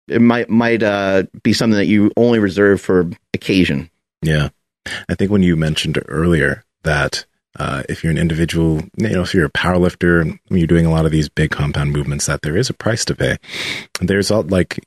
It 0.08 0.20
might 0.20 0.50
might 0.50 0.82
uh, 0.82 1.24
be 1.42 1.52
something 1.52 1.78
that 1.78 1.86
you 1.86 2.10
only 2.16 2.40
reserve 2.40 2.80
for 2.80 3.08
occasion. 3.32 3.90
Yeah, 4.22 4.48
I 5.08 5.14
think 5.14 5.30
when 5.30 5.44
you 5.44 5.56
mentioned 5.56 6.02
earlier 6.08 6.64
that 6.82 7.24
uh, 7.58 7.82
if 7.88 8.02
you're 8.02 8.10
an 8.10 8.18
individual, 8.18 8.82
you 8.96 9.10
know, 9.10 9.22
if 9.22 9.34
you're 9.34 9.44
a 9.44 9.50
power 9.50 9.78
lifter, 9.78 10.24
when 10.24 10.58
you're 10.58 10.66
doing 10.66 10.86
a 10.86 10.90
lot 10.90 11.06
of 11.06 11.12
these 11.12 11.28
big 11.28 11.50
compound 11.50 11.92
movements, 11.92 12.26
that 12.26 12.42
there 12.42 12.56
is 12.56 12.70
a 12.70 12.74
price 12.74 13.04
to 13.04 13.14
pay. 13.14 13.36
There's 14.00 14.30
all 14.30 14.42
like, 14.42 14.84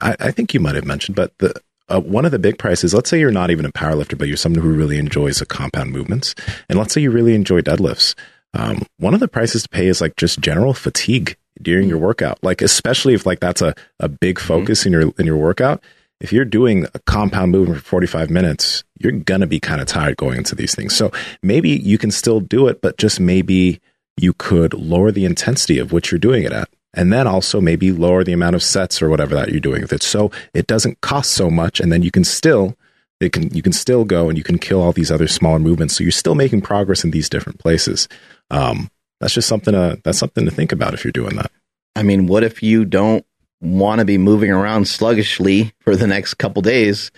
I, 0.00 0.16
I 0.20 0.30
think 0.30 0.54
you 0.54 0.60
might 0.60 0.74
have 0.74 0.84
mentioned, 0.84 1.16
but 1.16 1.36
the 1.38 1.60
uh, 1.90 2.00
one 2.00 2.24
of 2.24 2.30
the 2.30 2.38
big 2.38 2.58
prices, 2.58 2.94
let's 2.94 3.10
say 3.10 3.18
you're 3.18 3.30
not 3.30 3.50
even 3.50 3.64
a 3.64 3.72
powerlifter, 3.72 4.16
but 4.16 4.28
you're 4.28 4.36
someone 4.36 4.62
who 4.62 4.72
really 4.72 4.98
enjoys 4.98 5.38
the 5.38 5.46
compound 5.46 5.90
movements. 5.90 6.34
And 6.68 6.78
let's 6.78 6.94
say 6.94 7.00
you 7.00 7.10
really 7.10 7.34
enjoy 7.34 7.60
deadlifts. 7.60 8.14
Um, 8.54 8.82
one 8.98 9.14
of 9.14 9.20
the 9.20 9.28
prices 9.28 9.64
to 9.64 9.68
pay 9.68 9.86
is 9.86 10.00
like 10.00 10.16
just 10.16 10.40
general 10.40 10.74
fatigue 10.74 11.36
during 11.60 11.88
your 11.88 11.98
workout. 11.98 12.38
Like, 12.42 12.62
especially 12.62 13.14
if 13.14 13.26
like 13.26 13.40
that's 13.40 13.62
a, 13.62 13.74
a 13.98 14.08
big 14.08 14.38
focus 14.38 14.86
in 14.86 14.92
your, 14.92 15.12
in 15.18 15.26
your 15.26 15.36
workout. 15.36 15.82
If 16.20 16.32
you're 16.32 16.44
doing 16.44 16.86
a 16.94 16.98
compound 17.00 17.50
movement 17.50 17.80
for 17.80 17.84
45 17.84 18.30
minutes, 18.30 18.84
you're 18.98 19.12
going 19.12 19.40
to 19.40 19.46
be 19.46 19.58
kind 19.58 19.80
of 19.80 19.86
tired 19.86 20.16
going 20.16 20.38
into 20.38 20.54
these 20.54 20.74
things. 20.74 20.94
So 20.94 21.10
maybe 21.42 21.70
you 21.70 21.96
can 21.96 22.10
still 22.10 22.40
do 22.40 22.68
it, 22.68 22.82
but 22.82 22.98
just 22.98 23.20
maybe 23.20 23.80
you 24.18 24.34
could 24.34 24.74
lower 24.74 25.10
the 25.10 25.24
intensity 25.24 25.78
of 25.78 25.92
what 25.92 26.10
you're 26.10 26.18
doing 26.18 26.44
it 26.44 26.52
at. 26.52 26.68
And 26.92 27.12
then 27.12 27.26
also 27.26 27.60
maybe 27.60 27.92
lower 27.92 28.24
the 28.24 28.32
amount 28.32 28.56
of 28.56 28.62
sets 28.62 29.00
or 29.00 29.08
whatever 29.08 29.34
that 29.36 29.50
you're 29.50 29.60
doing 29.60 29.82
with 29.82 29.92
it. 29.92 30.02
So 30.02 30.30
it 30.52 30.66
doesn't 30.66 31.00
cost 31.00 31.30
so 31.30 31.48
much. 31.50 31.78
And 31.78 31.92
then 31.92 32.02
you 32.02 32.10
can 32.10 32.24
still, 32.24 32.76
it 33.20 33.32
can, 33.32 33.54
you 33.54 33.62
can 33.62 33.72
still 33.72 34.04
go 34.04 34.28
and 34.28 34.36
you 34.36 34.42
can 34.42 34.58
kill 34.58 34.82
all 34.82 34.92
these 34.92 35.12
other 35.12 35.28
smaller 35.28 35.60
movements. 35.60 35.94
So 35.94 36.02
you're 36.02 36.10
still 36.10 36.34
making 36.34 36.62
progress 36.62 37.04
in 37.04 37.12
these 37.12 37.28
different 37.28 37.60
places. 37.60 38.08
Um, 38.50 38.90
that's 39.20 39.34
just 39.34 39.48
something 39.48 39.72
to, 39.72 40.00
that's 40.02 40.18
something 40.18 40.44
to 40.46 40.50
think 40.50 40.72
about 40.72 40.94
if 40.94 41.04
you're 41.04 41.12
doing 41.12 41.36
that. 41.36 41.52
I 41.94 42.02
mean, 42.02 42.26
what 42.26 42.42
if 42.42 42.62
you 42.62 42.84
don't 42.84 43.24
want 43.60 43.98
to 44.00 44.04
be 44.04 44.18
moving 44.18 44.50
around 44.50 44.88
sluggishly 44.88 45.72
for 45.80 45.94
the 45.94 46.06
next 46.06 46.34
couple 46.34 46.62
days? 46.62 47.12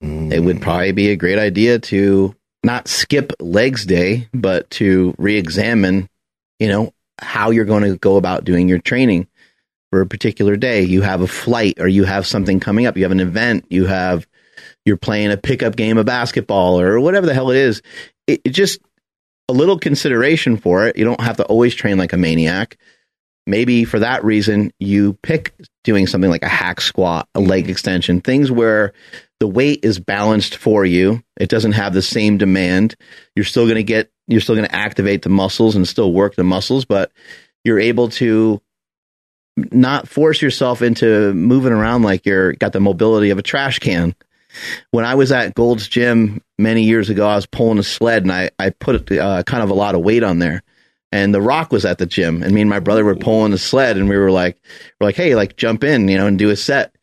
It 0.00 0.44
would 0.44 0.60
probably 0.60 0.92
be 0.92 1.08
a 1.08 1.16
great 1.16 1.38
idea 1.38 1.78
to 1.80 2.36
not 2.62 2.86
skip 2.86 3.32
legs 3.40 3.86
day, 3.86 4.28
but 4.32 4.68
to 4.72 5.14
re-examine, 5.18 6.08
you 6.58 6.68
know, 6.68 6.92
how 7.20 7.50
you're 7.50 7.64
going 7.64 7.82
to 7.82 7.96
go 7.96 8.16
about 8.16 8.44
doing 8.44 8.68
your 8.68 8.78
training 8.78 9.26
for 9.90 10.00
a 10.00 10.06
particular 10.06 10.56
day. 10.56 10.82
You 10.82 11.02
have 11.02 11.20
a 11.20 11.26
flight 11.26 11.74
or 11.78 11.88
you 11.88 12.04
have 12.04 12.26
something 12.26 12.60
coming 12.60 12.86
up, 12.86 12.96
you 12.96 13.04
have 13.04 13.12
an 13.12 13.20
event, 13.20 13.66
you 13.70 13.86
have 13.86 14.26
you're 14.84 14.96
playing 14.96 15.32
a 15.32 15.36
pickup 15.36 15.76
game 15.76 15.98
of 15.98 16.06
basketball 16.06 16.80
or 16.80 17.00
whatever 17.00 17.26
the 17.26 17.34
hell 17.34 17.50
it 17.50 17.56
is. 17.56 17.82
It, 18.26 18.40
it 18.44 18.50
just 18.50 18.80
a 19.48 19.52
little 19.52 19.78
consideration 19.78 20.56
for 20.56 20.86
it. 20.86 20.96
You 20.96 21.04
don't 21.04 21.20
have 21.20 21.36
to 21.38 21.44
always 21.44 21.74
train 21.74 21.98
like 21.98 22.12
a 22.12 22.16
maniac. 22.16 22.76
Maybe 23.46 23.84
for 23.84 24.00
that 24.00 24.24
reason, 24.24 24.72
you 24.80 25.14
pick 25.22 25.54
doing 25.84 26.06
something 26.06 26.30
like 26.30 26.42
a 26.42 26.48
hack 26.48 26.80
squat, 26.80 27.28
a 27.34 27.40
leg 27.40 27.70
extension, 27.70 28.20
things 28.20 28.50
where 28.50 28.92
the 29.40 29.46
weight 29.46 29.80
is 29.82 29.98
balanced 29.98 30.56
for 30.56 30.84
you. 30.84 31.22
It 31.38 31.48
doesn't 31.48 31.72
have 31.72 31.92
the 31.92 32.02
same 32.02 32.38
demand. 32.38 32.96
You're 33.34 33.44
still 33.44 33.64
going 33.64 33.76
to 33.76 33.82
get, 33.82 34.10
you're 34.26 34.40
still 34.40 34.54
going 34.54 34.68
to 34.68 34.74
activate 34.74 35.22
the 35.22 35.28
muscles 35.28 35.76
and 35.76 35.86
still 35.86 36.12
work 36.12 36.34
the 36.34 36.44
muscles, 36.44 36.84
but 36.84 37.12
you're 37.64 37.80
able 37.80 38.08
to 38.10 38.60
not 39.56 40.08
force 40.08 40.42
yourself 40.42 40.82
into 40.82 41.32
moving 41.34 41.72
around 41.72 42.02
like 42.02 42.26
you're 42.26 42.52
got 42.54 42.72
the 42.72 42.80
mobility 42.80 43.30
of 43.30 43.38
a 43.38 43.42
trash 43.42 43.78
can. 43.78 44.14
When 44.90 45.04
I 45.04 45.14
was 45.14 45.32
at 45.32 45.54
Gold's 45.54 45.88
Gym 45.88 46.42
many 46.58 46.82
years 46.82 47.10
ago, 47.10 47.26
I 47.26 47.36
was 47.36 47.46
pulling 47.46 47.78
a 47.78 47.82
sled 47.82 48.22
and 48.22 48.32
I, 48.32 48.50
I 48.58 48.70
put 48.70 49.10
uh, 49.12 49.42
kind 49.42 49.62
of 49.62 49.70
a 49.70 49.74
lot 49.74 49.94
of 49.94 50.02
weight 50.02 50.22
on 50.22 50.38
there. 50.38 50.62
And 51.12 51.34
The 51.34 51.40
Rock 51.40 51.72
was 51.72 51.84
at 51.84 51.98
the 51.98 52.04
gym, 52.04 52.42
and 52.42 52.52
me 52.52 52.60
and 52.60 52.68
my 52.68 52.80
brother 52.80 53.04
were 53.04 53.14
pulling 53.14 53.52
the 53.52 53.58
sled, 53.58 53.96
and 53.96 54.08
we 54.08 54.16
were 54.16 54.32
like, 54.32 54.58
we're 55.00 55.06
like, 55.06 55.14
hey, 55.14 55.34
like 55.36 55.56
jump 55.56 55.84
in, 55.84 56.08
you 56.08 56.18
know, 56.18 56.26
and 56.26 56.38
do 56.38 56.50
a 56.50 56.56
set. 56.56 56.94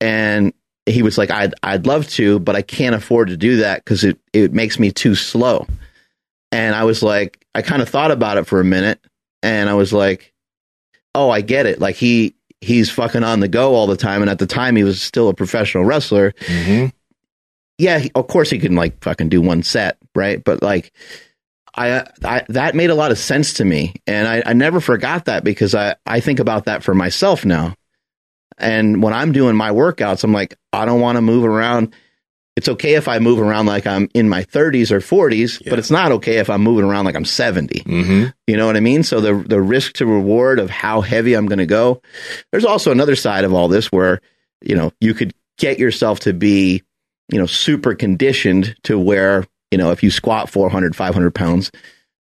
And 0.00 0.52
he 0.86 1.02
was 1.02 1.16
like, 1.16 1.30
I'd 1.30 1.54
I'd 1.62 1.86
love 1.86 2.08
to, 2.10 2.38
but 2.38 2.56
I 2.56 2.62
can't 2.62 2.94
afford 2.94 3.28
to 3.28 3.36
do 3.36 3.56
that 3.58 3.84
because 3.84 4.04
it 4.04 4.18
it 4.32 4.52
makes 4.52 4.78
me 4.78 4.90
too 4.90 5.14
slow. 5.14 5.66
And 6.52 6.74
I 6.74 6.84
was 6.84 7.02
like, 7.02 7.44
I 7.54 7.62
kind 7.62 7.82
of 7.82 7.88
thought 7.88 8.10
about 8.10 8.36
it 8.36 8.46
for 8.46 8.60
a 8.60 8.64
minute, 8.64 9.00
and 9.42 9.68
I 9.68 9.74
was 9.74 9.92
like, 9.92 10.32
oh, 11.14 11.30
I 11.30 11.40
get 11.40 11.66
it. 11.66 11.80
Like 11.80 11.96
he 11.96 12.34
he's 12.60 12.90
fucking 12.90 13.24
on 13.24 13.40
the 13.40 13.48
go 13.48 13.74
all 13.74 13.86
the 13.86 13.96
time, 13.96 14.20
and 14.20 14.30
at 14.30 14.38
the 14.38 14.46
time 14.46 14.76
he 14.76 14.84
was 14.84 15.00
still 15.00 15.28
a 15.28 15.34
professional 15.34 15.84
wrestler. 15.84 16.32
Mm-hmm. 16.32 16.86
Yeah, 17.78 17.98
he, 17.98 18.10
of 18.14 18.28
course 18.28 18.50
he 18.50 18.58
can 18.58 18.74
like 18.74 19.02
fucking 19.02 19.30
do 19.30 19.40
one 19.40 19.62
set, 19.62 19.98
right? 20.14 20.42
But 20.42 20.62
like. 20.62 20.92
I, 21.76 22.06
I 22.22 22.44
that 22.50 22.76
made 22.76 22.90
a 22.90 22.94
lot 22.94 23.10
of 23.10 23.18
sense 23.18 23.54
to 23.54 23.64
me, 23.64 23.94
and 24.06 24.28
I, 24.28 24.44
I 24.46 24.52
never 24.52 24.80
forgot 24.80 25.24
that 25.24 25.42
because 25.42 25.74
I, 25.74 25.96
I 26.06 26.20
think 26.20 26.38
about 26.38 26.66
that 26.66 26.84
for 26.84 26.94
myself 26.94 27.44
now. 27.44 27.74
And 28.58 29.02
when 29.02 29.12
I'm 29.12 29.32
doing 29.32 29.56
my 29.56 29.70
workouts, 29.70 30.24
I'm 30.24 30.32
like, 30.32 30.54
I 30.72 30.84
don't 30.84 31.00
want 31.00 31.16
to 31.16 31.22
move 31.22 31.44
around. 31.44 31.94
It's 32.56 32.68
okay 32.68 32.94
if 32.94 33.08
I 33.08 33.18
move 33.18 33.40
around 33.40 33.66
like 33.66 33.84
I'm 33.84 34.08
in 34.14 34.28
my 34.28 34.44
30s 34.44 34.92
or 34.92 35.00
40s, 35.00 35.60
Yeah. 35.60 35.70
but 35.70 35.80
it's 35.80 35.90
not 35.90 36.12
okay 36.12 36.36
if 36.36 36.48
I'm 36.48 36.62
moving 36.62 36.84
around 36.84 37.04
like 37.04 37.16
I'm 37.16 37.24
70. 37.24 37.80
Mm-hmm. 37.80 38.26
You 38.46 38.56
know 38.56 38.66
what 38.66 38.76
I 38.76 38.80
mean? 38.80 39.02
So 39.02 39.20
the 39.20 39.34
the 39.34 39.60
risk 39.60 39.94
to 39.94 40.06
reward 40.06 40.60
of 40.60 40.70
how 40.70 41.00
heavy 41.00 41.34
I'm 41.34 41.46
going 41.46 41.58
to 41.58 41.66
go. 41.66 42.00
There's 42.52 42.64
also 42.64 42.92
another 42.92 43.16
side 43.16 43.42
of 43.44 43.52
all 43.52 43.66
this 43.66 43.90
where 43.90 44.20
you 44.62 44.76
know 44.76 44.92
you 45.00 45.14
could 45.14 45.34
get 45.58 45.80
yourself 45.80 46.20
to 46.20 46.32
be 46.32 46.82
you 47.28 47.38
know 47.38 47.46
super 47.46 47.92
conditioned 47.96 48.76
to 48.84 49.00
where 49.00 49.44
you 49.72 49.78
know 49.78 49.90
if 49.90 50.04
you 50.04 50.12
squat 50.12 50.48
400 50.48 50.94
500 50.94 51.34
pounds, 51.34 51.72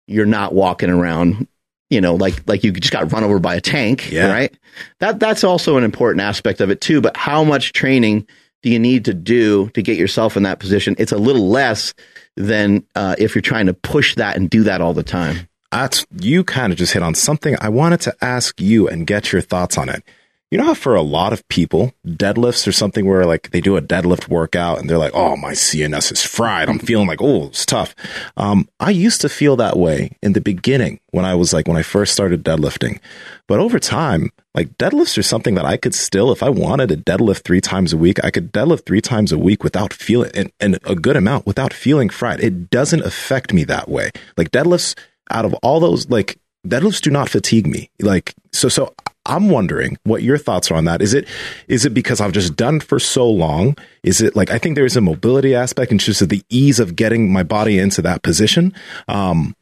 you're 0.05 0.27
not 0.27 0.53
walking 0.53 0.91
around 0.91 1.47
you 1.89 2.01
know 2.01 2.15
like 2.15 2.47
like 2.47 2.63
you 2.63 2.71
just 2.71 2.93
got 2.93 3.11
run 3.11 3.23
over 3.23 3.39
by 3.39 3.55
a 3.55 3.61
tank, 3.61 4.11
Yeah. 4.11 4.31
right? 4.31 4.53
That 4.99 5.19
that's 5.19 5.43
also 5.43 5.77
an 5.77 5.83
important 5.83 6.21
aspect 6.21 6.61
of 6.61 6.69
it 6.69 6.81
too. 6.81 7.01
But 7.01 7.17
how 7.17 7.43
much 7.43 7.73
training 7.73 8.27
do 8.61 8.69
you 8.69 8.79
need 8.79 9.05
to 9.05 9.13
do 9.13 9.69
to 9.69 9.81
get 9.81 9.97
yourself 9.97 10.35
in 10.37 10.43
that 10.43 10.59
position? 10.59 10.95
It's 10.99 11.11
a 11.11 11.17
little 11.17 11.47
less 11.49 11.93
than 12.35 12.85
uh, 12.95 13.15
if 13.17 13.35
you're 13.35 13.41
trying 13.41 13.65
to 13.67 13.73
push 13.73 14.15
that 14.15 14.35
and 14.37 14.49
do 14.49 14.63
that 14.63 14.81
all 14.81 14.93
the 14.93 15.03
time. 15.03 15.47
That's 15.71 16.05
you 16.19 16.43
kind 16.43 16.73
of 16.73 16.79
just 16.79 16.93
hit 16.93 17.03
on 17.03 17.13
something 17.15 17.55
I 17.61 17.69
wanted 17.69 18.01
to 18.01 18.15
ask 18.21 18.59
you 18.59 18.87
and 18.89 19.05
get 19.05 19.31
your 19.31 19.41
thoughts 19.41 19.77
on 19.77 19.87
it. 19.89 20.03
You 20.51 20.57
know 20.57 20.65
how 20.65 20.73
for 20.73 20.95
a 20.95 21.03
lot 21.03 21.31
of 21.31 21.47
people, 21.47 21.93
deadlifts 22.07 22.67
are 22.67 22.71
something 22.71 23.05
where 23.05 23.23
like 23.23 23.51
they 23.51 23.61
do 23.61 23.77
a 23.77 23.83
deadlift 23.83 24.29
workout 24.29 24.79
and 24.79 24.89
they're 24.89 24.97
like, 24.97 25.13
"Oh, 25.13 25.35
my 25.37 25.51
CNS 25.51 26.11
is 26.11 26.23
fried. 26.23 26.69
I'm 26.69 26.79
feeling 26.79 27.05
like, 27.05 27.21
oh, 27.21 27.47
it's 27.47 27.67
tough." 27.67 27.93
Um, 28.35 28.67
I 28.79 28.89
used 28.89 29.21
to 29.21 29.29
feel 29.29 29.55
that 29.57 29.77
way 29.77 30.17
in 30.23 30.33
the 30.33 30.41
beginning 30.41 31.01
when 31.11 31.23
I 31.23 31.35
was 31.35 31.53
like 31.53 31.67
when 31.67 31.77
I 31.77 31.83
first 31.83 32.13
started 32.13 32.43
deadlifting, 32.43 32.99
but 33.47 33.59
over 33.59 33.77
time, 33.77 34.31
like 34.55 34.75
deadlifts 34.79 35.19
are 35.19 35.23
something 35.23 35.53
that 35.53 35.65
I 35.65 35.77
could 35.77 35.93
still, 35.93 36.31
if 36.31 36.41
I 36.41 36.49
wanted 36.49 36.89
to 36.89 36.97
deadlift 36.97 37.43
three 37.43 37.61
times 37.61 37.93
a 37.93 37.97
week, 37.97 38.23
I 38.23 38.31
could 38.31 38.51
deadlift 38.51 38.87
three 38.87 39.01
times 39.01 39.31
a 39.31 39.37
week 39.37 39.63
without 39.63 39.93
feeling 39.93 40.31
and, 40.33 40.51
and 40.59 40.79
a 40.83 40.95
good 40.95 41.15
amount 41.15 41.45
without 41.45 41.73
feeling 41.73 42.09
fried. 42.09 42.39
It 42.39 42.71
doesn't 42.71 43.03
affect 43.03 43.53
me 43.53 43.65
that 43.65 43.87
way. 43.87 44.09
Like 44.35 44.49
deadlifts, 44.49 44.97
out 45.29 45.45
of 45.45 45.53
all 45.61 45.79
those, 45.79 46.09
like 46.09 46.39
deadlifts 46.67 47.01
do 47.01 47.11
not 47.11 47.29
fatigue 47.29 47.67
me. 47.67 47.89
Like 48.01 48.33
so, 48.51 48.69
so 48.69 48.93
I'm 49.25 49.49
wondering 49.49 49.97
what 50.03 50.23
your 50.23 50.37
thoughts 50.37 50.71
are 50.71 50.75
on 50.75 50.85
that. 50.85 51.01
Is 51.01 51.13
it 51.13 51.27
is 51.67 51.85
it 51.85 51.93
because 51.93 52.19
I've 52.19 52.31
just 52.31 52.55
done 52.55 52.79
for 52.79 52.99
so 52.99 53.29
long? 53.29 53.77
Is 54.03 54.21
it 54.21 54.35
like 54.35 54.49
I 54.49 54.57
think 54.57 54.75
there's 54.75 54.97
a 54.97 55.01
mobility 55.01 55.55
aspect 55.55 55.91
and 55.91 55.99
just 55.99 56.27
the 56.27 56.43
ease 56.49 56.79
of 56.79 56.95
getting 56.95 57.31
my 57.31 57.43
body 57.43 57.77
into 57.77 58.01
that 58.01 58.23
position? 58.23 58.73
Um, 59.07 59.55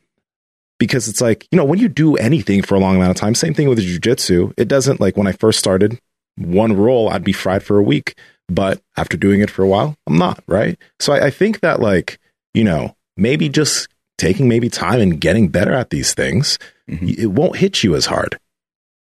because 0.80 1.08
it's 1.08 1.22
like 1.22 1.48
you 1.52 1.58
know 1.58 1.66
when 1.66 1.80
you 1.80 1.90
do 1.90 2.16
anything 2.16 2.62
for 2.62 2.76
a 2.76 2.80
long 2.80 2.96
amount 2.96 3.12
of 3.12 3.18
time. 3.18 3.36
Same 3.36 3.54
thing 3.54 3.68
with 3.68 3.80
jujitsu. 3.80 4.54
It 4.58 4.68
doesn't 4.68 5.02
like 5.02 5.18
when 5.18 5.28
I 5.28 5.34
first 5.34 5.60
started, 5.60 6.00
one 6.38 6.74
roll 6.74 7.10
I'd 7.10 7.24
be 7.24 7.34
fried 7.34 7.64
for 7.64 7.78
a 7.78 7.84
week, 7.84 8.18
but 8.48 8.82
after 8.96 9.18
doing 9.18 9.42
it 9.42 9.50
for 9.50 9.64
a 9.64 9.68
while, 9.68 9.98
I'm 10.08 10.18
not 10.18 10.44
right. 10.48 10.78
So 11.00 11.14
I, 11.14 11.26
I 11.26 11.30
think 11.30 11.60
that 11.60 11.80
like 11.80 12.20
you 12.54 12.64
know 12.64 12.96
maybe 13.18 13.50
just 13.50 13.90
taking 14.18 14.48
maybe 14.48 14.70
time 14.70 15.00
and 15.00 15.20
getting 15.20 15.48
better 15.50 15.74
at 15.74 15.90
these 15.90 16.14
things, 16.14 16.58
Mhm. 16.90 17.18
it 17.20 17.28
won't 17.28 17.56
hit 17.58 17.84
you 17.84 17.96
as 17.96 18.06
hard. 18.06 18.38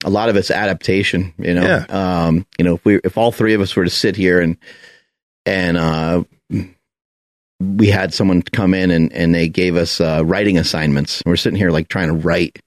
a 0.04 0.10
lot 0.10 0.28
of 0.28 0.36
it's 0.36 0.50
adaptation 0.50 1.32
you 1.38 1.54
know 1.54 1.62
Yeah. 1.62 2.26
um 2.26 2.46
you 2.58 2.64
know 2.64 2.74
if 2.74 2.84
we 2.84 2.96
if 3.04 3.16
all 3.16 3.32
three 3.32 3.54
of 3.54 3.60
us 3.62 3.74
were 3.74 3.84
to 3.84 3.90
sit 3.90 4.16
here 4.16 4.38
and 4.40 4.56
and 5.46 5.76
uh 5.78 6.22
we 7.60 7.86
had 7.88 8.12
someone 8.12 8.42
come 8.42 8.74
in 8.74 8.90
and 8.90 9.12
and 9.12 9.34
they 9.34 9.48
gave 9.48 9.76
us 9.76 10.00
uh 10.00 10.22
writing 10.24 10.58
assignments 10.58 11.22
we're 11.24 11.36
sitting 11.36 11.56
here 11.58 11.70
like 11.70 11.88
trying 11.88 12.08
to 12.08 12.14
write 12.14 12.58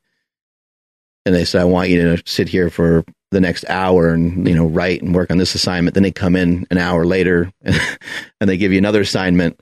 and 1.25 1.35
they 1.35 1.45
said 1.45 1.61
i 1.61 1.65
want 1.65 1.89
you 1.89 2.01
to 2.15 2.23
sit 2.25 2.49
here 2.49 2.69
for 2.71 3.03
the 3.31 3.41
next 3.41 3.65
hour 3.69 4.09
and 4.13 4.47
you 4.47 4.55
know 4.55 4.65
write 4.65 5.01
and 5.03 5.13
work 5.13 5.29
on 5.29 5.37
this 5.37 5.53
assignment 5.53 5.93
then 5.93 6.03
they 6.03 6.11
come 6.11 6.35
in 6.35 6.65
an 6.71 6.77
hour 6.77 7.05
later 7.05 7.51
and 7.63 8.49
they 8.49 8.57
give 8.57 8.71
you 8.71 8.77
another 8.79 9.01
assignment 9.01 9.59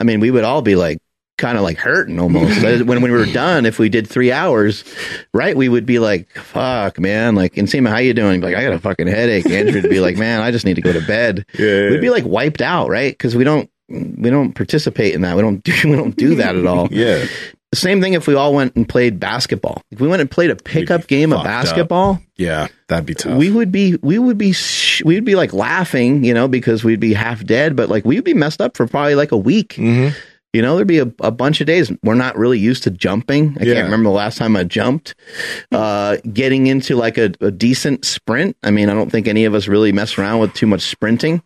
i 0.00 0.04
mean 0.04 0.20
we 0.20 0.30
would 0.30 0.44
all 0.44 0.62
be 0.62 0.76
like 0.76 0.98
kind 1.38 1.56
of 1.56 1.64
like 1.64 1.78
hurting 1.78 2.20
almost. 2.20 2.62
When 2.62 2.86
when 2.86 3.02
we 3.02 3.10
were 3.10 3.24
done 3.26 3.64
if 3.64 3.78
we 3.78 3.88
did 3.88 4.06
three 4.06 4.30
hours 4.32 4.84
right 5.32 5.56
we 5.56 5.68
would 5.68 5.86
be 5.86 5.98
like 5.98 6.30
fuck 6.34 6.98
man. 7.00 7.34
Like 7.34 7.54
Nsima, 7.54 7.88
how 7.88 7.98
you 7.98 8.12
doing? 8.12 8.40
Like 8.42 8.54
i 8.54 8.62
got 8.62 8.74
a 8.74 8.78
fucking 8.78 9.06
headache. 9.06 9.46
Andrew 9.48 9.80
would 9.80 9.90
be 9.90 10.00
like 10.00 10.16
man 10.18 10.42
i 10.42 10.50
just 10.50 10.66
need 10.66 10.74
to 10.74 10.82
go 10.82 10.92
to 10.92 11.00
bed. 11.06 11.46
Yeah, 11.58 11.90
we'd 11.90 12.00
be 12.02 12.10
like 12.10 12.24
wiped 12.26 12.60
out 12.60 12.88
right? 12.90 13.12
Because 13.12 13.34
we 13.34 13.44
don't 13.44 13.70
we 13.88 14.28
don't 14.28 14.52
participate 14.52 15.14
in 15.14 15.22
that. 15.22 15.34
We 15.36 15.42
don't 15.42 15.62
do 15.64 15.72
we 15.84 15.96
don't 15.96 16.14
do 16.16 16.34
that 16.34 16.56
at 16.56 16.66
all. 16.66 16.88
Yeah. 16.90 17.24
the 17.70 17.76
same 17.76 18.00
thing 18.02 18.12
if 18.14 18.26
we 18.26 18.34
all 18.34 18.52
went 18.54 18.74
and 18.76 18.86
played 18.88 19.18
basketball. 19.20 19.82
If 19.90 20.00
we 20.00 20.08
went 20.08 20.20
and 20.20 20.30
played 20.30 20.50
a 20.50 20.56
pickup 20.56 21.06
game 21.06 21.32
of 21.32 21.38
fucked 21.38 21.46
up. 21.48 21.52
basketball 21.64 22.20
Yeah, 22.36 22.68
that'd 22.88 23.06
be 23.06 23.14
tough. 23.14 23.38
we 23.38 23.50
would 23.50 23.70
be 23.72 23.96
we 24.02 24.18
would 24.18 24.38
be 24.38 24.52
sh- 24.52 25.02
we'd 25.04 25.24
be 25.24 25.34
like 25.36 25.52
laughing 25.52 26.24
you 26.24 26.34
know 26.34 26.48
because 26.48 26.82
we'd 26.84 27.00
be 27.00 27.14
half 27.14 27.44
dead 27.44 27.76
but 27.76 27.88
like 27.88 28.04
we'd 28.04 28.24
be 28.24 28.34
messed 28.34 28.60
up 28.60 28.76
for 28.76 28.86
probably 28.86 29.14
like 29.14 29.32
a 29.32 29.36
week. 29.36 29.74
Mhm. 29.78 30.14
You 30.52 30.62
know, 30.62 30.76
there'd 30.76 30.88
be 30.88 30.98
a, 30.98 31.12
a 31.20 31.30
bunch 31.30 31.60
of 31.60 31.66
days. 31.66 31.92
We're 32.02 32.14
not 32.14 32.36
really 32.38 32.58
used 32.58 32.82
to 32.84 32.90
jumping. 32.90 33.56
I 33.60 33.64
Yeah. 33.64 33.74
can't 33.74 33.84
remember 33.86 34.08
the 34.08 34.14
last 34.16 34.38
time 34.38 34.56
I 34.56 34.64
jumped. 34.64 35.14
Uh, 35.70 36.16
getting 36.32 36.66
into 36.68 36.96
like 36.96 37.18
a, 37.18 37.32
a 37.40 37.50
decent 37.50 38.04
sprint. 38.04 38.56
I 38.62 38.70
mean, 38.70 38.88
I 38.88 38.94
don't 38.94 39.10
think 39.10 39.28
any 39.28 39.44
of 39.44 39.54
us 39.54 39.68
really 39.68 39.92
mess 39.92 40.16
around 40.18 40.40
with 40.40 40.54
too 40.54 40.66
much 40.66 40.82
sprinting. 40.82 41.42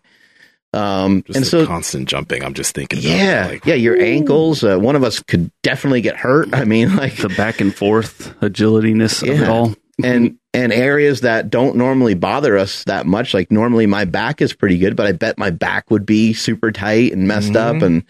Um, 0.74 1.22
Just 1.26 1.36
and 1.36 1.44
the 1.44 1.50
so 1.50 1.66
constant 1.66 2.08
jumping. 2.08 2.42
I'm 2.42 2.54
just 2.54 2.74
thinking. 2.74 3.00
yeah, 3.02 3.40
About, 3.42 3.50
like, 3.50 3.66
yeah, 3.66 3.74
your 3.74 4.00
ankles. 4.00 4.64
Uh, 4.64 4.78
one 4.78 4.96
of 4.96 5.04
us 5.04 5.20
could 5.20 5.50
definitely 5.62 6.00
get 6.00 6.16
hurt. 6.16 6.54
I 6.54 6.64
mean, 6.64 6.96
like 6.96 7.16
The 7.16 7.28
back 7.28 7.60
and 7.60 7.74
forth 7.74 8.34
agilityness 8.40 9.22
of 9.22 9.28
it 9.42 9.48
all. 9.48 9.74
And 10.02 10.38
and 10.54 10.72
areas 10.72 11.22
that 11.22 11.48
don't 11.50 11.76
normally 11.76 12.14
bother 12.14 12.56
us 12.58 12.84
that 12.84 13.06
much. 13.06 13.32
Like 13.34 13.50
normally 13.50 13.86
my 13.86 14.04
back 14.04 14.42
is 14.42 14.52
pretty 14.52 14.78
good, 14.78 14.96
but 14.96 15.06
I 15.06 15.12
bet 15.12 15.38
my 15.38 15.50
back 15.50 15.90
would 15.90 16.04
be 16.06 16.32
super 16.34 16.70
tight 16.70 17.12
and 17.12 17.26
messed 17.26 17.56
up, 17.56 17.76
Mhm. 17.76 17.82
and 17.82 18.04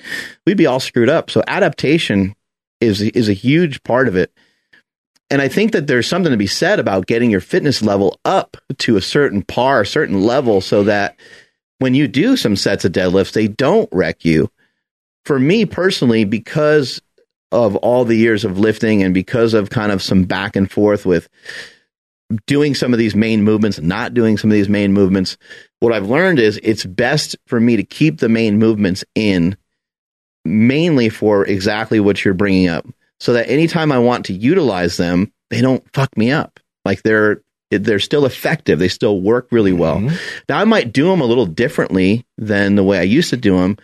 we'd 0.47 0.57
be 0.57 0.67
all 0.67 0.81
screwed 0.81 1.09
up. 1.09 1.31
So 1.31 1.43
adaptation 1.47 2.35
is 2.81 3.01
is 3.01 3.29
a 3.29 3.33
huge 3.35 3.83
part 3.85 4.09
of 4.09 4.17
it. 4.17 4.33
And 5.31 5.41
I 5.41 5.49
think 5.49 5.73
that 5.73 5.87
there's 5.87 6.07
something 6.07 6.31
to 6.33 6.37
be 6.37 6.47
said 6.47 6.79
about 6.79 7.07
getting 7.07 7.31
your 7.31 7.41
fitness 7.41 7.81
level 7.81 8.21
up 8.25 8.57
to 8.81 8.97
a 8.97 9.01
certain 9.01 9.43
par, 9.43 9.81
a 9.83 9.87
certain 9.87 10.21
level, 10.23 10.61
so 10.61 10.83
that 10.85 11.17
when 11.79 11.95
you 11.95 12.07
do 12.07 12.37
some 12.37 12.55
sets 12.55 12.85
of 12.85 12.93
deadlifts, 12.93 13.33
they 13.33 13.49
don't 13.49 13.89
wreck 13.93 14.25
you. 14.27 14.51
For 15.25 15.39
me 15.39 15.65
personally, 15.65 16.25
because 16.25 17.01
of 17.53 17.77
all 17.77 18.05
the 18.05 18.17
years 18.17 18.45
of 18.45 18.59
lifting 18.59 19.03
and 19.03 19.15
because 19.15 19.55
of 19.55 19.71
kind 19.71 19.93
of 19.93 20.03
some 20.03 20.25
back 20.25 20.57
and 20.57 20.71
forth 20.71 21.07
with 21.07 21.29
doing 22.47 22.75
some 22.75 22.93
of 22.93 22.99
these 22.99 23.15
main 23.15 23.43
movements 23.43 23.79
not 23.79 24.15
doing 24.15 24.39
some 24.39 24.51
of 24.51 24.55
these 24.55 24.69
main 24.69 24.93
movements, 24.93 25.37
what 25.81 25.93
I've 25.93 26.09
learned 26.09 26.39
is 26.39 26.59
it's 26.63 26.85
best 26.85 27.37
for 27.47 27.61
me 27.61 27.77
to 27.77 27.83
keep 27.85 28.19
the 28.19 28.29
main 28.29 28.59
movements 28.59 29.05
in 29.15 29.57
mainly 30.45 31.09
for 31.09 31.47
exactly 31.47 32.01
what 32.01 32.25
you're 32.25 32.35
bringing 32.35 32.69
up 32.69 32.87
so 33.21 33.35
that 33.35 33.49
anytime 33.49 33.93
I 33.93 33.99
want 33.99 34.27
to 34.27 34.33
utilize 34.33 34.97
them, 34.97 35.33
they 35.51 35.61
don't 35.61 35.85
fuck 35.93 36.17
me 36.17 36.33
up. 36.33 36.59
Like 36.85 37.03
they're 37.03 37.43
they're 37.71 37.99
still 38.01 38.27
effective. 38.27 38.79
They 38.79 38.89
still 38.89 39.21
work 39.21 39.49
really 39.51 39.73
well. 39.73 39.99
Mhm. 39.99 40.19
Now 40.49 40.59
I 40.59 40.65
might 40.65 40.93
do 40.93 41.07
them 41.09 41.21
a 41.21 41.27
little 41.27 41.47
differently 41.47 42.27
than 42.37 42.75
the 42.75 42.85
way 42.85 42.99
I 42.99 43.03
used 43.03 43.31
to 43.31 43.37
do 43.37 43.57
them, 43.59 43.79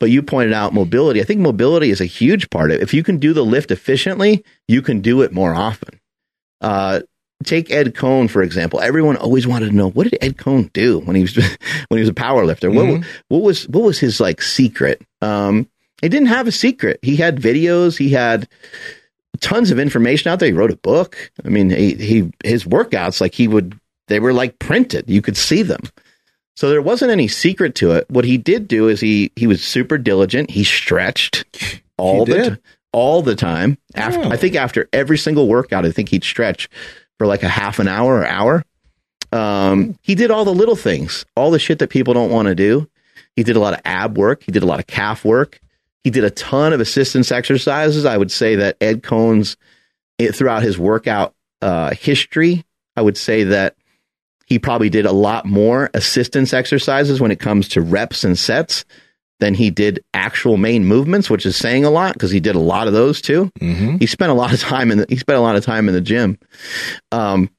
but 0.00 0.10
you 0.10 0.22
pointed 0.22 0.52
out 0.52 0.74
mobility. 0.74 1.20
I 1.20 1.24
think 1.24 1.40
mobility 1.40 1.90
is 1.90 2.00
a 2.00 2.06
huge 2.06 2.50
part 2.50 2.70
of 2.70 2.76
it. 2.76 2.82
If 2.82 2.92
you 2.94 3.02
can 3.02 3.18
do 3.18 3.32
the 3.32 3.44
lift 3.44 3.70
efficiently, 3.70 4.44
you 4.68 4.82
can 4.82 5.00
do 5.00 5.22
it 5.22 5.32
more 5.32 5.54
often. 5.54 6.00
Uh, 6.60 7.00
take 7.44 7.70
Ed 7.70 7.94
Coan 7.94 8.28
for 8.30 8.42
example. 8.42 8.80
Everyone 8.80 9.16
always 9.16 9.46
wanted 9.46 9.68
to 9.70 9.76
know 9.76 9.90
what 9.90 10.04
did 10.04 10.18
Ed 10.22 10.36
Coan 10.36 10.72
do 10.72 11.00
when 11.00 11.16
he 11.16 11.22
was 11.22 11.36
when 11.88 11.98
he 11.98 12.00
was 12.00 12.08
a 12.08 12.14
power 12.14 12.44
lifter. 12.44 12.70
Mhm. 12.70 12.98
What 12.98 13.06
what 13.28 13.42
was 13.42 13.68
what 13.68 13.82
was 13.84 13.98
his 13.98 14.20
like 14.20 14.40
secret? 14.42 15.02
Um, 15.20 15.68
he 16.02 16.08
didn't 16.08 16.28
have 16.28 16.46
a 16.46 16.52
secret. 16.52 16.98
He 17.02 17.16
had 17.16 17.40
videos. 17.40 17.96
He 17.96 18.10
had 18.10 18.48
tons 19.40 19.70
of 19.70 19.78
information 19.78 20.30
out 20.30 20.40
there. 20.40 20.48
He 20.48 20.52
wrote 20.54 20.70
a 20.70 20.76
book. 20.76 21.30
I 21.44 21.48
mean, 21.48 21.70
he, 21.70 21.94
he 21.94 22.30
his 22.44 22.64
workouts 22.64 23.20
like 23.20 23.34
he 23.34 23.48
would 23.48 23.78
they 24.08 24.20
were 24.20 24.32
like 24.32 24.58
printed. 24.58 25.04
You 25.08 25.20
could 25.22 25.36
see 25.36 25.62
them. 25.62 25.80
So 26.56 26.70
there 26.70 26.82
wasn't 26.82 27.10
any 27.12 27.28
secret 27.28 27.74
to 27.76 27.92
it. 27.92 28.10
What 28.10 28.24
he 28.24 28.38
did 28.38 28.66
do 28.66 28.88
is 28.88 29.00
he 29.00 29.30
he 29.36 29.46
was 29.46 29.62
super 29.62 29.98
diligent. 29.98 30.50
He 30.50 30.64
stretched 30.64 31.44
all 31.98 32.24
He 32.24 32.32
the 32.32 32.50
t- 32.50 32.56
all 32.92 33.22
the 33.22 33.36
time. 33.36 33.78
After 33.94 34.20
Oh. 34.20 34.30
I 34.30 34.36
think 34.36 34.54
after 34.56 34.88
every 34.92 35.18
single 35.18 35.48
workout, 35.48 35.84
I 35.84 35.92
think 35.92 36.08
he'd 36.08 36.24
stretch 36.24 36.68
for 37.18 37.26
like 37.26 37.42
a 37.42 37.48
half 37.48 37.78
an 37.78 37.88
hour 37.88 38.16
or 38.16 38.26
hour. 38.26 38.64
Um, 39.32 39.98
he 40.02 40.14
did 40.14 40.30
all 40.30 40.44
the 40.44 40.54
little 40.54 40.76
things, 40.76 41.26
all 41.36 41.50
the 41.50 41.58
shit 41.58 41.78
that 41.80 41.90
people 41.90 42.14
don't 42.14 42.30
want 42.30 42.48
to 42.48 42.54
do. 42.54 42.88
He 43.34 43.42
did 43.42 43.56
a 43.56 43.60
lot 43.60 43.74
of 43.74 43.80
ab 43.84 44.16
work. 44.16 44.42
He 44.42 44.52
did 44.52 44.62
a 44.62 44.66
lot 44.66 44.78
of 44.78 44.86
calf 44.86 45.24
work. 45.24 45.60
He 46.04 46.10
did 46.10 46.24
a 46.24 46.30
ton 46.30 46.72
of 46.72 46.80
assistance 46.80 47.30
exercises. 47.32 48.04
I 48.06 48.16
would 48.16 48.30
say 48.30 48.56
that 48.56 48.76
Ed 48.80 49.02
Coan's 49.02 49.56
it, 50.18 50.34
throughout 50.34 50.62
his 50.62 50.78
workout 50.78 51.34
uh, 51.60 51.92
history, 51.92 52.64
I 52.96 53.02
would 53.02 53.16
say 53.18 53.44
that 53.44 53.76
he 54.46 54.58
probably 54.58 54.88
did 54.88 55.04
a 55.06 55.12
lot 55.12 55.44
more 55.44 55.90
assistance 55.92 56.54
exercises 56.54 57.20
when 57.20 57.30
it 57.30 57.40
comes 57.40 57.68
to 57.70 57.80
reps 57.82 58.24
and 58.24 58.38
sets 58.38 58.84
than 59.38 59.52
he 59.52 59.68
did 59.70 60.02
actual 60.14 60.56
main 60.56 60.84
movements, 60.86 61.28
which 61.28 61.44
is 61.44 61.56
saying 61.56 61.84
a 61.84 61.90
lot 61.90 62.14
because 62.14 62.30
he 62.30 62.40
did 62.40 62.54
a 62.54 62.60
lot 62.60 62.86
of 62.86 62.94
those 62.94 63.20
too. 63.20 63.50
Mhm. 63.60 64.00
He 64.00 64.06
spent 64.06 64.30
a 64.30 64.34
lot 64.34 64.52
of 64.54 64.60
time 64.60 64.90
in 64.90 64.98
the, 64.98 65.06
he 65.08 65.16
spent 65.16 65.36
a 65.38 65.42
lot 65.42 65.56
of 65.56 65.64
time 65.64 65.88
in 65.88 65.94
the 65.94 66.00
gym. 66.00 66.38
Um, 67.12 67.50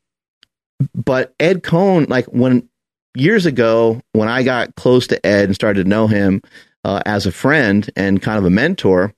but 0.96 1.34
Ed 1.40 1.62
Coan, 1.64 2.10
like 2.10 2.26
when 2.28 2.68
years 3.16 3.46
ago, 3.46 4.02
when 4.14 4.28
I 4.30 4.44
got 4.44 4.76
close 4.76 5.08
to 5.08 5.24
Ed 5.26 5.46
and 5.46 5.56
started 5.56 5.84
to 5.84 5.90
know 5.90 6.08
him 6.08 6.42
uh, 6.84 7.02
as 7.06 7.26
a 7.26 7.32
friend 7.32 7.88
and 7.96 8.22
kind 8.22 8.38
of 8.40 8.46
a 8.46 8.50
mentor, 8.50 9.14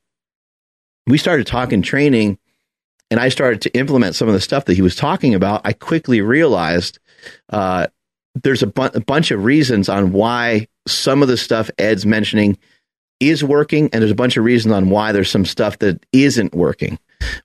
we 1.07 1.17
started 1.17 1.47
talking 1.47 1.81
training 1.81 2.37
and 3.11 3.19
I 3.19 3.29
started 3.29 3.61
to 3.61 3.77
implement 3.77 4.15
some 4.15 4.27
of 4.27 4.33
the 4.33 4.41
stuff 4.41 4.65
that 4.65 4.75
he 4.75 4.81
was 4.81 4.95
talking 4.95 5.33
about. 5.35 5.61
I 5.65 5.73
quickly 5.73 6.21
realized 6.21 6.99
uh, 7.49 7.87
there's 8.35 8.63
a, 8.63 8.67
bu- 8.67 8.91
a 8.93 9.01
bunch 9.01 9.31
of 9.31 9.43
reasons 9.43 9.89
on 9.89 10.11
why 10.11 10.67
some 10.87 11.21
of 11.21 11.27
the 11.27 11.37
stuff 11.37 11.69
Ed's 11.77 12.05
mentioning 12.05 12.57
is 13.19 13.43
working, 13.43 13.89
and 13.91 14.01
there's 14.01 14.11
a 14.11 14.15
bunch 14.15 14.37
of 14.37 14.43
reasons 14.43 14.73
on 14.73 14.89
why 14.89 15.11
there's 15.11 15.29
some 15.29 15.45
stuff 15.45 15.79
that 15.79 16.05
isn't 16.13 16.53
working. 16.53 16.97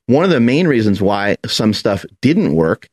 One 0.05 0.23
of 0.23 0.29
the 0.29 0.39
main 0.39 0.67
reasons 0.67 1.01
why 1.01 1.37
some 1.45 1.73
stuff 1.73 2.05
didn't 2.21 2.55
work 2.55 2.89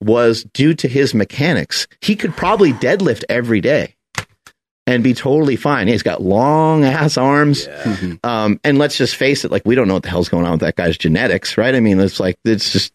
was 0.00 0.44
due 0.52 0.74
to 0.74 0.88
his 0.88 1.14
mechanics. 1.14 1.86
He 2.00 2.16
could 2.16 2.36
probably 2.36 2.72
deadlift 2.72 3.24
every 3.28 3.60
day 3.60 3.93
and 4.86 5.02
be 5.02 5.14
totally 5.14 5.56
fine. 5.56 5.88
He's 5.88 6.02
got 6.02 6.22
long 6.22 6.84
ass 6.84 7.16
arms. 7.16 7.66
Um, 8.22 8.60
and 8.64 8.78
let's 8.78 8.96
just 8.98 9.16
face 9.16 9.44
it, 9.44 9.50
like 9.50 9.62
we 9.64 9.74
don't 9.74 9.88
know 9.88 9.94
what 9.94 10.02
the 10.02 10.10
hell's 10.10 10.28
going 10.28 10.44
on 10.44 10.52
with 10.52 10.60
that 10.60 10.76
guy's 10.76 10.98
genetics, 10.98 11.56
right? 11.56 11.74
I 11.74 11.80
mean, 11.80 11.98
it's 12.00 12.20
like 12.20 12.38
it's 12.44 12.70
just 12.72 12.92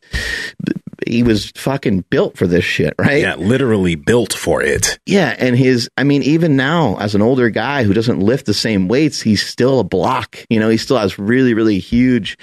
he 1.08 1.24
was 1.24 1.52
fucking 1.56 2.06
built 2.10 2.38
for 2.38 2.47
this 2.47 2.64
shit, 2.64 2.93
right? 3.00 3.22
Yeah, 3.22 3.36
literally 3.36 3.95
built 3.95 4.34
for 4.34 4.62
it. 4.62 5.00
Yeah, 5.06 5.36
and 5.39 5.58
his 5.58 5.89
I 5.97 6.04
mean, 6.04 6.24
even 6.24 6.56
now 6.56 6.97
as 6.97 7.16
an 7.16 7.22
older 7.22 7.50
guy 7.50 7.84
who 7.84 7.93
doesn't 7.93 8.20
lift 8.20 8.45
the 8.45 8.54
same 8.54 8.88
weights, 8.88 9.22
he's 9.22 9.45
still 9.45 9.80
a 9.80 9.84
block. 9.84 10.38
You 10.50 10.60
know, 10.60 10.70
he 10.70 10.78
still 10.78 10.97
has 10.97 11.18
really, 11.20 11.54
really 11.54 11.80
huge 11.80 12.38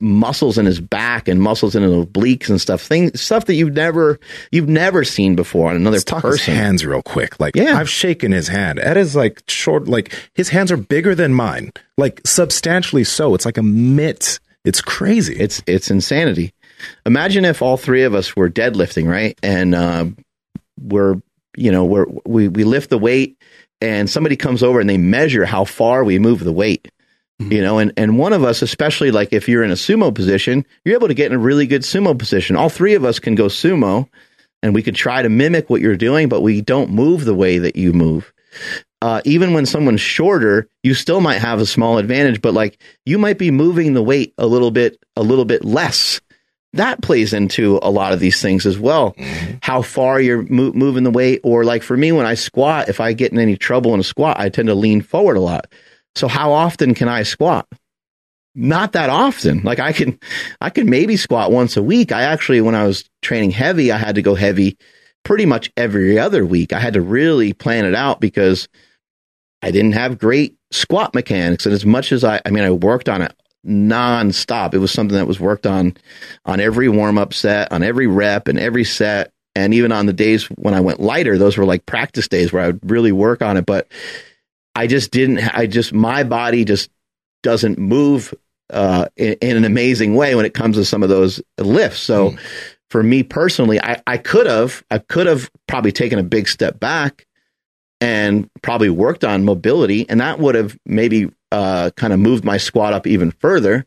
muscles 0.00 0.58
in 0.58 0.66
his 0.66 0.80
back 0.80 1.28
and 1.28 1.40
muscles 1.40 1.74
in 1.74 1.82
his 1.82 1.92
obliques 1.92 2.48
and 2.48 2.60
stuff. 2.60 2.82
Things 2.82 3.20
stuff 3.20 3.46
that 3.46 3.54
you've 3.54 3.72
never 3.74 4.18
you've 4.52 4.68
never 4.68 5.04
seen 5.04 5.36
before 5.36 5.70
on 5.70 5.76
another 5.76 5.94
Let's 5.96 6.04
talk 6.04 6.22
his 6.24 6.38
person. 6.38 6.54
hands 6.54 6.84
real 6.84 7.02
quick. 7.02 7.38
Like, 7.40 7.56
Yeah. 7.56 7.78
I've 7.78 7.88
shaken 7.90 8.32
his 8.32 8.48
hand. 8.48 8.78
Ed 8.78 8.96
is 8.96 9.16
like 9.16 9.42
short, 9.48 9.88
like 9.88 10.12
his 10.34 10.48
hands 10.50 10.70
are 10.70 10.76
bigger 10.76 11.14
than 11.14 11.32
mine, 11.34 11.72
like 11.96 12.20
substantially 12.24 13.04
so. 13.04 13.34
It's 13.34 13.44
like 13.46 13.58
a 13.58 13.62
mitt. 13.62 14.38
It's 14.64 14.80
crazy. 14.80 15.36
It's 15.38 15.62
it's 15.68 15.90
insanity. 15.90 16.52
Imagine 17.04 17.44
if 17.44 17.62
all 17.62 17.76
three 17.76 18.02
of 18.02 18.14
us 18.14 18.36
were 18.36 18.50
deadlifting, 18.50 19.08
right? 19.08 19.38
And 19.42 19.74
uh, 19.74 20.06
we're 20.80 21.20
you 21.56 21.70
know 21.70 21.84
we're 21.84 22.06
we 22.24 22.48
we 22.48 22.64
lift 22.64 22.90
the 22.90 22.98
weight, 22.98 23.36
and 23.80 24.08
somebody 24.08 24.36
comes 24.36 24.62
over 24.62 24.80
and 24.80 24.88
they 24.88 24.98
measure 24.98 25.44
how 25.44 25.64
far 25.64 26.04
we 26.04 26.18
move 26.18 26.44
the 26.44 26.52
weight. 26.52 26.90
You 27.38 27.60
know, 27.60 27.78
and 27.78 27.92
and 27.98 28.18
one 28.18 28.32
of 28.32 28.44
us, 28.44 28.62
especially 28.62 29.10
like 29.10 29.32
if 29.32 29.46
you're 29.46 29.62
in 29.62 29.70
a 29.70 29.74
sumo 29.74 30.14
position, 30.14 30.64
you're 30.84 30.94
able 30.94 31.08
to 31.08 31.14
get 31.14 31.30
in 31.30 31.36
a 31.36 31.42
really 31.42 31.66
good 31.66 31.82
sumo 31.82 32.18
position. 32.18 32.56
All 32.56 32.70
three 32.70 32.94
of 32.94 33.04
us 33.04 33.18
can 33.18 33.34
go 33.34 33.46
sumo, 33.46 34.08
and 34.62 34.74
we 34.74 34.82
could 34.82 34.94
try 34.94 35.20
to 35.20 35.28
mimic 35.28 35.68
what 35.68 35.82
you're 35.82 35.96
doing, 35.96 36.30
but 36.30 36.40
we 36.40 36.62
don't 36.62 36.90
move 36.90 37.26
the 37.26 37.34
way 37.34 37.58
that 37.58 37.76
you 37.76 37.92
move. 37.92 38.32
Uh, 39.02 39.20
even 39.26 39.52
when 39.52 39.66
someone's 39.66 40.00
shorter, 40.00 40.66
you 40.82 40.94
still 40.94 41.20
might 41.20 41.38
have 41.38 41.60
a 41.60 41.66
small 41.66 41.98
advantage, 41.98 42.40
but 42.40 42.54
like 42.54 42.80
you 43.04 43.18
might 43.18 43.36
be 43.36 43.50
moving 43.50 43.92
the 43.92 44.02
weight 44.02 44.32
a 44.38 44.46
little 44.46 44.70
bit, 44.70 44.98
a 45.14 45.22
little 45.22 45.44
bit 45.44 45.62
less. 45.62 46.20
That 46.76 47.02
plays 47.02 47.32
into 47.32 47.78
a 47.82 47.90
lot 47.90 48.12
of 48.12 48.20
these 48.20 48.40
things 48.40 48.66
as 48.66 48.78
well. 48.78 49.12
Mm-hmm. 49.12 49.56
How 49.62 49.82
far 49.82 50.20
you're 50.20 50.42
mo- 50.42 50.72
moving 50.72 51.04
the 51.04 51.10
weight, 51.10 51.40
or 51.42 51.64
like 51.64 51.82
for 51.82 51.96
me, 51.96 52.12
when 52.12 52.26
I 52.26 52.34
squat, 52.34 52.88
if 52.88 53.00
I 53.00 53.12
get 53.12 53.32
in 53.32 53.38
any 53.38 53.56
trouble 53.56 53.94
in 53.94 54.00
a 54.00 54.04
squat, 54.04 54.38
I 54.38 54.48
tend 54.48 54.68
to 54.68 54.74
lean 54.74 55.00
forward 55.00 55.36
a 55.36 55.40
lot. 55.40 55.66
So 56.14 56.28
how 56.28 56.52
often 56.52 56.94
can 56.94 57.08
I 57.08 57.22
squat? 57.24 57.66
Not 58.54 58.92
that 58.92 59.10
often. 59.10 59.62
Like 59.62 59.80
I 59.80 59.92
can, 59.92 60.18
I 60.60 60.70
can 60.70 60.88
maybe 60.88 61.16
squat 61.16 61.52
once 61.52 61.76
a 61.76 61.82
week. 61.82 62.10
I 62.10 62.22
actually, 62.22 62.62
when 62.62 62.74
I 62.74 62.84
was 62.86 63.04
training 63.20 63.50
heavy, 63.50 63.92
I 63.92 63.98
had 63.98 64.14
to 64.14 64.22
go 64.22 64.34
heavy 64.34 64.78
pretty 65.24 65.44
much 65.44 65.70
every 65.76 66.18
other 66.18 66.46
week. 66.46 66.72
I 66.72 66.78
had 66.78 66.94
to 66.94 67.02
really 67.02 67.52
plan 67.52 67.84
it 67.84 67.94
out 67.94 68.20
because 68.20 68.68
I 69.60 69.70
didn't 69.70 69.92
have 69.92 70.18
great 70.18 70.56
squat 70.70 71.14
mechanics. 71.14 71.66
And 71.66 71.74
as 71.74 71.84
much 71.84 72.12
as 72.12 72.24
I, 72.24 72.40
I 72.46 72.50
mean, 72.50 72.64
I 72.64 72.70
worked 72.70 73.08
on 73.08 73.20
it 73.20 73.34
nonstop. 73.66 74.74
It 74.74 74.78
was 74.78 74.92
something 74.92 75.16
that 75.16 75.26
was 75.26 75.40
worked 75.40 75.66
on 75.66 75.96
on 76.44 76.60
every 76.60 76.88
warm 76.88 77.18
up 77.18 77.34
set, 77.34 77.72
on 77.72 77.82
every 77.82 78.06
rep, 78.06 78.48
and 78.48 78.58
every 78.58 78.84
set. 78.84 79.32
And 79.54 79.72
even 79.74 79.90
on 79.90 80.06
the 80.06 80.12
days 80.12 80.44
when 80.56 80.74
I 80.74 80.80
went 80.80 81.00
lighter, 81.00 81.38
those 81.38 81.56
were 81.56 81.64
like 81.64 81.86
practice 81.86 82.28
days 82.28 82.52
where 82.52 82.62
I 82.62 82.66
would 82.68 82.90
really 82.90 83.12
work 83.12 83.42
on 83.42 83.56
it. 83.56 83.64
But 83.66 83.88
I 84.74 84.86
just 84.86 85.10
didn't, 85.10 85.38
I 85.56 85.66
just, 85.66 85.92
my 85.92 86.24
body 86.24 86.64
just 86.64 86.90
doesn't 87.42 87.78
move 87.78 88.34
uh, 88.70 89.06
in, 89.16 89.34
in 89.40 89.56
an 89.56 89.64
amazing 89.64 90.14
way 90.14 90.34
when 90.34 90.44
it 90.44 90.52
comes 90.52 90.76
to 90.76 90.84
some 90.84 91.02
of 91.02 91.08
those 91.08 91.40
lifts. 91.58 92.00
So 92.00 92.36
for 92.90 93.02
me 93.02 93.22
personally, 93.22 93.80
I, 93.80 94.02
I 94.06 94.18
could 94.18 94.46
have, 94.46 94.84
I 94.90 94.98
could 94.98 95.26
have 95.26 95.50
probably 95.66 95.92
taken 95.92 96.18
a 96.18 96.22
big 96.22 96.48
step 96.48 96.78
back 96.78 97.26
and 98.02 98.50
probably 98.60 98.90
worked 98.90 99.24
on 99.24 99.46
mobility, 99.46 100.06
and 100.10 100.20
that 100.20 100.38
would 100.38 100.54
have 100.54 100.76
maybe 100.84 101.30
uh, 101.52 101.90
kind 101.96 102.12
of 102.12 102.18
moved 102.18 102.44
my 102.44 102.56
squat 102.56 102.92
up 102.92 103.06
even 103.06 103.30
further. 103.30 103.86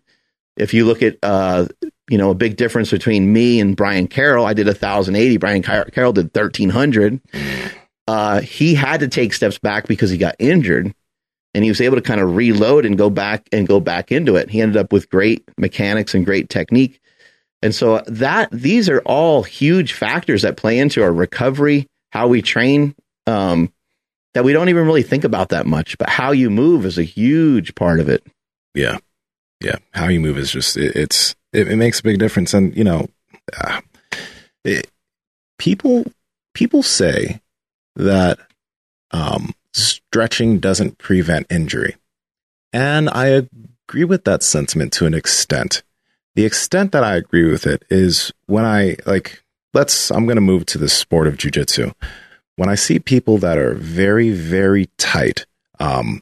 If 0.58 0.74
you 0.74 0.86
look 0.86 1.02
at, 1.02 1.18
uh, 1.24 1.68
you 2.10 2.18
know, 2.18 2.32
a 2.32 2.36
big 2.36 2.58
difference 2.58 2.92
between 2.92 3.32
me 3.32 3.60
and 3.60 3.78
Brian 3.78 4.08
Carroll, 4.08 4.46
I 4.46 4.54
did 4.54 4.68
a 4.68 4.74
thousand 4.74 5.16
eighty. 5.16 5.38
Brian 5.38 5.62
Car- 5.62 5.86
Carroll 5.86 6.14
did 6.14 6.34
thirteen 6.34 6.70
hundred. 6.70 7.22
uh, 8.08 8.42
he 8.42 8.74
had 8.76 9.00
to 9.00 9.08
take 9.08 9.34
steps 9.34 9.58
back 9.58 9.88
because 9.88 10.10
he 10.10 10.18
got 10.18 10.36
injured, 10.40 10.94
and 11.54 11.64
he 11.64 11.70
was 11.70 11.80
able 11.80 11.96
to 11.96 12.02
kind 12.02 12.20
of 12.20 12.36
reload 12.36 12.86
and 12.86 12.98
go 12.98 13.10
back 13.10 13.48
and 13.52 13.68
go 13.68 13.80
back 13.80 14.12
into 14.12 14.36
it. 14.36 14.50
He 14.50 14.62
ended 14.62 14.78
up 14.78 14.92
with 14.92 15.10
great 15.10 15.48
mechanics 15.58 16.14
and 16.14 16.26
great 16.26 16.50
technique, 16.50 17.00
and 17.62 17.74
so 17.74 18.04
that 18.08 18.50
these 18.52 18.90
are 18.90 19.02
all 19.06 19.44
huge 19.44 19.94
factors 19.94 20.42
that 20.42 20.58
play 20.58 20.78
into 20.80 21.02
our 21.04 21.14
recovery, 21.14 21.88
how 22.12 22.28
we 22.28 22.42
train. 22.42 22.96
Um, 23.28 23.72
that 24.34 24.44
we 24.44 24.54
don't 24.54 24.70
even 24.70 24.86
really 24.86 25.04
think 25.04 25.24
about 25.24 25.50
that 25.50 25.66
much, 25.66 25.98
but 25.98 26.10
how 26.10 26.32
you 26.32 26.50
move 26.50 26.86
is 26.86 26.98
a 26.98 27.04
huge 27.04 27.76
part 27.76 28.00
of 28.00 28.10
it. 28.10 28.24
Yeah, 28.76 28.98
yeah. 29.64 29.78
How 29.92 30.08
you 30.08 30.20
move 30.20 30.38
is 30.38 30.52
just 30.52 30.78
it, 30.78 30.96
it's 30.96 31.36
it, 31.54 31.68
it, 31.68 31.76
makes 31.76 32.00
a 32.00 32.04
big 32.04 32.20
difference, 32.20 32.54
and 32.54 32.76
you 32.76 32.84
know, 32.84 33.08
uh, 33.58 33.82
it, 34.64 34.90
people 35.58 36.06
people 36.54 36.84
say 36.84 37.42
that 37.96 38.40
um, 39.12 39.54
stretching 39.74 40.60
doesn't 40.60 41.00
prevent 41.00 41.48
injury, 41.50 41.96
and 42.72 43.10
I 43.10 43.28
agree 43.28 44.04
with 44.04 44.26
that 44.26 44.44
sentiment 44.44 44.94
to 44.94 45.06
an 45.06 45.14
extent. 45.14 45.84
The 46.36 46.46
extent 46.46 46.92
that 46.92 47.04
I 47.04 47.16
agree 47.16 47.50
with 47.50 47.66
it 47.66 47.84
is 47.90 48.32
when 48.46 48.66
I 48.66 48.98
like. 49.06 49.44
Let's. 49.72 50.10
I'm 50.10 50.26
going 50.26 50.36
to 50.38 50.42
move 50.42 50.66
to 50.68 50.80
the 50.80 50.90
sport 50.90 51.28
of 51.28 51.38
jujitsu 51.38 51.94
when 52.60 52.68
I 52.68 52.76
see 52.76 53.00
people 53.00 53.38
that 53.38 53.58
are 53.58 53.74
very, 53.76 54.32
very 54.32 54.90
tight, 54.98 55.46
um, 55.80 56.22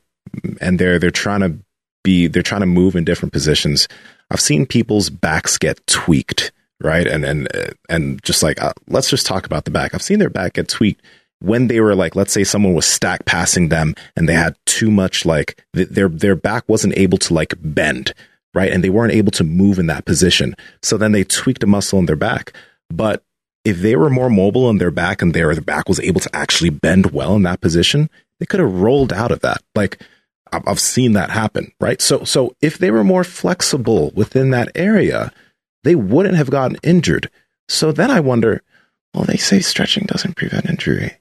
and 0.61 0.77
they're 0.77 0.99
they're 0.99 1.09
trying 1.09 1.39
to 1.39 1.57
be 2.03 2.27
they're 2.27 2.43
trying 2.43 2.61
to 2.61 2.67
move 2.67 2.95
in 2.95 3.03
different 3.03 3.33
positions. 3.33 3.87
I've 4.29 4.39
seen 4.39 4.67
people's 4.67 5.09
backs 5.09 5.57
get 5.57 5.85
tweaked, 5.87 6.51
right? 6.79 7.07
And 7.07 7.25
and 7.25 7.47
and 7.89 8.23
just 8.23 8.43
like 8.43 8.61
uh, 8.61 8.73
let's 8.87 9.09
just 9.09 9.25
talk 9.25 9.47
about 9.47 9.65
the 9.65 9.71
back. 9.71 9.95
I've 9.95 10.03
seen 10.03 10.19
their 10.19 10.29
back 10.29 10.53
get 10.53 10.67
tweaked 10.67 11.01
when 11.39 11.69
they 11.69 11.79
were 11.79 11.95
like, 11.95 12.15
let's 12.15 12.33
say 12.33 12.43
someone 12.43 12.75
was 12.75 12.85
stack 12.85 13.25
passing 13.25 13.69
them 13.69 13.95
and 14.15 14.29
they 14.29 14.35
had 14.35 14.55
too 14.67 14.91
much 14.91 15.25
like 15.25 15.65
th- 15.73 15.89
their 15.89 16.07
their 16.07 16.35
back 16.35 16.69
wasn't 16.69 16.95
able 16.99 17.17
to 17.17 17.33
like 17.33 17.55
bend, 17.63 18.13
right? 18.53 18.71
And 18.71 18.83
they 18.83 18.91
weren't 18.91 19.13
able 19.13 19.31
to 19.31 19.43
move 19.43 19.79
in 19.79 19.87
that 19.87 20.05
position. 20.05 20.55
So 20.83 20.97
then 20.97 21.13
they 21.13 21.23
tweaked 21.23 21.63
a 21.63 21.67
muscle 21.67 21.97
in 21.97 22.05
their 22.05 22.15
back. 22.15 22.53
But 22.91 23.23
if 23.67 23.79
they 23.79 23.97
were 23.97 24.09
more 24.09 24.29
mobile 24.29 24.69
in 24.69 24.77
their 24.77 24.91
back 24.91 25.21
and 25.21 25.33
their 25.33 25.53
back 25.59 25.89
was 25.89 25.99
able 25.99 26.21
to 26.21 26.33
actually 26.33 26.69
bend 26.69 27.11
well 27.11 27.35
in 27.35 27.43
that 27.43 27.59
position, 27.59 28.09
they 28.39 28.45
could 28.45 28.61
have 28.61 28.73
rolled 28.73 29.11
out 29.11 29.29
of 29.29 29.41
that. 29.41 29.61
Like 29.75 30.01
I've 30.53 30.79
seen 30.79 31.11
that 31.13 31.31
happen, 31.31 31.73
right? 31.81 32.01
So, 32.01 32.23
so 32.23 32.55
if 32.61 32.77
they 32.77 32.91
were 32.91 33.03
more 33.03 33.25
flexible 33.25 34.11
within 34.15 34.51
that 34.51 34.71
area, 34.73 35.33
they 35.83 35.95
wouldn't 35.95 36.37
have 36.37 36.49
gotten 36.49 36.77
injured. 36.81 37.29
So 37.67 37.91
then 37.91 38.09
I 38.09 38.21
wonder, 38.21 38.61
well, 39.13 39.25
they 39.25 39.35
say 39.35 39.59
stretching 39.59 40.05
doesn't 40.05 40.37
prevent 40.37 40.69
injury, 40.69 41.17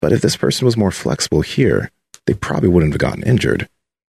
but 0.00 0.12
if 0.12 0.22
this 0.22 0.36
person 0.36 0.64
was 0.64 0.78
more 0.78 0.92
flexible 0.92 1.42
here, 1.42 1.90
they 2.26 2.32
probably 2.32 2.70
wouldn't 2.70 2.94
have 2.94 3.00
gotten 3.00 3.22
injured 3.24 3.68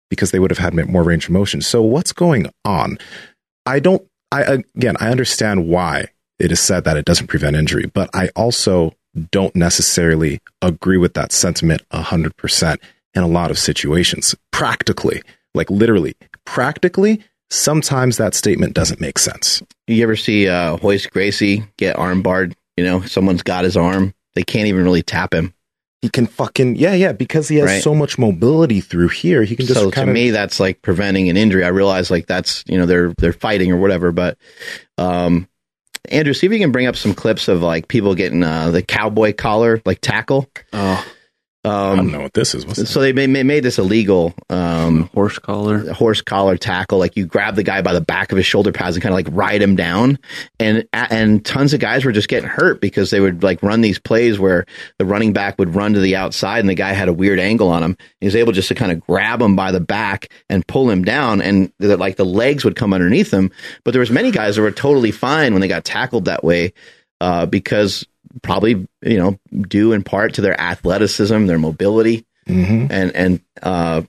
because 0.09 0.31
they 0.31 0.39
would 0.39 0.51
have 0.51 0.59
had 0.59 0.73
more 0.87 1.03
range 1.03 1.25
of 1.25 1.31
motion. 1.31 1.59
So 1.59 1.81
what's 1.81 2.13
going 2.13 2.49
on? 2.63 2.97
I 3.65 3.81
don't. 3.81 4.07
I 4.31 4.63
again, 4.75 4.95
I 4.99 5.09
understand 5.09 5.67
why 5.67 6.12
it 6.43 6.51
is 6.51 6.59
said 6.59 6.83
that 6.83 6.97
it 6.97 7.05
doesn't 7.05 7.27
prevent 7.27 7.55
injury, 7.55 7.85
but 7.85 8.09
I 8.13 8.29
also 8.35 8.93
don't 9.31 9.55
necessarily 9.55 10.41
agree 10.61 10.97
with 10.97 11.13
that 11.13 11.31
sentiment 11.31 11.81
100% 11.91 12.77
in 13.13 13.23
a 13.23 13.27
lot 13.27 13.51
of 13.51 13.57
situations. 13.57 14.35
Practically, 14.51 15.21
like 15.53 15.69
literally, 15.69 16.15
practically, 16.45 17.23
sometimes 17.49 18.17
that 18.17 18.33
statement 18.33 18.73
doesn't 18.73 18.99
make 18.99 19.19
sense. 19.19 19.61
You 19.87 20.03
ever 20.03 20.15
see 20.15 20.47
uh, 20.47 20.77
Royce 20.77 21.05
Gracie 21.05 21.63
get 21.77 21.95
armbarred? 21.95 22.53
You 22.75 22.83
know, 22.83 23.01
someone's 23.01 23.43
got 23.43 23.63
his 23.63 23.77
arm. 23.77 24.13
They 24.35 24.43
can't 24.43 24.67
even 24.67 24.83
really 24.83 25.03
tap 25.03 25.33
him. 25.33 25.53
He 26.01 26.09
can 26.09 26.27
fucking 26.27 26.75
yeah 26.75 26.95
yeah 26.95 27.13
because 27.13 27.47
he 27.47 27.55
has 27.57 27.67
right. 27.67 27.81
so 27.81 27.95
much 27.95 28.17
mobility 28.17 28.81
through 28.81 29.07
here. 29.07 29.43
He 29.43 29.55
can 29.55 29.65
just 29.65 29.79
so 29.79 29.89
to 29.89 30.05
me 30.05 30.31
that's 30.31 30.59
like 30.59 30.81
preventing 30.81 31.29
an 31.29 31.37
injury. 31.37 31.63
I 31.63 31.69
realize 31.69 32.11
like 32.11 32.27
that's 32.27 32.61
you 32.67 32.77
know 32.77 32.85
they're 32.85 33.13
they're 33.19 33.31
fighting 33.31 33.71
or 33.71 33.77
whatever, 33.77 34.11
but 34.11 34.37
um, 34.97 35.47
Andrew, 36.09 36.33
see 36.33 36.47
if 36.47 36.53
you 36.53 36.59
can 36.59 36.71
bring 36.71 36.87
up 36.87 36.95
some 36.95 37.13
clips 37.13 37.47
of 37.47 37.61
like 37.61 37.87
people 37.87 38.13
getting 38.13 38.43
uh, 38.43 38.71
the 38.71 38.81
cowboy 38.81 39.33
collar, 39.33 39.81
like 39.85 39.99
tackle. 40.01 40.49
Oh, 40.73 41.05
um, 41.65 41.71
I 41.71 41.95
don't 41.95 42.11
know 42.11 42.21
what 42.21 42.33
this 42.33 42.53
is. 42.53 42.65
What's 42.65 42.89
so 42.89 42.99
they 42.99 43.13
made, 43.13 43.45
made 43.45 43.63
this 43.63 43.79
illegal. 43.79 44.33
Um, 44.49 45.09
horse 45.13 45.39
collar, 45.39 45.93
horse 45.93 46.21
collar 46.21 46.57
tackle. 46.57 46.99
Like 46.99 47.15
you 47.15 47.25
grab 47.25 47.55
the 47.55 47.63
guy 47.63 47.81
by 47.81 47.93
the 47.93 48.01
back 48.01 48.33
of 48.33 48.37
his 48.37 48.45
shoulder 48.45 48.73
pads 48.73 48.97
and 48.97 49.03
kind 49.03 49.13
of 49.13 49.15
like 49.15 49.27
ride 49.31 49.61
him 49.61 49.77
down, 49.77 50.19
and 50.59 50.85
and 50.91 51.45
tons 51.45 51.73
of 51.73 51.79
guys 51.79 52.03
were 52.03 52.11
just 52.11 52.27
getting 52.27 52.49
hurt 52.49 52.81
because 52.81 53.11
they 53.11 53.21
would 53.21 53.43
like 53.43 53.63
run 53.63 53.79
these 53.79 53.97
plays 53.97 54.37
where 54.37 54.65
the 54.99 55.05
running 55.05 55.31
back 55.31 55.57
would 55.57 55.73
run 55.73 55.93
to 55.93 56.01
the 56.01 56.17
outside 56.17 56.59
and 56.59 56.69
the 56.69 56.75
guy 56.75 56.91
had 56.91 57.07
a 57.07 57.13
weird 57.13 57.39
angle 57.39 57.69
on 57.69 57.81
him. 57.81 57.97
He 58.19 58.25
was 58.25 58.35
able 58.35 58.51
just 58.51 58.67
to 58.67 58.75
kind 58.75 58.91
of 58.91 58.99
grab 58.99 59.41
him 59.41 59.55
by 59.55 59.71
the 59.71 59.79
back 59.79 60.29
and 60.49 60.67
pull 60.67 60.89
him 60.89 61.05
down, 61.05 61.41
and 61.41 61.71
the, 61.79 61.95
like 61.95 62.17
the 62.17 62.25
legs 62.25 62.65
would 62.65 62.75
come 62.75 62.93
underneath 62.93 63.31
him. 63.31 63.51
But 63.85 63.91
there 63.91 64.01
was 64.01 64.11
many 64.11 64.31
guys 64.31 64.57
that 64.57 64.63
were 64.63 64.71
totally 64.71 65.11
fine 65.11 65.53
when 65.53 65.61
they 65.61 65.69
got 65.69 65.85
tackled 65.85 66.25
that 66.25 66.43
way 66.43 66.73
uh, 67.21 67.45
because 67.45 68.05
probably 68.41 68.87
you 69.01 69.17
know 69.17 69.39
due 69.67 69.93
in 69.93 70.03
part 70.03 70.33
to 70.35 70.41
their 70.41 70.59
athleticism, 70.59 71.45
their 71.45 71.59
mobility, 71.59 72.25
mm-hmm. 72.47 72.87
and 72.91 73.15
and 73.15 73.41
uh, 73.61 74.01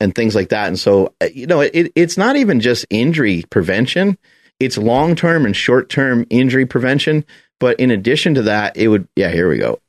and 0.00 0.14
things 0.14 0.34
like 0.34 0.50
that. 0.50 0.68
And 0.68 0.78
so 0.78 1.14
uh, 1.20 1.28
you 1.32 1.46
know, 1.46 1.60
it, 1.60 1.92
it's 1.94 2.16
not 2.16 2.36
even 2.36 2.60
just 2.60 2.86
injury 2.90 3.44
prevention; 3.50 4.18
it's 4.60 4.78
long 4.78 5.14
term 5.14 5.46
and 5.46 5.56
short 5.56 5.88
term 5.88 6.26
injury 6.30 6.66
prevention. 6.66 7.24
But 7.60 7.80
in 7.80 7.90
addition 7.90 8.34
to 8.34 8.42
that, 8.42 8.76
it 8.76 8.88
would 8.88 9.08
yeah. 9.16 9.30
Here 9.30 9.48
we 9.48 9.58
go. 9.58 9.80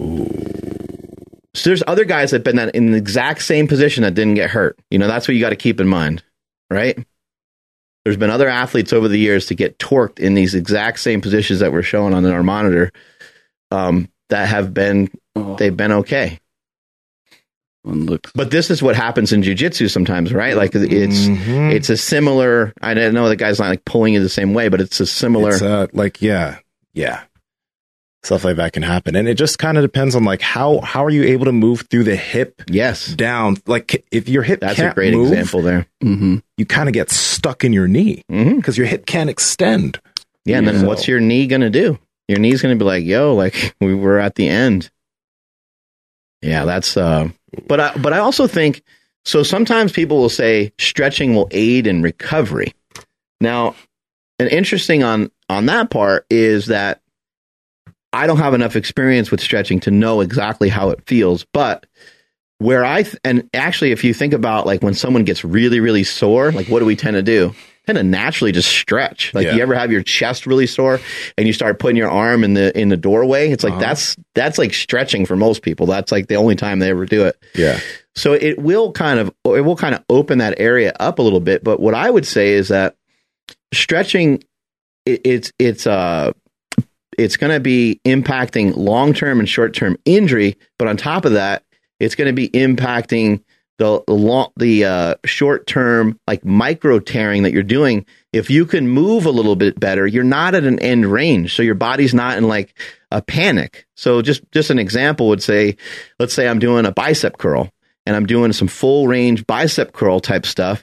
Ooh. 0.00 0.48
So 1.54 1.70
there's 1.70 1.82
other 1.86 2.04
guys 2.04 2.30
that've 2.30 2.44
been 2.44 2.58
in 2.70 2.92
the 2.92 2.98
exact 2.98 3.42
same 3.42 3.66
position 3.66 4.02
that 4.04 4.14
didn't 4.14 4.34
get 4.34 4.50
hurt. 4.50 4.78
You 4.90 4.98
know, 4.98 5.08
that's 5.08 5.26
what 5.26 5.34
you 5.34 5.40
got 5.40 5.50
to 5.50 5.56
keep 5.56 5.80
in 5.80 5.88
mind, 5.88 6.22
right? 6.70 7.04
There's 8.08 8.16
been 8.16 8.30
other 8.30 8.48
athletes 8.48 8.94
over 8.94 9.06
the 9.06 9.18
years 9.18 9.44
to 9.48 9.54
get 9.54 9.78
torqued 9.78 10.18
in 10.18 10.32
these 10.32 10.54
exact 10.54 10.98
same 10.98 11.20
positions 11.20 11.60
that 11.60 11.72
we're 11.72 11.82
showing 11.82 12.14
on 12.14 12.24
our 12.24 12.42
monitor 12.42 12.90
um, 13.70 14.08
that 14.30 14.48
have 14.48 14.72
been 14.72 15.10
oh. 15.36 15.56
they've 15.56 15.76
been 15.76 15.92
okay. 15.92 16.40
But 18.34 18.50
this 18.50 18.70
is 18.70 18.82
what 18.82 18.96
happens 18.96 19.34
in 19.34 19.42
jujitsu 19.42 19.90
sometimes, 19.90 20.32
right? 20.32 20.56
Like 20.56 20.74
it's 20.74 21.26
mm-hmm. 21.26 21.70
it's 21.70 21.90
a 21.90 21.98
similar. 21.98 22.72
I 22.80 22.94
don't 22.94 23.12
know 23.12 23.28
the 23.28 23.36
guy's 23.36 23.58
not 23.58 23.68
like 23.68 23.84
pulling 23.84 24.14
you 24.14 24.22
the 24.22 24.30
same 24.30 24.54
way, 24.54 24.70
but 24.70 24.80
it's 24.80 25.00
a 25.00 25.06
similar. 25.06 25.50
It's, 25.50 25.60
uh, 25.60 25.88
like 25.92 26.22
yeah, 26.22 26.60
yeah 26.94 27.24
stuff 28.22 28.44
like 28.44 28.56
that 28.56 28.72
can 28.72 28.82
happen. 28.82 29.16
And 29.16 29.28
it 29.28 29.34
just 29.34 29.58
kind 29.58 29.78
of 29.78 29.82
depends 29.82 30.14
on 30.14 30.24
like 30.24 30.40
how 30.40 30.80
how 30.80 31.04
are 31.04 31.10
you 31.10 31.24
able 31.24 31.46
to 31.46 31.52
move 31.52 31.82
through 31.90 32.04
the 32.04 32.16
hip 32.16 32.62
yes. 32.68 33.06
down? 33.14 33.56
Like 33.66 34.04
if 34.10 34.28
your 34.28 34.42
hip 34.42 34.60
that's 34.60 34.78
a 34.78 34.92
great 34.92 35.14
move, 35.14 35.32
example 35.32 35.62
there. 35.62 35.86
Mm-hmm. 36.02 36.36
you 36.56 36.66
kind 36.66 36.88
of 36.88 36.92
get 36.92 37.10
stuck 37.10 37.64
in 37.64 37.72
your 37.72 37.88
knee 37.88 38.22
because 38.28 38.44
mm-hmm. 38.46 38.72
your 38.74 38.86
hip 38.86 39.06
can't 39.06 39.30
extend. 39.30 40.00
Yeah 40.44 40.58
and 40.58 40.66
then 40.66 40.80
so. 40.80 40.86
what's 40.86 41.06
your 41.08 41.20
knee 41.20 41.46
gonna 41.46 41.70
do? 41.70 41.98
Your 42.28 42.38
knee's 42.38 42.62
gonna 42.62 42.76
be 42.76 42.84
like 42.84 43.04
yo 43.04 43.34
like 43.34 43.74
we 43.80 43.94
were 43.94 44.18
at 44.18 44.34
the 44.34 44.48
end. 44.48 44.90
Yeah 46.42 46.64
that's 46.64 46.96
uh 46.96 47.28
but 47.66 47.80
i 47.80 47.96
but 47.96 48.12
i 48.12 48.18
also 48.18 48.46
think 48.46 48.82
so 49.24 49.42
sometimes 49.42 49.92
people 49.92 50.18
will 50.18 50.28
say 50.28 50.72
stretching 50.78 51.34
will 51.34 51.48
aid 51.50 51.86
in 51.86 52.02
recovery. 52.02 52.72
Now 53.40 53.74
an 54.38 54.48
interesting 54.48 55.02
on 55.02 55.30
on 55.48 55.66
that 55.66 55.90
part 55.90 56.26
is 56.30 56.66
that 56.66 57.00
I 58.12 58.26
don't 58.26 58.38
have 58.38 58.54
enough 58.54 58.76
experience 58.76 59.30
with 59.30 59.40
stretching 59.40 59.80
to 59.80 59.90
know 59.90 60.20
exactly 60.20 60.68
how 60.68 60.90
it 60.90 61.06
feels, 61.06 61.44
but 61.52 61.86
where 62.58 62.84
I 62.84 63.04
th- 63.04 63.16
and 63.22 63.48
actually 63.54 63.92
if 63.92 64.02
you 64.02 64.12
think 64.12 64.32
about 64.32 64.66
like 64.66 64.82
when 64.82 64.94
someone 64.94 65.24
gets 65.24 65.44
really 65.44 65.80
really 65.80 66.04
sore, 66.04 66.50
like 66.52 66.68
what 66.68 66.80
do 66.80 66.84
we 66.84 66.96
tend 66.96 67.14
to 67.14 67.22
do? 67.22 67.54
Tend 67.86 67.96
to 67.96 68.02
naturally 68.02 68.52
just 68.52 68.68
stretch. 68.68 69.32
Like 69.32 69.46
yeah. 69.46 69.54
you 69.54 69.62
ever 69.62 69.74
have 69.74 69.90
your 69.90 70.02
chest 70.02 70.46
really 70.46 70.66
sore 70.66 71.00
and 71.38 71.46
you 71.46 71.52
start 71.52 71.78
putting 71.78 71.96
your 71.96 72.10
arm 72.10 72.44
in 72.44 72.54
the 72.54 72.76
in 72.78 72.88
the 72.88 72.96
doorway? 72.96 73.50
It's 73.50 73.64
like 73.64 73.74
uh-huh. 73.74 73.80
that's 73.80 74.16
that's 74.34 74.58
like 74.58 74.74
stretching 74.74 75.24
for 75.24 75.36
most 75.36 75.62
people. 75.62 75.86
That's 75.86 76.12
like 76.12 76.26
the 76.28 76.36
only 76.36 76.56
time 76.56 76.80
they 76.80 76.90
ever 76.90 77.06
do 77.06 77.24
it. 77.24 77.36
Yeah. 77.54 77.80
So 78.16 78.32
it 78.32 78.58
will 78.58 78.92
kind 78.92 79.18
of 79.20 79.32
it 79.44 79.64
will 79.64 79.76
kind 79.76 79.94
of 79.94 80.04
open 80.10 80.38
that 80.38 80.58
area 80.58 80.92
up 80.98 81.18
a 81.18 81.22
little 81.22 81.40
bit, 81.40 81.62
but 81.62 81.80
what 81.80 81.94
I 81.94 82.10
would 82.10 82.26
say 82.26 82.50
is 82.50 82.68
that 82.68 82.96
stretching 83.72 84.42
it, 85.06 85.20
it's 85.24 85.52
it's 85.58 85.86
uh 85.86 86.32
it's 87.18 87.36
going 87.36 87.52
to 87.52 87.60
be 87.60 88.00
impacting 88.04 88.76
long 88.76 89.12
term 89.12 89.40
and 89.40 89.48
short 89.48 89.74
term 89.74 89.98
injury. 90.04 90.56
But 90.78 90.88
on 90.88 90.96
top 90.96 91.24
of 91.24 91.32
that, 91.32 91.64
it's 92.00 92.14
going 92.14 92.28
to 92.28 92.32
be 92.32 92.48
impacting 92.48 93.42
the 93.78 94.02
long, 94.08 94.50
the 94.56 94.84
uh, 94.84 95.14
short 95.24 95.66
term 95.66 96.18
like 96.26 96.44
micro 96.44 96.98
tearing 97.00 97.42
that 97.42 97.52
you're 97.52 97.62
doing. 97.62 98.06
If 98.32 98.50
you 98.50 98.66
can 98.66 98.88
move 98.88 99.26
a 99.26 99.30
little 99.30 99.56
bit 99.56 99.78
better, 99.78 100.06
you're 100.06 100.24
not 100.24 100.54
at 100.54 100.64
an 100.64 100.78
end 100.80 101.06
range, 101.06 101.54
so 101.54 101.62
your 101.62 101.74
body's 101.74 102.14
not 102.14 102.38
in 102.38 102.44
like 102.44 102.74
a 103.10 103.22
panic. 103.22 103.86
So 103.96 104.22
just 104.22 104.42
just 104.52 104.70
an 104.70 104.78
example 104.78 105.28
would 105.28 105.42
say, 105.42 105.76
let's 106.18 106.34
say 106.34 106.48
I'm 106.48 106.58
doing 106.58 106.86
a 106.86 106.92
bicep 106.92 107.38
curl 107.38 107.70
and 108.08 108.16
I'm 108.16 108.24
doing 108.24 108.54
some 108.54 108.68
full 108.68 109.06
range 109.06 109.46
bicep 109.46 109.92
curl 109.92 110.18
type 110.18 110.46
stuff, 110.46 110.82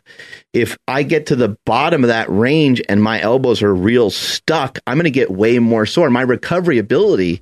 if 0.54 0.78
I 0.88 1.02
get 1.02 1.26
to 1.26 1.36
the 1.36 1.58
bottom 1.66 2.04
of 2.04 2.10
that 2.10 2.30
range 2.30 2.84
and 2.88 3.02
my 3.02 3.20
elbows 3.20 3.64
are 3.64 3.74
real 3.74 4.12
stuck, 4.12 4.78
I'm 4.86 4.98
going 4.98 5.06
to 5.06 5.10
get 5.10 5.32
way 5.32 5.58
more 5.58 5.88
sore. 5.88 6.12
My 6.12 6.22
recovery 6.22 6.78
ability 6.78 7.42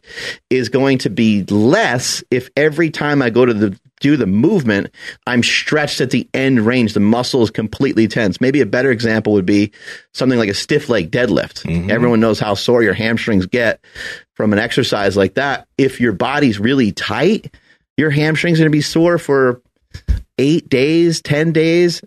is 0.49 0.69
going 0.69 0.99
to 0.99 1.09
be 1.09 1.43
less 1.43 2.23
if 2.31 2.49
every 2.55 2.91
time 2.91 3.21
I 3.21 3.29
go 3.29 3.45
to 3.45 3.53
the 3.53 3.77
do 3.99 4.15
the 4.15 4.25
movement, 4.25 4.89
I'm 5.27 5.43
stretched 5.43 5.99
at 5.99 6.11
the 6.11 6.29
end 6.33 6.61
range. 6.61 6.93
The 6.93 7.01
muscle 7.01 7.43
is 7.43 7.51
completely 7.51 8.07
tense. 8.07 8.39
Maybe 8.39 8.61
a 8.61 8.65
better 8.65 8.89
example 8.89 9.33
would 9.33 9.45
be 9.45 9.73
something 10.13 10.39
like 10.39 10.49
a 10.49 10.53
stiff 10.53 10.87
leg 10.87 11.11
deadlift. 11.11 11.63
Mm-hmm. 11.63 11.91
Everyone 11.91 12.21
knows 12.21 12.39
how 12.39 12.53
sore 12.53 12.83
your 12.83 12.93
hamstrings 12.93 13.47
get 13.47 13.83
from 14.33 14.53
an 14.53 14.59
exercise 14.59 15.17
like 15.17 15.33
that. 15.33 15.67
If 15.77 15.99
your 15.99 16.13
body's 16.13 16.57
really 16.57 16.93
tight, 16.93 17.53
your 17.97 18.09
hamstrings 18.09 18.59
are 18.59 18.63
going 18.63 18.71
to 18.71 18.77
be 18.77 18.81
sore 18.81 19.17
for 19.17 19.61
eight 20.37 20.69
days, 20.69 21.21
10 21.21 21.51
days. 21.53 22.01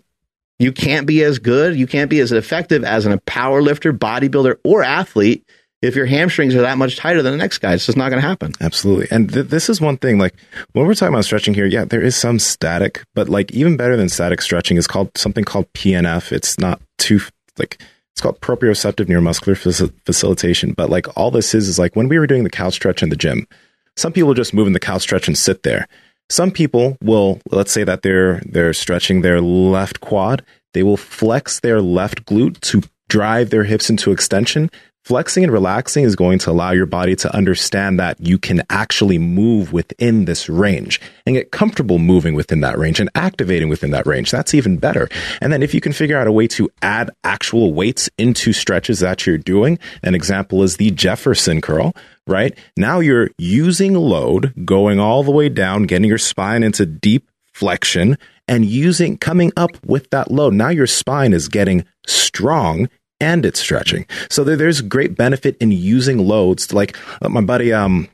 You 0.59 0.71
can't 0.71 1.05
be 1.05 1.23
as 1.23 1.37
good. 1.37 1.75
You 1.75 1.85
can't 1.85 2.09
be 2.09 2.19
as 2.19 2.31
effective 2.31 2.83
as 2.83 3.05
a 3.05 3.19
power 3.25 3.61
lifter, 3.61 3.93
bodybuilder, 3.93 4.57
or 4.63 4.83
athlete 4.83 5.45
if 5.81 5.95
your 5.95 6.05
hamstrings 6.05 6.55
are 6.55 6.61
that 6.61 6.77
much 6.77 6.97
tighter 6.97 7.21
than 7.21 7.33
the 7.33 7.37
next 7.37 7.59
guy, 7.59 7.73
it's 7.73 7.85
just 7.85 7.97
not 7.97 8.09
going 8.09 8.21
to 8.21 8.27
happen. 8.27 8.53
Absolutely. 8.59 9.07
And 9.11 9.31
th- 9.31 9.47
this 9.47 9.69
is 9.69 9.79
one 9.79 9.97
thing, 9.97 10.17
like 10.17 10.33
when 10.73 10.87
we're 10.87 10.95
talking 10.95 11.13
about 11.13 11.25
stretching 11.25 11.53
here, 11.53 11.65
yeah, 11.65 11.85
there 11.85 12.01
is 12.01 12.15
some 12.15 12.39
static, 12.39 13.03
but 13.13 13.29
like 13.29 13.51
even 13.51 13.77
better 13.77 13.95
than 13.95 14.09
static 14.09 14.41
stretching 14.41 14.77
is 14.77 14.87
called 14.87 15.15
something 15.15 15.43
called 15.43 15.71
PNF. 15.73 16.31
It's 16.31 16.57
not 16.59 16.81
too 16.97 17.19
like, 17.59 17.79
it's 18.11 18.21
called 18.21 18.41
proprioceptive 18.41 19.05
neuromuscular 19.05 19.55
faci- 19.55 19.93
facilitation. 20.05 20.73
But 20.73 20.89
like 20.89 21.15
all 21.15 21.29
this 21.29 21.53
is, 21.53 21.67
is 21.67 21.77
like 21.77 21.95
when 21.95 22.09
we 22.09 22.17
were 22.17 22.27
doing 22.27 22.43
the 22.43 22.49
couch 22.49 22.73
stretch 22.73 23.03
in 23.03 23.09
the 23.09 23.15
gym, 23.15 23.47
some 23.95 24.13
people 24.13 24.33
just 24.33 24.53
move 24.53 24.67
in 24.67 24.73
the 24.73 24.79
couch 24.79 25.03
stretch 25.03 25.27
and 25.27 25.37
sit 25.37 25.61
there. 25.61 25.87
Some 26.29 26.51
people 26.51 26.97
will, 27.01 27.39
let's 27.51 27.71
say 27.71 27.83
that 27.83 28.01
they're, 28.01 28.41
they're 28.45 28.73
stretching 28.73 29.21
their 29.21 29.39
left 29.41 30.01
quad. 30.01 30.43
They 30.73 30.83
will 30.83 30.97
flex 30.97 31.59
their 31.59 31.81
left 31.81 32.25
glute 32.25 32.59
to 32.61 32.83
drive 33.07 33.49
their 33.49 33.63
hips 33.63 33.89
into 33.89 34.11
extension 34.11 34.69
Flexing 35.07 35.45
and 35.45 35.53
relaxing 35.53 36.03
is 36.03 36.17
going 36.17 36.37
to 36.39 36.51
allow 36.51 36.71
your 36.71 36.85
body 36.85 37.15
to 37.15 37.33
understand 37.33 37.97
that 37.97 38.19
you 38.19 38.37
can 38.37 38.61
actually 38.69 39.17
move 39.17 39.71
within 39.71 40.25
this 40.25 40.49
range 40.49 40.99
and 41.25 41.37
get 41.37 41.49
comfortable 41.49 41.97
moving 41.97 42.33
within 42.33 42.59
that 42.59 42.77
range 42.77 42.99
and 42.99 43.09
activating 43.15 43.69
within 43.69 43.91
that 43.91 44.05
range. 44.05 44.31
That's 44.31 44.53
even 44.53 44.75
better. 44.75 45.07
And 45.39 45.53
then 45.53 45.63
if 45.63 45.73
you 45.73 45.79
can 45.79 45.93
figure 45.93 46.17
out 46.17 46.27
a 46.27 46.31
way 46.33 46.45
to 46.47 46.69
add 46.81 47.09
actual 47.23 47.73
weights 47.73 48.09
into 48.17 48.51
stretches 48.51 48.99
that 48.99 49.25
you're 49.25 49.37
doing, 49.37 49.79
an 50.03 50.13
example 50.13 50.61
is 50.61 50.75
the 50.75 50.91
Jefferson 50.91 51.61
curl, 51.61 51.95
right? 52.27 52.53
Now 52.75 52.99
you're 52.99 53.29
using 53.37 53.93
load, 53.93 54.53
going 54.65 54.99
all 54.99 55.23
the 55.23 55.31
way 55.31 55.47
down, 55.47 55.83
getting 55.83 56.09
your 56.09 56.17
spine 56.17 56.63
into 56.63 56.85
deep 56.85 57.29
flexion 57.53 58.17
and 58.45 58.65
using 58.65 59.17
coming 59.17 59.53
up 59.55 59.71
with 59.85 60.09
that 60.09 60.31
load. 60.31 60.53
Now 60.53 60.67
your 60.67 60.85
spine 60.85 61.31
is 61.31 61.47
getting 61.47 61.85
strong 62.05 62.89
and 63.19 63.45
it's 63.45 63.59
stretching. 63.59 64.05
So 64.29 64.43
there, 64.43 64.55
there's 64.55 64.81
great 64.81 65.15
benefit 65.15 65.57
in 65.59 65.71
using 65.71 66.19
loads. 66.19 66.73
Like 66.73 66.97
uh, 67.21 67.29
my 67.29 67.41
buddy, 67.41 67.73
um, 67.73 68.07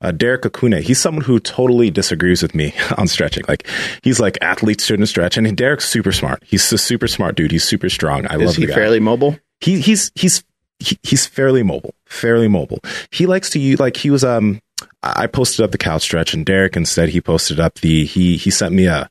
uh, 0.00 0.10
Derek 0.10 0.42
Akune, 0.42 0.80
he's 0.80 1.00
someone 1.00 1.24
who 1.24 1.38
totally 1.38 1.90
disagrees 1.90 2.42
with 2.42 2.54
me 2.54 2.74
on 2.98 3.06
stretching. 3.08 3.44
Like 3.48 3.66
he's 4.02 4.20
like 4.20 4.38
athletes 4.40 4.84
shouldn't 4.84 5.08
stretch, 5.08 5.36
and 5.36 5.56
Derek's 5.56 5.88
super 5.88 6.12
smart. 6.12 6.42
He's 6.46 6.70
a 6.72 6.78
super 6.78 7.08
smart 7.08 7.36
dude. 7.36 7.52
He's 7.52 7.64
super 7.64 7.88
strong. 7.88 8.26
I 8.26 8.36
Is 8.36 8.46
love. 8.46 8.56
he 8.56 8.66
fairly 8.66 9.00
mobile? 9.00 9.38
He 9.60 9.80
he's 9.80 10.12
he's 10.14 10.44
he, 10.78 10.98
he's 11.02 11.26
fairly 11.26 11.62
mobile. 11.62 11.94
Fairly 12.06 12.48
mobile. 12.48 12.80
He 13.10 13.26
likes 13.26 13.50
to 13.50 13.58
use 13.58 13.80
like 13.80 13.96
he 13.96 14.10
was 14.10 14.24
um 14.24 14.60
I 15.02 15.26
posted 15.26 15.64
up 15.64 15.70
the 15.70 15.78
couch 15.78 16.02
stretch, 16.02 16.34
and 16.34 16.44
Derek 16.44 16.76
instead 16.76 17.10
he 17.10 17.20
posted 17.20 17.60
up 17.60 17.76
the 17.76 18.04
he 18.04 18.36
he 18.36 18.50
sent 18.50 18.74
me 18.74 18.86
a 18.86 19.08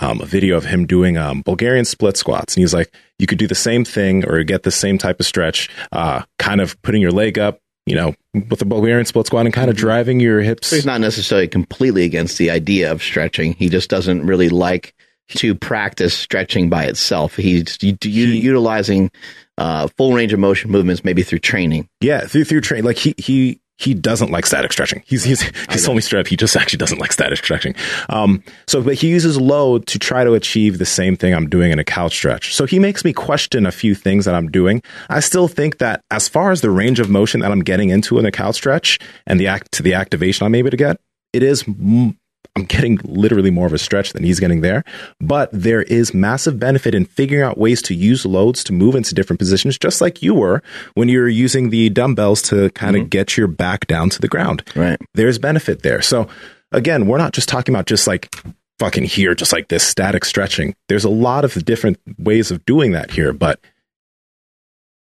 um, 0.00 0.20
a 0.20 0.26
video 0.26 0.56
of 0.56 0.64
him 0.64 0.86
doing 0.86 1.16
um, 1.16 1.42
Bulgarian 1.42 1.84
split 1.84 2.16
squats, 2.16 2.54
and 2.54 2.62
he's 2.62 2.74
like, 2.74 2.92
you 3.18 3.26
could 3.26 3.38
do 3.38 3.46
the 3.46 3.54
same 3.54 3.84
thing 3.84 4.28
or 4.28 4.42
get 4.42 4.64
the 4.64 4.70
same 4.70 4.98
type 4.98 5.20
of 5.20 5.26
stretch, 5.26 5.70
uh, 5.92 6.22
kind 6.38 6.60
of 6.60 6.80
putting 6.82 7.00
your 7.00 7.12
leg 7.12 7.38
up, 7.38 7.60
you 7.86 7.94
know, 7.94 8.14
with 8.50 8.60
a 8.60 8.64
Bulgarian 8.64 9.06
split 9.06 9.26
squat 9.26 9.46
and 9.46 9.54
kind 9.54 9.70
of 9.70 9.76
driving 9.76 10.20
your 10.20 10.40
hips. 10.40 10.68
So 10.68 10.76
he's 10.76 10.86
not 10.86 11.00
necessarily 11.00 11.48
completely 11.48 12.04
against 12.04 12.38
the 12.38 12.50
idea 12.50 12.90
of 12.90 13.02
stretching. 13.02 13.54
He 13.54 13.68
just 13.68 13.88
doesn't 13.88 14.26
really 14.26 14.48
like 14.48 14.94
to 15.28 15.54
practice 15.54 16.14
stretching 16.14 16.68
by 16.68 16.84
itself. 16.84 17.36
He's 17.36 17.78
he, 17.80 17.96
utilizing 18.02 19.10
uh, 19.56 19.88
full 19.96 20.12
range 20.12 20.32
of 20.32 20.40
motion 20.40 20.70
movements, 20.70 21.04
maybe 21.04 21.22
through 21.22 21.38
training. 21.38 21.88
Yeah, 22.00 22.26
through 22.26 22.44
through 22.44 22.62
training. 22.62 22.84
Like 22.84 22.98
he 22.98 23.14
he 23.16 23.60
he 23.76 23.92
doesn't 23.92 24.30
like 24.30 24.46
static 24.46 24.72
stretching. 24.72 25.02
He's 25.06 25.24
he's 25.24 25.42
he's 25.70 25.88
only 25.88 26.00
straight 26.00 26.20
up. 26.20 26.26
He 26.28 26.36
just 26.36 26.56
actually 26.56 26.76
doesn't 26.78 26.98
like 26.98 27.12
static 27.12 27.38
stretching. 27.38 27.74
Um, 28.08 28.42
so, 28.66 28.82
but 28.82 28.94
he 28.94 29.08
uses 29.08 29.40
load 29.40 29.86
to 29.88 29.98
try 29.98 30.22
to 30.22 30.34
achieve 30.34 30.78
the 30.78 30.86
same 30.86 31.16
thing 31.16 31.34
I'm 31.34 31.48
doing 31.48 31.72
in 31.72 31.78
a 31.78 31.84
couch 31.84 32.14
stretch. 32.14 32.54
So 32.54 32.66
he 32.66 32.78
makes 32.78 33.04
me 33.04 33.12
question 33.12 33.66
a 33.66 33.72
few 33.72 33.94
things 33.94 34.26
that 34.26 34.34
I'm 34.34 34.48
doing. 34.50 34.82
I 35.08 35.20
still 35.20 35.48
think 35.48 35.78
that 35.78 36.00
as 36.10 36.28
far 36.28 36.52
as 36.52 36.60
the 36.60 36.70
range 36.70 37.00
of 37.00 37.10
motion 37.10 37.40
that 37.40 37.50
I'm 37.50 37.60
getting 37.60 37.90
into 37.90 38.18
in 38.18 38.26
a 38.26 38.30
couch 38.30 38.56
stretch 38.56 38.98
and 39.26 39.40
the 39.40 39.48
act 39.48 39.72
to 39.72 39.82
the 39.82 39.94
activation 39.94 40.46
I'm 40.46 40.54
able 40.54 40.70
to 40.70 40.76
get, 40.76 41.00
it 41.32 41.42
is 41.42 41.64
m- 41.66 42.16
I'm 42.56 42.64
getting 42.64 43.00
literally 43.04 43.50
more 43.50 43.66
of 43.66 43.72
a 43.72 43.78
stretch 43.78 44.12
than 44.12 44.22
he's 44.22 44.38
getting 44.38 44.60
there. 44.60 44.84
But 45.20 45.50
there 45.52 45.82
is 45.82 46.14
massive 46.14 46.60
benefit 46.60 46.94
in 46.94 47.04
figuring 47.04 47.42
out 47.42 47.58
ways 47.58 47.82
to 47.82 47.94
use 47.94 48.24
loads 48.24 48.62
to 48.64 48.72
move 48.72 48.94
into 48.94 49.14
different 49.14 49.40
positions, 49.40 49.76
just 49.76 50.00
like 50.00 50.22
you 50.22 50.34
were 50.34 50.62
when 50.94 51.08
you're 51.08 51.28
using 51.28 51.70
the 51.70 51.90
dumbbells 51.90 52.42
to 52.42 52.70
kind 52.70 52.94
of 52.94 53.02
mm-hmm. 53.02 53.08
get 53.08 53.36
your 53.36 53.48
back 53.48 53.86
down 53.88 54.08
to 54.10 54.20
the 54.20 54.28
ground. 54.28 54.62
Right. 54.76 54.98
There's 55.14 55.38
benefit 55.38 55.82
there. 55.82 56.00
So 56.00 56.28
again, 56.70 57.06
we're 57.06 57.18
not 57.18 57.32
just 57.32 57.48
talking 57.48 57.74
about 57.74 57.86
just 57.86 58.06
like 58.06 58.32
fucking 58.78 59.04
here, 59.04 59.34
just 59.34 59.52
like 59.52 59.68
this 59.68 59.86
static 59.86 60.24
stretching. 60.24 60.74
There's 60.88 61.04
a 61.04 61.10
lot 61.10 61.44
of 61.44 61.64
different 61.64 61.98
ways 62.18 62.50
of 62.50 62.64
doing 62.64 62.92
that 62.92 63.10
here, 63.10 63.32
but 63.32 63.60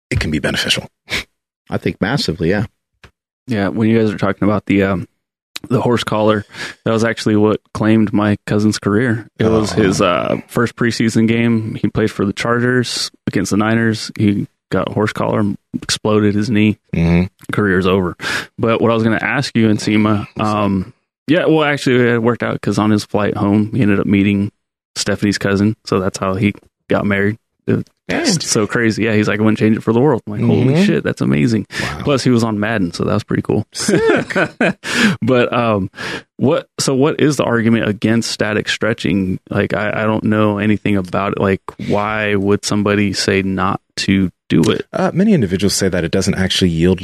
it 0.09 0.19
can 0.19 0.31
be 0.31 0.39
beneficial. 0.39 0.87
I 1.69 1.77
think 1.77 1.99
massively, 1.99 2.49
yeah. 2.49 2.67
Yeah, 3.47 3.67
when 3.67 3.89
you 3.89 3.99
guys 3.99 4.13
are 4.13 4.17
talking 4.17 4.47
about 4.47 4.67
the 4.67 4.83
um, 4.83 5.07
the 5.69 5.81
horse 5.81 6.03
collar. 6.03 6.45
That 6.85 6.91
was 6.91 7.03
actually 7.03 7.35
what 7.35 7.61
claimed 7.73 8.13
my 8.13 8.37
cousin's 8.45 8.79
career. 8.79 9.27
It 9.39 9.47
was 9.47 9.73
oh. 9.73 9.75
his 9.81 10.01
uh, 10.01 10.41
first 10.47 10.75
preseason 10.75 11.27
game. 11.27 11.75
He 11.75 11.87
played 11.89 12.11
for 12.11 12.25
the 12.25 12.33
Chargers 12.33 13.11
against 13.27 13.51
the 13.51 13.57
Niners. 13.57 14.11
He 14.17 14.47
got 14.71 14.91
horse 14.91 15.13
collar, 15.13 15.43
exploded 15.81 16.35
his 16.35 16.49
knee. 16.49 16.79
Mm-hmm. 16.93 17.27
Career's 17.51 17.87
over. 17.87 18.17
But 18.57 18.81
what 18.81 18.91
I 18.91 18.93
was 18.95 19.03
going 19.03 19.17
to 19.17 19.25
ask 19.25 19.55
you, 19.55 19.67
Nsima, 19.67 20.27
um, 20.39 20.93
yeah, 21.27 21.45
well, 21.45 21.63
actually, 21.63 22.09
it 22.09 22.21
worked 22.21 22.43
out 22.43 22.53
because 22.53 22.77
on 22.77 22.91
his 22.91 23.05
flight 23.05 23.37
home, 23.37 23.71
he 23.73 23.81
ended 23.81 23.99
up 23.99 24.05
meeting 24.05 24.51
Stephanie's 24.95 25.37
cousin. 25.37 25.75
So 25.85 25.99
that's 25.99 26.17
how 26.17 26.33
he 26.33 26.53
got 26.89 27.05
married. 27.05 27.37
So 28.41 28.67
crazy. 28.67 29.03
Yeah, 29.03 29.13
he's 29.13 29.27
like, 29.27 29.39
I 29.39 29.43
wouldn't 29.43 29.59
change 29.59 29.77
it 29.77 29.81
for 29.81 29.93
the 29.93 30.01
world. 30.01 30.21
I'm 30.27 30.33
like, 30.33 30.41
holy 30.41 30.73
mm-hmm. 30.75 30.83
shit, 30.83 31.03
that's 31.03 31.21
amazing. 31.21 31.65
Wow. 31.81 32.01
Plus, 32.03 32.23
he 32.23 32.29
was 32.29 32.43
on 32.43 32.59
Madden, 32.59 32.91
so 32.91 33.03
that 33.05 33.13
was 33.13 33.23
pretty 33.23 33.43
cool. 33.43 33.65
but 35.21 35.53
um, 35.53 35.89
what? 36.37 36.67
So, 36.79 36.93
what 36.95 37.21
is 37.21 37.37
the 37.37 37.45
argument 37.45 37.87
against 37.87 38.31
static 38.31 38.67
stretching? 38.67 39.39
Like, 39.49 39.73
I, 39.73 40.01
I 40.01 40.03
don't 40.03 40.25
know 40.25 40.57
anything 40.57 40.97
about 40.97 41.33
it. 41.33 41.39
Like, 41.39 41.61
why 41.87 42.35
would 42.35 42.65
somebody 42.65 43.13
say 43.13 43.41
not 43.41 43.81
to 43.97 44.31
do 44.49 44.61
it? 44.71 44.85
Uh, 44.91 45.11
many 45.13 45.33
individuals 45.33 45.73
say 45.73 45.87
that 45.87 46.03
it 46.03 46.11
doesn't 46.11 46.35
actually 46.35 46.71
yield. 46.71 47.01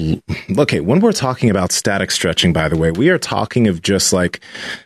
Okay, 0.57 0.81
when 0.81 0.99
we're 0.99 1.13
talking 1.13 1.49
about 1.49 1.71
static 1.71 2.11
stretching, 2.11 2.51
by 2.51 2.67
the 2.67 2.77
way, 2.77 2.91
we 2.91 3.09
are 3.09 3.17
talking 3.17 3.67
of 3.67 3.81
just 3.81 4.11
like, 4.11 4.41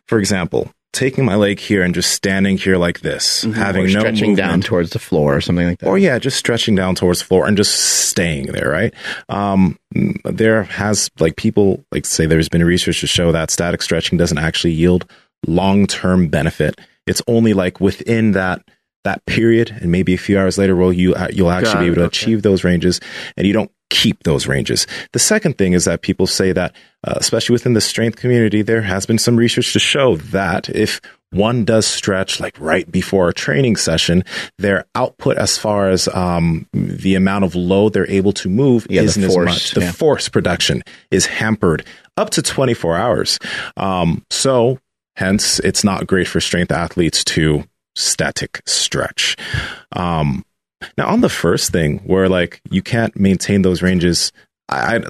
for 0.08 0.20
example, 0.20 0.72
taking 0.94 1.26
my 1.26 1.36
leg 1.36 1.60
here 1.60 1.82
and 1.82 1.94
just 1.94 2.12
standing 2.12 2.58
here 2.58 2.78
like 2.78 3.02
this, 3.02 3.44
mm-hmm. 3.44 3.54
having 3.54 3.86
or 3.86 3.90
no 3.90 4.00
stretching 4.00 4.30
movement. 4.32 4.38
down 4.38 4.62
towards 4.62 4.92
the 4.92 5.00
floor 5.00 5.36
or 5.36 5.42
something 5.42 5.68
like 5.68 5.80
that. 5.80 5.88
Or 5.90 5.98
yeah, 5.98 6.18
just 6.20 6.38
stretching 6.38 6.76
down 6.76 6.96
towards 6.96 7.20
the 7.20 7.26
floor 7.26 7.46
and 7.48 7.58
just 7.58 7.74
staying 7.74 8.48
there, 8.48 8.70
right? 8.70 8.94
Um, 9.28 9.78
there 10.24 10.64
has 10.64 11.10
like 11.20 11.36
people 11.36 11.84
like 11.92 12.06
say 12.06 12.26
there's 12.26 12.50
been 12.50 12.64
research 12.64 13.02
to 13.02 13.08
show 13.08 13.32
that 13.32 13.52
static 13.52 13.82
stretching 13.82 14.18
doesn't 14.18 14.38
actually 14.38 14.74
yield 14.74 15.10
long-term 15.46 16.30
benefit. 16.30 16.80
It's 17.06 17.22
only 17.28 17.54
like 17.54 17.82
within 17.82 18.32
that 18.32 18.62
that 19.04 19.26
period 19.26 19.70
and 19.82 19.92
maybe 19.92 20.14
a 20.14 20.18
few 20.18 20.38
hours 20.38 20.58
later 20.58 20.76
will 20.76 20.94
you 20.94 21.14
uh, 21.14 21.28
you'll 21.32 21.52
actually 21.52 21.82
be 21.82 21.86
able 21.88 21.96
to 21.96 22.02
okay. 22.02 22.08
achieve 22.08 22.42
those 22.42 22.64
ranges 22.64 23.00
and 23.38 23.46
you 23.46 23.54
don't 23.54 23.72
keep 23.94 24.24
those 24.24 24.48
ranges. 24.48 24.88
The 25.12 25.20
second 25.20 25.58
thing 25.58 25.74
is 25.74 25.86
that 25.86 26.02
people 26.02 26.26
say 26.26 26.52
that, 26.52 26.76
uh, 27.04 27.14
especially 27.18 27.54
within 27.54 27.74
the 27.74 27.82
strength 27.82 28.18
community, 28.18 28.64
there 28.64 28.82
has 28.82 29.06
been 29.06 29.20
some 29.20 29.38
research 29.38 29.72
to 29.74 29.80
show 29.80 30.18
that 30.18 30.68
if 30.70 31.00
one 31.30 31.64
does 31.64 31.86
stretch 31.86 32.40
like 32.40 32.60
right 32.60 32.92
before 32.92 33.30
a 33.30 33.34
training 33.34 33.76
session, 33.76 34.24
their 34.58 34.86
output 34.96 35.38
as 35.38 35.58
far 35.60 35.90
as 35.90 36.08
um, 36.10 36.68
the 36.74 37.14
amount 37.14 37.46
of 37.46 37.54
load 37.56 37.94
they're 37.94 38.10
able 38.10 38.34
to 38.34 38.50
move 38.50 38.88
yeah, 38.90 39.02
isn't 39.02 39.24
force, 39.24 39.36
as 39.38 39.46
much. 39.46 39.72
The 39.72 39.82
yeah. 39.82 39.92
force 39.92 40.28
production 40.28 40.82
is 41.12 41.28
hampered 41.28 41.86
up 42.18 42.32
to 42.32 42.42
24 42.42 42.98
hours. 42.98 43.40
Um, 43.78 44.26
so 44.32 44.80
hence 45.16 45.60
it's 45.60 45.84
not 45.84 46.08
great 46.08 46.28
for 46.28 46.40
strength 46.40 46.72
athletes 46.72 47.24
to 47.24 47.64
static 47.96 48.62
stretch. 48.66 49.36
Um, 49.94 50.46
now, 50.98 51.08
on 51.08 51.22
the 51.22 51.30
first 51.30 51.72
thing 51.72 52.00
where 52.00 52.28
like 52.28 52.62
you 52.70 52.82
can't 52.82 53.16
maintain 53.16 53.62
those 53.62 53.82
ranges, 53.82 54.32
I, 54.70 55.02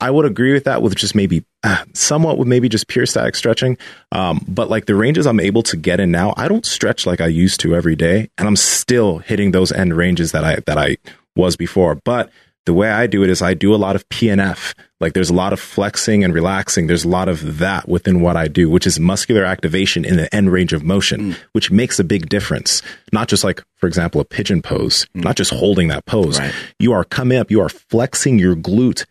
I 0.00 0.10
would 0.10 0.26
agree 0.26 0.52
with 0.52 0.64
that 0.64 0.82
with 0.82 0.94
just 0.94 1.14
maybe 1.14 1.44
uh, 1.62 1.84
somewhat 1.94 2.36
with 2.36 2.48
maybe 2.48 2.68
just 2.68 2.88
pure 2.88 3.06
static 3.06 3.34
stretching. 3.34 3.78
Um, 4.12 4.44
but 4.46 4.68
like 4.68 4.86
the 4.86 4.94
ranges 4.94 5.26
I'm 5.26 5.40
able 5.40 5.62
to 5.64 5.76
get 5.76 6.00
in 6.00 6.10
now, 6.10 6.34
I 6.36 6.48
don't 6.48 6.66
stretch 6.66 7.06
like 7.06 7.20
I 7.20 7.28
used 7.28 7.60
to 7.60 7.74
every 7.74 7.96
day, 7.96 8.30
and 8.36 8.46
I'm 8.46 8.56
still 8.56 9.18
hitting 9.18 9.52
those 9.52 9.72
end 9.72 9.96
ranges 9.96 10.32
that 10.32 10.44
I 10.44 10.56
that 10.66 10.76
I 10.78 10.98
was 11.34 11.56
before. 11.56 11.94
But 11.94 12.30
the 12.66 12.74
way 12.74 12.90
I 12.90 13.06
do 13.06 13.22
it 13.22 13.30
is 13.30 13.40
I 13.40 13.54
do 13.54 13.74
a 13.74 13.76
lot 13.76 13.96
of 13.96 14.06
PNF. 14.10 14.74
Like 15.00 15.12
there's 15.12 15.30
a 15.30 15.34
lot 15.34 15.52
of 15.52 15.60
flexing 15.60 16.24
and 16.24 16.34
relaxing. 16.34 16.86
There's 16.86 17.04
a 17.04 17.08
lot 17.08 17.28
of 17.28 17.58
that 17.58 17.88
within 17.88 18.20
what 18.20 18.36
I 18.36 18.48
do, 18.48 18.68
which 18.68 18.86
is 18.86 18.98
muscular 18.98 19.44
activation 19.44 20.04
in 20.04 20.16
the 20.16 20.34
end 20.34 20.50
range 20.50 20.72
of 20.72 20.82
motion, 20.82 21.32
mm. 21.32 21.36
which 21.52 21.70
makes 21.70 21.98
a 21.98 22.04
big 22.04 22.28
difference. 22.28 22.82
Not 23.12 23.28
just 23.28 23.44
like, 23.44 23.62
for 23.76 23.86
example, 23.86 24.20
a 24.20 24.24
pigeon 24.24 24.62
pose, 24.62 25.06
mm. 25.14 25.24
not 25.24 25.36
just 25.36 25.52
holding 25.52 25.88
that 25.88 26.04
pose. 26.06 26.38
Right. 26.38 26.52
You 26.78 26.92
are 26.92 27.04
coming 27.04 27.38
up, 27.38 27.50
you 27.50 27.60
are 27.60 27.68
flexing 27.68 28.38
your 28.38 28.56
glute 28.56 29.04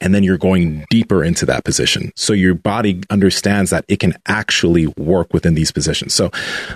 and 0.00 0.14
then 0.14 0.22
you're 0.22 0.38
going 0.38 0.84
deeper 0.90 1.22
into 1.22 1.46
that 1.46 1.64
position. 1.64 2.12
So 2.16 2.32
your 2.32 2.54
body 2.54 3.02
understands 3.10 3.70
that 3.70 3.84
it 3.88 4.00
can 4.00 4.14
actually 4.26 4.86
work 4.98 5.32
within 5.32 5.54
these 5.54 5.72
positions. 5.72 6.14
So, 6.14 6.30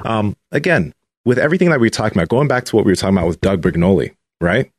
um, 0.05 0.37
again, 0.53 0.95
with 1.25 1.39
everything 1.39 1.71
that 1.71 1.81
we 1.81 1.89
are 1.89 1.91
talking 1.91 2.19
about, 2.19 2.29
going 2.29 2.49
back 2.49 2.65
to 2.67 2.77
what 2.77 2.85
we 2.85 2.93
were 2.93 2.97
talking 2.97 3.17
about 3.17 3.29
with 3.29 3.41
Doug 3.41 3.61
Brignole, 3.61 4.15
right? 4.41 4.71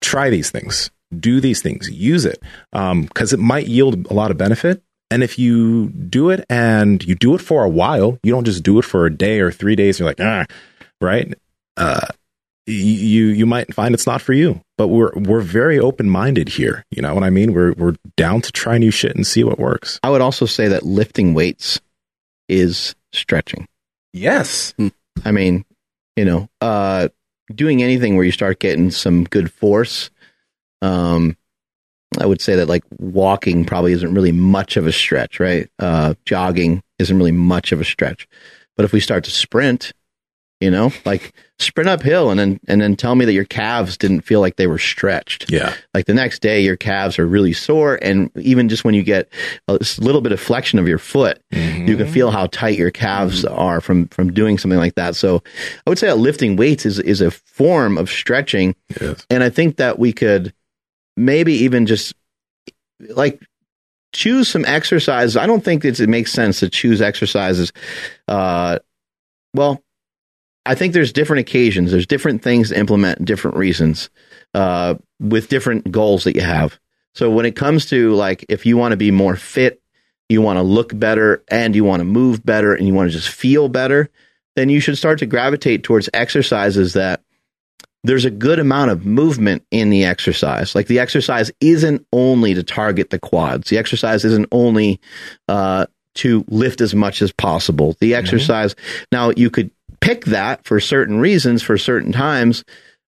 Try 0.00 0.30
these 0.30 0.50
things, 0.50 0.90
do 1.18 1.40
these 1.40 1.62
things, 1.62 1.90
use 1.90 2.24
it, 2.24 2.40
because 2.72 3.32
um, 3.32 3.40
it 3.40 3.42
might 3.42 3.66
yield 3.66 4.06
a 4.10 4.14
lot 4.14 4.30
of 4.30 4.38
benefit. 4.38 4.82
And 5.10 5.22
if 5.22 5.38
you 5.38 5.88
do 5.88 6.28
it 6.30 6.44
and 6.50 7.02
you 7.02 7.14
do 7.14 7.34
it 7.34 7.40
for 7.40 7.64
a 7.64 7.68
while, 7.68 8.18
you 8.22 8.30
don't 8.30 8.44
just 8.44 8.62
do 8.62 8.78
it 8.78 8.84
for 8.84 9.06
a 9.06 9.14
day 9.14 9.40
or 9.40 9.50
three 9.50 9.74
days. 9.74 9.98
You're 9.98 10.08
like, 10.08 10.20
ah, 10.20 10.44
right? 11.00 11.32
Uh, 11.76 12.06
you 12.66 13.26
you 13.28 13.46
might 13.46 13.72
find 13.72 13.94
it's 13.94 14.06
not 14.06 14.20
for 14.20 14.34
you. 14.34 14.60
But 14.76 14.88
we're 14.88 15.12
we're 15.14 15.40
very 15.40 15.78
open 15.78 16.08
minded 16.10 16.50
here. 16.50 16.84
You 16.90 17.02
know 17.02 17.14
what 17.14 17.24
I 17.24 17.30
mean? 17.30 17.52
We're 17.52 17.72
we're 17.72 17.96
down 18.16 18.42
to 18.42 18.52
try 18.52 18.78
new 18.78 18.90
shit 18.90 19.16
and 19.16 19.26
see 19.26 19.42
what 19.42 19.58
works. 19.58 19.98
I 20.02 20.10
would 20.10 20.20
also 20.20 20.46
say 20.46 20.68
that 20.68 20.84
lifting 20.84 21.34
weights 21.34 21.80
is 22.48 22.94
stretching. 23.12 23.66
Yes. 24.12 24.74
Hmm. 24.76 24.88
I 25.24 25.32
mean, 25.32 25.64
you 26.16 26.24
know, 26.24 26.48
uh, 26.60 27.08
doing 27.54 27.82
anything 27.82 28.16
where 28.16 28.24
you 28.24 28.32
start 28.32 28.60
getting 28.60 28.90
some 28.90 29.24
good 29.24 29.52
force. 29.52 30.10
Um, 30.82 31.36
I 32.18 32.26
would 32.26 32.40
say 32.40 32.56
that 32.56 32.68
like 32.68 32.84
walking 32.98 33.64
probably 33.64 33.92
isn't 33.92 34.14
really 34.14 34.32
much 34.32 34.76
of 34.76 34.86
a 34.86 34.92
stretch, 34.92 35.40
right? 35.40 35.68
Uh, 35.78 36.14
jogging 36.24 36.82
isn't 36.98 37.16
really 37.16 37.32
much 37.32 37.72
of 37.72 37.80
a 37.80 37.84
stretch. 37.84 38.28
But 38.76 38.84
if 38.84 38.92
we 38.92 39.00
start 39.00 39.24
to 39.24 39.30
sprint, 39.30 39.92
you 40.60 40.70
know, 40.70 40.92
like 41.04 41.32
sprint 41.60 41.88
uphill 41.88 42.30
and 42.30 42.38
then 42.38 42.60
and 42.66 42.80
then 42.80 42.96
tell 42.96 43.14
me 43.14 43.24
that 43.24 43.32
your 43.32 43.44
calves 43.44 43.96
didn't 43.96 44.22
feel 44.22 44.40
like 44.40 44.56
they 44.56 44.66
were 44.66 44.78
stretched. 44.78 45.50
Yeah. 45.50 45.74
Like 45.94 46.06
the 46.06 46.14
next 46.14 46.40
day 46.40 46.60
your 46.60 46.76
calves 46.76 47.18
are 47.18 47.26
really 47.26 47.52
sore 47.52 47.98
and 48.02 48.30
even 48.36 48.68
just 48.68 48.84
when 48.84 48.94
you 48.94 49.02
get 49.02 49.28
a 49.68 49.78
little 49.98 50.20
bit 50.20 50.32
of 50.32 50.40
flexion 50.40 50.78
of 50.78 50.88
your 50.88 50.98
foot, 50.98 51.40
mm-hmm. 51.52 51.86
you 51.86 51.96
can 51.96 52.08
feel 52.08 52.30
how 52.30 52.46
tight 52.46 52.76
your 52.76 52.90
calves 52.90 53.44
mm-hmm. 53.44 53.58
are 53.58 53.80
from 53.80 54.08
from 54.08 54.32
doing 54.32 54.58
something 54.58 54.78
like 54.78 54.96
that. 54.96 55.14
So 55.14 55.42
I 55.86 55.90
would 55.90 55.98
say 55.98 56.08
that 56.08 56.18
lifting 56.18 56.56
weights 56.56 56.84
is 56.84 56.98
is 56.98 57.20
a 57.20 57.30
form 57.30 57.96
of 57.96 58.10
stretching. 58.10 58.74
Yes. 59.00 59.26
And 59.30 59.44
I 59.44 59.50
think 59.50 59.76
that 59.76 59.98
we 59.98 60.12
could 60.12 60.52
maybe 61.16 61.52
even 61.54 61.86
just 61.86 62.14
like 63.10 63.40
choose 64.12 64.48
some 64.48 64.64
exercises. 64.64 65.36
I 65.36 65.46
don't 65.46 65.62
think 65.62 65.84
it 65.84 66.00
makes 66.08 66.32
sense 66.32 66.60
to 66.60 66.68
choose 66.68 67.00
exercises 67.00 67.72
uh 68.26 68.80
well, 69.54 69.82
I 70.66 70.74
think 70.74 70.92
there's 70.92 71.12
different 71.12 71.40
occasions. 71.40 71.90
There's 71.90 72.06
different 72.06 72.42
things 72.42 72.68
to 72.68 72.78
implement, 72.78 73.24
different 73.24 73.56
reasons, 73.56 74.10
uh, 74.54 74.96
with 75.20 75.48
different 75.48 75.90
goals 75.90 76.24
that 76.24 76.36
you 76.36 76.42
have. 76.42 76.78
So 77.14 77.30
when 77.30 77.46
it 77.46 77.56
comes 77.56 77.86
to 77.86 78.14
like, 78.14 78.44
if 78.48 78.66
you 78.66 78.76
want 78.76 78.92
to 78.92 78.96
be 78.96 79.10
more 79.10 79.36
fit, 79.36 79.80
you 80.28 80.42
want 80.42 80.58
to 80.58 80.62
look 80.62 80.96
better, 80.98 81.42
and 81.48 81.74
you 81.74 81.84
want 81.84 82.00
to 82.00 82.04
move 82.04 82.44
better, 82.44 82.74
and 82.74 82.86
you 82.86 82.92
want 82.92 83.10
to 83.10 83.16
just 83.16 83.30
feel 83.30 83.68
better, 83.68 84.10
then 84.56 84.68
you 84.68 84.78
should 84.78 84.98
start 84.98 85.20
to 85.20 85.26
gravitate 85.26 85.84
towards 85.84 86.10
exercises 86.12 86.92
that 86.92 87.22
there's 88.04 88.24
a 88.24 88.30
good 88.30 88.58
amount 88.58 88.90
of 88.90 89.04
movement 89.04 89.64
in 89.70 89.90
the 89.90 90.04
exercise. 90.04 90.74
Like 90.74 90.86
the 90.86 90.98
exercise 90.98 91.50
isn't 91.60 92.06
only 92.12 92.54
to 92.54 92.62
target 92.62 93.10
the 93.10 93.18
quads. 93.18 93.70
The 93.70 93.78
exercise 93.78 94.24
isn't 94.24 94.48
only 94.52 95.00
uh, 95.48 95.86
to 96.16 96.44
lift 96.48 96.80
as 96.80 96.94
much 96.94 97.22
as 97.22 97.32
possible. 97.32 97.96
The 98.00 98.12
mm-hmm. 98.12 98.18
exercise. 98.18 98.74
Mm-hmm. 98.74 99.04
Now 99.12 99.32
you 99.36 99.50
could 99.50 99.70
pick 100.00 100.24
that 100.26 100.64
for 100.64 100.80
certain 100.80 101.18
reasons 101.18 101.62
for 101.62 101.78
certain 101.78 102.12
times. 102.12 102.64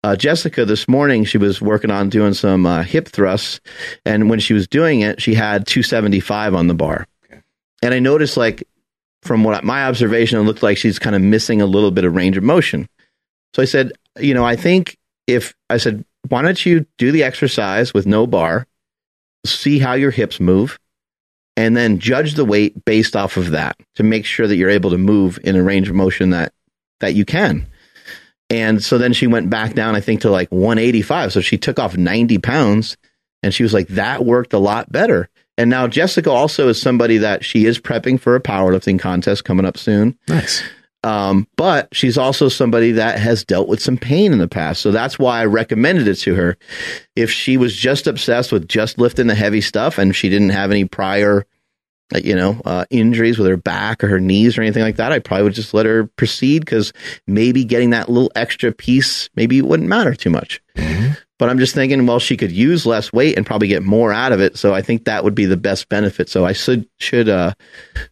Uh, 0.03 0.15
Jessica 0.15 0.64
this 0.64 0.88
morning, 0.88 1.26
she 1.26 1.38
was 1.38 1.61
working 1.61 1.91
on 1.91 2.09
doing 2.09 2.34
some 2.34 2.65
uh, 2.65 2.84
hip 2.84 3.07
thrusts, 3.07 3.59
and 4.05 4.30
when 4.30 4.39
she 4.39 4.53
was 4.53 4.68
doing 4.68 5.01
it, 5.01 5.22
she 5.22 5.34
had 5.34 5.68
275 5.68 6.53
on 6.53 6.68
the 6.68 6.73
bar. 6.73 7.07
Okay. 7.26 7.41
And 7.81 7.93
I 7.93 7.99
noticed, 7.99 8.38
like, 8.38 8.64
from 9.23 9.43
what 9.43 9.64
my 9.64 9.85
observation, 9.85 10.39
it 10.39 10.43
looked 10.43 10.64
like 10.64 10.77
she's 10.77 10.99
kind 10.99 11.15
of 11.15 11.22
missing 11.22 11.61
a 11.61 11.65
little 11.65 11.91
bit 11.91 12.05
of 12.05 12.15
range 12.15 12.38
of 12.38 12.43
motion. 12.43 12.88
So 13.53 13.61
I 13.61 13.65
said, 13.65 13.91
you 14.19 14.34
know, 14.34 14.45
I 14.45 14.55
think 14.55 14.97
if 15.26 15.53
I 15.69 15.77
said, 15.77 16.05
why 16.30 16.41
don't 16.41 16.65
you 16.65 16.85
do 16.97 17.11
the 17.11 17.23
exercise 17.23 17.93
with 17.93 18.05
no 18.05 18.27
bar, 18.27 18.68
see 19.45 19.80
how 19.80 19.93
your 19.93 20.11
hips 20.11 20.39
move, 20.39 20.80
and 21.55 21.76
then 21.76 21.99
judge 21.99 22.35
the 22.35 22.45
weight 22.45 22.85
based 22.85 23.15
off 23.15 23.35
of 23.35 23.51
that 23.51 23.76
to 23.95 24.03
make 24.03 24.26
sure 24.26 24.47
that 24.47 24.55
you're 24.55 24.69
able 24.69 24.91
to 24.91 24.97
move 24.97 25.39
in 25.43 25.55
a 25.55 25.64
range 25.64 25.89
of 25.89 25.95
motion 25.95 26.30
that 26.30 26.53
that 26.99 27.15
you 27.15 27.26
can. 27.26 27.68
And 28.49 28.82
so 28.82 28.98
then 28.98 29.14
she 29.14 29.28
went 29.28 29.49
back 29.49 29.74
down, 29.74 29.95
I 29.95 30.02
think, 30.02 30.22
to 30.22 30.30
like 30.30 30.49
185. 30.52 31.34
So 31.34 31.41
she 31.41 31.57
took 31.57 31.80
off 31.80 31.98
90 31.98 32.38
pounds 32.40 32.98
and 33.44 33.53
she 33.53 33.64
was 33.64 33.74
like, 33.74 33.88
that 33.90 34.26
worked 34.26 34.53
a 34.53 34.60
lot 34.60 34.91
better. 34.91 35.30
And 35.57 35.69
now 35.69 35.88
Jessica 35.88 36.30
also 36.30 36.69
is 36.69 36.82
somebody 36.82 37.18
that 37.18 37.44
she 37.44 37.65
is 37.65 37.80
prepping 37.80 38.19
for 38.19 38.36
a 38.36 38.41
powerlifting 38.41 38.99
contest 38.99 39.44
coming 39.44 39.65
up 39.65 39.78
soon. 39.78 40.18
Nice. 40.28 40.64
Um, 41.03 41.48
but 41.56 41.90
she's 41.94 42.18
also 42.18 42.49
somebody 42.49 42.91
that 42.94 43.19
has 43.19 43.44
dealt 43.44 43.68
with 43.68 43.82
some 43.82 43.98
pain 43.98 44.34
in 44.34 44.40
the 44.40 44.48
past. 44.48 44.82
So 44.82 44.91
that's 44.91 45.18
why 45.18 45.41
I 45.41 45.45
recommended 45.45 46.07
it 46.07 46.15
to 46.15 46.36
her. 46.36 46.57
If 47.15 47.32
she 47.32 47.57
was 47.57 47.76
just 47.76 48.07
obsessed 48.07 48.52
with 48.52 48.68
just 48.68 48.98
lifting 48.98 49.28
the 49.28 49.36
heavy 49.36 49.61
stuff 49.61 49.98
and 49.98 50.15
she 50.15 50.30
didn't 50.30 50.49
have 50.49 50.72
any 50.72 50.86
prior 50.86 51.45
you 52.15 52.35
know, 52.35 52.61
uh, 52.65 52.85
injuries 52.89 53.38
with 53.38 53.47
her 53.47 53.57
back 53.57 54.03
or 54.03 54.07
her 54.07 54.19
knees 54.19 54.57
or 54.57 54.61
anything 54.61 54.84
like 54.84 54.95
that, 54.95 55.11
I 55.11 55.19
probably 55.19 55.43
would 55.43 55.53
just 55.53 55.73
let 55.73 55.85
her 55.85 56.05
proceed 56.15 56.59
because 56.59 56.93
maybe 57.27 57.63
getting 57.63 57.89
that 57.91 58.09
little 58.09 58.31
extra 58.35 58.71
piece 58.71 59.29
maybe 59.35 59.57
it 59.57 59.65
wouldn't 59.65 59.89
matter 59.89 60.15
too 60.15 60.29
much. 60.29 60.61
Mm-hmm. 60.75 61.13
But 61.39 61.49
I'm 61.49 61.59
just 61.59 61.75
thinking, 61.75 62.05
well, 62.07 62.19
she 62.19 62.35
could 62.35 62.51
use 62.51 62.85
less 62.85 63.13
weight 63.13 63.38
and 63.38 63.45
probably 63.45 63.67
get 63.67 63.84
more 63.84 64.11
out 64.11 64.31
of 64.31 64.41
it. 64.41 64.57
So 64.57 64.73
I 64.73 64.81
think 64.81 65.05
that 65.05 65.23
would 65.23 65.35
be 65.35 65.45
the 65.45 65.57
best 65.57 65.88
benefit. 65.88 66.29
So 66.29 66.45
I 66.45 66.53
should 66.53 66.88
should 66.97 67.29
uh, 67.29 67.53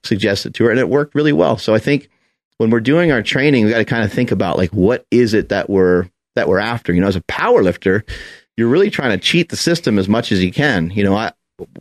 suggest 0.03 0.45
it 0.45 0.53
to 0.55 0.65
her, 0.65 0.69
and 0.69 0.79
it 0.79 0.89
worked 0.89 1.15
really 1.15 1.33
well. 1.33 1.57
So 1.57 1.73
I 1.73 1.79
think 1.79 2.09
when 2.57 2.69
we're 2.69 2.81
doing 2.81 3.11
our 3.11 3.23
training, 3.23 3.65
we 3.65 3.71
got 3.71 3.79
to 3.79 3.85
kind 3.85 4.03
of 4.03 4.13
think 4.13 4.31
about 4.31 4.57
like 4.57 4.71
what 4.71 5.05
is 5.09 5.33
it 5.33 5.49
that 5.49 5.69
we're 5.69 6.07
that 6.35 6.47
we're 6.47 6.59
after. 6.59 6.93
You 6.93 7.01
know, 7.01 7.07
as 7.07 7.15
a 7.15 7.23
power 7.23 7.63
lifter, 7.63 8.05
you're 8.57 8.69
really 8.69 8.91
trying 8.91 9.11
to 9.11 9.17
cheat 9.17 9.49
the 9.49 9.57
system 9.57 9.97
as 9.97 10.07
much 10.07 10.31
as 10.31 10.43
you 10.43 10.51
can. 10.51 10.91
You 10.91 11.03
know, 11.03 11.15
I, 11.15 11.31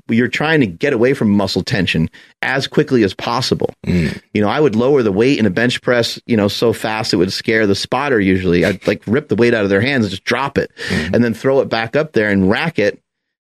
you're 0.09 0.29
trying 0.29 0.61
to 0.61 0.67
get 0.67 0.93
away 0.93 1.15
from 1.15 1.31
muscle 1.31 1.63
tension 1.63 2.09
as 2.43 2.67
quickly 2.67 3.03
as 3.03 3.15
possible. 3.15 3.71
Mm. 3.87 4.21
You 4.33 4.43
know, 4.43 4.49
I 4.49 4.61
would 4.61 4.77
lower 4.77 5.03
the 5.03 5.13
weight 5.13 5.39
in 5.39 5.47
a 5.47 5.51
bench 5.51 5.83
press, 5.83 6.21
you 6.27 6.37
know, 6.37 6.49
so 6.49 6.73
fast 6.73 7.13
it 7.13 7.17
would 7.17 7.33
scare 7.33 7.67
the 7.67 7.75
spotter 7.75 8.21
usually. 8.21 8.65
I'd 8.65 8.87
like 8.87 9.03
rip 9.07 9.29
the 9.29 9.37
weight 9.37 9.55
out 9.55 9.65
of 9.65 9.71
their 9.71 9.81
hands 9.81 10.05
and 10.05 10.11
just 10.11 10.25
drop 10.25 10.59
it 10.59 10.71
mm. 10.89 11.15
and 11.15 11.25
then 11.25 11.35
throw 11.35 11.61
it 11.61 11.69
back 11.69 11.97
up 11.97 12.13
there 12.13 12.31
and 12.31 12.49
rack 12.49 12.79
it, 12.79 13.01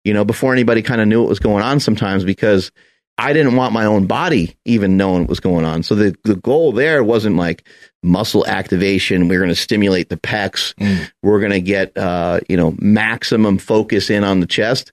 you 0.03 0.13
know, 0.13 0.25
before 0.25 0.53
anybody 0.53 0.81
kind 0.81 1.01
of 1.01 1.07
knew 1.07 1.21
what 1.21 1.29
was 1.29 1.39
going 1.39 1.63
on 1.63 1.79
sometimes 1.79 2.23
because 2.23 2.71
I 3.17 3.33
didn't 3.33 3.55
want 3.55 3.73
my 3.73 3.85
own 3.85 4.05
body 4.05 4.55
even 4.65 4.95
knowing 4.95 5.21
what 5.21 5.29
was 5.29 5.39
going 5.39 5.65
on. 5.65 5.81
So 5.81 5.95
the, 5.95 6.15
the 6.23 6.35
goal 6.35 6.71
there 6.71 7.03
wasn't 7.03 7.35
like 7.35 7.67
muscle 8.03 8.45
activation. 8.45 9.27
We're 9.27 9.39
going 9.39 9.49
to 9.49 9.55
stimulate 9.55 10.09
the 10.09 10.17
pecs. 10.17 10.75
Mm. 10.75 11.09
We're 11.23 11.39
going 11.39 11.51
to 11.51 11.61
get, 11.61 11.97
uh, 11.97 12.41
you 12.47 12.57
know, 12.57 12.75
maximum 12.77 13.57
focus 13.57 14.09
in 14.09 14.23
on 14.23 14.39
the 14.39 14.45
chest. 14.45 14.91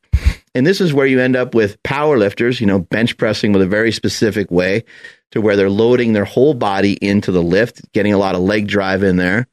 And 0.55 0.67
this 0.67 0.81
is 0.81 0.95
where 0.95 1.07
you 1.07 1.21
end 1.21 1.35
up 1.35 1.55
with 1.55 1.83
power 1.83 2.17
lifters, 2.17 2.61
you 2.61 2.67
know, 2.67 2.79
bench 2.79 3.17
pressing 3.17 3.53
with 3.53 3.63
a 3.63 3.67
very 3.67 3.91
specific 3.91 4.51
way 4.51 4.85
to 5.33 5.41
where 5.41 5.57
they're 5.57 5.71
loading 5.71 6.13
their 6.13 6.25
whole 6.25 6.55
body 6.55 6.93
into 6.93 7.33
the 7.33 7.43
lift, 7.43 7.91
getting 7.93 8.13
a 8.13 8.19
lot 8.19 8.37
of 8.37 8.41
leg 8.41 8.69
drive 8.69 9.03
in 9.03 9.17
there, 9.17 9.49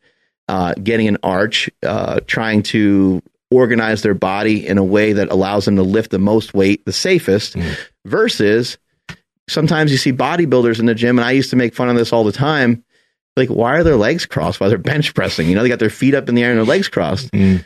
uh, 0.48 0.76
getting 0.76 1.08
an 1.08 1.18
arch, 1.24 1.70
uh, 1.84 2.20
trying 2.28 2.62
to 2.62 3.22
organize 3.50 4.04
their 4.04 4.14
body 4.14 4.66
in 4.68 4.78
a 4.78 4.84
way 4.84 5.14
that 5.14 5.32
allows 5.32 5.66
them 5.66 5.76
to 5.76 5.84
lift 5.84 6.12
the 6.12 6.20
most 6.20 6.54
weight 6.54 6.86
the 6.86 6.94
safest 6.94 7.56
mm. 7.56 7.78
versus 8.06 8.78
sometimes 9.50 9.92
you 9.92 9.98
see 9.98 10.14
bodybuilders 10.14 10.80
in 10.80 10.86
the 10.86 10.96
gym 10.96 11.20
and 11.20 11.26
I 11.26 11.32
used 11.32 11.50
to 11.50 11.58
make 11.58 11.76
fun 11.76 11.90
of 11.90 11.98
this 11.98 12.14
all 12.14 12.24
the 12.24 12.32
time 12.32 12.86
like 13.36 13.50
why 13.50 13.76
are 13.78 13.84
their 13.84 13.98
legs 13.98 14.26
crossed 14.26 14.62
while 14.62 14.70
they're 14.70 14.80
bench 14.80 15.14
pressing? 15.14 15.50
You 15.50 15.56
know 15.56 15.64
they 15.64 15.70
got 15.70 15.80
their 15.80 15.90
feet 15.90 16.14
up 16.14 16.30
in 16.30 16.36
the 16.36 16.44
air 16.44 16.52
and 16.52 16.60
their 16.60 16.66
legs 16.66 16.88
crossed. 16.88 17.30
Mm 17.32 17.66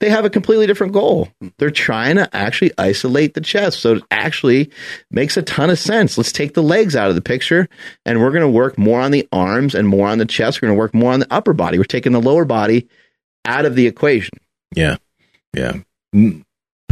they 0.00 0.10
have 0.10 0.24
a 0.24 0.30
completely 0.30 0.66
different 0.66 0.92
goal. 0.92 1.28
They're 1.58 1.70
trying 1.70 2.16
to 2.16 2.28
actually 2.36 2.70
isolate 2.78 3.34
the 3.34 3.40
chest. 3.40 3.80
So 3.80 3.94
it 3.96 4.02
actually 4.10 4.70
makes 5.10 5.36
a 5.36 5.42
ton 5.42 5.70
of 5.70 5.78
sense. 5.78 6.16
Let's 6.16 6.30
take 6.32 6.54
the 6.54 6.62
legs 6.62 6.94
out 6.94 7.08
of 7.08 7.14
the 7.16 7.20
picture 7.20 7.68
and 8.06 8.20
we're 8.20 8.30
going 8.30 8.42
to 8.42 8.48
work 8.48 8.78
more 8.78 9.00
on 9.00 9.10
the 9.10 9.26
arms 9.32 9.74
and 9.74 9.88
more 9.88 10.06
on 10.08 10.18
the 10.18 10.24
chest. 10.26 10.62
We're 10.62 10.68
going 10.68 10.76
to 10.76 10.80
work 10.80 10.94
more 10.94 11.12
on 11.12 11.20
the 11.20 11.26
upper 11.32 11.52
body. 11.52 11.78
We're 11.78 11.84
taking 11.84 12.12
the 12.12 12.20
lower 12.20 12.44
body 12.44 12.86
out 13.44 13.64
of 13.64 13.74
the 13.74 13.86
equation. 13.88 14.38
Yeah. 14.74 14.96
Yeah. 15.52 15.78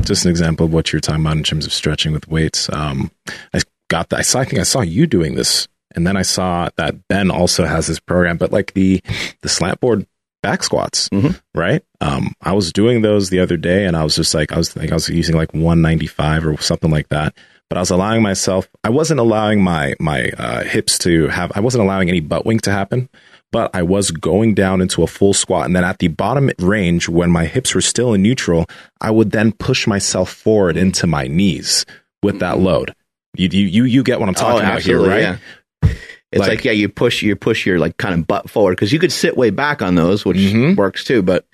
Just 0.02 0.24
an 0.24 0.30
example 0.30 0.66
of 0.66 0.72
what 0.72 0.92
you're 0.92 1.00
talking 1.00 1.22
about 1.24 1.36
in 1.36 1.42
terms 1.42 1.66
of 1.66 1.72
stretching 1.72 2.12
with 2.12 2.28
weights. 2.28 2.68
Um, 2.72 3.10
I 3.54 3.60
got 3.88 4.08
that. 4.10 4.18
I 4.18 4.22
saw. 4.22 4.40
I 4.40 4.44
think 4.44 4.60
I 4.60 4.64
saw 4.64 4.80
you 4.82 5.06
doing 5.06 5.34
this, 5.34 5.68
and 5.94 6.06
then 6.06 6.16
I 6.16 6.22
saw 6.22 6.68
that 6.76 7.08
Ben 7.08 7.30
also 7.30 7.64
has 7.64 7.86
this 7.86 7.98
program, 7.98 8.36
but 8.36 8.52
like 8.52 8.72
the 8.74 9.00
the 9.42 9.48
slant 9.48 9.80
board 9.80 10.06
back 10.42 10.62
squats, 10.62 11.08
Mhm. 11.08 11.40
right? 11.54 11.82
Um, 12.01 12.35
I 12.43 12.52
was 12.52 12.73
doing 12.73 13.02
those 13.02 13.31
the 13.31 13.40
other 13.40 13.56
day, 13.56 13.85
and 13.86 13.97
I 13.97 14.05
was 14.05 14.14
just 14.16 14.35
like, 14.35 14.52
I 14.52 14.59
was 14.59 14.73
think 14.73 14.90
I 14.90 14.94
was 14.94 15.09
using 15.09 15.36
like 15.36 15.52
195 15.55 16.47
or 16.47 16.56
something 16.60 16.90
like 16.90 17.09
that. 17.09 17.35
But 17.68 17.78
I 17.78 17.81
was 17.81 17.90
allowing 17.90 18.23
myself. 18.23 18.68
I 18.85 18.90
wasn't 18.90 19.18
allowing 19.20 19.62
my 19.62 19.94
my 19.98 20.31
uh, 20.39 20.62
hips 20.64 20.98
to 21.01 21.28
have. 21.28 21.51
I 21.55 21.60
wasn't 21.60 21.82
allowing 21.85 22.09
any 22.09 22.20
butt 22.20 22.47
wink 22.47 22.62
to 22.62 22.70
happen. 22.70 23.09
But 23.52 23.70
I 23.74 23.82
was 23.82 24.10
going 24.10 24.55
down 24.55 24.81
into 24.81 25.02
a 25.02 25.06
full 25.06 25.32
squat, 25.32 25.66
and 25.66 25.74
then 25.74 25.85
at 25.85 25.98
the 25.98 26.09
bottom 26.09 26.51
range, 26.59 27.09
when 27.09 27.31
my 27.31 27.47
hips 27.47 27.74
were 27.74 27.81
still 27.81 28.12
in 28.12 28.23
neutral, 28.23 28.66
I 29.01 29.10
would 29.10 29.31
then 29.31 29.52
push 29.52 29.86
myself 29.86 30.31
forward 30.32 30.77
into 30.77 31.06
my 31.06 31.27
knees 31.28 31.86
with 32.23 32.40
that 32.40 32.59
load. 32.59 32.93
You 33.36 33.48
you 33.51 33.66
you, 33.66 33.85
you 33.85 34.02
get 34.02 34.20
what 34.20 34.28
I'm 34.28 34.35
talking 34.35 34.66
about 34.66 34.82
here, 34.82 35.01
right? 35.01 35.09
Oh, 35.24 35.39
yeah. 35.85 35.93
It's 36.32 36.40
Like- 36.40 36.48
like, 36.51 36.64
yeah, 36.64 36.73
you 36.73 36.89
push 36.89 37.23
you 37.23 37.35
push 37.36 37.64
your 37.64 37.78
like 37.78 37.97
kind 37.98 38.14
of 38.14 38.27
butt 38.27 38.51
forward 38.51 38.73
because 38.73 38.93
you 38.93 38.98
could 38.98 39.12
sit 39.12 39.36
way 39.36 39.51
back 39.51 39.81
on 39.81 39.94
those, 39.94 40.24
which 40.24 40.36
Mhm. 40.36 40.77
works 40.77 41.05
too. 41.05 41.23
But 41.23 41.47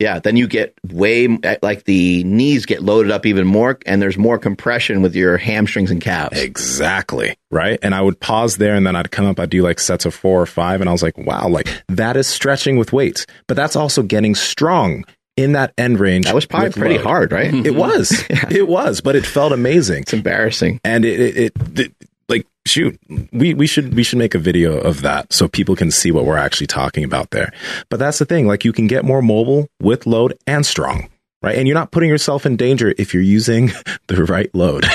yeah, 0.00 0.18
then 0.18 0.36
you 0.36 0.48
get 0.48 0.74
way 0.88 1.28
like 1.62 1.84
the 1.84 2.24
knees 2.24 2.64
get 2.64 2.82
loaded 2.82 3.12
up 3.12 3.26
even 3.26 3.46
more, 3.46 3.78
and 3.84 4.00
there's 4.00 4.16
more 4.16 4.38
compression 4.38 5.02
with 5.02 5.14
your 5.14 5.36
hamstrings 5.36 5.90
and 5.90 6.00
calves. 6.00 6.40
Exactly. 6.40 7.36
Right. 7.50 7.78
And 7.82 7.94
I 7.94 8.00
would 8.00 8.18
pause 8.18 8.56
there 8.56 8.74
and 8.74 8.86
then 8.86 8.96
I'd 8.96 9.10
come 9.10 9.26
up, 9.26 9.38
I'd 9.38 9.50
do 9.50 9.62
like 9.62 9.78
sets 9.78 10.06
of 10.06 10.14
four 10.14 10.40
or 10.40 10.46
five. 10.46 10.80
And 10.80 10.88
I 10.88 10.92
was 10.92 11.02
like, 11.02 11.18
wow, 11.18 11.48
like 11.48 11.68
that 11.88 12.16
is 12.16 12.26
stretching 12.26 12.78
with 12.78 12.92
weights, 12.92 13.26
but 13.46 13.56
that's 13.56 13.76
also 13.76 14.02
getting 14.02 14.34
strong 14.34 15.04
in 15.36 15.52
that 15.52 15.72
end 15.76 16.00
range. 16.00 16.26
That 16.26 16.34
was 16.34 16.46
probably 16.46 16.70
pretty 16.70 16.96
load. 16.96 17.06
hard, 17.06 17.32
right? 17.32 17.52
It 17.52 17.74
was. 17.74 18.24
It 18.50 18.66
was, 18.66 19.00
but 19.00 19.14
it 19.14 19.24
felt 19.24 19.52
amazing. 19.52 20.02
It's 20.02 20.12
embarrassing. 20.12 20.80
And 20.82 21.04
it, 21.04 21.20
it, 21.20 21.36
it, 21.36 21.78
it 21.78 21.99
shoot, 22.70 22.98
we, 23.32 23.54
we 23.54 23.66
should, 23.66 23.94
we 23.94 24.02
should 24.02 24.18
make 24.18 24.34
a 24.34 24.38
video 24.38 24.78
of 24.78 25.02
that 25.02 25.32
so 25.32 25.48
people 25.48 25.76
can 25.76 25.90
see 25.90 26.10
what 26.10 26.24
we're 26.24 26.36
actually 26.38 26.66
talking 26.68 27.04
about 27.04 27.30
there. 27.30 27.52
But 27.88 27.98
that's 27.98 28.18
the 28.18 28.24
thing. 28.24 28.46
Like 28.46 28.64
you 28.64 28.72
can 28.72 28.86
get 28.86 29.04
more 29.04 29.20
mobile 29.22 29.68
with 29.80 30.06
load 30.06 30.36
and 30.46 30.64
strong. 30.64 31.08
Right. 31.42 31.56
And 31.56 31.66
you're 31.66 31.74
not 31.74 31.90
putting 31.90 32.10
yourself 32.10 32.44
in 32.44 32.56
danger 32.56 32.94
if 32.98 33.14
you're 33.14 33.22
using 33.22 33.70
the 34.08 34.24
right 34.24 34.54
load. 34.54 34.84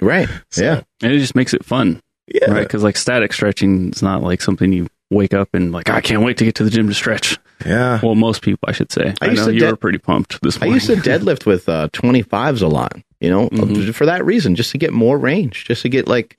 Right. 0.00 0.28
So, 0.50 0.62
yeah. 0.62 0.82
And 1.02 1.12
it 1.12 1.18
just 1.18 1.34
makes 1.34 1.52
it 1.54 1.64
fun, 1.64 2.00
Yeah. 2.32 2.50
right? 2.52 2.62
Because 2.62 2.82
like 2.84 2.96
static 2.96 3.32
stretching 3.32 3.90
is 3.90 4.02
not 4.02 4.22
like 4.22 4.40
something 4.42 4.72
you 4.72 4.86
wake 5.10 5.34
up 5.34 5.48
and 5.54 5.72
like 5.72 5.88
I 5.90 6.00
can't 6.00 6.22
wait 6.22 6.38
to 6.38 6.44
get 6.44 6.54
to 6.56 6.64
the 6.64 6.70
gym 6.70 6.86
to 6.88 6.94
stretch. 6.94 7.36
Yeah. 7.64 7.98
Well, 8.02 8.14
most 8.14 8.42
people, 8.42 8.68
I 8.68 8.72
should 8.72 8.92
say. 8.92 9.14
I 9.20 9.26
I, 9.28 9.32
know 9.32 9.46
to 9.46 9.54
you 9.54 9.60
de- 9.60 9.70
were 9.70 9.76
pretty 9.76 9.98
pumped 9.98 10.40
this 10.42 10.56
I 10.56 10.66
morning. 10.66 10.74
used 10.74 10.86
to 10.88 10.96
deadlift 11.10 11.46
with 11.46 11.68
uh, 11.68 11.88
25s 11.92 12.62
a 12.62 12.66
lot, 12.68 12.92
you 13.20 13.30
know, 13.30 13.48
Mhm. 13.48 13.94
for 13.94 14.06
that 14.06 14.24
reason, 14.24 14.54
just 14.54 14.70
to 14.72 14.78
get 14.78 14.92
more 14.92 15.18
range, 15.18 15.64
just 15.64 15.82
to 15.82 15.88
get 15.88 16.06
like, 16.06 16.36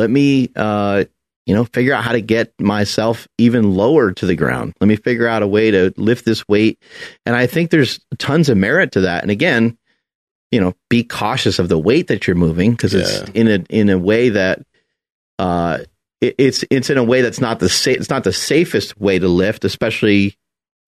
let 0.00 0.08
me, 0.10 0.48
uh, 0.56 1.04
you 1.46 1.54
know, 1.54 1.64
figure 1.64 1.92
out 1.92 2.02
how 2.04 2.12
to 2.12 2.20
get 2.22 2.52
myself 2.60 3.28
even 3.38 3.74
lower 3.74 4.12
to 4.12 4.24
the 4.26 4.34
ground. 4.34 4.72
Let 4.80 4.88
me 4.88 4.96
figure 4.96 5.26
out 5.28 5.42
a 5.42 5.46
way 5.46 5.70
to 5.70 5.92
lift 5.96 6.24
this 6.24 6.46
weight. 6.48 6.78
And 7.26 7.36
I 7.36 7.46
think 7.46 7.70
there's 7.70 8.00
tons 8.18 8.48
of 8.48 8.56
merit 8.56 8.92
to 8.92 9.02
that. 9.02 9.22
And 9.22 9.30
again, 9.30 9.76
you 10.50 10.60
know, 10.60 10.74
be 10.88 11.04
cautious 11.04 11.58
of 11.58 11.68
the 11.68 11.78
weight 11.78 12.06
that 12.08 12.26
you're 12.26 12.36
moving 12.36 12.70
because 12.72 12.94
Yeah. 12.94 13.00
it's 13.00 13.30
in 13.34 13.48
a 13.48 13.64
in 13.68 13.88
a 13.90 13.98
way 13.98 14.30
that 14.30 14.60
uh, 15.38 15.78
it, 16.20 16.34
it's 16.38 16.64
it's 16.70 16.90
in 16.90 16.98
a 16.98 17.04
way 17.04 17.20
that's 17.22 17.40
not 17.40 17.58
the 17.60 17.68
sa- 17.68 17.90
it's 17.90 18.10
not 18.10 18.24
the 18.24 18.32
safest 18.32 18.98
way 19.00 19.18
to 19.18 19.28
lift, 19.28 19.64
especially 19.64 20.36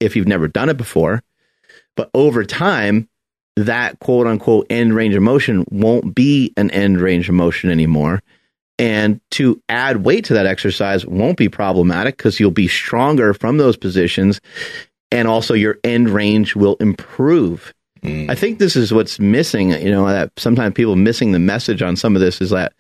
if 0.01 0.17
you've 0.17 0.27
never 0.29 0.49
done 0.49 0.69
it 0.69 0.77
before. 0.77 1.23
But 1.97 2.11
over 2.15 2.45
time, 2.45 3.09
that 3.57 3.99
quote 4.01 4.27
unquote 4.27 4.67
end 4.71 4.95
range 4.95 5.15
of 5.15 5.23
motion 5.23 5.65
won't 5.71 6.15
be 6.15 6.53
an 6.57 6.71
end 6.71 7.01
range 7.01 7.29
of 7.29 7.35
motion 7.35 7.71
anymore. 7.71 8.23
And 8.83 9.21
to 9.31 9.63
add 9.69 9.99
weight 9.99 10.25
to 10.25 10.35
that 10.35 10.45
exercise 10.45 11.07
won't 11.07 11.39
be 11.39 11.49
problematic 11.49 12.17
because 12.17 12.41
you'll 12.41 12.51
be 12.51 12.67
stronger 12.67 13.33
from 13.33 13.57
those 13.57 13.77
positions. 13.77 14.41
And 15.13 15.29
also 15.29 15.55
your 15.55 15.79
end 15.85 16.11
range 16.11 16.57
will 16.57 16.75
improve. 16.81 17.73
Mm. 18.03 18.29
I 18.29 18.35
think 18.35 18.59
this 18.59 18.75
is 18.75 18.93
what's 18.93 19.21
missing. 19.21 19.71
You 19.71 19.93
know, 19.93 20.09
that 20.09 20.33
sometimes 20.37 20.75
people 20.75 20.97
missing 20.97 21.31
the 21.31 21.39
message 21.39 21.81
on 21.81 21.95
some 21.95 22.17
of 22.17 22.21
this 22.21 22.41
is 22.41 22.51
that 22.51 22.73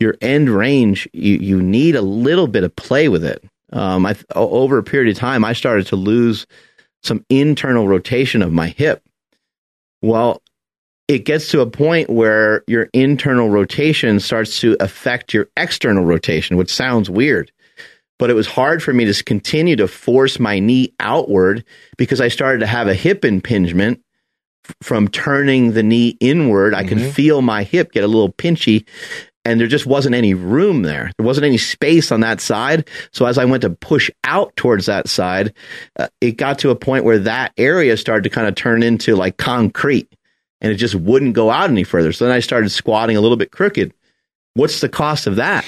your 0.00 0.16
end 0.22 0.48
range, 0.48 1.06
you, 1.12 1.36
you 1.36 1.60
need 1.60 1.94
a 1.94 2.00
little 2.00 2.46
bit 2.46 2.64
of 2.64 2.74
play 2.74 3.10
with 3.10 3.22
it. 3.22 3.44
Um, 3.70 4.06
I, 4.06 4.16
over 4.34 4.78
a 4.78 4.82
period 4.82 5.14
of 5.14 5.20
time, 5.20 5.44
I 5.44 5.52
started 5.52 5.88
to 5.88 5.96
lose 5.96 6.46
some 7.02 7.22
internal 7.28 7.86
rotation 7.86 8.40
of 8.40 8.50
my 8.50 8.68
hip. 8.68 9.02
Well, 10.00 10.40
it 11.08 11.24
gets 11.24 11.48
to 11.48 11.60
a 11.60 11.66
point 11.66 12.10
where 12.10 12.62
your 12.66 12.88
internal 12.92 13.48
rotation 13.48 14.20
starts 14.20 14.60
to 14.60 14.76
affect 14.78 15.32
your 15.32 15.48
external 15.56 16.04
rotation, 16.04 16.56
which 16.56 16.72
sounds 16.72 17.08
weird. 17.08 17.50
But 18.18 18.30
it 18.30 18.34
was 18.34 18.46
hard 18.46 18.82
for 18.82 18.92
me 18.92 19.04
to 19.10 19.24
continue 19.24 19.76
to 19.76 19.88
force 19.88 20.38
my 20.38 20.58
knee 20.58 20.92
outward 21.00 21.64
because 21.96 22.20
I 22.20 22.28
started 22.28 22.58
to 22.60 22.66
have 22.66 22.88
a 22.88 22.94
hip 22.94 23.24
impingement 23.24 24.00
from 24.82 25.08
turning 25.08 25.72
the 25.72 25.82
knee 25.82 26.16
inward. 26.20 26.74
I 26.74 26.84
could 26.84 26.98
Mhm. 26.98 27.12
feel 27.12 27.42
my 27.42 27.62
hip 27.62 27.92
get 27.92 28.04
a 28.04 28.08
little 28.08 28.32
pinchy 28.32 28.84
and 29.46 29.58
there 29.58 29.66
just 29.68 29.86
wasn't 29.86 30.14
any 30.14 30.34
room 30.34 30.82
there. 30.82 31.10
There 31.16 31.24
wasn't 31.26 31.46
any 31.46 31.56
space 31.56 32.12
on 32.12 32.20
that 32.20 32.42
side. 32.42 32.86
So 33.14 33.24
as 33.24 33.38
I 33.38 33.46
went 33.46 33.62
to 33.62 33.70
push 33.70 34.10
out 34.24 34.54
towards 34.56 34.84
that 34.86 35.08
side, 35.08 35.54
uh, 35.98 36.08
it 36.20 36.32
got 36.32 36.58
to 36.58 36.70
a 36.70 36.74
point 36.76 37.04
where 37.04 37.20
that 37.20 37.52
area 37.56 37.96
started 37.96 38.24
to 38.24 38.30
kind 38.30 38.46
of 38.46 38.56
turn 38.56 38.82
into 38.82 39.16
like 39.16 39.38
concrete 39.38 40.08
and 40.60 40.72
it 40.72 40.76
just 40.76 40.94
wouldn't 40.94 41.34
go 41.34 41.50
out 41.50 41.70
any 41.70 41.84
further. 41.84 42.12
So 42.12 42.24
then 42.26 42.34
I 42.34 42.40
started 42.40 42.68
squatting 42.70 43.16
a 43.16 43.20
little 43.20 43.36
bit 43.36 43.50
crooked. 43.52 43.92
What's 44.54 44.80
the 44.80 44.88
cost 44.88 45.26
of 45.26 45.36
that 45.36 45.64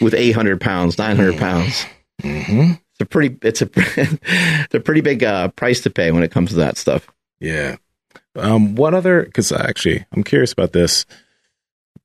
with 0.00 0.14
800 0.14 0.60
pounds, 0.60 0.96
900 0.98 1.36
pounds? 1.38 1.84
hmm 2.22 2.72
It's 2.92 3.00
a 3.00 3.04
pretty, 3.06 3.36
it's 3.42 3.60
a, 3.62 3.68
it's 3.76 4.74
a 4.74 4.80
pretty 4.80 5.00
big 5.02 5.22
uh, 5.24 5.48
price 5.48 5.80
to 5.82 5.90
pay 5.90 6.10
when 6.10 6.22
it 6.22 6.30
comes 6.30 6.50
to 6.50 6.56
that 6.56 6.76
stuff. 6.78 7.06
Yeah. 7.40 7.76
Um, 8.36 8.74
what 8.76 8.94
other? 8.94 9.22
Because 9.24 9.50
actually, 9.52 10.06
I'm 10.12 10.22
curious 10.24 10.52
about 10.52 10.72
this. 10.72 11.04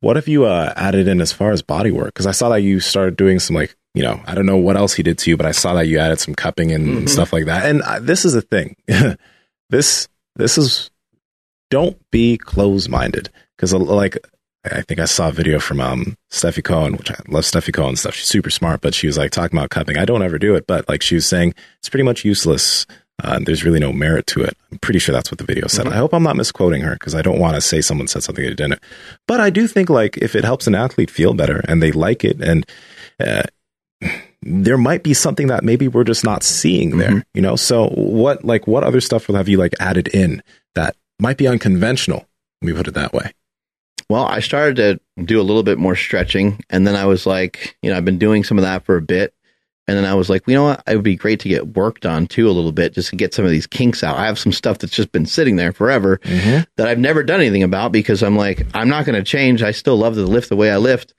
What 0.01 0.15
have 0.17 0.27
you 0.27 0.45
uh, 0.45 0.73
added 0.75 1.07
in 1.07 1.21
as 1.21 1.31
far 1.31 1.51
as 1.51 1.61
body 1.61 1.91
work? 1.91 2.07
Because 2.07 2.27
I 2.27 2.31
saw 2.31 2.49
that 2.49 2.61
you 2.61 2.79
started 2.79 3.15
doing 3.15 3.39
some 3.39 3.55
like 3.55 3.75
you 3.93 4.03
know 4.03 4.21
I 4.25 4.35
don't 4.35 4.45
know 4.45 4.57
what 4.57 4.75
else 4.75 4.93
he 4.93 5.03
did 5.03 5.17
to 5.19 5.29
you, 5.29 5.37
but 5.37 5.45
I 5.45 5.51
saw 5.51 5.73
that 5.75 5.87
you 5.87 5.99
added 5.99 6.19
some 6.19 6.35
cupping 6.35 6.71
and 6.71 6.87
Mhm. 6.87 7.09
stuff 7.09 7.31
like 7.31 7.45
that. 7.45 7.65
And 7.65 7.81
uh, 7.81 7.99
this 7.99 8.25
is 8.25 8.33
the 8.33 8.41
thing. 8.41 8.75
this 9.69 10.07
this 10.35 10.57
is 10.57 10.89
don't 11.69 11.97
be 12.11 12.37
close 12.37 12.87
minded 12.87 13.29
because 13.55 13.73
like 13.73 14.17
I 14.71 14.81
think 14.81 14.99
I 14.99 15.05
saw 15.05 15.29
a 15.29 15.31
video 15.31 15.59
from 15.59 15.79
um 15.79 16.17
Steffi 16.31 16.63
Cohen, 16.63 16.93
which 16.97 17.11
I 17.11 17.19
love 17.27 17.43
Steffi 17.43 17.73
Cohen 17.73 17.89
and 17.89 17.99
stuff. 17.99 18.15
She's 18.15 18.27
super 18.27 18.49
smart, 18.49 18.81
but 18.81 18.93
she 18.95 19.07
was 19.07 19.17
like 19.17 19.31
talking 19.31 19.57
about 19.57 19.69
cupping. 19.69 19.97
I 19.97 20.05
don't 20.05 20.23
ever 20.23 20.39
do 20.39 20.55
it, 20.55 20.65
but 20.67 20.87
like 20.89 21.01
she 21.01 21.15
was 21.15 21.25
saying 21.25 21.53
it's 21.79 21.89
pretty 21.89 22.03
much 22.03 22.25
useless. 22.25 22.85
Uh, 23.23 23.39
there's 23.45 23.63
really 23.63 23.79
no 23.79 23.93
merit 23.93 24.27
to 24.27 24.41
it. 24.43 24.57
I'm 24.71 24.79
pretty 24.79 24.99
sure 24.99 25.13
that's 25.13 25.31
what 25.31 25.37
the 25.37 25.45
video 25.45 25.67
said. 25.67 25.85
Mhm. 25.85 25.93
I 25.93 25.97
hope 25.97 26.13
I'm 26.13 26.23
not 26.23 26.35
misquoting 26.35 26.81
her 26.81 26.93
because 26.95 27.15
I 27.15 27.21
don't 27.21 27.39
want 27.39 27.55
to 27.55 27.61
say 27.61 27.79
someone 27.79 28.07
said 28.07 28.23
something 28.23 28.43
they 28.43 28.53
didn't. 28.53 28.81
But 29.27 29.39
I 29.39 29.49
do 29.49 29.67
think 29.67 29.89
like 29.89 30.17
if 30.17 30.35
it 30.35 30.43
helps 30.43 30.67
an 30.67 30.75
athlete 30.75 31.09
feel 31.09 31.33
better 31.33 31.61
and 31.69 31.81
they 31.81 31.91
like 31.93 32.25
it 32.25 32.41
and 32.41 32.65
uh, 33.19 33.43
there 34.41 34.77
might 34.77 35.03
be 35.03 35.13
something 35.13 35.47
that 35.47 35.63
maybe 35.63 35.87
we're 35.87 36.03
just 36.03 36.23
not 36.23 36.43
seeing 36.43 36.97
there, 36.97 37.11
Mhm. 37.11 37.23
you 37.33 37.41
know? 37.41 37.55
So 37.55 37.87
what, 37.89 38.43
like, 38.43 38.67
what 38.67 38.83
other 38.83 38.99
stuff 39.01 39.27
will 39.27 39.35
have 39.35 39.47
you 39.47 39.57
like 39.57 39.73
added 39.79 40.07
in 40.09 40.37
that 40.37 40.43
might 41.19 41.37
be 41.37 41.47
unconventional? 41.47 42.27
Let 42.61 42.67
me 42.67 42.77
put 42.77 42.87
it 42.87 42.93
that 42.93 43.13
way. 43.13 43.31
Well, 44.09 44.25
I 44.25 44.39
started 44.39 44.75
to 44.75 45.23
do 45.23 45.41
a 45.41 45.43
little 45.43 45.63
bit 45.63 45.79
more 45.79 45.95
stretching, 45.95 46.63
and 46.69 46.85
then 46.85 46.95
I 46.95 47.05
was 47.05 47.25
like, 47.25 47.75
you 47.81 47.89
know, 47.89 47.97
I've 47.97 48.05
been 48.05 48.19
doing 48.19 48.43
some 48.43 48.57
of 48.57 48.63
that 48.63 48.85
for 48.85 48.97
a 48.97 49.01
bit, 49.01 49.33
and 49.87 49.97
then 49.97 50.05
I 50.05 50.13
was 50.13 50.29
like, 50.29 50.47
you 50.47 50.53
know 50.53 50.63
what, 50.65 50.83
it 50.85 50.95
would 50.95 51.03
be 51.03 51.15
great 51.15 51.39
to 51.41 51.49
get 51.49 51.75
worked 51.75 52.05
on 52.05 52.27
too 52.27 52.47
a 52.47 52.51
little 52.51 52.71
bit, 52.71 52.93
just 52.93 53.09
to 53.09 53.15
get 53.15 53.33
some 53.33 53.45
of 53.45 53.51
these 53.51 53.65
kinks 53.65 54.03
out. 54.03 54.17
I 54.17 54.25
have 54.25 54.37
some 54.37 54.51
stuff 54.51 54.77
that's 54.77 54.93
just 54.93 55.11
been 55.11 55.25
sitting 55.25 55.55
there 55.55 55.71
forever 55.71 56.17
mm-hmm. 56.19 56.63
that 56.75 56.87
I've 56.87 56.99
never 56.99 57.23
done 57.23 57.39
anything 57.39 57.63
about 57.63 57.91
because 57.91 58.21
I'm 58.21 58.35
like, 58.35 58.67
I'm 58.75 58.89
not 58.89 59.05
going 59.05 59.15
to 59.15 59.23
change. 59.23 59.63
I 59.63 59.71
still 59.71 59.97
love 59.97 60.15
to 60.15 60.21
lift 60.21 60.49
the 60.49 60.55
way 60.55 60.69
I 60.69 60.77
lift, 60.77 61.15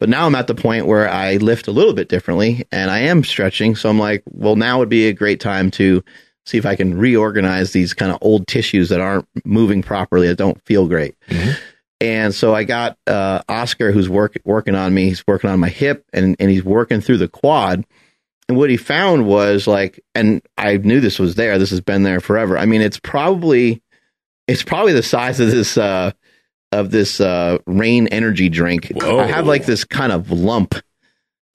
but 0.00 0.08
now 0.08 0.26
I'm 0.26 0.34
at 0.34 0.46
the 0.48 0.54
point 0.54 0.86
where 0.86 1.08
I 1.08 1.36
lift 1.36 1.68
a 1.68 1.72
little 1.72 1.94
bit 1.94 2.08
differently, 2.08 2.66
and 2.72 2.90
I 2.90 3.00
am 3.00 3.22
stretching. 3.22 3.76
So 3.76 3.88
I'm 3.88 4.00
like, 4.00 4.24
well, 4.26 4.56
now 4.56 4.80
would 4.80 4.88
be 4.88 5.06
a 5.06 5.12
great 5.12 5.38
time 5.40 5.70
to 5.72 6.02
see 6.46 6.58
if 6.58 6.66
I 6.66 6.76
can 6.76 6.96
reorganize 6.96 7.72
these 7.72 7.92
kind 7.92 8.12
of 8.12 8.18
old 8.20 8.46
tissues 8.46 8.88
that 8.88 9.00
aren't 9.00 9.26
moving 9.44 9.82
properly, 9.82 10.28
that 10.28 10.36
don't 10.36 10.62
feel 10.64 10.86
great. 10.86 11.16
Mhm. 11.28 11.56
And 12.00 12.34
so 12.34 12.54
I 12.54 12.64
got 12.64 12.98
uh, 13.06 13.40
Oscar, 13.48 13.90
who's 13.90 14.08
work, 14.08 14.36
working 14.44 14.74
on 14.74 14.92
me. 14.92 15.04
He's 15.08 15.26
working 15.26 15.50
on 15.50 15.58
my 15.60 15.70
hip, 15.70 16.04
and 16.12 16.36
and 16.38 16.50
he's 16.50 16.64
working 16.64 17.00
through 17.00 17.18
the 17.18 17.28
quad. 17.28 17.84
And 18.48 18.56
what 18.56 18.70
he 18.70 18.76
found 18.76 19.26
was 19.26 19.66
like, 19.66 19.98
and 20.14 20.40
I 20.56 20.76
knew 20.76 21.00
this 21.00 21.18
was 21.18 21.34
there. 21.34 21.58
This 21.58 21.70
has 21.70 21.80
been 21.80 22.04
there 22.04 22.20
forever. 22.20 22.56
I 22.56 22.64
mean, 22.66 22.80
it's 22.80 23.00
probably, 23.00 23.82
it's 24.46 24.62
probably 24.62 24.92
the 24.92 25.02
size 25.02 25.40
of 25.40 25.50
this 25.50 25.76
uh, 25.76 26.12
of 26.70 26.90
this 26.90 27.20
uh, 27.20 27.58
Reign 27.66 28.08
energy 28.08 28.48
drink. 28.48 28.92
Whoa. 28.94 29.18
I 29.18 29.26
have 29.26 29.46
like 29.46 29.64
this 29.66 29.84
kind 29.84 30.12
of 30.12 30.30
lump 30.30 30.74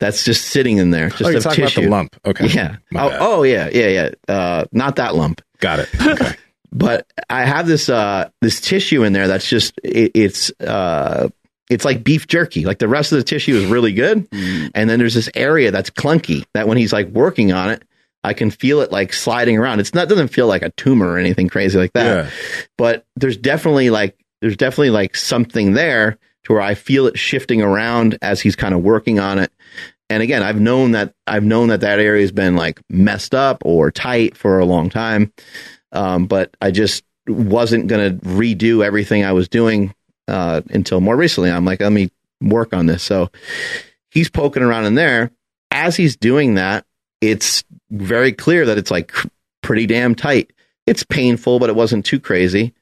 that's 0.02 0.26
just 0.26 0.48
sitting 0.48 0.78
in 0.80 0.90
there, 0.90 1.10
just 1.11 1.22
oh, 1.23 1.30
you're 1.30 1.40
talking 1.40 1.64
tissue. 1.64 1.82
about 1.82 1.86
the 1.86 1.90
lump. 1.91 2.19
Okay. 2.26 2.48
Yeah. 2.48 2.76
Oh, 2.95 3.18
oh, 3.19 3.44
yeah, 3.44 3.69
yeah, 3.72 3.88
yeah. 3.88 4.10
Uh, 4.28 4.65
not 4.73 4.98
that 4.98 5.15
lump. 5.15 5.41
Got 5.60 5.80
it. 5.80 5.90
Okay. 6.02 6.36
but 6.73 7.06
I 7.30 7.45
have 7.45 7.68
this 7.68 7.88
uh 7.90 8.30
this 8.41 8.60
tissue 8.61 9.03
in 9.03 9.14
there 9.14 9.28
that's 9.28 9.48
just 9.48 9.73
it, 9.84 10.11
it's 10.15 10.52
uh 10.61 11.30
it's 11.69 11.86
like 11.86 12.03
beef 12.03 12.28
jerky. 12.28 12.65
Like 12.65 12.80
the 12.80 12.88
rest 12.88 13.11
of 13.14 13.18
the 13.19 13.23
tissue 13.23 13.56
is 13.56 13.65
really 13.68 13.94
good, 13.94 14.30
Mm. 14.32 14.72
and 14.76 14.90
then 14.90 14.99
there's 14.99 15.14
this 15.14 15.30
area 15.36 15.72
that's 15.72 15.90
clunky 15.90 16.44
that 16.53 16.68
when 16.68 16.78
he's 16.78 16.91
like 16.91 17.07
working 17.10 17.52
on 17.53 17.69
it, 17.69 17.84
I 18.23 18.34
can 18.34 18.52
feel 18.52 18.82
it 18.82 18.91
like 18.91 19.14
sliding 19.14 19.57
around. 19.57 19.80
It's 19.82 19.94
not 19.94 20.10
doesn't 20.10 20.30
feel 20.30 20.48
like 20.48 20.64
a 20.64 20.72
tumor 20.72 21.07
or 21.11 21.18
anything 21.18 21.48
crazy 21.48 21.78
like 21.78 21.94
that, 21.94 22.26
Yeah. 22.26 22.30
but 22.78 23.06
there's 23.18 23.38
definitely 23.38 23.90
like 23.90 24.18
there's 24.41 24.57
definitely 24.57 24.90
like 24.90 25.15
something 25.15 25.73
there 25.73 26.18
to 26.45 26.53
where 26.53 26.61
I 26.61 26.73
feel 26.73 27.06
it 27.06 27.19
shifting 27.19 27.61
around 27.61 28.18
as 28.23 28.41
he's 28.41 28.56
kind 28.56 28.73
of 28.73 28.82
working 28.82 29.19
on 29.19 29.38
it. 29.40 29.52
And 30.12 30.22
again, 30.22 30.44
I've 30.44 30.60
known 30.60 30.92
that 30.92 31.14
I've 31.26 31.46
known 31.46 31.70
that 31.70 31.80
that 31.80 32.00
area 32.00 32.22
has 32.22 32.34
been 32.34 32.58
like 32.58 32.82
messed 32.90 33.34
up 33.34 33.62
or 33.64 33.92
tight 33.92 34.36
for 34.36 34.60
a 34.60 34.66
long 34.66 34.90
time, 34.90 35.32
um, 35.94 36.26
but 36.26 36.54
I 36.60 36.72
just 36.72 37.06
wasn't 37.30 37.88
going 37.88 38.20
to 38.20 38.26
redo 38.26 38.86
everything 38.86 39.24
I 39.24 39.32
was 39.32 39.48
doing 39.48 39.96
uh, 40.28 40.64
until 40.70 41.00
more 41.00 41.16
recently. 41.16 41.50
I'm 41.50 41.64
like, 41.64 41.80
let 41.80 41.94
me 41.94 42.10
work 42.42 42.74
on 42.74 42.88
this. 42.88 43.04
So 43.04 43.30
he's 44.10 44.30
poking 44.30 44.64
around 44.64 44.84
in 44.84 44.96
there. 44.96 45.32
As 45.72 45.96
he's 45.96 46.18
doing 46.18 46.56
that, 46.56 46.86
it's 47.22 47.64
very 47.90 48.34
clear 48.34 48.66
that 48.66 48.78
it's 48.78 48.92
like 48.92 49.14
pretty 49.64 49.86
damn 49.86 50.14
tight. 50.14 50.52
It's 50.86 51.06
painful, 51.06 51.60
but 51.60 51.70
it 51.70 51.76
wasn't 51.78 52.06
too 52.06 52.20
crazy. 52.20 52.74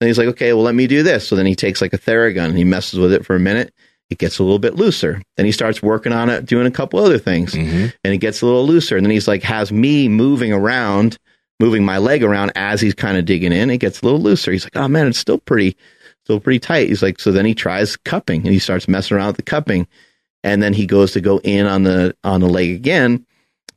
And 0.00 0.08
he's 0.08 0.18
like, 0.18 0.28
okay, 0.28 0.52
well, 0.52 0.64
let 0.64 0.74
me 0.74 0.88
do 0.88 1.04
this. 1.04 1.28
So 1.28 1.36
then 1.36 1.46
he 1.46 1.54
takes 1.54 1.80
like 1.80 1.92
a 1.92 1.98
Theragun 1.98 2.46
and 2.46 2.58
he 2.58 2.64
messes 2.64 2.98
with 2.98 3.12
it 3.12 3.24
for 3.24 3.36
a 3.36 3.40
minute. 3.40 3.72
It 4.12 4.18
gets 4.18 4.38
a 4.38 4.42
little 4.42 4.58
bit 4.58 4.76
looser. 4.76 5.20
Then 5.36 5.46
he 5.46 5.52
starts 5.52 5.82
working 5.82 6.12
on 6.12 6.28
it, 6.30 6.46
doing 6.46 6.66
a 6.66 6.70
couple 6.70 7.00
other 7.00 7.18
things, 7.18 7.52
Mhm. 7.54 7.92
and 8.04 8.14
it 8.14 8.18
gets 8.18 8.40
a 8.42 8.46
little 8.46 8.66
looser. 8.66 8.96
And 8.96 9.04
then 9.04 9.10
he's 9.10 9.28
like, 9.28 9.42
has 9.42 9.72
me 9.72 10.08
moving 10.08 10.52
around, 10.52 11.18
moving 11.60 11.84
my 11.84 11.98
leg 11.98 12.22
around 12.22 12.52
as 12.54 12.80
he's 12.80 12.94
kind 12.94 13.16
of 13.16 13.24
digging 13.24 13.52
in. 13.52 13.70
It 13.70 13.78
gets 13.78 14.00
a 14.00 14.04
little 14.04 14.20
looser. 14.20 14.52
He's 14.52 14.64
like, 14.64 14.76
oh 14.76 14.88
man, 14.88 15.08
it's 15.08 15.18
still 15.18 15.38
pretty, 15.38 15.76
still 16.24 16.40
pretty 16.40 16.58
tight. 16.60 16.88
He's 16.88 17.02
like, 17.02 17.18
so 17.20 17.32
then 17.32 17.44
he 17.46 17.54
tries 17.54 17.96
cupping 17.96 18.42
and 18.42 18.52
he 18.52 18.58
starts 18.58 18.86
messing 18.88 19.16
around 19.16 19.28
with 19.28 19.36
the 19.36 19.42
cupping, 19.42 19.86
and 20.44 20.62
then 20.62 20.72
he 20.74 20.86
goes 20.86 21.12
to 21.12 21.20
go 21.20 21.38
in 21.44 21.66
on 21.66 21.82
the 21.84 22.14
on 22.24 22.40
the 22.40 22.48
leg 22.48 22.70
again. 22.70 23.24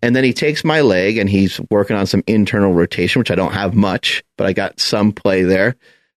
And 0.02 0.16
then 0.16 0.24
he 0.24 0.34
takes 0.34 0.64
my 0.64 0.82
leg 0.82 1.18
and 1.18 1.28
he's 1.30 1.60
working 1.72 1.96
on 1.96 2.06
some 2.06 2.24
internal 2.28 2.74
rotation, 2.74 3.20
which 3.20 3.32
I 3.32 3.36
don't 3.36 3.54
have 3.54 3.74
much, 3.74 4.24
but 4.38 4.46
I 4.46 4.54
got 4.54 4.80
some 4.80 5.12
play 5.12 5.42
there. 5.44 5.76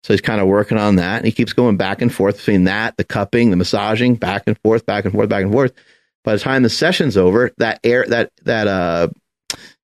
So 0.07 0.13
he's 0.13 0.21
kind 0.21 0.39
of 0.39 0.47
working 0.47 0.77
on 0.77 0.95
that. 0.95 1.17
And 1.17 1.25
he 1.25 1.33
keeps 1.33 1.51
going 1.51 1.75
back 1.75 2.01
and 2.01 2.13
forth 2.13 2.37
between 2.37 2.63
that, 2.63 2.95
the 2.95 3.03
cupping, 3.03 3.49
the 3.49 3.57
massaging, 3.57 4.15
back 4.15 4.43
and 4.47 4.57
forth, 4.59 4.85
back 4.85 5.03
and 5.03 5.13
forth, 5.13 5.27
back 5.27 5.43
and 5.43 5.51
forth. 5.51 5.73
By 6.23 6.31
the 6.31 6.39
time 6.39 6.63
the 6.63 6.69
session's 6.69 7.17
over, 7.17 7.51
that 7.57 7.81
air, 7.83 8.05
that, 8.07 8.31
that, 8.43 8.67
uh, 8.69 9.09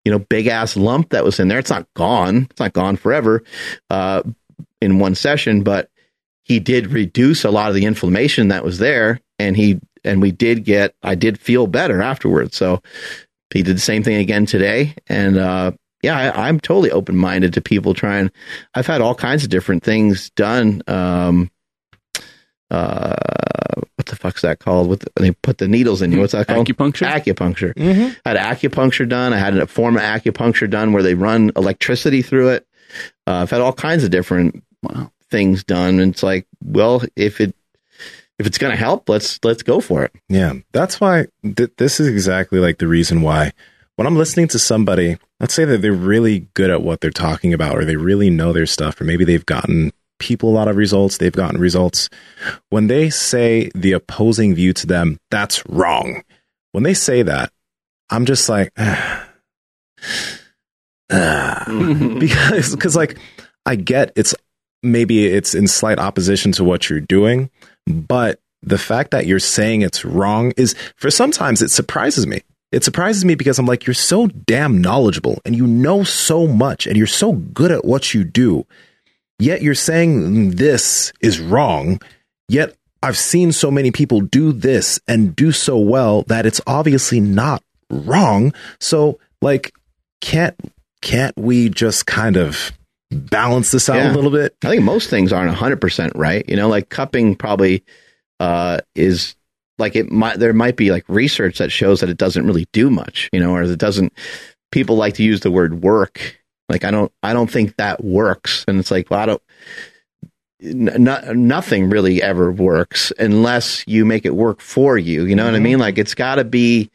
you 0.06 0.14
know, 0.14 0.20
big 0.20 0.48
ass 0.48 0.78
lump 0.78 1.10
that 1.10 1.26
was 1.26 1.42
in 1.42 1.50
there, 1.50 1.60
it's 1.60 1.70
not 1.70 1.94
gone. 1.94 2.48
It's 2.50 2.62
not 2.62 2.72
gone 2.72 2.96
forever, 2.96 3.44
uh, 3.90 4.24
in 4.80 4.98
one 4.98 5.16
session, 5.16 5.62
but 5.62 5.90
he 6.44 6.62
did 6.62 6.94
reduce 6.94 7.44
a 7.44 7.52
lot 7.52 7.68
of 7.68 7.76
the 7.76 7.84
inflammation 7.84 8.48
that 8.48 8.64
was 8.64 8.78
there. 8.78 9.20
And 9.40 9.58
he, 9.58 9.82
and 10.06 10.22
we 10.22 10.32
did 10.32 10.64
get, 10.64 10.96
I 11.04 11.16
did 11.16 11.38
feel 11.38 11.68
better 11.68 12.02
afterwards. 12.02 12.56
So, 12.56 12.82
he 13.50 13.62
did 13.62 13.76
the 13.76 13.82
same 13.82 14.04
thing 14.04 14.16
again 14.16 14.48
today, 14.48 14.96
and 15.08 15.38
uh, 15.38 15.74
yeah, 16.04 16.16
I, 16.18 16.48
I'm 16.48 16.60
totally 16.60 16.92
open 16.92 17.16
minded 17.18 17.54
to 17.54 17.62
people 17.62 17.94
trying. 17.96 18.30
I've 18.76 18.86
had 18.88 19.02
all 19.02 19.16
kinds 19.16 19.44
of 19.44 19.50
different 19.50 19.84
things 19.84 20.30
done. 20.32 20.84
Um, 20.88 21.50
uh, 22.70 23.16
what 23.96 24.08
the 24.08 24.16
fuck's 24.16 24.42
that 24.42 24.60
called? 24.60 24.90
What 24.90 25.00
the, 25.02 25.12
they 25.18 25.32
put 25.32 25.58
the 25.60 25.68
needles 25.68 26.02
in 26.02 26.12
you? 26.12 26.20
What's 26.20 26.34
that 26.34 26.48
called? 26.48 26.68
Acupuncture? 26.68 27.08
Acupuncture. 27.08 27.74
Mhm. 27.76 28.16
I 28.26 28.30
had 28.30 28.38
acupuncture 28.38 29.08
done. 29.08 29.34
I 29.34 29.38
had 29.38 29.58
a 29.58 29.68
form 29.68 29.96
of 29.96 30.02
acupuncture 30.02 30.70
done 30.70 30.92
where 30.94 31.04
they 31.04 31.14
run 31.14 31.52
electricity 31.56 32.22
through 32.22 32.50
it. 32.50 32.68
Uh, 33.28 33.34
I've 33.44 33.50
had 33.52 33.62
all 33.62 33.74
kinds 33.74 34.04
of 34.04 34.10
different 34.12 34.64
Wow. 34.82 35.12
things 35.32 35.64
done, 35.64 36.00
and 36.00 36.14
it's 36.14 36.24
like, 36.24 36.46
well, 36.64 37.02
if 37.16 37.40
it 37.40 37.56
if 38.40 38.48
it's 38.48 38.58
going 38.58 38.72
to 38.72 38.78
help, 38.78 39.08
let's 39.08 39.40
let's 39.44 39.64
go 39.64 39.80
for 39.80 40.04
it. 40.04 40.12
Yeah, 40.28 40.54
that's 40.74 41.00
why 41.00 41.28
th- 41.44 41.72
this 41.78 42.00
is 42.00 42.08
exactly 42.08 42.60
like 42.60 42.80
the 42.80 42.88
reason 42.88 43.22
why 43.22 43.54
when 43.96 44.08
I'm 44.08 44.16
listening 44.16 44.48
to 44.50 44.60
somebody, 44.60 45.18
let's 45.40 45.54
say 45.54 45.66
that 45.66 45.82
they're 45.82 45.94
really 45.94 46.48
good 46.54 46.70
at 46.70 46.82
what 46.82 47.02
they're 47.02 47.12
talking 47.12 47.54
about, 47.54 47.78
or 47.78 47.86
they 47.86 47.96
really 47.96 48.30
know 48.30 48.54
their 48.54 48.66
stuff, 48.66 49.00
or 49.00 49.04
maybe 49.04 49.26
they've 49.26 49.46
gotten 49.46 49.92
people 50.20 50.50
a 50.50 50.56
lot 50.56 50.68
of 50.68 50.78
results, 50.78 51.18
they've 51.18 51.32
gotten 51.32 51.60
results. 51.60 52.10
When 52.70 52.88
they 52.88 53.10
say 53.10 53.70
the 53.76 53.92
opposing 53.94 54.56
view 54.56 54.74
to 54.74 54.88
them, 54.88 55.20
that's 55.30 55.66
wrong. 55.68 56.24
When 56.72 56.84
they 56.84 56.94
say 56.94 57.24
that, 57.24 57.52
I'm 58.10 58.26
just 58.26 58.50
like, 58.50 58.72
ah, 58.78 59.30
because 62.20 62.74
because 62.74 62.96
like 62.96 63.18
I 63.66 63.76
get 63.76 64.12
it's 64.16 64.34
maybe 64.82 65.28
it's 65.28 65.54
in 65.54 65.68
slight 65.68 66.00
opposition 66.00 66.52
to 66.54 66.64
what 66.64 66.90
you're 66.90 67.00
doing, 67.00 67.50
but 67.86 68.40
the 68.62 68.78
fact 68.78 69.12
that 69.12 69.28
you're 69.28 69.40
saying 69.40 69.82
it's 69.82 70.06
wrong 70.06 70.54
is 70.58 70.76
for 70.96 71.12
sometimes 71.12 71.62
it 71.62 71.70
surprises 71.70 72.26
me. 72.26 72.42
It 72.74 72.84
surprises 72.84 73.24
me 73.24 73.36
because 73.36 73.60
I'm 73.60 73.66
like 73.66 73.86
you're 73.86 73.94
so 73.94 74.28
damn 74.28 74.82
knowledgeable 74.82 75.40
and 75.46 75.56
you 75.56 75.68
know 75.68 76.04
so 76.04 76.48
much 76.48 76.88
and 76.88 76.98
you're 76.98 77.08
so 77.08 77.34
good 77.34 77.72
at 77.72 77.86
what 77.86 78.14
you 78.14 78.24
do. 78.24 78.66
Yet 79.40 79.62
you're 79.62 79.76
saying 79.76 80.52
this 80.52 81.14
is 81.22 81.40
wrong. 81.40 82.02
Yet 82.50 82.76
I've 83.02 83.18
seen 83.18 83.52
so 83.52 83.70
many 83.70 83.92
people 83.92 84.22
do 84.22 84.52
this 84.52 85.00
and 85.08 85.36
do 85.36 85.52
so 85.52 85.78
well 85.78 86.24
that 86.24 86.46
it's 86.46 86.62
obviously 86.66 87.20
not 87.20 87.62
wrong. 87.90 88.54
So 88.80 89.20
like 89.42 89.74
can't 90.22 90.56
can't 91.02 91.38
we 91.38 91.70
just 91.70 92.06
kind 92.06 92.38
of 92.38 92.72
balance 93.12 93.72
this 93.72 93.90
out 93.90 93.98
Yeah. 93.98 94.14
a 94.14 94.16
little 94.16 94.32
bit? 94.32 94.56
I 94.64 94.70
think 94.70 94.84
most 94.84 95.10
things 95.10 95.32
aren't 95.34 95.56
100% 95.56 96.12
right. 96.16 96.48
You 96.50 96.56
know, 96.56 96.70
like 96.70 96.90
cupping 96.90 97.36
probably 97.36 97.84
uh, 98.40 98.80
is 98.96 99.36
like 99.78 99.96
it 99.96 100.12
might, 100.12 100.40
there 100.40 100.54
might 100.54 100.76
be 100.76 100.92
like 100.92 101.04
research 101.08 101.58
that 101.58 101.72
shows 101.72 102.00
that 102.00 102.10
it 102.10 102.18
doesn't 102.18 102.46
really 102.46 102.68
do 102.74 102.90
much, 102.90 103.30
you 103.34 103.40
know, 103.40 103.54
or 103.54 103.64
it 103.64 103.80
doesn't, 103.80 104.14
people 104.72 104.96
like 104.96 105.16
to 105.16 105.24
use 105.24 105.42
the 105.42 105.52
word 105.52 105.84
work. 105.84 106.40
Like, 106.70 106.84
I 106.84 106.92
don't, 106.92 107.12
I 107.22 107.34
don't 107.34 107.52
think 107.52 107.76
that 107.76 108.04
works. 108.04 108.66
And 108.68 108.80
it's 108.80 108.92
like, 108.92 109.10
well, 109.10 109.20
I 109.20 109.26
don't, 109.26 109.42
n- 110.62 111.04
no, 111.04 111.34
nothing 111.34 111.90
really 111.90 112.22
ever 112.22 112.52
works 112.52 113.12
unless 113.20 113.84
you 113.88 114.06
make 114.06 114.26
it 114.26 114.36
work 114.36 114.62
for 114.62 114.98
you. 114.98 115.26
You 115.26 115.36
know 115.36 115.46
what 115.46 115.54
I 115.54 115.58
mm-hmm. 115.58 115.64
mean? 115.64 115.80
Like, 115.80 115.98
it's 115.98 116.16
got 116.16 116.36
to 116.36 116.44
be, 116.44 116.90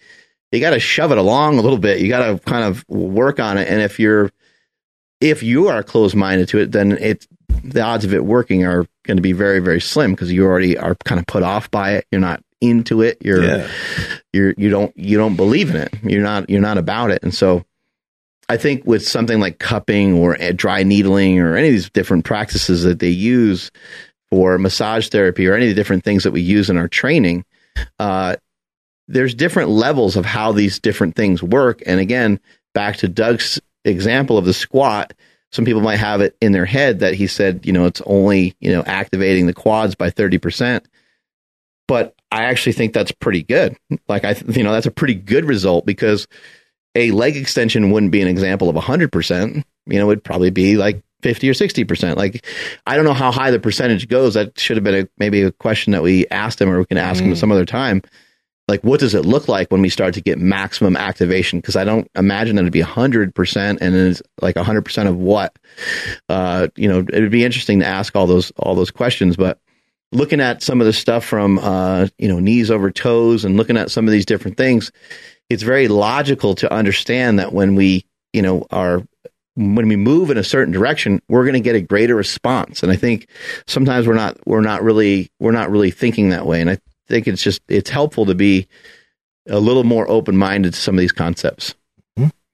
you 0.50 0.60
got 0.60 0.70
to 0.70 0.80
shove 0.80 1.12
it 1.12 1.18
along 1.18 1.58
a 1.58 1.62
little 1.62 1.78
bit. 1.78 2.00
You 2.00 2.08
got 2.08 2.26
to 2.26 2.38
kind 2.50 2.64
of 2.64 2.84
work 2.88 3.38
on 3.38 3.58
it. 3.58 3.68
And 3.68 3.82
if 3.82 4.00
you're, 4.00 4.32
if 5.20 5.42
you 5.42 5.68
are 5.68 5.82
closed 5.82 6.16
minded 6.16 6.48
to 6.48 6.58
it, 6.58 6.72
then 6.72 6.92
it's 7.00 7.28
the 7.62 7.82
odds 7.82 8.04
of 8.04 8.14
it 8.14 8.24
working 8.24 8.64
are 8.64 8.86
going 9.04 9.16
to 9.16 9.22
be 9.22 9.32
very, 9.32 9.58
very 9.58 9.80
slim 9.80 10.12
because 10.12 10.32
you 10.32 10.44
already 10.44 10.78
are 10.78 10.94
kind 11.04 11.18
of 11.18 11.26
put 11.26 11.42
off 11.42 11.70
by 11.70 11.92
it. 11.92 12.06
You're 12.10 12.20
not 12.20 12.42
into 12.60 13.02
it. 13.02 13.18
You're, 13.24 13.44
Yeah. 13.44 13.68
you're, 14.32 14.54
you 14.56 14.68
don't, 14.70 14.96
you 14.96 15.16
don't 15.16 15.36
believe 15.36 15.70
in 15.70 15.76
it. 15.76 15.94
You're 16.02 16.22
not, 16.22 16.48
you're 16.50 16.60
not 16.60 16.78
about 16.78 17.10
it. 17.10 17.22
And 17.22 17.34
so 17.34 17.64
I 18.48 18.56
think 18.56 18.84
with 18.86 19.06
something 19.06 19.40
like 19.40 19.58
cupping 19.58 20.14
or 20.14 20.36
dry 20.52 20.82
needling 20.82 21.38
or 21.38 21.56
any 21.56 21.68
of 21.68 21.72
these 21.74 21.90
different 21.90 22.24
practices 22.24 22.82
that 22.82 22.98
they 22.98 23.08
use 23.10 23.70
for 24.30 24.58
massage 24.58 25.08
therapy 25.08 25.46
or 25.46 25.54
any 25.54 25.66
of 25.66 25.70
the 25.70 25.74
different 25.74 26.04
things 26.04 26.24
that 26.24 26.32
we 26.32 26.40
use 26.40 26.68
in 26.70 26.76
our 26.76 26.88
training, 26.88 27.44
uh, 27.98 28.36
there's 29.06 29.34
different 29.34 29.70
levels 29.70 30.16
of 30.16 30.24
how 30.26 30.52
these 30.52 30.78
different 30.78 31.14
things 31.16 31.42
work. 31.42 31.82
And 31.86 32.00
again, 32.00 32.40
back 32.74 32.96
to 32.98 33.08
Doug's 33.08 33.60
example 33.84 34.36
of 34.36 34.44
the 34.44 34.52
squat, 34.52 35.14
some 35.50 35.64
people 35.64 35.80
might 35.80 35.96
have 35.96 36.20
it 36.20 36.36
in 36.42 36.52
their 36.52 36.66
head 36.66 36.98
that 36.98 37.14
he 37.14 37.26
said, 37.26 37.64
you 37.64 37.72
know, 37.72 37.86
it's 37.86 38.02
only, 38.04 38.54
you 38.60 38.70
know, 38.70 38.82
activating 38.82 39.46
the 39.46 39.54
quads 39.54 39.94
by 39.94 40.10
30%. 40.10 40.84
But 41.88 42.14
I 42.30 42.44
actually 42.44 42.72
think 42.72 42.92
that's 42.92 43.10
pretty 43.10 43.42
good. 43.42 43.76
Like, 44.08 44.24
I, 44.24 44.34
th- 44.34 44.56
you 44.56 44.62
know, 44.62 44.72
that's 44.72 44.86
a 44.86 44.90
pretty 44.92 45.14
good 45.14 45.44
result 45.46 45.86
because 45.86 46.28
a 46.94 47.10
leg 47.10 47.36
extension 47.36 47.90
wouldn't 47.90 48.12
be 48.12 48.20
an 48.22 48.28
example 48.28 48.68
of 48.68 48.76
100%. 48.76 49.64
You 49.86 49.98
know, 49.98 50.10
it'd 50.10 50.22
probably 50.22 50.50
be 50.50 50.76
like 50.76 51.02
50 51.22 51.48
or 51.48 51.54
60%. 51.54 52.16
Like, 52.16 52.44
I 52.86 52.94
don't 52.94 53.04
know 53.06 53.14
how 53.14 53.32
high 53.32 53.50
the 53.50 53.58
percentage 53.58 54.06
goes. 54.08 54.34
That 54.34 54.58
should 54.60 54.76
have 54.76 54.84
been 54.84 55.06
a, 55.06 55.08
maybe 55.18 55.42
a 55.42 55.50
question 55.50 55.92
that 55.94 56.02
we 56.02 56.26
asked 56.28 56.60
him 56.60 56.68
or 56.70 56.78
we 56.78 56.84
can 56.84 56.98
ask 56.98 57.22
him 57.22 57.32
Mm. 57.32 57.36
some 57.36 57.50
other 57.50 57.64
time. 57.64 58.02
Like, 58.68 58.84
what 58.84 59.00
does 59.00 59.14
it 59.14 59.24
look 59.24 59.48
like 59.48 59.70
when 59.70 59.80
we 59.80 59.88
start 59.88 60.12
to 60.14 60.20
get 60.20 60.38
maximum 60.38 60.94
activation? 60.94 61.58
Because 61.58 61.74
I 61.76 61.84
don't 61.84 62.06
imagine 62.14 62.56
that 62.56 62.62
it'd 62.62 62.72
be 62.74 62.82
100% 62.82 63.78
and 63.80 63.94
it's 63.94 64.20
like 64.42 64.56
100% 64.56 65.08
of 65.08 65.16
what. 65.16 65.58
Uh, 66.28 66.68
you 66.76 66.86
know, 66.86 66.98
it 66.98 67.20
would 67.22 67.30
be 67.30 67.44
interesting 67.46 67.80
to 67.80 67.86
ask 67.86 68.14
all 68.14 68.26
those 68.26 68.52
all 68.58 68.74
those 68.74 68.90
questions. 68.90 69.36
But 69.38 69.58
looking 70.12 70.40
at 70.40 70.62
some 70.62 70.80
of 70.80 70.86
the 70.86 70.92
stuff 70.92 71.24
from 71.24 71.58
uh, 71.58 72.08
you 72.18 72.28
know 72.28 72.38
knees 72.38 72.70
over 72.70 72.90
toes 72.90 73.44
and 73.44 73.56
looking 73.56 73.76
at 73.76 73.90
some 73.90 74.06
of 74.06 74.12
these 74.12 74.26
different 74.26 74.56
things, 74.56 74.90
it's 75.48 75.62
very 75.62 75.88
logical 75.88 76.54
to 76.56 76.72
understand 76.72 77.38
that 77.38 77.52
when 77.52 77.74
we 77.74 78.04
you 78.32 78.42
know 78.42 78.66
are 78.70 79.02
when 79.58 79.88
we 79.88 79.96
move 79.96 80.30
in 80.30 80.38
a 80.38 80.44
certain 80.44 80.72
direction, 80.72 81.20
we're 81.28 81.42
going 81.42 81.54
to 81.54 81.60
get 81.60 81.74
a 81.74 81.80
greater 81.80 82.14
response. 82.14 82.84
And 82.84 82.92
I 82.92 82.96
think 82.96 83.26
sometimes 83.66 84.06
we're 84.06 84.14
not 84.14 84.38
we're 84.46 84.60
not 84.60 84.82
really 84.82 85.30
we're 85.40 85.52
not 85.52 85.70
really 85.70 85.90
thinking 85.90 86.28
that 86.30 86.46
way. 86.46 86.60
And 86.60 86.70
I 86.70 86.78
think 87.08 87.26
it's 87.26 87.42
just 87.42 87.60
it's 87.68 87.90
helpful 87.90 88.26
to 88.26 88.34
be 88.34 88.68
a 89.48 89.58
little 89.58 89.84
more 89.84 90.08
open 90.08 90.36
minded 90.36 90.74
to 90.74 90.80
some 90.80 90.94
of 90.94 91.00
these 91.00 91.12
concepts. 91.12 91.74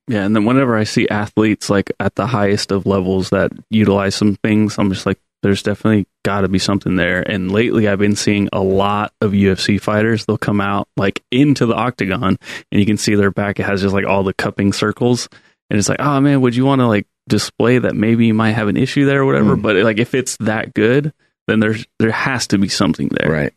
Yeah, 0.07 0.25
and 0.25 0.37
then 0.37 0.45
whenever 0.45 0.77
I 0.77 0.85
see 0.85 1.09
athletes 1.09 1.71
like 1.71 1.91
at 1.99 2.15
the 2.15 2.27
highest 2.27 2.71
of 2.71 2.85
levels 2.85 3.31
that 3.31 3.53
utilize 3.71 4.15
some 4.15 4.37
things, 4.37 4.79
I'm 4.79 4.93
just 4.93 5.07
like, 5.07 5.19
there's 5.45 5.63
definitely 5.63 6.07
got 6.25 6.41
to 6.41 6.49
be 6.49 6.59
something 6.59 6.97
there. 6.97 7.21
And 7.21 7.53
lately, 7.53 7.87
I've 7.87 7.99
been 7.99 8.17
seeing 8.17 8.49
a 8.51 8.63
lot 8.63 9.13
of 9.21 9.33
UFC 9.33 9.79
fighters. 9.79 10.25
They'll 10.25 10.39
come 10.39 10.59
out 10.59 10.89
like 10.97 11.23
into 11.31 11.67
the 11.67 11.75
octagon, 11.75 12.39
and 12.73 12.81
you 12.81 12.87
can 12.87 12.97
see 12.97 13.15
their 13.15 13.31
back. 13.31 13.61
It 13.61 13.65
has 13.65 13.83
just 13.83 13.95
like 13.95 14.07
all 14.07 14.23
the 14.23 14.33
cupping 14.33 14.73
circles, 14.73 15.29
and 15.69 15.79
it's 15.79 15.91
like, 15.91 16.01
oh 16.01 16.19
man, 16.21 16.41
would 16.41 16.57
you 16.57 16.65
want 16.65 16.81
to 16.81 16.87
like 16.87 17.07
display 17.29 17.79
that 17.79 17.95
maybe 17.95 18.25
you 18.25 18.33
might 18.33 18.53
have 18.53 18.69
an 18.69 18.79
issue 18.79 19.05
there 19.05 19.21
or 19.21 19.27
whatever? 19.27 19.55
Mm. 19.55 19.61
But 19.61 19.77
like 19.77 19.99
if 19.99 20.15
it's 20.15 20.39
that 20.39 20.73
good, 20.73 21.13
then 21.47 21.61
there's 21.61 21.85
there 21.99 22.11
has 22.11 22.47
to 22.49 22.59
be 22.59 22.69
something 22.69 23.11
there. 23.11 23.31
Right. 23.31 23.53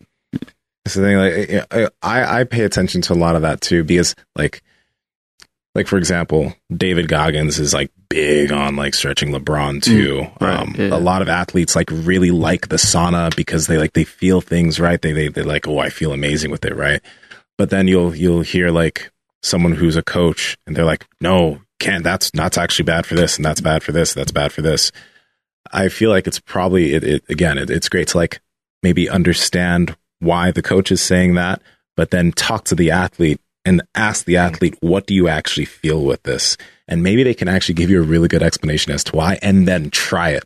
That's 0.84 0.96
the 0.96 1.02
thing. 1.02 1.18
Like 1.72 1.92
I, 2.02 2.42
I 2.42 2.44
pay 2.44 2.66
attention 2.66 3.02
to 3.04 3.14
a 3.14 3.16
lot 3.16 3.38
of 3.38 3.44
that 3.44 3.62
too 3.62 3.86
because 3.86 4.14
like 4.36 4.62
like 5.78 5.88
for 5.88 6.00
example, 6.00 6.56
David 6.76 7.08
Goggins 7.08 7.60
is 7.60 7.72
like 7.72 7.92
big 8.10 8.52
on 8.52 8.76
like 8.76 8.96
stretching 8.96 9.30
LeBron 9.30 9.84
too. 9.84 10.26
right, 10.42 10.60
um, 10.60 10.74
yeah. 10.76 10.88
A 10.88 10.98
lot 10.98 11.22
of 11.22 11.30
athletes 11.30 11.76
like 11.76 11.92
really 11.92 12.32
like 12.32 12.70
the 12.70 12.78
sauna 12.78 13.34
because 13.36 13.68
they 13.68 13.78
like 13.78 13.94
they 13.94 14.04
feel 14.04 14.42
things 14.42 14.80
right. 14.80 15.00
They 15.00 15.12
they 15.12 15.28
they 15.28 15.44
like 15.44 15.68
oh 15.68 15.78
I 15.78 15.90
feel 15.90 16.14
amazing 16.14 16.50
with 16.50 16.66
it 16.66 16.76
right. 16.76 17.00
But 17.60 17.70
then 17.70 17.88
you'll 17.88 18.16
you'll 18.16 18.42
hear 18.42 18.72
like 18.72 19.12
someone 19.44 19.74
who's 19.74 19.96
a 19.96 20.02
coach 20.02 20.58
and 20.66 20.76
they're 20.76 20.84
like 20.84 21.06
no 21.22 21.62
can't 21.80 22.04
that's 22.04 22.32
that's 22.32 22.58
actually 22.58 22.86
bad 22.86 23.06
for 23.06 23.14
this 23.14 23.36
and 23.36 23.46
that's 23.46 23.62
bad 23.62 23.84
for 23.84 23.92
this 23.92 24.16
that's 24.16 24.32
bad 24.32 24.52
for 24.52 24.64
this. 24.64 24.92
I 25.72 25.90
feel 25.90 26.10
like 26.10 26.26
it's 26.26 26.40
probably 26.40 26.96
it, 26.96 27.04
it 27.04 27.24
again 27.30 27.60
it, 27.60 27.70
it's 27.70 27.88
great 27.88 28.08
to 28.08 28.18
like 28.18 28.42
maybe 28.82 29.08
understand 29.08 29.96
why 30.18 30.50
the 30.50 30.64
coach 30.64 30.92
is 30.92 31.04
saying 31.04 31.36
that, 31.36 31.62
but 31.96 32.10
then 32.10 32.32
talk 32.32 32.64
to 32.64 32.74
the 32.74 32.90
athlete 32.90 33.40
and 33.68 33.82
ask 33.96 34.26
the 34.26 34.36
hmm. 34.36 34.40
athlete, 34.40 34.78
what 34.80 35.06
do 35.06 35.14
you 35.14 35.28
actually 35.28 35.66
feel 35.66 36.04
with 36.04 36.24
this? 36.24 36.58
And 36.88 37.04
maybe 37.04 37.24
they 37.24 37.34
can 37.34 37.50
actually 37.50 37.76
give 37.76 37.90
you 37.90 38.00
a 38.00 38.06
really 38.06 38.30
good 38.30 38.42
explanation 38.42 38.94
as 38.94 39.04
to 39.06 39.16
why, 39.16 39.38
and 39.42 39.68
then 39.68 39.90
try 39.90 40.30
it. 40.30 40.44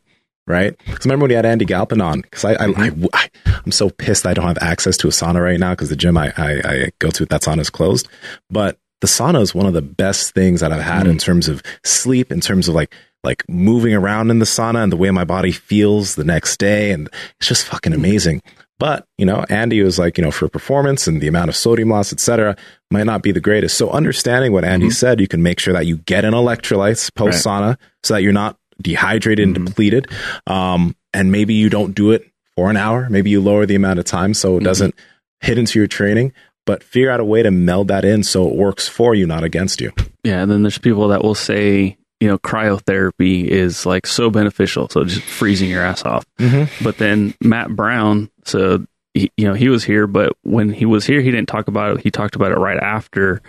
Right? 0.48 0.76
Because 0.85 1.06
remember 1.06 1.26
when 1.26 1.30
you 1.30 1.38
had 1.38 1.45
Andy 1.45 1.65
Galpin 1.65 2.02
on? 2.02 2.22
Because 2.22 2.43
I, 2.43 2.53
I, 2.53 2.68
mm-hmm. 2.68 3.06
am 3.45 3.72
so 3.72 3.89
pissed 3.89 4.26
I 4.26 4.34
don't 4.34 4.48
have 4.48 4.57
access 4.60 4.98
to 4.98 5.07
a 5.07 5.11
sauna 5.11 5.41
right 5.41 5.60
now 5.60 5.72
because 5.72 5.89
the 5.89 5.95
gym 5.95 6.18
I, 6.18 6.34
I, 6.35 6.61
I 6.65 6.91
go 6.99 7.10
to 7.11 7.26
that 7.27 7.41
sauna 7.41 7.60
is 7.60 7.69
closed. 7.69 8.10
But 8.49 8.77
the 9.02 9.07
sauna 9.07 9.41
is 9.41 9.53
one 9.53 9.68
of 9.68 9.73
the 9.73 9.84
best 9.84 10.34
things 10.34 10.61
that 10.61 10.73
I've 10.73 10.81
had 10.81 11.06
in 11.07 11.18
mm. 11.18 11.22
terms 11.22 11.48
of 11.48 11.61
sleep, 11.84 12.31
in 12.31 12.41
terms 12.41 12.68
of 12.68 12.73
like 12.76 12.93
like 13.23 13.48
moving 13.48 13.93
around 13.93 14.31
in 14.31 14.39
the 14.39 14.45
sauna 14.45 14.81
and 14.81 14.91
the 14.91 14.98
way 14.98 15.11
my 15.11 15.23
body 15.23 15.52
feels 15.52 16.15
the 16.15 16.23
next 16.23 16.57
day, 16.57 16.91
and 16.91 17.07
it's 17.39 17.48
just 17.48 17.65
fucking 17.65 17.93
mm. 17.93 17.98
amazing. 17.98 18.41
But 18.81 19.05
you 19.19 19.27
know, 19.27 19.45
Andy 19.47 19.83
was 19.83 19.99
like, 19.99 20.17
you 20.17 20.23
know, 20.23 20.31
for 20.31 20.49
performance 20.49 21.05
and 21.05 21.21
the 21.21 21.27
amount 21.27 21.49
of 21.49 21.55
sodium 21.55 21.89
loss, 21.89 22.11
etc., 22.11 22.55
might 22.89 23.05
not 23.05 23.21
be 23.21 23.31
the 23.31 23.39
greatest. 23.39 23.77
So 23.77 23.91
understanding 23.91 24.53
what 24.53 24.65
Andy 24.65 24.89
said, 24.89 25.21
you 25.21 25.27
can 25.27 25.43
make 25.43 25.59
sure 25.59 25.71
that 25.71 25.85
you 25.85 25.97
get 25.97 26.25
in 26.25 26.33
electrolytes 26.33 27.13
post 27.13 27.45
sauna, 27.45 27.77
so 28.01 28.15
that 28.15 28.23
you're 28.23 28.33
not 28.33 28.57
dehydrated 28.81 29.45
and 29.45 29.67
depleted. 29.67 30.07
Um, 30.47 30.95
and 31.13 31.31
maybe 31.31 31.53
you 31.53 31.69
don't 31.69 31.93
do 31.93 32.09
it 32.09 32.27
for 32.55 32.71
an 32.71 32.77
hour. 32.77 33.07
Maybe 33.07 33.29
you 33.29 33.39
lower 33.39 33.67
the 33.67 33.75
amount 33.75 33.99
of 33.99 34.05
time 34.05 34.33
so 34.33 34.57
it 34.57 34.63
doesn't 34.63 34.95
hit 35.41 35.59
into 35.59 35.77
your 35.77 35.87
training. 35.87 36.33
But 36.65 36.81
figure 36.81 37.11
out 37.11 37.19
a 37.19 37.23
way 37.23 37.43
to 37.43 37.51
meld 37.51 37.89
that 37.89 38.03
in 38.03 38.23
so 38.23 38.47
it 38.47 38.55
works 38.55 38.87
for 38.87 39.13
you, 39.13 39.27
not 39.27 39.43
against 39.43 39.79
you. 39.79 39.91
Yeah, 40.23 40.41
and 40.41 40.49
then 40.49 40.63
there's 40.63 40.79
people 40.79 41.09
that 41.09 41.23
will 41.23 41.35
say, 41.35 41.97
you 42.19 42.27
know, 42.27 42.39
cryotherapy 42.39 43.45
is 43.45 43.85
like 43.85 44.07
so 44.07 44.31
beneficial, 44.31 44.87
so 44.89 45.03
just 45.03 45.21
freezing 45.21 45.69
your 45.69 45.83
ass 45.83 46.03
off. 46.03 46.25
Mm-hmm. 46.39 46.83
But 46.83 46.97
then 46.97 47.35
Matt 47.41 47.75
Brown, 47.75 48.29
so 48.45 48.85
he, 49.13 49.31
you 49.38 49.45
know, 49.45 49.53
he 49.53 49.69
was 49.69 49.84
here, 49.84 50.07
but 50.07 50.34
when 50.43 50.72
he 50.72 50.85
was 50.85 51.05
here, 51.05 51.22
he 51.22 51.31
didn't 51.31 51.49
talk 51.49 51.68
about 51.68 51.97
it. 51.97 52.03
He 52.03 52.11
talked 52.11 52.35
about 52.35 52.51
it 52.51 52.57
right 52.57 52.77
after. 52.80 53.41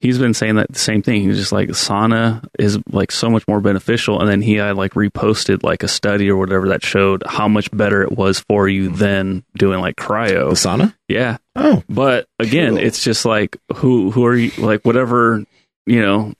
He's 0.00 0.18
been 0.18 0.32
saying 0.32 0.54
that 0.54 0.72
the 0.72 0.78
same 0.78 1.02
thing. 1.02 1.20
He's 1.24 1.36
just 1.36 1.52
like 1.52 1.68
sauna 1.70 2.42
is 2.58 2.78
like 2.90 3.12
so 3.12 3.28
much 3.28 3.46
more 3.46 3.60
beneficial, 3.60 4.18
and 4.18 4.28
then 4.30 4.40
he 4.40 4.54
had 4.54 4.76
like 4.76 4.94
reposted 4.94 5.62
like 5.62 5.82
a 5.82 5.88
study 5.88 6.30
or 6.30 6.36
whatever 6.38 6.68
that 6.68 6.82
showed 6.82 7.22
how 7.26 7.48
much 7.48 7.70
better 7.70 8.02
it 8.02 8.12
was 8.12 8.40
for 8.40 8.66
you 8.66 8.88
than 8.88 9.44
doing 9.58 9.80
like 9.80 9.96
The 9.96 10.02
cryo. 10.04 10.50
sauna? 10.52 10.94
Yeah, 11.08 11.36
Oh, 11.54 11.82
but 11.90 12.26
again, 12.38 12.76
Cool. 12.76 12.86
it's 12.86 13.04
just 13.04 13.26
like 13.26 13.58
who 13.76 14.10
who 14.10 14.24
are 14.24 14.34
you 14.36 14.52
like 14.56 14.86
whatever 14.86 15.44
you 15.84 16.00
know 16.00 16.32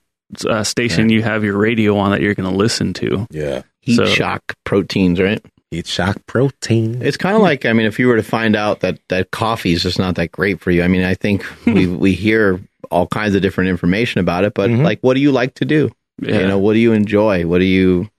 uh, 0.49 0.63
station 0.63 1.09
you 1.09 1.21
have 1.21 1.43
your 1.43 1.57
radio 1.57 1.97
on 1.97 2.11
that 2.11 2.21
you're 2.21 2.33
going 2.33 2.49
to 2.49 2.57
listen 2.57 2.93
to. 2.93 3.27
yeah. 3.29 3.61
Heat 3.81 3.97
So- 3.97 4.05
shock 4.05 4.55
proteins, 4.63 5.19
right? 5.19 5.43
Heat 5.71 5.87
shock 5.87 6.17
protein. 6.27 7.01
It's 7.01 7.15
kind 7.15 7.35
of 7.35 7.41
like 7.41 7.65
I 7.65 7.71
mean, 7.71 7.85
if 7.85 7.97
you 7.97 8.07
were 8.07 8.17
to 8.17 8.23
find 8.23 8.55
out 8.57 8.81
that 8.81 8.99
that 9.07 9.31
coffee 9.31 9.71
is 9.71 9.81
just 9.83 9.97
not 9.97 10.15
that 10.15 10.31
great 10.33 10.59
for 10.59 10.69
you. 10.69 10.83
I 10.83 10.89
mean, 10.89 11.03
I 11.03 11.13
think 11.13 11.45
we 11.65 11.87
we 11.87 12.11
hear 12.13 12.59
all 12.89 13.07
kinds 13.07 13.35
of 13.35 13.41
different 13.41 13.69
information 13.69 14.19
about 14.19 14.43
it, 14.43 14.53
but 14.53 14.69
Mhm. 14.69 14.83
like, 14.83 14.99
what 14.99 15.13
do 15.13 15.21
you 15.21 15.31
like 15.31 15.53
to 15.55 15.65
do? 15.65 15.89
Yeah. 16.21 16.39
You 16.39 16.47
know, 16.47 16.59
what 16.59 16.73
do 16.73 16.79
you 16.79 16.91
enjoy? 16.91 17.45
What 17.47 17.59
do 17.59 17.63
you, 17.65 18.09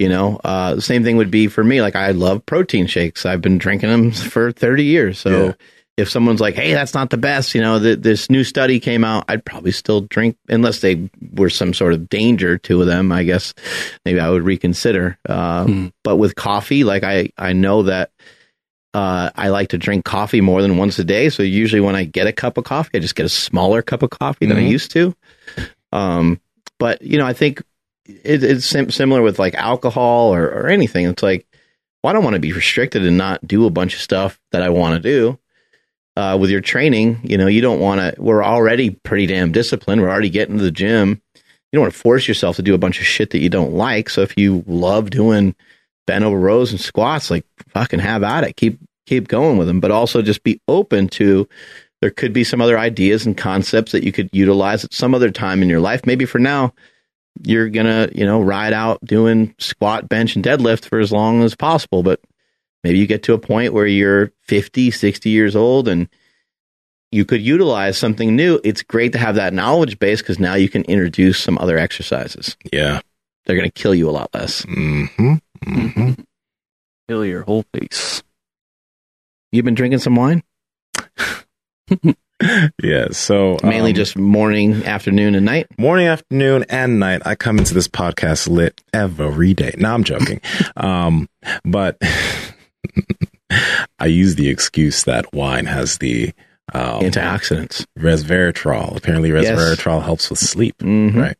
you 0.00 0.08
know, 0.08 0.40
uh, 0.42 0.74
the 0.74 0.82
same 0.82 1.04
thing 1.04 1.16
would 1.16 1.30
be 1.30 1.46
for 1.46 1.62
me. 1.62 1.80
Like, 1.80 1.94
I 1.94 2.10
love 2.10 2.44
protein 2.44 2.88
shakes. 2.88 3.24
I've 3.24 3.40
been 3.40 3.56
drinking 3.58 3.90
them 3.90 4.10
for 4.32 4.50
30 4.50 4.82
years. 4.84 5.18
So 5.20 5.30
Yeah. 5.46 5.52
If 5.96 6.10
someone's 6.10 6.40
like, 6.40 6.54
hey, 6.54 6.74
that's 6.74 6.92
not 6.94 7.08
the 7.10 7.16
best, 7.16 7.54
you 7.54 7.60
know, 7.60 7.78
th- 7.78 8.00
this 8.00 8.28
new 8.28 8.44
study 8.44 8.78
came 8.80 9.02
out, 9.04 9.24
I'd 9.28 9.44
probably 9.44 9.72
still 9.72 10.02
drink 10.02 10.36
unless 10.48 10.80
they 10.80 11.08
were 11.32 11.48
some 11.50 11.72
sort 11.72 11.94
of 11.94 12.08
danger 12.10 12.58
to 12.58 12.84
them. 12.84 13.12
I 13.12 13.22
guess 13.24 13.54
maybe 14.04 14.20
I 14.20 14.28
would 14.30 14.42
reconsider. 14.42 15.18
Uh, 15.28 15.64
Hmm. 15.64 15.86
But 16.04 16.16
with 16.16 16.34
coffee, 16.34 16.84
like, 16.84 17.02
I, 17.02 17.30
I 17.38 17.52
know 17.54 17.82
that. 17.84 18.10
Uh, 18.94 19.28
I 19.34 19.48
like 19.48 19.68
to 19.70 19.78
drink 19.78 20.06
coffee 20.06 20.40
more 20.40 20.62
than 20.62 20.78
once 20.78 20.98
a 20.98 21.04
day. 21.04 21.28
So 21.28 21.42
usually 21.42 21.80
when 21.82 21.94
I 21.94 22.04
get 22.04 22.26
a 22.26 22.32
cup 22.32 22.56
of 22.56 22.64
coffee, 22.64 22.92
I 22.94 22.98
just 23.00 23.14
get 23.14 23.26
a 23.26 23.28
smaller 23.28 23.82
cup 23.82 24.02
of 24.02 24.08
coffee 24.08 24.46
than 24.46 24.56
I 24.56 24.62
Mhm. 24.62 24.70
used 24.70 24.90
to. 24.92 25.14
Um, 25.92 26.40
but 26.78 27.02
you 27.02 27.18
know, 27.18 27.26
I 27.26 27.34
think 27.34 27.62
it, 28.06 28.42
it's 28.42 28.64
sim- 28.64 28.90
similar 28.90 29.20
with 29.20 29.38
like 29.38 29.54
alcohol 29.54 30.34
or, 30.34 30.46
or 30.46 30.68
anything. 30.68 31.04
It's 31.06 31.22
like, 31.22 31.46
well, 32.02 32.10
I 32.10 32.14
don't 32.14 32.24
want 32.24 32.34
to 32.34 32.40
be 32.40 32.52
restricted 32.54 33.04
and 33.04 33.18
not 33.18 33.46
do 33.46 33.66
a 33.66 33.70
bunch 33.70 33.94
of 33.94 34.00
stuff 34.00 34.40
that 34.52 34.62
I 34.62 34.70
want 34.70 34.94
to 35.02 35.06
do. 35.08 35.38
Uh, 36.16 36.34
with 36.40 36.48
your 36.48 36.62
training, 36.62 37.20
you 37.22 37.36
know, 37.36 37.46
you 37.46 37.60
don't 37.60 37.78
want 37.78 38.00
to. 38.00 38.14
We're 38.20 38.42
already 38.42 38.88
pretty 38.88 39.26
damn 39.26 39.52
disciplined. 39.52 40.00
We're 40.00 40.08
already 40.08 40.30
getting 40.30 40.56
to 40.56 40.64
the 40.64 40.70
gym. 40.70 41.20
You 41.34 41.76
don't 41.76 41.82
want 41.82 41.92
to 41.92 42.00
force 42.00 42.26
yourself 42.26 42.56
to 42.56 42.62
do 42.62 42.74
a 42.74 42.78
bunch 42.78 43.00
of 43.00 43.06
shit 43.06 43.30
that 43.30 43.40
you 43.40 43.50
don't 43.50 43.74
like. 43.74 44.08
So 44.08 44.22
if 44.22 44.38
you 44.38 44.64
love 44.66 45.10
doing 45.10 45.54
bent 46.06 46.24
over 46.24 46.38
rows 46.38 46.70
and 46.70 46.80
squats, 46.80 47.30
like 47.30 47.44
fucking 47.68 48.00
have 48.00 48.22
at 48.22 48.44
it. 48.44 48.56
Keep 48.56 48.80
keep 49.06 49.28
going 49.28 49.58
with 49.58 49.66
them, 49.66 49.80
but 49.80 49.90
also 49.90 50.22
just 50.22 50.42
be 50.42 50.60
open 50.68 51.08
to 51.08 51.48
there 52.00 52.10
could 52.10 52.32
be 52.32 52.44
some 52.44 52.60
other 52.60 52.78
ideas 52.78 53.26
and 53.26 53.36
concepts 53.36 53.92
that 53.92 54.04
you 54.04 54.12
could 54.12 54.28
utilize 54.32 54.84
at 54.84 54.92
some 54.92 55.14
other 55.14 55.30
time 55.30 55.62
in 55.62 55.68
your 55.68 55.80
life. 55.80 56.06
Maybe 56.06 56.24
for 56.24 56.38
now, 56.38 56.74
you're 57.42 57.68
gonna, 57.68 58.08
you 58.14 58.24
know, 58.24 58.40
ride 58.40 58.72
out 58.72 59.04
doing 59.04 59.54
squat, 59.58 60.08
bench, 60.08 60.36
and 60.36 60.44
deadlift 60.44 60.86
for 60.86 60.98
as 60.98 61.12
long 61.12 61.42
as 61.42 61.54
possible. 61.54 62.02
But 62.02 62.20
maybe 62.86 63.00
you 63.00 63.06
get 63.08 63.24
to 63.24 63.34
a 63.34 63.38
point 63.38 63.72
where 63.72 63.84
you're 63.84 64.30
50, 64.42 64.92
60 64.92 65.28
years 65.28 65.56
old 65.56 65.88
and 65.88 66.08
you 67.10 67.24
could 67.24 67.42
utilize 67.42 67.98
something 67.98 68.36
new. 68.36 68.60
It's 68.62 68.82
great 68.82 69.10
to 69.14 69.18
have 69.18 69.34
that 69.34 69.52
knowledge 69.52 69.98
base 69.98 70.22
because 70.22 70.38
now 70.38 70.54
you 70.54 70.68
can 70.68 70.82
introduce 70.82 71.40
some 71.40 71.58
other 71.58 71.78
exercises. 71.78 72.56
Yeah. 72.72 73.00
They're 73.44 73.56
going 73.56 73.68
to 73.68 73.72
kill 73.72 73.92
you 73.92 74.08
a 74.08 74.12
lot 74.12 74.32
less. 74.32 74.64
Mm-hmm. 74.66 75.34
Mm-hmm. 75.64 76.12
Kill 77.08 77.24
your 77.24 77.42
whole 77.42 77.64
face. 77.72 78.22
You've 79.50 79.64
been 79.64 79.74
drinking 79.74 80.00
some 80.00 80.14
wine? 80.14 80.44
Yeah. 82.82 83.08
So 83.12 83.56
Mainly 83.62 83.92
um, 83.92 83.96
just 83.96 84.16
morning, 84.16 84.84
afternoon, 84.84 85.34
and 85.34 85.46
night? 85.46 85.66
morning, 85.78 86.06
afternoon, 86.06 86.64
and 86.68 87.00
night. 87.00 87.22
I 87.24 87.34
come 87.34 87.58
into 87.58 87.74
this 87.74 87.88
podcast 87.88 88.48
lit 88.48 88.82
every 88.92 89.54
day. 89.54 89.74
No, 89.78 89.94
I'm 89.94 90.04
joking. 90.04 90.40
um, 90.76 91.28
but 91.64 91.96
I 93.98 94.06
use 94.06 94.34
the 94.36 94.48
excuse 94.48 95.04
that 95.04 95.32
wine 95.34 95.66
has 95.66 95.98
the 95.98 96.32
um, 96.74 97.00
Antioxidants. 97.02 97.86
resveratrol. 97.98 98.96
Apparently, 98.96 99.30
Yes. 99.30 99.46
resveratrol 99.58 100.02
helps 100.02 100.30
with 100.30 100.38
sleep. 100.38 100.76
Mhm. 100.78 101.14
Right. 101.16 101.36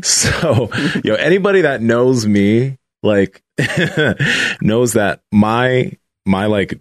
so, 0.04 0.70
you 1.04 1.10
know, 1.12 1.16
anybody 1.16 1.62
that 1.62 1.80
knows 1.82 2.26
me, 2.26 2.78
like, 3.02 3.42
knows 4.60 4.92
that 4.94 5.20
my 5.32 5.92
my 6.26 6.46
like 6.46 6.78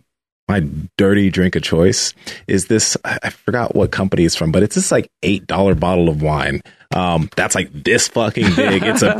my 0.49 0.63
dirty 0.97 1.29
drink 1.29 1.55
of 1.55 1.63
choice 1.63 2.13
is 2.47 2.67
this. 2.67 2.95
I 3.03 3.19
I 3.23 3.29
forgot 3.31 3.75
what 3.75 3.91
company 3.91 4.25
it's 4.25 4.35
from, 4.35 4.51
but 4.51 4.63
it's 4.63 4.75
this 4.75 4.91
like 4.91 5.09
eight 5.23 5.47
dollar 5.47 5.75
bottle 5.75 6.09
of 6.09 6.21
wine. 6.21 6.61
Um, 6.95 7.29
that's 7.35 7.53
like 7.55 7.69
this 7.71 8.07
fucking 8.07 8.55
big. 8.55 8.83
It's 8.83 9.01
a 9.01 9.15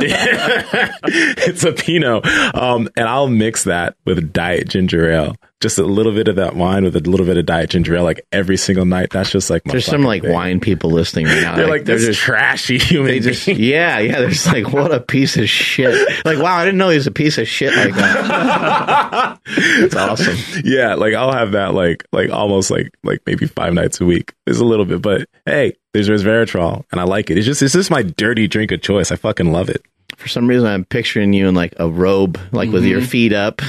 it's 1.02 1.64
a 1.64 1.72
Pinot. 1.72 2.26
Um, 2.54 2.88
and 2.96 3.06
I'll 3.08 3.28
mix 3.28 3.64
that 3.64 3.96
with 4.04 4.32
diet 4.32 4.68
ginger 4.68 5.10
ale. 5.10 5.36
Just 5.60 5.78
a 5.78 5.82
little 5.82 6.12
bit 6.12 6.28
of 6.28 6.36
that 6.36 6.54
wine 6.54 6.84
with 6.84 6.94
a 6.94 7.00
little 7.00 7.26
bit 7.26 7.36
of 7.36 7.44
diet 7.44 7.70
ginger 7.70 7.96
ale, 7.96 8.04
like 8.04 8.24
every 8.30 8.56
single 8.56 8.84
night. 8.84 9.10
That's 9.10 9.30
just 9.30 9.50
like 9.50 9.66
my 9.66 9.72
There's 9.72 9.86
some 9.86 10.04
like 10.04 10.22
thing. 10.22 10.32
wine 10.32 10.60
people 10.60 10.90
listening 10.90 11.26
right 11.26 11.42
now. 11.42 11.56
They're 11.56 11.66
like, 11.66 11.84
they're 11.84 11.96
this 11.96 12.06
just 12.06 12.20
trashy 12.20 12.78
human. 12.78 13.10
they 13.10 13.18
just 13.18 13.46
yeah 13.48 13.98
yeah. 13.98 14.20
There's 14.20 14.46
like 14.46 14.72
what 14.72 14.92
a 14.92 15.00
piece 15.00 15.36
of 15.36 15.48
shit. 15.48 16.24
Like 16.24 16.38
wow, 16.38 16.56
I 16.56 16.64
didn't 16.64 16.78
know 16.78 16.90
he 16.90 16.96
was 16.96 17.08
a 17.08 17.12
piece 17.12 17.38
of 17.38 17.48
shit 17.48 17.74
like 17.74 17.94
that. 17.94 19.38
It's 19.50 19.96
awesome. 19.96 20.36
yeah, 20.64 20.94
like 20.94 21.14
I'll 21.14 21.32
have 21.32 21.52
that 21.52 21.74
like 21.74 22.04
like 22.12 22.30
almost 22.30 22.70
like 22.70 22.92
like 23.02 23.22
maybe 23.26 23.46
five 23.46 23.72
nights 23.72 24.00
a 24.00 24.04
week. 24.04 24.34
It's 24.46 24.60
a 24.60 24.64
little 24.64 24.84
bit, 24.84 25.02
but 25.02 25.28
hey, 25.46 25.74
there's 25.92 26.08
resveratrol, 26.08 26.84
and 26.92 27.00
I 27.00 27.04
like 27.04 27.30
it. 27.30 27.38
It's 27.38 27.46
just 27.46 27.62
it's 27.62 27.72
just 27.72 27.90
my 27.90 28.02
dirty 28.02 28.46
drink 28.46 28.70
of 28.72 28.82
choice. 28.82 29.10
I 29.10 29.16
fucking 29.16 29.50
love 29.50 29.68
it. 29.70 29.82
For 30.16 30.28
some 30.28 30.48
reason, 30.48 30.66
I'm 30.66 30.84
picturing 30.84 31.32
you 31.32 31.48
in 31.48 31.54
like 31.54 31.74
a 31.78 31.88
robe, 31.88 32.38
like 32.52 32.70
with 32.70 32.84
your 32.84 33.00
mm-hmm. 33.00 33.08
feet 33.08 33.32
up. 33.32 33.62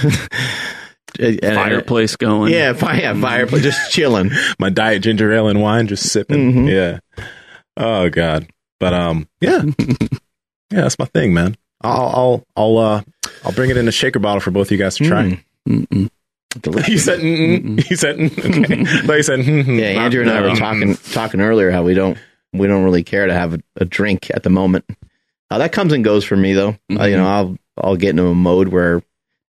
And- 1.20 1.44
Fireplace 1.44 2.16
going. 2.16 2.54
Yeah, 2.54 2.74
fire, 2.74 3.00
yeah, 3.00 3.20
fireplace, 3.20 3.64
just 3.64 3.92
chilling. 3.92 4.32
My 4.60 4.70
diet 4.70 5.04
ginger 5.04 5.32
ale 5.34 5.48
and 5.50 5.62
wine, 5.62 5.88
just 5.88 6.10
sipping. 6.12 6.54
Mhm. 6.54 6.70
Yeah. 6.72 7.24
Oh 7.78 8.10
god. 8.10 8.48
But 8.80 8.94
um, 8.94 9.28
yeah, 9.42 9.64
yeah, 9.80 10.08
that's 10.72 10.98
my 11.00 11.06
thing, 11.06 11.34
man. 11.34 11.58
I'll 11.82 12.08
I'll 12.08 12.44
I'll 12.56 12.78
uh 12.78 13.02
I'll 13.44 13.52
bring 13.52 13.70
it 13.70 13.78
in 13.78 13.88
a 13.88 13.92
shaker 13.92 14.20
bottle 14.20 14.40
for 14.42 14.52
both 14.52 14.68
of 14.68 14.72
you 14.72 14.78
guys 14.78 14.96
to 14.98 15.06
try. 15.06 15.24
Mm. 15.68 15.88
Mm-mm. 15.88 16.10
Delicious. 16.62 16.90
You 16.90 16.98
said, 16.98 17.20
mm 17.20 17.90
you 17.90 17.96
said, 17.96 18.16
mm, 18.18 18.40
okay. 18.64 18.84
Thought 19.06 19.14
you 19.18 19.24
said, 19.24 19.40
mm, 19.42 19.80
Yeah, 19.80 20.02
Andrew 20.02 20.22
and 20.22 20.32
I 20.32 20.42
were 20.42 20.56
talking 20.56 20.96
talking 21.12 21.42
earlier 21.42 21.72
how 21.72 21.84
we 21.84 21.94
don't 21.94 22.18
we 22.54 22.68
don't 22.68 22.84
really 22.84 23.04
care 23.04 23.28
to 23.28 23.34
have 23.34 23.54
a, 23.54 23.60
a 23.76 23.86
drink 23.86 24.32
at 24.34 24.44
the 24.44 24.50
moment. 24.50 24.86
Uh, 25.52 25.58
that 25.60 25.72
comes 25.72 25.94
and 25.94 26.04
goes 26.04 26.24
for 26.24 26.36
me 26.38 26.54
though. 26.54 26.76
Uh, 26.92 27.04
you 27.06 27.18
know, 27.18 27.28
I'll 27.28 27.58
I'll 27.78 27.96
get 27.98 28.12
into 28.12 28.28
a 28.28 28.36
mode 28.36 28.70
where 28.70 29.02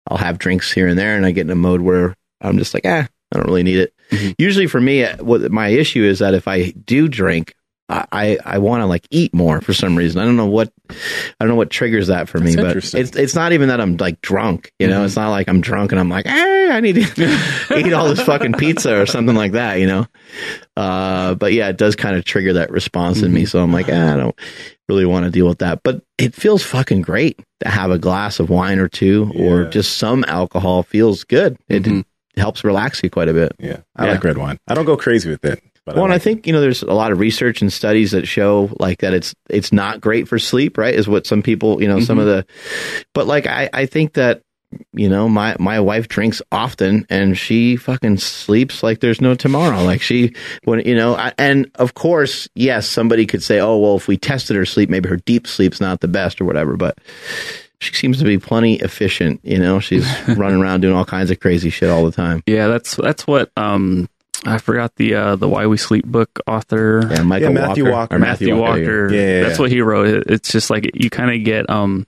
I'll 0.07 0.17
have 0.17 0.37
drinks 0.39 0.71
here 0.71 0.87
and 0.87 0.97
there, 0.97 1.15
and 1.15 1.25
I 1.25 1.31
get 1.31 1.45
in 1.45 1.49
a 1.49 1.55
mode 1.55 1.81
where 1.81 2.15
I'm 2.41 2.57
just 2.57 2.73
like, 2.73 2.85
ah, 2.85 3.07
I 3.31 3.35
don't 3.37 3.47
really 3.47 3.63
need 3.63 3.77
it. 3.77 3.93
Mhm. 4.11 4.35
Usually 4.37 4.67
for 4.67 4.81
me, 4.81 5.05
what 5.19 5.49
my 5.51 5.69
issue 5.69 6.03
is 6.03 6.19
that 6.19 6.33
if 6.33 6.47
I 6.47 6.71
do 6.71 7.07
drink, 7.07 7.55
I 7.89 8.37
I, 8.43 8.57
want 8.59 8.81
to 8.81 8.85
like 8.85 9.05
eat 9.11 9.33
more 9.33 9.59
for 9.61 9.73
some 9.73 9.95
reason. 9.95 10.21
I 10.21 10.25
don't 10.25 10.37
know 10.37 10.45
what 10.47 10.71
I 10.89 10.95
don't 11.41 11.49
know 11.49 11.55
what 11.55 11.69
triggers 11.69 12.07
that 12.07 12.29
for 12.29 12.39
me, 12.39 12.55
That's 12.55 12.91
but 12.91 12.99
it's 12.99 13.15
it's 13.15 13.35
not 13.35 13.51
even 13.51 13.67
that 13.67 13.81
I'm 13.81 13.97
like 13.97 14.21
drunk. 14.21 14.71
You 14.79 14.87
know, 14.87 15.03
it's 15.03 15.15
not 15.17 15.29
like 15.29 15.47
I'm 15.49 15.61
drunk 15.61 15.91
and 15.91 15.99
I'm 15.99 16.09
like, 16.09 16.25
hey, 16.25 16.69
I 16.71 16.79
need 16.79 16.93
to 16.95 17.39
eat 17.77 17.93
all 17.93 18.07
this 18.07 18.21
fucking 18.21 18.53
pizza 18.53 18.99
or 18.99 19.05
something 19.05 19.35
like 19.35 19.51
that. 19.51 19.79
You 19.79 19.87
know. 19.87 20.07
Uh, 20.77 21.35
but 21.35 21.53
yeah, 21.53 21.67
it 21.69 21.77
does 21.77 21.95
kind 21.95 22.15
of 22.15 22.23
trigger 22.25 22.53
that 22.53 22.71
response 22.71 23.21
in 23.21 23.33
me. 23.33 23.45
So 23.45 23.59
I'm 23.61 23.73
like, 23.73 23.87
ah, 23.89 24.13
I 24.13 24.17
don't 24.17 24.35
really 24.87 25.05
want 25.05 25.25
to 25.25 25.31
deal 25.31 25.47
with 25.47 25.59
that. 25.59 25.81
But 25.83 26.01
it 26.17 26.33
feels 26.33 26.63
fucking 26.63 27.01
great 27.01 27.39
to 27.59 27.69
have 27.69 27.91
a 27.91 27.99
glass 27.99 28.39
of 28.39 28.49
wine 28.49 28.79
or 28.79 28.87
two 28.87 29.31
or 29.37 29.65
just 29.65 29.97
some 29.97 30.23
alcohol 30.27 30.83
feels 30.83 31.23
good. 31.25 31.57
It 31.69 31.83
Mhm. 31.83 32.05
helps 32.37 32.63
relax 32.63 33.01
you 33.03 33.09
quite 33.09 33.29
a 33.29 33.33
bit. 33.33 33.53
Yeah, 33.59 33.77
I 33.95 34.05
Yeah. 34.05 34.11
like 34.13 34.23
red 34.23 34.37
wine. 34.37 34.57
I 34.67 34.73
don't 34.73 34.85
go 34.85 34.97
crazy 34.97 35.29
with 35.29 35.43
it. 35.45 35.61
But 35.85 35.95
Well, 35.95 36.05
I 36.05 36.09
like 36.09 36.21
think 36.21 36.47
you 36.47 36.53
know 36.53 36.61
there's 36.61 36.81
a 36.81 36.93
lot 36.93 37.11
of 37.11 37.19
research 37.19 37.61
and 37.61 37.71
studies 37.71 38.11
that 38.11 38.27
show 38.27 38.69
like 38.79 38.99
that 38.99 39.13
it's 39.13 39.35
it's 39.49 39.73
not 39.73 39.99
great 39.99 40.27
for 40.27 40.39
sleep, 40.39 40.77
right? 40.77 40.93
Is 40.93 41.07
what 41.07 41.27
some 41.27 41.43
people 41.43 41.81
you 41.81 41.87
know 41.87 41.99
some 41.99 42.19
of 42.19 42.25
the, 42.25 42.45
but 43.13 43.27
like 43.27 43.47
I 43.47 43.69
I 43.73 43.85
think 43.85 44.13
that 44.13 44.43
you 44.93 45.09
know 45.09 45.27
my 45.27 45.55
my 45.59 45.79
wife 45.79 46.07
drinks 46.07 46.41
often 46.51 47.05
and 47.09 47.37
she 47.37 47.75
fucking 47.75 48.17
sleeps 48.17 48.81
like 48.81 49.01
there's 49.01 49.21
no 49.21 49.35
tomorrow. 49.35 49.83
Like 49.83 50.01
she 50.01 50.35
when 50.63 50.79
you 50.85 50.95
know 50.95 51.15
I, 51.15 51.33
and 51.37 51.69
of 51.75 51.93
course 51.93 52.47
yes 52.55 52.87
somebody 52.87 53.25
could 53.25 53.43
say 53.43 53.59
oh 53.59 53.77
well 53.77 53.97
if 53.97 54.07
we 54.07 54.17
tested 54.17 54.55
her 54.55 54.65
sleep 54.65 54.89
maybe 54.89 55.09
her 55.09 55.17
deep 55.17 55.47
sleep's 55.47 55.81
not 55.81 55.99
the 55.99 56.07
best 56.07 56.39
or 56.39 56.45
whatever, 56.45 56.77
but 56.77 56.97
she 57.79 57.93
seems 57.93 58.19
to 58.19 58.23
be 58.23 58.37
plenty 58.37 58.75
efficient. 58.75 59.41
You 59.43 59.59
know 59.59 59.79
she's 59.79 60.07
running 60.29 60.61
around 60.61 60.81
doing 60.81 60.95
all 60.95 61.05
kinds 61.05 61.29
of 61.29 61.39
crazy 61.39 61.69
shit 61.69 61.89
all 61.89 62.05
the 62.05 62.11
time. 62.11 62.41
Yeah, 62.47 62.67
that's 62.67 62.95
that's 62.95 63.27
what 63.27 63.51
um 63.57 64.07
I 64.45 64.57
forgot 64.57 64.95
the 64.95 65.15
uh 65.15 65.35
the 65.35 65.47
Why 65.47 65.67
We 65.67 65.77
Sleep 65.77 66.05
book 66.05 66.39
author 66.47 67.07
Yeah, 67.09 67.23
Michael 67.23 67.49
Yeah, 67.53 67.67
Matthew 67.67 67.89
Walker. 67.91 68.15
or 68.15 68.19
Matthew 68.19 68.57
Walker. 68.57 69.13
Yeah, 69.13 69.19
yeah, 69.21 69.43
That's 69.43 69.59
what 69.59 69.71
he 69.71 69.81
wrote. 69.81 70.25
It's 70.27 70.51
just 70.51 70.69
like 70.69 70.91
you 70.93 71.09
kind 71.09 71.33
of 71.33 71.43
get 71.45 71.69
um 71.69 72.05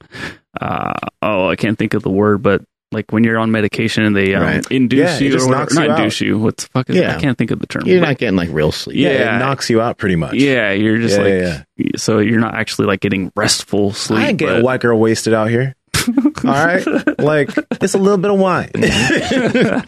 uh 0.60 0.94
oh 1.22 1.48
I 1.50 1.56
can't 1.56 1.78
think 1.78 1.94
of 1.94 2.04
the 2.04 2.10
word, 2.10 2.42
but 2.42 2.62
like 2.92 3.12
when 3.12 3.24
you're 3.26 3.38
on 3.40 3.52
medication 3.52 4.04
and 4.04 4.16
they 4.16 4.36
um, 4.36 4.44
Right. 4.44 4.72
induce 4.72 5.20
Yeah, 5.22 5.28
you 5.28 5.38
or 5.40 5.48
whatever, 5.48 5.74
you 5.74 5.80
not 5.80 5.90
out. 5.90 6.00
induce 6.00 6.22
you. 6.22 6.38
What 6.40 6.58
the 6.58 6.68
fuck 6.68 6.90
is 6.90 6.96
Yeah. 6.96 7.16
I 7.16 7.20
can't 7.20 7.38
think 7.38 7.52
of 7.52 7.60
the 7.60 7.68
term. 7.68 7.84
You're 7.86 8.00
but- 8.00 8.08
not 8.10 8.18
getting 8.20 8.36
like 8.38 8.50
real 8.52 8.72
sleep. 8.72 8.98
yeah, 8.98 9.10
Yeah. 9.12 9.36
it 9.36 9.40
knocks 9.40 9.70
you 9.70 9.82
out 9.82 9.98
pretty 9.98 10.16
much. 10.16 10.36
yeah, 10.36 10.72
you're 10.72 10.98
just 11.00 11.18
Yeah, 11.20 11.64
like 11.78 11.98
so 11.98 12.20
you're 12.20 12.40
not 12.40 12.56
actually 12.56 12.88
like 12.88 13.02
getting 13.02 13.32
restful 13.36 13.92
sleep. 13.92 14.20
I 14.20 14.28
ain't 14.30 14.38
getting 14.38 14.56
but- 14.58 14.64
white 14.64 14.82
girl 14.82 14.98
wasted 15.00 15.34
out 15.34 15.50
here. 15.50 15.76
All 16.46 16.52
right, 16.66 17.20
like 17.20 17.50
it's 17.82 17.94
a 17.94 17.98
little 17.98 18.18
bit 18.18 18.32
of 18.32 18.40
wine. 18.40 18.72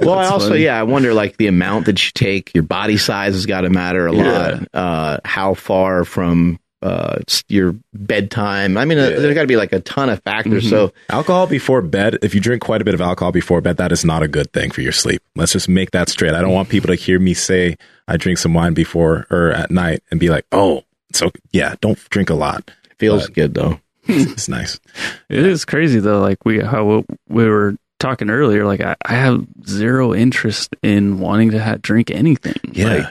Well, 0.00 0.18
I 0.18 0.26
also, 0.26 0.48
funny. 0.50 0.64
yeah, 0.64 0.78
I 0.78 0.82
wonder 0.82 1.14
like 1.14 1.36
the 1.36 1.46
amount 1.46 1.86
that 1.86 2.04
you 2.04 2.10
take, 2.14 2.52
your 2.54 2.64
body 2.64 2.96
size 2.96 3.34
has 3.34 3.46
got 3.46 3.60
to 3.62 3.70
matter 3.70 4.06
a 4.08 4.14
Yeah. 4.14 4.32
lot. 4.32 4.68
Uh, 4.74 5.18
how 5.24 5.54
far 5.54 6.04
from 6.04 6.58
uh, 6.82 7.18
your 7.48 7.76
bedtime? 7.94 8.76
I 8.76 8.84
mean, 8.84 8.98
uh, 8.98 9.10
there's 9.10 9.34
got 9.34 9.42
to 9.42 9.46
be 9.46 9.54
like 9.56 9.72
a 9.72 9.78
ton 9.80 10.08
of 10.08 10.20
factors. 10.24 10.64
Mhm. 10.66 10.70
So, 10.70 10.92
alcohol 11.08 11.46
before 11.46 11.80
bed. 11.82 12.18
If 12.22 12.34
you 12.34 12.40
drink 12.40 12.62
quite 12.62 12.82
a 12.82 12.84
bit 12.84 12.94
of 12.94 13.00
alcohol 13.00 13.30
before 13.30 13.60
bed, 13.60 13.76
that 13.76 13.92
is 13.92 14.04
not 14.04 14.22
a 14.24 14.28
good 14.28 14.52
thing 14.52 14.70
for 14.72 14.80
your 14.80 14.92
sleep. 14.92 15.22
Let's 15.36 15.52
just 15.52 15.68
make 15.68 15.92
that 15.92 16.08
straight. 16.08 16.34
I 16.34 16.40
don't 16.40 16.52
want 16.52 16.68
people 16.68 16.88
to 16.88 16.96
hear 16.96 17.20
me 17.20 17.34
say 17.34 17.76
I 18.08 18.16
drink 18.16 18.38
some 18.38 18.54
wine 18.54 18.74
before 18.74 19.26
or 19.30 19.50
at 19.52 19.70
night 19.70 20.02
and 20.10 20.18
be 20.18 20.28
like, 20.28 20.44
oh, 20.50 20.82
so 21.12 21.30
yeah, 21.52 21.76
don't 21.80 21.98
drink 22.10 22.30
a 22.30 22.34
lot. 22.34 22.70
feels 22.98 23.26
But- 23.26 23.34
good 23.34 23.54
though. 23.54 23.78
It's 24.08 24.48
nice. 24.48 24.80
It 25.28 25.46
is 25.46 25.64
crazy 25.64 26.00
though. 26.00 26.20
Like 26.20 26.44
we 26.44 26.60
how 26.60 27.04
we 27.28 27.48
were 27.48 27.76
talking 28.00 28.30
earlier. 28.30 28.64
Like 28.66 28.80
I, 28.80 28.96
I 29.04 29.14
have 29.14 29.46
zero 29.66 30.12
interest 30.14 30.74
in 30.82 31.18
wanting 31.20 31.52
to 31.52 31.62
ha- 31.62 31.76
drink 31.80 32.10
anything. 32.10 32.56
Yeah, 32.72 32.86
Like, 32.96 33.06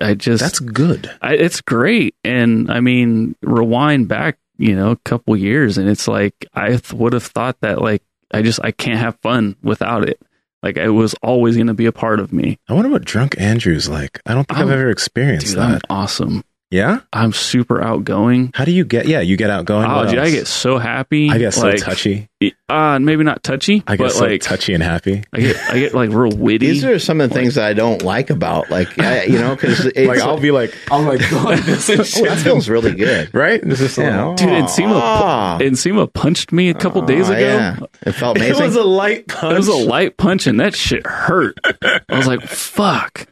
I 0.00 0.14
just 0.14 0.42
that's 0.42 0.60
good. 0.60 1.10
I, 1.20 1.34
it's 1.34 1.60
great. 1.60 2.14
And 2.22 2.70
I 2.70 2.80
mean, 2.80 3.34
rewind 3.42 4.06
back, 4.08 4.38
you 4.58 4.76
know, 4.76 4.90
a 4.92 4.96
couple 4.96 5.36
years, 5.36 5.78
and 5.78 5.88
it's 5.88 6.06
like 6.06 6.34
I 6.54 6.68
th- 6.76 6.92
would 6.92 7.12
have 7.12 7.24
thought 7.26 7.56
that 7.62 7.80
like 7.82 8.02
I 8.32 8.42
just 8.42 8.60
I 8.62 8.70
can't 8.70 8.98
have 9.00 9.18
fun 9.20 9.56
without 9.62 10.08
it. 10.08 10.20
Like 10.62 10.76
it 10.76 10.90
was 10.90 11.14
always 11.22 11.56
going 11.56 11.66
to 11.68 11.74
be 11.74 11.86
a 11.86 11.92
part 11.92 12.18
of 12.20 12.32
me. 12.32 12.58
I 12.68 12.72
wonder 12.74 12.90
what 12.90 13.04
drunk 13.04 13.34
Andrew's 13.38 13.88
like. 13.88 14.20
I 14.26 14.34
don't 14.34 14.46
think 14.46 14.58
I've 14.60 14.68
I'm- 14.68 14.78
ever 14.78 14.90
experienced 14.90 15.48
Dude, 15.48 15.58
I'm 15.58 15.72
that. 15.72 15.82
awesome. 15.90 16.44
Yeah. 16.70 17.00
I'm 17.12 17.32
super 17.32 17.80
outgoing. 17.80 18.50
How 18.54 18.64
do 18.64 18.72
you 18.72 18.84
get? 18.84 19.06
Yeah, 19.06 19.20
you 19.20 19.36
get 19.36 19.50
outgoing. 19.50 19.86
Oh, 19.88 20.08
dude, 20.10 20.18
I 20.18 20.30
get 20.30 20.46
so 20.48 20.78
happy. 20.78 21.30
I 21.30 21.38
get 21.38 21.54
so 21.54 21.68
like, 21.68 21.78
touchy. 21.78 22.28
Uh, 22.68 22.98
maybe 22.98 23.22
not 23.24 23.42
touchy, 23.44 23.82
I 23.86 23.92
get 23.96 24.02
but 24.04 24.12
so 24.12 24.26
like 24.26 24.40
touchy 24.42 24.74
and 24.74 24.82
happy. 24.82 25.22
I 25.32 25.40
get 25.40 25.56
I 25.70 25.78
get 25.78 25.94
like 25.94 26.10
real 26.10 26.36
witty. 26.36 26.66
These 26.66 26.84
are 26.84 26.98
some 26.98 27.20
of 27.20 27.30
the 27.30 27.34
things 27.34 27.54
that 27.54 27.64
I 27.64 27.72
don't 27.72 28.02
like 28.02 28.28
about 28.30 28.68
like 28.70 28.98
I, 28.98 29.24
you 29.24 29.38
know 29.38 29.54
because 29.54 29.84
Like 29.96 30.18
I'll 30.20 30.38
be 30.40 30.50
like, 30.50 30.76
I'll 30.90 31.02
like 31.02 31.20
go 31.30 31.42
like 31.44 31.64
this 31.64 31.88
and 31.88 32.00
oh, 32.00 32.28
that 32.28 32.38
feels 32.42 32.68
really 32.68 32.92
good. 32.94 33.32
right? 33.32 33.62
This 33.62 33.80
is 33.80 33.96
Yeah. 33.96 34.34
Dude, 34.36 34.48
Nsima, 34.48 34.90
Ah. 35.02 35.58
Nsima 35.60 36.12
punched 36.12 36.52
me 36.52 36.68
a 36.68 36.74
couple 36.74 37.00
days 37.02 37.30
Oh, 37.30 37.32
ago. 37.32 37.40
yeah. 37.40 37.76
It 38.04 38.12
felt 38.12 38.36
amazing. 38.36 38.56
It 38.62 38.66
was 38.66 38.76
a 38.76 38.82
light 38.84 39.28
punch. 39.28 39.54
It 39.54 39.56
was 39.58 39.68
a 39.68 39.74
light 39.76 40.16
punch, 40.16 40.46
and 40.48 40.58
that 40.60 40.74
shit 40.74 41.06
hurt. 41.06 41.56
I 41.82 42.00
was 42.16 42.26
like, 42.26 42.42
"Fuck." 42.42 43.28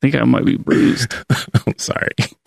I 0.00 0.06
think 0.10 0.14
I 0.14 0.24
might 0.24 0.44
be 0.44 0.56
bruised. 0.56 1.12
I'm 1.66 1.76
sorry. 1.78 2.10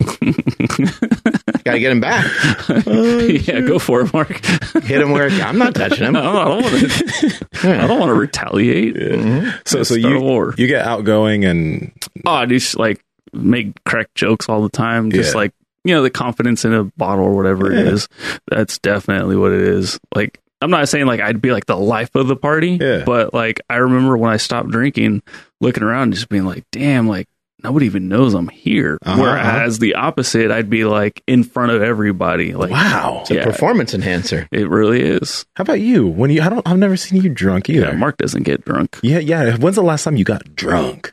Got 1.64 1.74
to 1.74 1.78
get 1.80 1.92
him 1.92 2.00
back. 2.00 2.24
yeah, 2.86 3.60
go 3.60 3.78
for 3.78 4.00
it, 4.02 4.12
Mark. 4.12 4.44
Hit 4.84 5.00
him 5.00 5.10
where 5.12 5.28
I'm 5.28 5.58
not 5.58 5.74
touching 5.74 6.04
him. 6.06 6.16
I 6.16 6.22
don't, 6.22 6.62
want 6.62 6.66
to. 6.66 7.46
I 7.82 7.86
don't 7.86 8.00
want 8.00 8.10
to 8.10 8.14
retaliate. 8.14 8.94
Mm-hmm. 8.94 9.50
So 9.66 9.82
so 9.82 9.96
Start 9.98 10.12
you 10.12 10.18
a 10.18 10.20
war. 10.20 10.54
you 10.56 10.66
get 10.66 10.84
outgoing 10.86 11.44
and 11.44 11.92
Oh, 12.26 12.32
I 12.32 12.46
just 12.46 12.78
like 12.78 13.04
make 13.32 13.72
crack 13.84 14.12
jokes 14.14 14.48
all 14.48 14.62
the 14.62 14.68
time. 14.70 15.10
Just 15.10 15.32
Yeah. 15.34 15.38
like 15.40 15.52
you 15.84 15.94
know, 15.94 16.02
the 16.02 16.10
confidence 16.10 16.64
in 16.64 16.72
a 16.72 16.84
bottle 16.84 17.24
or 17.24 17.34
whatever 17.34 17.70
it 17.72 17.84
Yeah. 17.84 17.92
is. 17.92 18.08
That's 18.48 18.78
definitely 18.78 19.36
what 19.36 19.50
it 19.52 19.62
is. 19.62 19.98
Like, 20.14 20.40
I'm 20.60 20.70
not 20.70 20.88
saying 20.88 21.06
like 21.06 21.20
I'd 21.20 21.42
be 21.42 21.52
like 21.52 21.66
the 21.66 21.76
life 21.76 22.14
of 22.14 22.28
the 22.28 22.36
party, 22.36 22.78
Yeah. 22.80 23.02
but 23.04 23.34
like 23.34 23.60
I 23.68 23.76
remember 23.76 24.16
when 24.16 24.32
I 24.32 24.36
stopped 24.38 24.70
drinking, 24.70 25.22
looking 25.60 25.82
around, 25.82 26.04
and 26.04 26.14
just 26.14 26.28
being 26.28 26.44
like, 26.46 26.64
"Damn!" 26.72 27.08
Like 27.08 27.26
nobody 27.64 27.86
even 27.86 28.08
knows 28.08 28.34
I'm 28.34 28.48
here. 28.48 28.98
Uh-huh, 29.04 29.20
Whereas 29.22 29.78
the 29.78 29.94
opposite, 29.94 30.50
I'd 30.50 30.68
be 30.70 30.84
like 30.84 31.22
in 31.26 31.44
front 31.44 31.72
of 31.72 31.82
everybody. 31.82 32.52
Like, 32.54 32.70
wow. 32.70 33.20
It's 33.22 33.30
a 33.30 33.42
performance 33.42 33.94
enhancer. 33.94 34.48
it 34.52 34.68
really 34.68 35.02
is. 35.02 35.44
How 35.56 35.62
about 35.62 35.80
you? 35.80 36.06
When 36.06 36.30
you 36.30 36.42
I 36.42 36.48
don't 36.48 36.66
I've 36.66 36.78
never 36.78 36.96
seen 36.96 37.22
you 37.22 37.28
drunk 37.30 37.68
either. 37.70 37.86
Yeah, 37.86 37.92
Mark 37.92 38.16
doesn't 38.18 38.42
get 38.44 38.64
drunk. 38.64 38.98
Yeah, 39.02 39.18
yeah. 39.18 39.56
When's 39.56 39.76
the 39.76 39.82
last 39.82 40.04
time 40.04 40.16
you 40.16 40.24
got 40.24 40.54
drunk? 40.54 41.12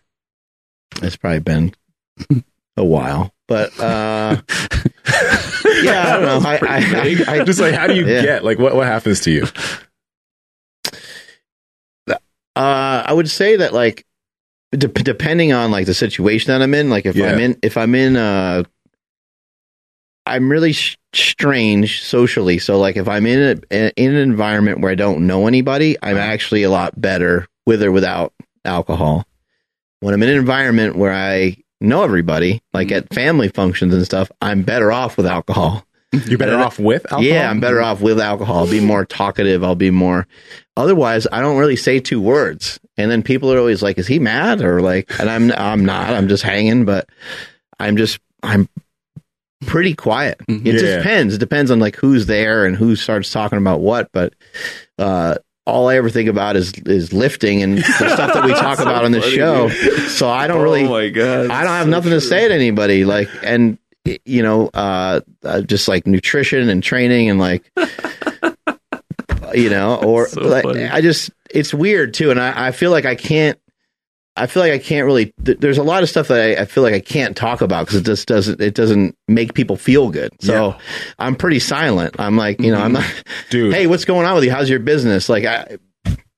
It's 1.02 1.16
probably 1.16 1.40
been 1.40 1.74
a 2.76 2.84
while, 2.84 3.32
but 3.48 3.80
uh, 3.80 4.42
yeah, 5.84 6.04
I 6.04 6.14
don't 6.14 6.24
know. 6.24 6.42
I, 6.44 6.60
I, 6.62 7.26
I, 7.28 7.42
I 7.42 7.44
Just 7.46 7.60
like 7.62 7.74
how 7.76 7.88
do 7.88 7.96
you 7.96 8.06
Yeah. 8.08 8.22
get 8.22 8.44
like 8.44 8.58
what 8.60 8.76
what 8.76 8.88
happens 8.88 9.22
to 9.22 9.32
you? 9.32 9.46
Uh, 12.56 13.04
I 13.06 13.14
would 13.14 13.30
say 13.30 13.58
that 13.58 13.74
like 13.74 14.06
de- 14.72 14.88
depending 14.88 15.54
on 15.54 15.72
like 15.72 15.86
the 15.86 15.94
situation 15.94 16.52
that 16.52 16.62
I'm 16.62 16.74
in, 16.74 16.90
like 16.90 17.06
if 17.06 17.16
Yeah. 17.16 17.32
I'm 17.32 17.40
in 17.40 17.58
if 17.62 17.78
I'm 17.78 17.96
in 17.96 18.16
uh 18.16 18.64
I'm 20.26 20.52
really 20.52 20.74
sh- 20.74 20.98
strange 21.14 22.04
socially. 22.04 22.60
So 22.60 22.78
like 22.80 22.96
if 22.98 23.08
I'm 23.08 23.26
in 23.26 23.64
a, 23.72 23.92
in 24.00 24.12
an 24.12 24.18
environment 24.18 24.80
where 24.80 24.92
I 24.92 24.96
don't 24.96 25.26
know 25.26 25.48
anybody, 25.48 25.98
I'm 26.04 26.18
actually 26.18 26.64
a 26.64 26.70
lot 26.70 27.00
better 27.00 27.48
with 27.66 27.82
or 27.82 27.92
without 27.92 28.34
alcohol. 28.64 29.26
When 30.02 30.14
I'm 30.14 30.22
in 30.22 30.30
an 30.30 30.38
environment 30.38 30.96
where 30.96 31.14
I 31.14 31.58
know 31.82 32.04
everybody, 32.04 32.62
like 32.74 32.92
at 32.92 33.12
family 33.14 33.48
functions 33.50 33.94
and 33.94 34.06
stuff, 34.06 34.32
I'm 34.42 34.62
better 34.62 34.92
off 34.92 35.18
with 35.18 35.26
alcohol. 35.26 35.84
You're 36.12 36.38
better 36.40 36.58
off 36.58 36.80
with 36.80 37.04
alcohol? 37.06 37.24
Yeah, 37.24 37.50
I'm 37.50 37.60
better 37.60 37.82
off 37.82 38.02
with 38.02 38.20
alcohol. 38.20 38.60
I'll 38.66 38.70
be 38.72 38.80
more 38.80 39.06
talkative. 39.06 39.64
I'll 39.64 39.76
be 39.76 39.92
more. 39.92 40.28
Otherwise, 40.76 41.28
I 41.32 41.40
don't 41.42 41.58
really 41.58 41.76
say 41.76 42.00
two 42.00 42.20
words, 42.20 42.80
and 42.98 43.12
then 43.12 43.22
people 43.22 43.54
are 43.54 43.60
always 43.60 43.84
like, 43.84 43.98
"Is 44.00 44.08
he 44.08 44.18
mad?" 44.18 44.62
Or 44.62 44.82
like, 44.82 45.12
and 45.20 45.30
I'm 45.30 45.52
I'm 45.52 45.86
not. 45.86 46.10
I'm 46.10 46.28
just 46.28 46.42
hanging, 46.44 46.86
but 46.86 47.08
I'm 47.80 47.96
just 47.96 48.20
I'm 48.42 48.68
pretty 49.68 49.94
quiet. 49.94 50.40
It 50.48 50.64
just 50.72 50.86
depends. 50.86 51.36
It 51.36 51.40
depends 51.40 51.70
on 51.70 51.80
like 51.80 51.96
who's 51.96 52.26
there 52.26 52.66
and 52.66 52.76
who 52.76 52.96
starts 52.96 53.32
talking 53.32 53.58
about 53.60 53.82
what. 53.82 54.10
But 54.12 54.34
uh, 54.98 55.36
all 55.68 55.90
I 55.90 55.98
ever 55.98 56.10
think 56.10 56.28
about 56.30 56.56
is 56.56 56.74
is 56.88 57.14
lifting 57.14 57.62
and 57.62 57.78
the 57.78 57.82
stuff 58.16 58.34
that 58.34 58.46
we 58.46 58.54
talk 58.54 58.78
So 58.78 58.84
about 58.84 59.06
on 59.06 59.12
the 59.12 59.22
funny, 59.22 59.36
show. 59.36 59.70
dude. 59.70 60.10
So 60.10 60.28
I 60.28 60.48
don't 60.48 60.64
really. 60.64 60.86
Oh 60.86 60.90
my 60.90 61.10
god! 61.10 61.52
I 61.52 61.64
don't 61.64 61.74
have 61.74 61.86
So 61.86 61.92
nothing 61.92 62.12
to 62.12 62.22
say 62.22 62.48
to 62.48 62.54
anybody. 62.54 63.06
Like, 63.06 63.30
and 63.44 63.78
you 64.26 64.42
know, 64.44 64.68
uh, 64.74 65.22
uh, 65.44 65.62
just 65.62 65.88
like 65.88 66.08
nutrition 66.08 66.70
and 66.70 66.82
training 66.84 67.30
and 67.30 67.40
like, 67.40 67.70
you 69.54 69.70
know, 69.70 69.96
or 70.04 70.28
So 70.28 70.42
like. 70.42 70.66
I 70.66 71.02
just, 71.02 71.32
it's 71.50 71.74
weird 71.74 72.14
too. 72.14 72.32
And 72.32 72.40
I, 72.40 72.68
I 72.68 72.72
feel 72.72 72.92
like 72.92 73.06
I 73.06 73.16
can't, 73.16 73.60
I 74.36 74.48
feel 74.48 74.64
like 74.64 74.72
I 74.72 74.78
can't 74.80 75.06
really, 75.06 75.34
th- 75.44 75.58
there's 75.60 75.78
a 75.80 75.84
lot 75.84 76.02
of 76.04 76.10
stuff 76.10 76.30
that 76.30 76.40
I, 76.40 76.62
I 76.62 76.66
feel 76.66 76.84
like 76.84 76.94
I 76.94 77.00
can't 77.02 77.36
talk 77.36 77.62
about 77.62 77.86
because 77.88 78.00
it 78.00 78.06
just 78.06 78.28
doesn't, 78.28 78.62
it 78.62 78.74
doesn't 78.74 79.18
make 79.28 79.54
people 79.54 79.76
feel 79.76 80.10
good. 80.12 80.32
So 80.40 80.76
I'm 81.18 81.36
pretty 81.36 81.60
silent. 81.60 82.16
I'm 82.20 82.38
like, 82.38 82.62
you 82.62 82.72
know, 82.72 82.80
I'm 82.80 82.94
not, 82.94 83.24
Dude. 83.50 83.74
hey, 83.74 83.88
what's 83.88 84.06
going 84.06 84.26
on 84.26 84.36
with 84.36 84.44
you? 84.46 84.52
How's 84.52 84.70
your 84.70 84.80
business? 84.80 85.28
Like, 85.30 85.44
I, 85.46 85.78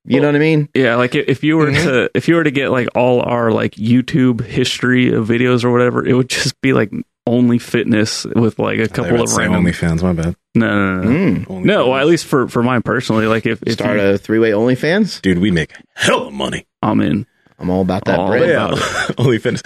you 0.04 0.20
know 0.20 0.28
what 0.28 0.36
I 0.36 0.40
mean? 0.40 0.68
Yeah, 0.74 0.96
like 0.96 1.14
if 1.14 1.28
if 1.30 1.44
you 1.44 1.58
were 1.58 1.68
Mm-hmm. 1.68 1.88
to 1.88 2.10
if 2.16 2.28
you 2.28 2.34
were 2.34 2.44
to 2.44 2.50
get 2.50 2.70
like 2.72 2.88
all 2.96 3.22
our 3.22 3.52
like 3.52 3.74
YouTube 3.76 4.42
history 4.44 5.14
of 5.14 5.28
videos 5.28 5.64
or 5.64 5.72
whatever, 5.72 6.04
it 6.04 6.14
would 6.14 6.28
just 6.28 6.60
be 6.60 6.74
like 6.74 6.92
only 7.32 7.58
fitness 7.60 8.26
with 8.26 8.60
like 8.60 8.80
a 8.80 8.88
couple 8.88 9.22
of 9.22 9.30
say 9.30 9.48
random. 9.48 9.66
OnlyFans. 9.66 10.04
My 10.04 10.14
bad. 10.14 10.36
No, 10.54 10.68
no, 10.68 11.02
no, 11.02 11.10
no. 11.10 11.46
Mm. 11.46 11.64
No, 11.66 11.90
well, 11.90 12.00
at 12.00 12.06
least 12.08 12.26
for 12.26 12.48
for 12.48 12.62
mine 12.62 12.82
personally, 12.82 13.26
like 13.26 13.46
if, 13.46 13.64
if 13.64 13.74
Start 13.74 13.98
you, 13.98 14.04
a 14.06 14.18
three 14.18 14.40
way 14.40 14.52
OnlyFans. 14.52 15.22
dude, 15.22 15.38
we 15.40 15.50
make 15.52 15.72
hell 15.96 16.28
of 16.28 16.34
money. 16.34 16.68
I'm 16.82 17.00
in. 17.02 17.26
I'm 17.58 17.70
all 17.70 17.82
about 17.82 18.06
that 18.06 18.20
All 18.20 18.28
bread. 18.30 18.50
about 18.50 18.72
OnlyFans. 19.18 19.66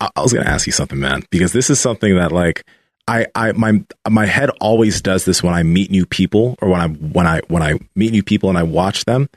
I, 0.00 0.08
I 0.14 0.20
was 0.22 0.32
gonna 0.32 0.48
ask 0.48 0.66
you 0.66 0.72
something, 0.72 0.98
man, 1.00 1.22
because 1.30 1.52
this 1.52 1.70
is 1.70 1.80
something 1.80 2.14
that 2.16 2.30
like 2.32 2.64
I, 3.08 3.26
I 3.34 3.52
my 3.52 3.84
my 4.08 4.26
head 4.26 4.50
always 4.60 5.00
does 5.00 5.24
this 5.24 5.42
when 5.42 5.54
I 5.54 5.62
meet 5.62 5.90
new 5.90 6.06
people 6.06 6.56
or 6.62 6.68
when 6.68 6.80
I 6.80 6.88
when 6.88 7.26
I 7.26 7.40
when 7.48 7.62
I 7.62 7.78
meet 7.94 8.12
new 8.12 8.22
people 8.22 8.48
and 8.48 8.58
I 8.58 8.62
watch 8.62 9.04
them. 9.06 9.28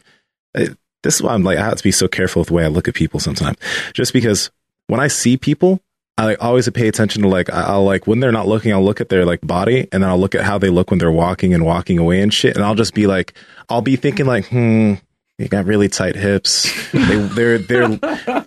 It- 0.53 0.77
this 1.01 1.15
is 1.15 1.21
why 1.23 1.33
I'm 1.33 1.43
like 1.43 1.57
I 1.57 1.63
have 1.63 1.77
to 1.77 1.83
be 1.83 1.91
so 1.93 2.09
careful 2.09 2.41
with 2.41 2.49
the 2.49 2.53
way 2.55 2.65
I 2.65 2.67
look 2.67 2.89
at 2.89 2.93
people 2.93 3.21
sometimes, 3.21 3.55
just 3.93 4.11
because 4.13 4.51
when 4.87 4.99
I 4.99 5.07
see 5.07 5.37
people. 5.37 5.79
I 6.19 6.35
always 6.35 6.69
pay 6.69 6.87
attention 6.87 7.21
to 7.23 7.27
like 7.27 7.49
I'll 7.49 7.85
like 7.85 8.07
when 8.07 8.19
they're 8.19 8.31
not 8.31 8.47
looking 8.47 8.73
I'll 8.73 8.83
look 8.83 9.01
at 9.01 9.09
their 9.09 9.25
like 9.25 9.41
body 9.41 9.87
and 9.91 10.03
then 10.03 10.09
I'll 10.09 10.19
look 10.19 10.35
at 10.35 10.43
how 10.43 10.57
they 10.57 10.69
look 10.69 10.89
when 10.91 10.99
they're 10.99 11.11
walking 11.11 11.53
and 11.53 11.65
walking 11.65 11.97
away 11.97 12.21
and 12.21 12.33
shit 12.33 12.55
and 12.55 12.65
I'll 12.65 12.75
just 12.75 12.93
be 12.93 13.07
like 13.07 13.33
I'll 13.69 13.81
be 13.81 13.95
thinking 13.95 14.25
like 14.25 14.47
hmm 14.47 14.95
they 15.37 15.47
got 15.47 15.65
really 15.65 15.87
tight 15.87 16.15
hips 16.15 16.69
they 16.91 17.15
their 17.15 17.57
their 17.57 17.87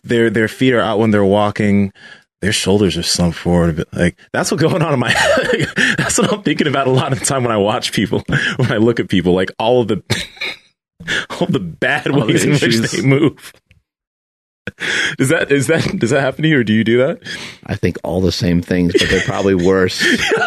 their 0.05 0.31
their 0.31 0.49
feet 0.49 0.75
are 0.75 0.81
out 0.81 0.99
when 0.99 1.11
they're 1.11 1.25
walking 1.25 1.93
their 2.43 2.53
shoulders 2.53 2.97
are 2.99 3.05
slumped 3.05 3.39
forward 3.39 3.71
a 3.71 3.73
bit. 3.73 3.89
Like 3.93 4.19
that's 4.33 4.51
what's 4.51 4.63
going 4.63 4.83
on 4.83 4.93
in 4.93 4.99
my 4.99 5.13
head. 5.13 5.69
that's 5.97 6.19
what 6.19 6.33
I'm 6.33 6.43
thinking 6.43 6.67
about 6.67 6.89
a 6.89 6.91
lot 6.91 7.13
of 7.13 7.21
the 7.21 7.25
time 7.25 7.45
when 7.45 7.53
I 7.53 7.57
watch 7.57 7.93
people, 7.93 8.25
when 8.57 8.73
I 8.73 8.79
look 8.79 8.99
at 8.99 9.09
people, 9.09 9.33
like 9.33 9.53
all 9.61 9.81
of 9.81 9.89
the 9.89 10.03
all 11.31 11.47
the 11.47 11.61
bad 11.61 12.09
All 12.09 12.21
the 12.21 12.27
ways 12.27 12.45
in 12.45 12.51
which 12.51 12.91
they 12.91 13.01
move. 13.01 13.53
Does 15.19 15.29
that 15.31 15.51
is 15.51 15.67
that 15.67 15.99
does 15.99 16.11
that 16.11 16.21
happen 16.21 16.43
to 16.45 16.49
you 16.49 16.59
or 16.61 16.65
do 16.65 16.73
you 16.73 16.85
do 16.85 16.99
that? 16.99 17.21
I 17.67 17.75
think 17.75 17.99
all 18.05 18.21
the 18.21 18.31
same 18.33 18.63
things, 18.63 18.93
but 18.99 19.09
they're 19.11 19.21
probably 19.23 19.55
worse. 19.57 20.01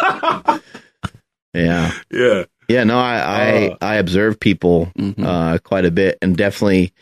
yeah. 1.54 1.92
Yeah. 2.10 2.44
Yeah, 2.68 2.82
no, 2.84 2.98
I 2.98 3.18
I, 3.18 3.66
Uh. 3.68 3.76
I 3.80 3.94
observe 3.96 4.40
people 4.40 4.90
Mhm. 4.98 5.24
uh, 5.24 5.58
quite 5.58 5.84
a 5.84 5.90
bit, 5.92 6.18
and 6.20 6.36
definitely, 6.36 6.92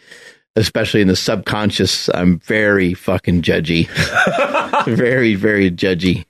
especially 0.56 1.00
in 1.00 1.08
the 1.08 1.16
subconscious, 1.16 2.10
I'm 2.12 2.38
very 2.40 2.92
fucking 2.92 3.40
judgy, 3.42 3.88
very 4.86 5.34
very 5.36 5.70
judgy. 5.70 6.24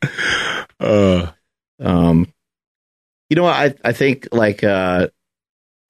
Uh, 0.78 1.30
Um, 1.80 2.28
you 3.28 3.34
know, 3.36 3.42
what, 3.44 3.54
I 3.56 3.74
I 3.84 3.92
think 3.92 4.28
like 4.30 4.62
uh, 4.62 5.08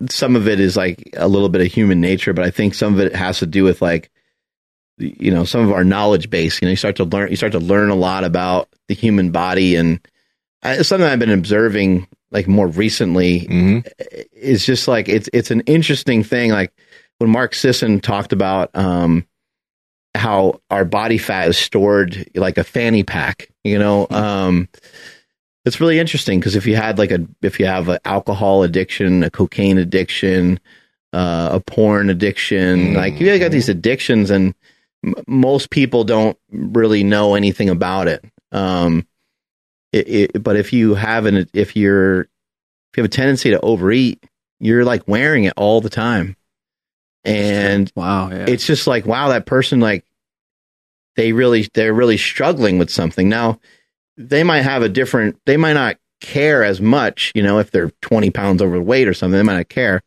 some 0.09 0.37
of 0.37 0.49
it 0.49 0.59
is 0.61 0.77
like 0.77 1.11
a 1.17 1.29
little 1.29 1.51
bit 1.51 1.61
of 1.61 1.67
human 1.71 2.01
nature, 2.01 2.33
but 2.33 2.45
I 2.47 2.51
think 2.51 2.75
some 2.75 2.95
of 2.95 3.01
it 3.01 3.15
has 3.15 3.41
to 3.41 3.47
do 3.47 3.65
with 3.65 3.83
like 3.83 4.11
you 4.99 5.31
know 5.31 5.45
some 5.45 5.63
of 5.63 5.73
our 5.73 5.85
knowledge 5.85 6.31
base. 6.31 6.61
You 6.61 6.67
know, 6.67 6.71
you 6.71 6.77
start 6.77 6.97
to 6.97 7.05
learn 7.05 7.31
you 7.31 7.37
start 7.37 7.53
to 7.53 7.59
learn 7.61 7.91
a 7.91 7.95
lot 7.95 8.25
about 8.25 8.69
the 8.89 8.95
human 8.95 9.31
body, 9.31 9.77
and 9.77 10.01
I, 10.63 10.75
it's 10.75 10.89
something 10.89 11.07
I've 11.07 11.19
been 11.19 11.31
observing 11.31 12.07
like 12.31 12.49
more 12.49 12.67
recently 12.67 13.43
mhm. 13.43 13.87
is 14.33 14.67
just 14.67 14.89
like 14.89 15.09
it's 15.09 15.29
it's 15.33 15.51
an 15.51 15.61
interesting 15.63 16.25
thing. 16.25 16.51
Like 16.51 16.73
when 17.19 17.31
Mark 17.31 17.55
Sisson 17.55 18.01
talked 18.01 18.33
about 18.33 18.71
um, 18.75 19.27
how 20.15 20.61
our 20.71 20.85
body 20.85 21.19
fat 21.19 21.49
is 21.49 21.59
stored 21.59 22.29
like 22.35 22.59
a 22.59 22.65
fanny 22.65 23.03
pack. 23.03 23.49
You 23.63 23.79
know, 23.79 24.07
um, 24.11 24.69
it's 25.65 25.81
really 25.81 25.99
interesting 25.99 26.39
because 26.39 26.57
if 26.57 26.67
you 26.67 26.77
had 26.77 26.99
like 26.99 27.11
a 27.11 27.27
if 27.43 27.59
you 27.59 27.67
have 27.67 27.89
an 27.89 27.99
alcohol 28.05 28.63
addiction, 28.63 29.23
a 29.23 29.31
cocaine 29.31 29.79
addiction, 29.79 30.61
uh, 31.13 31.51
a 31.53 31.61
porn 31.61 32.11
addiction, 32.11 32.93
Mhm. 32.93 32.97
like 32.97 33.21
you 33.21 33.39
got 33.39 33.51
these 33.51 33.69
addictions, 33.69 34.31
and 34.31 34.55
m- 35.05 35.15
most 35.27 35.71
people 35.71 36.05
don't 36.05 36.37
really 36.51 37.05
know 37.05 37.35
anything 37.35 37.69
about 37.69 38.09
it. 38.09 38.25
Um, 38.53 39.07
it, 39.93 40.09
it, 40.09 40.43
but 40.43 40.57
if 40.57 40.73
you 40.73 40.95
have 40.95 41.27
an 41.27 41.49
if 41.53 41.77
you're 41.77 42.23
if 42.23 42.97
you 42.97 43.03
have 43.03 43.07
a 43.07 43.09
tendency 43.09 43.51
to 43.51 43.61
overeat, 43.61 44.25
you're 44.61 44.85
like 44.85 45.07
wearing 45.07 45.45
it 45.45 45.53
all 45.57 45.81
the 45.81 45.91
time, 45.91 46.37
and 47.25 47.93
Wow. 47.95 48.31
Yeah. 48.31 48.47
it's 48.49 48.67
just 48.67 48.87
like 48.87 49.07
wow 49.07 49.29
that 49.29 49.47
person 49.47 49.81
like 49.81 50.05
they 51.17 51.33
really 51.33 51.69
they're 51.75 51.95
really 51.95 52.17
struggling 52.17 52.79
with 52.79 52.91
something 52.91 53.29
now 53.29 53.61
they 54.17 54.43
might 54.43 54.63
have 54.63 54.83
a 54.83 54.89
different 54.89 55.39
they 55.47 55.57
might 55.57 55.73
not 55.75 55.97
care 56.21 56.65
as 56.65 56.81
much 56.81 57.31
you 57.35 57.43
know 57.43 57.59
if 57.59 57.71
they're 57.71 57.91
20 58.03 58.31
pounds 58.31 58.63
overweight 58.63 59.07
or 59.07 59.15
something 59.15 59.37
they 59.37 59.43
might 59.43 59.57
not 59.57 59.69
care 59.69 60.03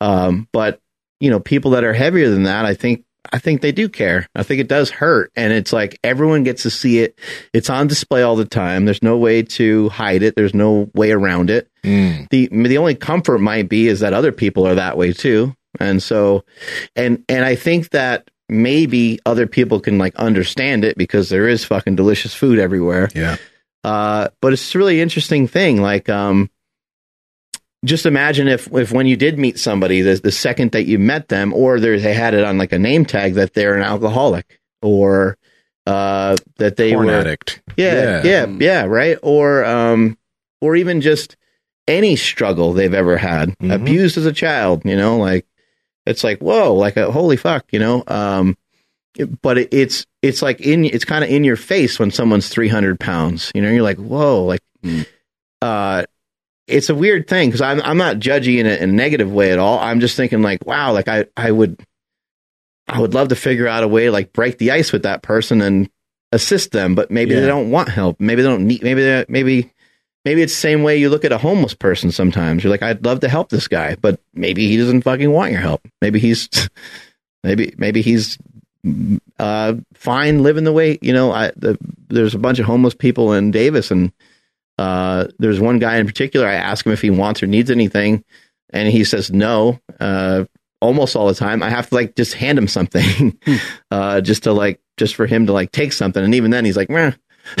um 0.00 0.48
but 0.52 0.80
you 1.20 1.30
know 1.30 1.40
people 1.40 1.70
that 1.72 1.84
are 1.84 1.92
heavier 1.92 2.28
than 2.30 2.42
that 2.42 2.64
i 2.66 2.74
think 2.74 3.04
i 3.32 3.38
think 3.38 3.60
they 3.60 3.72
do 3.72 3.88
care. 3.88 4.28
I 4.34 4.42
think 4.42 4.60
it 4.60 4.68
does 4.68 4.90
hurt. 4.90 5.32
And 5.36 5.52
it's 5.52 5.72
like 5.72 5.98
everyone 6.04 6.44
gets 6.44 6.62
to 6.62 6.70
see 6.70 7.00
it. 7.00 7.18
It's 7.52 7.70
on 7.70 7.86
display 7.86 8.22
all 8.22 8.36
the 8.36 8.44
time. 8.44 8.84
There's 8.84 9.02
no 9.02 9.16
way 9.16 9.42
to 9.42 9.88
hide 9.88 10.22
it. 10.22 10.36
There's 10.36 10.54
no 10.54 10.90
way 10.94 11.12
around 11.12 11.50
it. 11.50 11.68
Mm. 11.82 12.28
the 12.30 12.48
the 12.48 12.78
only 12.78 12.94
comfort 12.94 13.38
might 13.40 13.68
be 13.68 13.88
is 13.88 14.00
that 14.00 14.14
other 14.14 14.32
people 14.32 14.66
are 14.66 14.74
that 14.76 14.96
way 14.96 15.12
too. 15.12 15.54
And 15.80 16.02
so 16.02 16.44
and 16.96 17.24
and 17.28 17.44
i 17.44 17.54
think 17.56 17.90
that 17.90 18.30
maybe 18.48 19.18
other 19.26 19.46
people 19.46 19.80
can 19.80 19.98
like 19.98 20.14
understand 20.16 20.84
it 20.84 20.96
because 20.96 21.28
there 21.28 21.48
is 21.48 21.64
fucking 21.64 21.96
delicious 21.96 22.34
food 22.34 22.58
everywhere. 22.58 23.08
Yeah. 23.14 23.36
uh 23.84 24.28
but 24.40 24.52
it's 24.52 24.74
a 24.74 24.78
really 24.78 25.00
interesting 25.00 25.48
thing. 25.48 25.80
Like 25.82 26.08
um 26.08 26.50
just 27.84 28.06
imagine 28.06 28.48
if 28.48 28.66
if 28.72 28.90
when 28.92 29.06
you 29.06 29.16
did 29.16 29.38
meet 29.38 29.58
somebody 29.58 30.00
the, 30.00 30.14
the 30.16 30.32
second 30.32 30.72
that 30.72 30.84
you 30.86 30.98
met 30.98 31.28
them 31.28 31.52
or 31.52 31.78
they 31.78 32.14
had 32.14 32.34
it 32.34 32.42
on 32.44 32.58
like 32.58 32.72
a 32.72 32.78
name 32.78 33.04
tag 33.04 33.34
that 33.34 33.54
they're 33.54 33.74
an 33.76 33.82
alcoholic 33.82 34.60
or 34.82 35.36
uh 35.86 36.36
that 36.56 36.76
they 36.76 36.92
Porn 36.94 37.06
were 37.06 37.12
addict. 37.12 37.60
yeah, 37.76 38.22
yeah, 38.24 38.46
yeah, 38.58 38.84
right. 38.84 39.18
Or 39.22 39.64
um, 39.64 40.16
or 40.60 40.76
even 40.76 41.00
just 41.02 41.36
any 41.86 42.16
struggle 42.16 42.72
they've 42.72 42.94
ever 42.94 43.18
had, 43.18 43.50
Mhm. 43.58 43.74
abused 43.74 44.16
as 44.16 44.24
a 44.24 44.32
child. 44.32 44.82
You 44.86 44.96
know, 44.96 45.18
like 45.18 45.46
it's 46.06 46.24
like 46.24 46.38
whoa, 46.40 46.72
like 46.74 46.96
a 46.96 47.12
holy 47.12 47.36
fuck. 47.36 47.66
You 47.70 47.80
know, 47.80 48.02
um, 48.06 48.56
but 49.42 49.58
it, 49.58 49.68
it's 49.74 50.06
it's 50.22 50.40
like 50.40 50.62
in 50.62 50.86
it's 50.86 51.04
kind 51.04 51.22
of 51.22 51.28
in 51.28 51.44
your 51.44 51.56
face 51.56 51.98
when 51.98 52.10
someone's 52.10 52.48
three 52.48 52.68
hundred 52.68 52.98
pounds. 52.98 53.52
You 53.54 53.60
know, 53.60 53.70
you're 53.70 53.82
like 53.82 53.98
whoa, 53.98 54.44
like 54.44 54.60
Mm. 54.82 55.06
uh. 55.60 56.04
It's 56.66 56.88
a 56.88 56.94
weird 56.94 57.28
thing 57.28 57.48
because 57.48 57.60
I'm 57.60 57.80
I'm 57.82 57.98
not 57.98 58.16
judgy 58.16 58.58
in 58.58 58.66
a, 58.66 58.74
in 58.74 58.90
a 58.90 58.92
negative 58.92 59.30
way 59.30 59.52
at 59.52 59.58
all. 59.58 59.78
I'm 59.78 60.00
just 60.00 60.16
thinking 60.16 60.42
like, 60.42 60.64
wow, 60.66 60.92
like 60.92 61.08
I 61.08 61.26
I 61.36 61.50
would 61.50 61.84
I 62.88 63.00
would 63.00 63.14
love 63.14 63.28
to 63.28 63.36
figure 63.36 63.68
out 63.68 63.82
a 63.82 63.88
way 63.88 64.06
to 64.06 64.12
like 64.12 64.32
break 64.32 64.58
the 64.58 64.70
ice 64.70 64.92
with 64.92 65.02
that 65.02 65.22
person 65.22 65.60
and 65.60 65.90
assist 66.32 66.72
them, 66.72 66.94
but 66.94 67.10
maybe 67.10 67.34
they 67.34 67.46
don't 67.46 67.70
want 67.70 67.88
help. 67.88 68.20
Maybe 68.20 68.42
they 68.42 68.48
don't 68.48 68.66
need. 68.66 68.82
Maybe 68.82 69.02
they 69.02 69.24
maybe 69.28 69.72
maybe 70.24 70.42
it's 70.42 70.52
the 70.52 70.60
same 70.60 70.82
way 70.82 70.96
you 70.96 71.08
look 71.08 71.24
at 71.24 71.32
a 71.32 71.38
homeless 71.38 71.74
person. 71.74 72.10
Sometimes 72.10 72.62
you're 72.62 72.70
like, 72.70 72.82
I'd 72.82 73.04
love 73.04 73.20
to 73.20 73.28
help 73.28 73.48
this 73.50 73.68
guy, 73.68 73.96
but 73.96 74.20
maybe 74.34 74.68
he 74.68 74.76
doesn't 74.76 75.02
fucking 75.02 75.30
want 75.30 75.52
your 75.52 75.60
help. 75.60 75.86
Maybe 76.00 76.18
he's 76.18 76.48
maybe 77.44 77.74
maybe 77.78 78.02
he's 78.02 78.38
uh, 79.38 79.74
fine 79.94 80.42
living 80.42 80.64
the 80.64 80.72
way 80.72 80.98
you 81.00 81.12
know. 81.12 81.32
I 81.32 81.52
the, 81.56 81.78
there's 82.08 82.34
a 82.34 82.38
bunch 82.38 82.58
of 82.58 82.66
homeless 82.66 82.94
people 82.94 83.32
in 83.32 83.50
Davis, 83.50 83.90
and 83.90 84.12
uh, 84.78 85.26
there's 85.38 85.60
one 85.60 85.78
guy 85.78 85.96
in 85.96 86.06
particular. 86.06 86.46
I 86.46 86.54
ask 86.54 86.84
him 86.86 86.92
if 86.92 87.00
he 87.02 87.10
wants 87.10 87.42
or 87.42 87.46
needs 87.46 87.70
anything, 87.70 88.24
and 88.70 88.88
he 88.88 89.04
says 89.04 89.30
no. 89.30 89.78
Uh, 90.00 90.44
almost 90.80 91.16
all 91.16 91.26
the 91.28 91.34
time, 91.34 91.62
I 91.62 91.70
have 91.70 91.88
to 91.90 91.94
like 91.94 92.16
just 92.16 92.34
hand 92.34 92.58
him 92.58 92.68
something, 92.68 93.38
uh, 93.90 94.20
just 94.20 94.42
to 94.44 94.52
like 94.52 94.80
just 94.96 95.14
for 95.14 95.26
him 95.26 95.46
to 95.46 95.52
like 95.52 95.70
take 95.72 95.92
something, 95.92 96.22
and 96.24 96.34
even 96.34 96.50
then 96.50 96.64
he's 96.64 96.76
like, 96.76 96.90
Meh. 96.90 97.12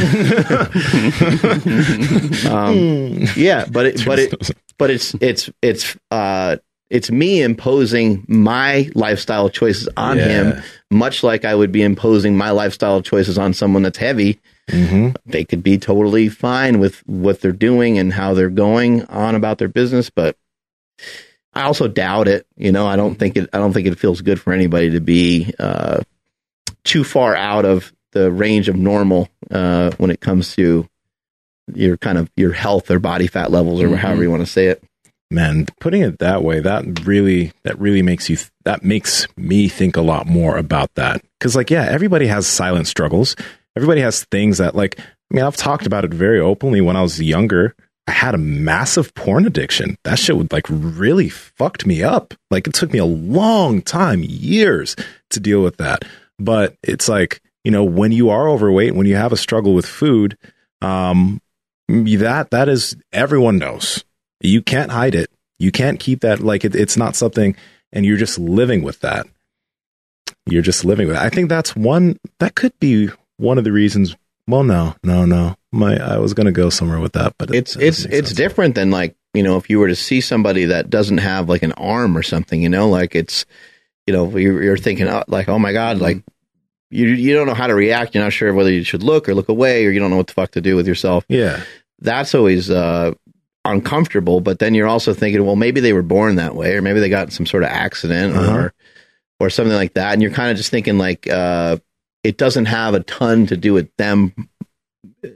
um, 2.48 3.20
yeah, 3.36 3.66
but 3.70 3.86
it, 3.86 4.04
but 4.04 4.18
it, 4.18 4.34
but 4.78 4.90
it's 4.90 5.14
it's 5.20 5.50
it's 5.62 5.96
uh 6.10 6.56
it's 6.90 7.10
me 7.10 7.42
imposing 7.42 8.24
my 8.28 8.90
lifestyle 8.94 9.48
choices 9.48 9.88
on 9.96 10.16
Yeah. 10.18 10.24
him 10.28 10.62
much 10.90 11.22
like 11.22 11.44
i 11.44 11.54
would 11.54 11.72
be 11.72 11.82
imposing 11.82 12.36
my 12.36 12.50
lifestyle 12.50 13.00
choices 13.02 13.36
on 13.38 13.52
someone 13.54 13.82
that's 13.82 13.98
heavy 13.98 14.38
hmm 14.70 15.10
they 15.26 15.44
could 15.44 15.62
be 15.62 15.76
totally 15.78 16.28
fine 16.28 16.78
with 16.78 17.00
what 17.06 17.40
they're 17.40 17.52
doing 17.52 17.98
and 17.98 18.12
how 18.12 18.34
they're 18.34 18.48
going 18.50 19.04
on 19.06 19.34
about 19.34 19.58
their 19.58 19.68
business, 19.68 20.10
but 20.10 20.36
I 21.52 21.62
also 21.62 21.86
doubt 21.88 22.28
it. 22.28 22.46
You 22.56 22.72
know, 22.72 22.86
I 22.86 22.96
don't 22.96 23.14
think 23.16 23.36
it. 23.36 23.48
I 23.52 23.58
don't 23.58 23.72
think 23.72 23.86
it 23.86 23.98
feels 23.98 24.20
good 24.22 24.40
for 24.40 24.52
anybody 24.52 24.90
to 24.90 25.00
be 25.00 25.52
uh, 25.58 26.00
too 26.84 27.04
far 27.04 27.36
out 27.36 27.64
of 27.64 27.92
the 28.12 28.30
range 28.32 28.68
of 28.68 28.76
normal 28.76 29.28
uh, 29.50 29.90
when 29.98 30.10
it 30.10 30.20
comes 30.20 30.54
to 30.56 30.88
your 31.74 31.96
kind 31.96 32.18
of 32.18 32.30
your 32.36 32.52
health 32.52 32.90
or 32.90 32.98
body 32.98 33.26
fat 33.26 33.50
levels 33.50 33.80
or 33.82 33.88
Mhm. 33.88 33.96
however 33.96 34.22
you 34.22 34.30
want 34.30 34.42
to 34.44 34.50
say 34.50 34.66
it. 34.66 34.82
man 35.30 35.66
putting 35.80 36.02
it 36.02 36.18
that 36.18 36.42
way 36.44 36.60
that 36.60 37.06
really 37.06 37.52
that 37.64 37.78
really 37.80 38.02
makes 38.02 38.28
you 38.28 38.36
that 38.64 38.84
makes 38.84 39.26
me 39.36 39.68
think 39.68 39.96
a 39.96 40.02
lot 40.02 40.26
more 40.26 40.56
about 40.58 40.94
that 40.94 41.22
because 41.38 41.56
like 41.56 41.70
yeah 41.70 41.84
everybody 41.84 42.26
has 42.26 42.46
silent 42.46 42.86
struggles 42.86 43.34
everybody 43.76 44.00
has 44.00 44.24
things 44.24 44.58
that 44.58 44.74
like 44.74 44.98
i 44.98 45.04
mean 45.34 45.44
i've 45.44 45.56
talked 45.56 45.86
about 45.86 46.04
it 46.04 46.12
very 46.12 46.40
openly 46.40 46.80
when 46.80 46.96
i 46.96 47.02
was 47.02 47.20
younger 47.20 47.74
i 48.06 48.12
had 48.12 48.34
a 48.34 48.38
massive 48.38 49.14
porn 49.14 49.46
addiction 49.46 49.96
that 50.04 50.18
shit 50.18 50.36
would 50.36 50.52
like 50.52 50.66
really 50.68 51.28
fucked 51.28 51.86
me 51.86 52.02
up 52.02 52.34
like 52.50 52.66
it 52.66 52.74
took 52.74 52.92
me 52.92 52.98
a 52.98 53.04
long 53.04 53.82
time 53.82 54.22
years 54.22 54.96
to 55.30 55.40
deal 55.40 55.62
with 55.62 55.76
that 55.76 56.04
but 56.38 56.76
it's 56.82 57.08
like 57.08 57.40
you 57.64 57.70
know 57.70 57.84
when 57.84 58.12
you 58.12 58.30
are 58.30 58.48
overweight 58.48 58.94
when 58.94 59.06
you 59.06 59.16
have 59.16 59.32
a 59.32 59.36
struggle 59.36 59.74
with 59.74 59.86
food 59.86 60.36
um 60.82 61.40
that 61.88 62.50
that 62.50 62.68
is 62.68 62.96
everyone 63.12 63.58
knows 63.58 64.04
you 64.44 64.62
can't 64.62 64.90
hide 64.90 65.14
it. 65.14 65.30
You 65.58 65.72
can't 65.72 65.98
keep 65.98 66.20
that 66.20 66.40
like 66.40 66.64
it, 66.64 66.74
it's 66.74 66.96
not 66.96 67.16
something, 67.16 67.56
and 67.92 68.04
you're 68.04 68.18
just 68.18 68.38
living 68.38 68.82
with 68.82 69.00
that. 69.00 69.26
You're 70.46 70.62
just 70.62 70.84
living 70.84 71.08
with. 71.08 71.16
It. 71.16 71.22
I 71.22 71.30
think 71.30 71.48
that's 71.48 71.74
one 71.74 72.18
that 72.38 72.54
could 72.54 72.78
be 72.78 73.08
one 73.36 73.58
of 73.58 73.64
the 73.64 73.72
reasons. 73.72 74.16
Well, 74.46 74.62
no, 74.64 74.94
no, 75.02 75.24
no. 75.24 75.56
My 75.72 75.96
I 75.96 76.18
was 76.18 76.34
going 76.34 76.46
to 76.46 76.52
go 76.52 76.70
somewhere 76.70 77.00
with 77.00 77.14
that, 77.14 77.34
but 77.38 77.54
It's 77.54 77.76
it 77.76 77.82
it's 77.84 78.04
it's 78.04 78.32
different 78.32 78.74
than 78.74 78.90
like 78.90 79.16
you 79.32 79.42
know 79.42 79.56
if 79.56 79.68
you 79.70 79.78
were 79.78 79.88
to 79.88 79.96
see 79.96 80.20
somebody 80.20 80.66
that 80.66 80.90
doesn't 80.90 81.18
have 81.18 81.48
like 81.48 81.62
an 81.62 81.72
arm 81.72 82.16
or 82.16 82.22
something. 82.22 82.62
You 82.62 82.68
know, 82.68 82.88
like 82.88 83.14
it's 83.14 83.46
you 84.06 84.12
know 84.12 84.36
you're, 84.36 84.62
you're 84.62 84.76
thinking 84.76 85.08
oh, 85.08 85.24
like 85.28 85.48
oh 85.48 85.58
my 85.58 85.72
god 85.72 85.98
like 85.98 86.22
you 86.90 87.08
you 87.08 87.34
don't 87.34 87.46
know 87.46 87.54
how 87.54 87.66
to 87.66 87.74
react. 87.74 88.14
You're 88.14 88.22
not 88.22 88.32
sure 88.34 88.52
whether 88.52 88.70
you 88.70 88.84
should 88.84 89.02
look 89.02 89.28
or 89.28 89.34
look 89.34 89.48
away 89.48 89.86
or 89.86 89.90
you 89.90 89.98
don't 89.98 90.10
know 90.10 90.18
what 90.18 90.26
the 90.28 90.34
fuck 90.34 90.52
to 90.52 90.60
do 90.60 90.76
with 90.76 90.86
yourself. 90.86 91.24
Yeah, 91.28 91.62
That's 92.00 92.34
always 92.34 92.70
uh, 92.70 93.12
uncomfortable. 93.64 94.40
But 94.40 94.58
then 94.58 94.74
you're 94.74 94.86
also 94.86 95.14
thinking, 95.14 95.44
well, 95.44 95.56
maybe 95.56 95.80
they 95.80 95.92
were 95.92 96.02
born 96.02 96.36
that 96.36 96.54
way, 96.54 96.74
or 96.76 96.82
maybe 96.82 97.00
they 97.00 97.08
got 97.08 97.28
in 97.28 97.30
some 97.30 97.46
sort 97.46 97.62
of 97.64 97.70
accident 97.70 98.36
Uh-huh. 98.36 98.56
or 98.56 98.74
or 99.40 99.50
something 99.50 99.74
like 99.74 99.94
that. 99.94 100.12
And 100.12 100.22
you're 100.22 100.30
kind 100.30 100.50
of 100.50 100.56
just 100.56 100.70
thinking 100.70 100.98
like 100.98 101.26
uh, 101.28 101.78
it 102.24 102.38
doesn't 102.38 102.64
have 102.64 102.94
a 102.94 103.00
ton 103.00 103.46
to 103.46 103.56
do 103.56 103.72
with 103.72 103.94
them. 103.96 104.34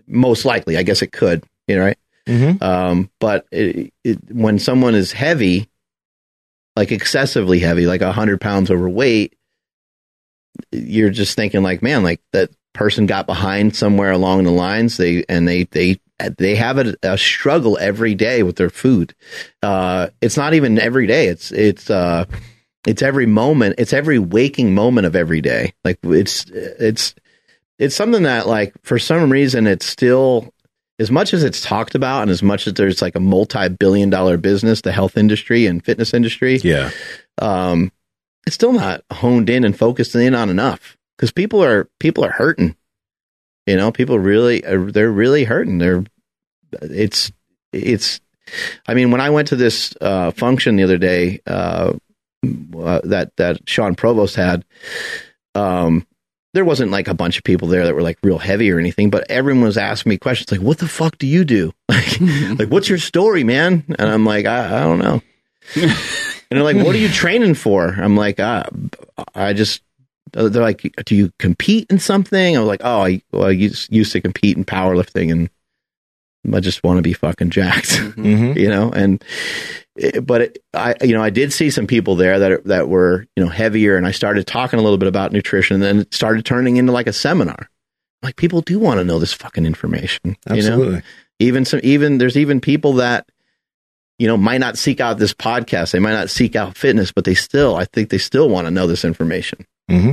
Most 0.07 0.45
likely, 0.45 0.77
I 0.77 0.83
guess 0.83 1.03
it 1.03 1.13
could. 1.13 1.45
You 1.69 1.77
know, 1.77 1.85
right? 1.85 1.99
hmm 2.27 2.63
Um, 2.63 3.11
but 3.21 3.47
it, 3.53 3.93
it, 4.03 4.19
when 4.33 4.59
someone 4.59 4.95
is 4.95 5.13
heavy, 5.13 5.69
like 6.75 6.91
excessively 6.91 7.59
heavy, 7.61 7.87
like 7.87 8.01
a 8.01 8.13
hundred 8.13 8.41
pounds 8.41 8.71
overweight, 8.71 9.37
you're 10.73 11.11
just 11.11 11.37
thinking 11.37 11.63
like, 11.63 11.83
man, 11.83 12.03
like 12.03 12.21
that 12.33 12.51
person 12.75 13.07
got 13.07 13.27
behind 13.27 13.77
somewhere 13.77 14.11
along 14.13 14.45
the 14.45 14.51
lines. 14.51 14.97
They 14.97 15.25
and 15.29 15.47
they 15.47 15.65
they 15.65 16.01
they 16.37 16.57
have 16.57 16.79
a, 16.79 16.95
a 17.03 17.19
struggle 17.19 17.79
every 17.81 18.15
day 18.15 18.43
with 18.43 18.57
their 18.57 18.71
food. 18.71 19.15
Uh, 19.63 20.09
it's 20.21 20.37
not 20.37 20.55
even 20.55 20.79
every 20.79 21.07
day. 21.07 21.29
It's 21.29 21.53
it's 21.53 21.91
uh, 21.91 22.25
it's 22.89 23.03
every 23.03 23.27
moment. 23.27 23.75
It's 23.77 23.93
every 23.93 24.19
waking 24.19 24.75
moment 24.75 25.07
of 25.07 25.15
every 25.15 25.43
day. 25.43 25.75
Like 25.85 25.99
it's 26.05 26.47
it's 26.49 27.15
it's 27.79 27.95
something 27.95 28.23
that 28.23 28.47
like 28.47 28.73
for 28.83 28.99
some 28.99 29.31
reason 29.31 29.67
it's 29.67 29.85
still 29.85 30.55
as 30.99 31.11
much 31.11 31.35
as 31.35 31.45
it's 31.45 31.61
talked 31.61 31.95
about 31.95 32.23
and 32.23 32.31
as 32.31 32.43
much 32.43 32.67
as 32.67 32.73
there's 32.75 33.03
like 33.03 33.15
a 33.15 33.21
multi-billion 33.21 34.09
dollar 34.09 34.39
business 34.39 34.81
the 34.81 34.91
health 34.91 35.19
industry 35.19 35.67
and 35.67 35.85
fitness 35.85 36.15
industry 36.15 36.57
yeah, 36.57 36.91
um 37.41 37.93
it's 38.47 38.55
still 38.55 38.73
not 38.73 39.05
honed 39.13 39.51
in 39.51 39.65
and 39.65 39.79
focused 39.79 40.15
in 40.17 40.35
on 40.35 40.49
enough 40.49 40.97
because 41.17 41.31
people 41.31 41.63
are 41.63 41.89
people 42.01 42.25
are 42.25 42.33
hurting 42.33 42.75
you 43.67 43.77
know 43.77 43.93
people 43.93 44.19
really 44.19 44.65
are 44.65 44.91
they're 44.91 45.13
really 45.13 45.45
hurting 45.45 45.79
they're 45.79 46.03
it's 46.83 47.31
it's 47.73 48.21
i 48.89 48.95
mean 48.95 49.13
when 49.13 49.21
i 49.21 49.31
went 49.31 49.47
to 49.47 49.57
this 49.57 49.95
uh 50.01 50.33
function 50.33 50.75
the 50.75 50.83
other 50.83 50.99
day 50.99 51.41
uh, 51.47 51.93
uh 52.45 53.01
that 53.05 53.33
that 53.37 53.69
sean 53.69 53.95
provost 53.95 54.37
had 54.37 54.65
um 55.55 56.07
there 56.55 56.65
wasn't 56.65 56.91
like 56.91 57.09
a 57.09 57.15
bunch 57.15 57.37
of 57.37 57.45
people 57.45 57.69
there 57.69 57.85
that 57.85 57.95
were 57.95 58.03
like 58.03 58.19
real 58.23 58.39
heavy 58.39 58.71
or 58.71 58.79
anything, 58.79 59.11
but 59.11 59.31
everyone 59.31 59.63
was 59.63 59.77
asking 59.77 60.11
me 60.11 60.17
questions 60.17 60.51
like, 60.51 60.67
"What 60.67 60.79
the 60.79 60.89
fuck 60.89 61.19
do 61.19 61.27
you 61.27 61.45
do? 61.45 61.73
Like, 61.89 62.21
like 62.59 62.69
what's 62.69 62.89
your 62.89 62.99
story, 62.99 63.45
man?" 63.45 63.85
And 63.99 64.11
I'm 64.11 64.25
like, 64.25 64.47
"I, 64.47 64.79
I 64.79 64.81
don't 64.81 64.99
know." 64.99 65.23
and 65.75 65.93
they're 66.51 66.63
like, 66.63 66.77
"What 66.77 66.95
are 66.95 66.99
you 66.99 67.09
training 67.09 67.55
for?" 67.55 67.89
I'm 67.89 68.17
like, 68.17 68.41
"I, 68.41 68.69
I 69.35 69.53
just." 69.53 69.83
They're 70.33 70.49
like, 70.49 70.93
"Do 71.07 71.15
you 71.15 71.33
compete 71.39 71.87
in 71.91 71.99
something?" 71.99 72.57
I 72.57 72.61
was 72.61 72.69
like, 72.69 72.83
"Oh, 72.83 73.03
I, 73.05 73.23
well, 73.33 73.45
I 73.45 73.51
used, 73.51 73.93
used 73.93 74.13
to 74.13 74.21
compete 74.21 74.57
in 74.57 74.65
powerlifting, 74.65 75.31
and 75.33 75.51
I 76.55 76.61
just 76.61 76.83
want 76.83 76.99
to 76.99 77.03
be 77.03 77.13
fucking 77.13 77.51
jacked." 77.51 77.97
hmm 77.97 78.53
you 78.57 78.69
know 78.69 78.91
and 78.91 79.23
it- 79.99 80.27
but 80.27 80.41
it, 80.43 80.59
i 80.75 80.95
you 81.03 81.13
know 81.13 81.23
i 81.23 81.31
did 81.31 81.53
see 81.53 81.71
some 81.71 81.87
people 81.87 82.17
there 82.17 82.39
that 82.39 82.65
that 82.65 82.89
were 82.89 83.27
you 83.37 83.43
know 83.45 83.51
heavier 83.51 83.97
and 83.97 84.07
i 84.07 84.11
started 84.11 84.47
talking 84.47 84.79
a 84.79 84.83
little 84.83 84.99
bit 84.99 85.09
about 85.09 85.33
nutrition 85.33 85.75
and 85.75 85.83
then 85.83 85.99
it 86.01 86.15
started 86.15 86.45
turning 86.45 86.77
into 86.77 86.93
like 86.93 87.07
a 87.07 87.13
seminar 87.13 87.69
like 88.23 88.37
people 88.37 88.61
do 88.61 88.79
want 88.79 88.99
to 88.99 89.05
know 89.05 89.19
this 89.19 89.33
fucking 89.33 89.67
information 89.67 90.21
you 90.25 90.37
know 90.47 90.57
absolutely. 90.57 91.03
even 91.39 91.65
some 91.65 91.81
even 91.83 92.19
there's 92.19 92.37
even 92.37 92.61
people 92.61 92.95
that 92.95 93.29
you 94.19 94.27
know 94.27 94.37
might 94.37 94.59
not 94.59 94.77
seek 94.79 95.01
out 95.01 95.19
this 95.19 95.35
podcast 95.35 95.93
they 95.93 95.99
might 96.01 96.13
not 96.15 96.31
seek 96.31 96.57
out 96.57 96.77
fitness 96.77 97.13
but 97.13 97.25
they 97.25 97.35
still 97.35 97.77
i 97.77 97.85
think 97.85 98.11
they 98.11 98.19
still 98.19 98.49
want 98.49 98.67
to 98.67 98.71
know 98.71 98.87
this 98.87 99.05
information 99.05 99.65
hmm 99.89 100.13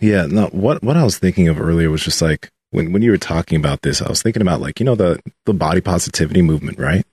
Yeah, 0.00 0.26
no. 0.26 0.46
What 0.52 0.82
what 0.82 0.96
I 0.96 1.02
was 1.04 1.18
thinking 1.18 1.48
of 1.48 1.60
earlier 1.60 1.90
was 1.90 2.04
just 2.04 2.22
like 2.22 2.50
when 2.70 2.92
when 2.92 3.02
you 3.02 3.10
were 3.10 3.18
talking 3.18 3.58
about 3.58 3.82
this, 3.82 4.00
I 4.00 4.08
was 4.08 4.22
thinking 4.22 4.42
about 4.42 4.60
like 4.60 4.78
you 4.80 4.86
know 4.86 4.94
the 4.94 5.18
the 5.44 5.52
body 5.54 5.80
positivity 5.80 6.40
movement, 6.42 6.78
right? 6.78 7.04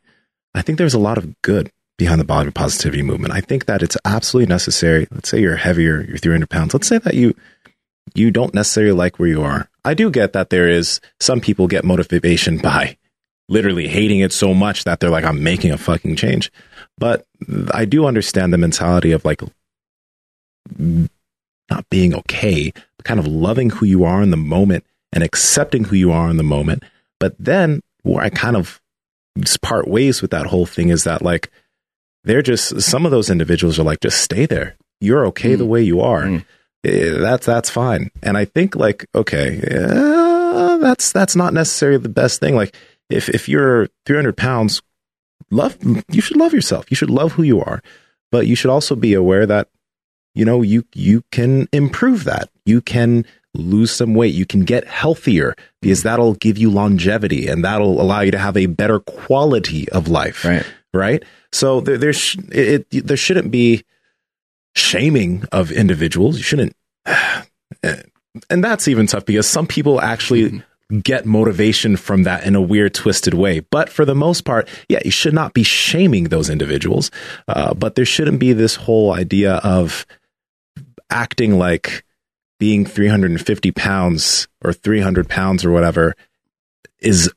I 0.56 0.61
think 0.61 0.77
there's 0.77 0.94
a 0.94 0.99
lot 0.99 1.18
of 1.18 1.41
good 1.41 1.72
behind 1.98 2.19
the 2.19 2.26
body 2.26 2.52
positivity 2.52 3.02
movement. 3.02 3.34
I 3.34 3.41
think 3.41 3.65
that 3.65 3.82
it's 3.82 3.98
absolutely 4.06 4.49
necessary. 4.49 5.07
Let's 5.11 5.30
say 5.30 5.40
you're 5.40 5.56
heavier, 5.56 6.02
you're 6.02 6.18
300 6.18 6.49
pounds. 6.49 6.73
Let's 6.73 6.88
say 6.88 6.98
that 6.99 7.14
you 7.14 7.36
you 8.14 8.32
don't 8.32 8.53
necessarily 8.53 8.94
like 8.94 9.18
where 9.18 9.27
you 9.27 9.41
are. 9.41 9.69
I 9.84 9.94
do 9.94 10.11
get 10.11 10.34
that 10.34 10.49
there 10.49 10.69
is 10.69 11.02
some 11.19 11.41
people 11.41 11.68
get 11.68 11.84
motivation 11.84 12.57
by 12.57 12.98
literally 13.49 13.88
hating 13.88 14.19
it 14.19 14.32
so 14.32 14.53
much 14.53 14.84
that 14.84 14.99
they're 14.99 15.10
like, 15.10 15.23
I'm 15.23 15.44
making 15.44 15.72
a 15.72 15.77
fucking 15.77 16.15
change. 16.15 16.52
But 16.98 17.26
I 17.72 17.86
do 17.86 18.06
understand 18.06 18.53
the 18.53 18.57
mentality 18.57 19.11
of 19.11 19.26
like 19.26 19.41
not 20.80 21.90
being 21.90 22.15
okay, 22.15 22.72
but 22.98 23.06
kind 23.06 23.19
of 23.19 23.27
loving 23.27 23.69
who 23.69 23.86
you 23.86 24.03
are 24.03 24.22
in 24.22 24.32
the 24.32 24.38
moment 24.38 24.86
and 25.11 25.23
accepting 25.23 25.86
who 25.86 25.95
you 25.95 26.11
are 26.11 26.30
in 26.30 26.38
the 26.38 26.44
moment. 26.44 26.84
But 27.19 27.36
then 27.40 27.82
where 28.03 28.23
I 28.23 28.30
kind 28.30 28.56
of 28.56 28.82
just 29.40 29.62
part 29.62 29.88
ways 29.88 30.22
with 30.22 30.32
that 30.32 30.48
whole 30.48 30.66
thing 30.66 30.90
is 30.90 31.03
that 31.03 31.22
like 31.22 31.52
they're 32.24 32.41
just 32.41 32.82
some 32.82 33.06
of 33.06 33.12
those 33.12 33.30
individuals 33.30 33.78
are 33.80 33.84
like 33.84 33.99
just 33.99 34.22
stay 34.22 34.45
there. 34.45 34.76
You're 35.02 35.26
okay 35.28 35.53
Mm. 35.56 35.57
the 35.60 35.66
way 35.66 35.82
you 35.82 36.02
are. 36.02 36.24
Mm. 36.24 36.45
Eh, 36.86 37.18
That's 37.18 37.45
that's 37.45 37.70
fine. 37.70 38.12
And 38.24 38.38
I 38.38 38.45
think 38.45 38.76
like 38.76 39.06
okay, 39.14 39.62
uh, 39.72 40.78
that's 40.78 41.12
that's 41.12 41.36
not 41.36 41.53
necessarily 41.53 41.98
the 41.98 42.10
best 42.10 42.40
thing. 42.40 42.56
Like 42.56 42.76
if 43.10 43.30
if 43.30 43.48
you're 43.49 43.88
300 44.06 44.38
pounds, 44.38 44.82
love 45.52 45.78
you 46.10 46.22
should 46.22 46.38
love 46.38 46.53
yourself. 46.53 46.90
You 46.90 46.95
should 46.95 47.10
love 47.10 47.34
who 47.34 47.44
you 47.44 47.60
are, 47.62 47.82
but 48.32 48.48
you 48.48 48.56
should 48.56 48.72
also 48.72 48.95
be 48.95 49.14
aware 49.14 49.45
that 49.45 49.68
you 50.34 50.45
know 50.45 50.62
you 50.62 50.86
you 50.94 51.24
can 51.32 51.68
improve 51.74 52.24
that. 52.24 52.49
You 52.66 52.82
can 52.82 53.26
lose 53.56 53.91
some 53.91 54.14
weight. 54.14 54.34
You 54.34 54.45
can 54.45 54.61
get 54.61 54.88
healthier 54.88 55.56
because 55.82 56.03
that'll 56.03 56.36
give 56.36 56.57
you 56.57 56.69
longevity 56.69 57.48
and 57.48 57.64
that'll 57.64 58.02
allow 58.02 58.22
you 58.22 58.32
to 58.32 58.38
have 58.38 58.57
a 58.57 58.65
better 58.65 58.99
quality 58.99 59.90
of 59.90 60.07
life 60.07 60.45
right 60.45 60.65
right? 60.95 61.23
So 61.52 61.82
there, 61.82 61.98
there, 61.98 62.14
sh- 62.14 62.38
it, 62.52 62.88
it, 62.91 63.07
there 63.07 63.18
shouldn't 63.18 63.52
be 63.52 63.84
shaming 64.76 65.44
of 65.52 65.72
individuals. 65.72 66.38
You 66.38 66.44
shouldn't, 66.44 66.76
and 67.06 68.64
that's 68.64 68.88
even 68.88 69.07
tough 69.07 69.26
because 69.26 69.48
some 69.48 69.68
people 69.68 70.02
actually 70.02 70.64
get 71.02 71.26
motivation 71.26 71.98
from 71.98 72.23
that 72.23 72.45
in 72.45 72.56
a 72.56 72.61
weird, 72.61 72.94
twisted 72.94 73.34
way. 73.34 73.60
But 73.60 73.90
for 73.90 74.06
the 74.06 74.15
most 74.15 74.45
part, 74.45 74.68
yeah, 74.90 74.99
you 75.03 75.11
should 75.11 75.34
not 75.34 75.53
be 75.53 75.64
shaming 75.64 76.26
those 76.26 76.49
individuals. 76.49 77.11
Uh, 77.48 77.73
but 77.73 77.95
there 77.95 78.06
shouldn't 78.06 78.40
be 78.40 78.53
this 78.53 78.76
whole 78.76 79.14
idea 79.14 79.56
of 79.56 80.06
acting 81.10 81.57
like 81.57 82.05
being 82.60 82.86
350 82.86 83.72
pounds 83.72 84.48
or 84.64 84.73
300 84.73 85.27
pounds 85.30 85.65
or 85.65 85.72
whatever 85.72 86.15
is 86.99 87.32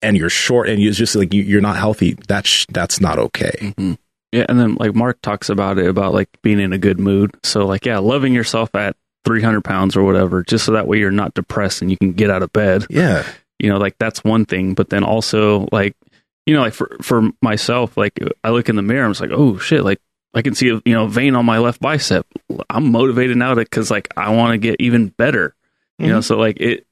and 0.00 0.16
you're 0.16 0.30
short 0.30 0.68
and 0.68 0.80
you're 0.80 0.92
just 0.92 1.14
like 1.14 1.34
you, 1.34 1.42
you're 1.42 1.60
not 1.60 1.76
healthy 1.76 2.16
that's 2.28 2.66
that's 2.72 3.00
not 3.00 3.18
okay 3.18 3.74
Mhm. 3.78 3.98
Yeah, 4.30 4.44
and 4.48 4.60
then 4.60 4.74
like 4.74 4.94
Mark 4.94 5.20
talks 5.22 5.48
about 5.48 5.78
it 5.78 5.86
about 5.86 6.12
like 6.12 6.28
being 6.42 6.60
in 6.60 6.74
a 6.74 6.78
good 6.78 7.00
mood. 7.00 7.34
So 7.44 7.64
like 7.64 7.86
yeah, 7.86 7.96
loving 7.98 8.34
yourself 8.34 8.74
at 8.74 8.94
300 9.24 9.64
pounds 9.64 9.96
or 9.96 10.02
whatever, 10.02 10.42
just 10.42 10.66
so 10.66 10.72
that 10.72 10.86
way 10.86 10.98
you're 10.98 11.10
not 11.10 11.32
depressed 11.32 11.80
and 11.80 11.90
you 11.90 11.96
can 11.96 12.12
get 12.12 12.28
out 12.28 12.42
of 12.42 12.52
bed. 12.52 12.84
Yeah. 12.90 13.24
You 13.58 13.70
know, 13.70 13.78
like 13.78 13.96
that's 13.98 14.22
one 14.22 14.44
thing. 14.44 14.74
But 14.74 14.90
then 14.90 15.02
also, 15.02 15.66
like, 15.72 15.96
you 16.44 16.52
know, 16.52 16.60
like 16.60 16.74
for, 16.74 16.94
for 17.00 17.30
myself, 17.40 17.96
like 17.96 18.18
I 18.44 18.50
look 18.50 18.68
in 18.68 18.76
the 18.76 18.82
mirror, 18.82 19.06
I'm 19.06 19.14
like, 19.18 19.30
oh 19.32 19.56
shit, 19.56 19.82
like 19.82 19.98
I 20.38 20.42
can 20.42 20.54
see 20.54 20.68
a 20.68 20.80
you 20.84 20.94
know 20.94 21.08
vein 21.08 21.34
on 21.34 21.44
my 21.44 21.58
left 21.58 21.80
bicep. 21.80 22.24
I'm 22.70 22.92
motivated 22.92 23.36
now 23.36 23.54
to 23.54 23.60
because 23.60 23.90
like 23.90 24.06
I 24.16 24.30
want 24.30 24.52
to 24.52 24.58
get 24.58 24.76
even 24.78 25.08
better. 25.08 25.56
You 25.98 26.06
know, 26.06 26.20
so 26.20 26.38
like 26.38 26.60
it, 26.60 26.86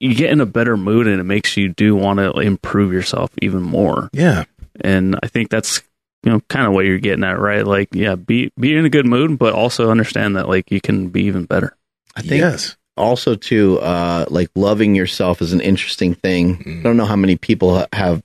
you 0.00 0.14
get 0.14 0.30
in 0.30 0.40
a 0.40 0.46
better 0.46 0.78
mood 0.78 1.06
and 1.06 1.20
it 1.20 1.24
makes 1.24 1.58
you 1.58 1.68
do 1.68 1.94
want 1.94 2.20
to 2.20 2.30
improve 2.38 2.90
yourself 2.90 3.30
even 3.42 3.60
more. 3.60 4.08
Yeah. 4.14 4.44
And 4.80 5.20
I 5.22 5.26
think 5.26 5.50
that's 5.50 5.82
you 6.22 6.32
know 6.32 6.40
kind 6.48 6.66
of 6.66 6.72
what 6.72 6.86
you're 6.86 6.98
getting 6.98 7.22
at, 7.22 7.38
right? 7.38 7.66
Like, 7.66 7.90
yeah, 7.92 8.14
be 8.14 8.50
be 8.58 8.74
in 8.74 8.86
a 8.86 8.88
good 8.88 9.04
mood, 9.04 9.38
but 9.38 9.52
also 9.52 9.90
understand 9.90 10.36
that 10.36 10.48
like 10.48 10.70
you 10.70 10.80
can 10.80 11.10
be 11.10 11.24
even 11.24 11.44
better. 11.44 11.76
I 12.16 12.22
think 12.22 12.40
yes. 12.40 12.78
also 12.96 13.34
too, 13.34 13.78
uh, 13.80 14.24
like 14.30 14.48
loving 14.54 14.94
yourself 14.94 15.42
is 15.42 15.52
an 15.52 15.60
interesting 15.60 16.14
thing. 16.14 16.64
Mm. 16.64 16.80
I 16.80 16.82
don't 16.82 16.96
know 16.96 17.04
how 17.04 17.16
many 17.16 17.36
people 17.36 17.86
have. 17.92 18.22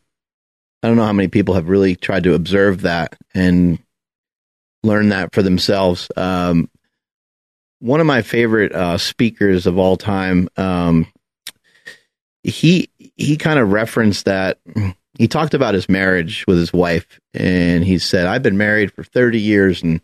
I 0.82 0.88
don't 0.88 0.96
know 0.96 1.06
how 1.06 1.12
many 1.12 1.28
people 1.28 1.56
have 1.56 1.68
really 1.68 1.98
tried 1.98 2.24
to 2.24 2.36
observe 2.36 2.84
that 2.84 3.18
and 3.34 3.80
learn 4.84 5.10
that 5.10 5.34
for 5.34 5.42
themselves. 5.42 6.10
Um, 6.16 6.70
one 7.80 8.00
of 8.00 8.06
my 8.06 8.22
favorite 8.22 8.74
uh, 8.74 8.98
speakers 8.98 9.66
of 9.66 9.78
all 9.78 9.98
time, 9.98 10.50
um, 10.58 11.08
he 12.44 12.90
he 12.98 13.38
kind 13.38 13.60
of 13.60 13.72
referenced 13.72 14.26
that. 14.26 14.60
He 15.18 15.28
talked 15.28 15.54
about 15.54 15.74
his 15.74 15.90
marriage 15.90 16.46
with 16.48 16.58
his 16.58 16.72
wife, 16.72 17.20
and 17.34 17.84
he 17.84 17.98
said, 17.98 18.28
"I've 18.28 18.44
been 18.44 18.58
married 18.58 18.94
for 18.94 19.04
thirty 19.04 19.40
years, 19.40 19.84
and." 19.84 20.02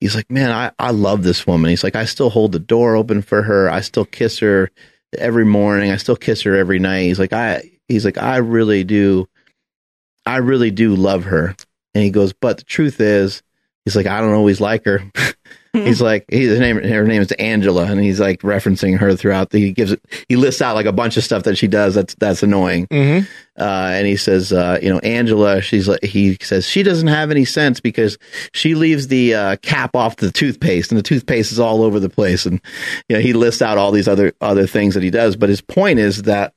He's 0.00 0.14
like, 0.14 0.30
man, 0.30 0.52
I, 0.52 0.70
I 0.78 0.92
love 0.92 1.24
this 1.24 1.44
woman. 1.44 1.70
He's 1.70 1.82
like, 1.82 1.96
I 1.96 2.04
still 2.04 2.30
hold 2.30 2.52
the 2.52 2.60
door 2.60 2.94
open 2.94 3.20
for 3.20 3.42
her. 3.42 3.68
I 3.68 3.80
still 3.80 4.04
kiss 4.04 4.38
her 4.38 4.70
every 5.18 5.44
morning. 5.44 5.90
I 5.90 5.96
still 5.96 6.14
kiss 6.14 6.42
her 6.42 6.54
every 6.54 6.78
night. 6.78 7.06
He's 7.06 7.18
like, 7.18 7.32
I, 7.32 7.68
he's 7.88 8.04
like, 8.04 8.16
I 8.16 8.36
really 8.36 8.84
do, 8.84 9.28
I 10.24 10.36
really 10.36 10.70
do 10.70 10.94
love 10.94 11.24
her. 11.24 11.56
And 11.94 12.04
he 12.04 12.10
goes, 12.10 12.32
but 12.32 12.58
the 12.58 12.64
truth 12.64 13.00
is, 13.00 13.42
he's 13.88 13.96
like, 13.96 14.06
I 14.06 14.20
don't 14.20 14.34
always 14.34 14.60
like 14.60 14.84
her. 14.84 15.02
he's 15.72 16.02
like, 16.02 16.24
he, 16.28 16.44
his 16.44 16.60
name, 16.60 16.76
her 16.82 17.04
name 17.04 17.22
is 17.22 17.32
Angela, 17.32 17.84
and 17.84 18.00
he's 18.00 18.20
like 18.20 18.40
referencing 18.40 18.98
her 18.98 19.16
throughout. 19.16 19.50
The, 19.50 19.60
he 19.60 19.72
gives 19.72 19.92
it, 19.92 20.04
he 20.28 20.36
lists 20.36 20.60
out 20.60 20.74
like 20.74 20.86
a 20.86 20.92
bunch 20.92 21.16
of 21.16 21.24
stuff 21.24 21.44
that 21.44 21.56
she 21.56 21.66
does 21.66 21.94
that's 21.94 22.14
that's 22.16 22.42
annoying. 22.42 22.86
Mm-hmm. 22.88 23.26
Uh, 23.60 23.90
and 23.92 24.06
he 24.06 24.16
says, 24.16 24.52
uh, 24.52 24.78
you 24.82 24.88
know, 24.88 24.98
Angela, 25.00 25.60
she's 25.60 25.88
like, 25.88 26.02
he 26.04 26.36
says 26.40 26.66
she 26.66 26.82
doesn't 26.82 27.08
have 27.08 27.30
any 27.30 27.44
sense 27.44 27.80
because 27.80 28.18
she 28.52 28.74
leaves 28.74 29.08
the 29.08 29.34
uh, 29.34 29.56
cap 29.62 29.96
off 29.96 30.16
the 30.16 30.30
toothpaste, 30.30 30.90
and 30.90 30.98
the 30.98 31.02
toothpaste 31.02 31.52
is 31.52 31.58
all 31.58 31.82
over 31.82 31.98
the 31.98 32.10
place. 32.10 32.46
And 32.46 32.60
you 33.08 33.16
know, 33.16 33.22
he 33.22 33.32
lists 33.32 33.62
out 33.62 33.78
all 33.78 33.90
these 33.90 34.08
other 34.08 34.32
other 34.40 34.66
things 34.66 34.94
that 34.94 35.02
he 35.02 35.10
does. 35.10 35.36
But 35.36 35.48
his 35.48 35.60
point 35.60 35.98
is 35.98 36.22
that 36.22 36.52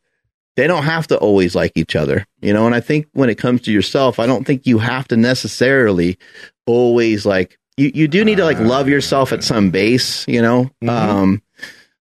they 0.61 0.67
don't 0.67 0.83
have 0.83 1.07
to 1.07 1.17
always 1.17 1.55
like 1.55 1.71
each 1.73 1.95
other, 1.95 2.23
you 2.39 2.53
know. 2.53 2.67
And 2.67 2.75
I 2.75 2.81
think 2.81 3.07
when 3.13 3.31
it 3.31 3.39
comes 3.39 3.61
to 3.61 3.71
yourself, 3.71 4.19
I 4.19 4.27
don't 4.27 4.45
think 4.45 4.67
you 4.67 4.77
have 4.77 5.07
to 5.07 5.17
necessarily 5.17 6.19
always 6.67 7.25
like 7.25 7.57
you. 7.77 7.89
You 7.95 8.07
do 8.07 8.23
need 8.23 8.35
to 8.37 8.45
like 8.45 8.59
love 8.59 8.87
yourself 8.87 9.33
at 9.33 9.43
some 9.43 9.71
base, 9.71 10.23
you 10.27 10.39
know. 10.39 10.69
Mhm. 10.83 10.89
Um, 10.89 11.41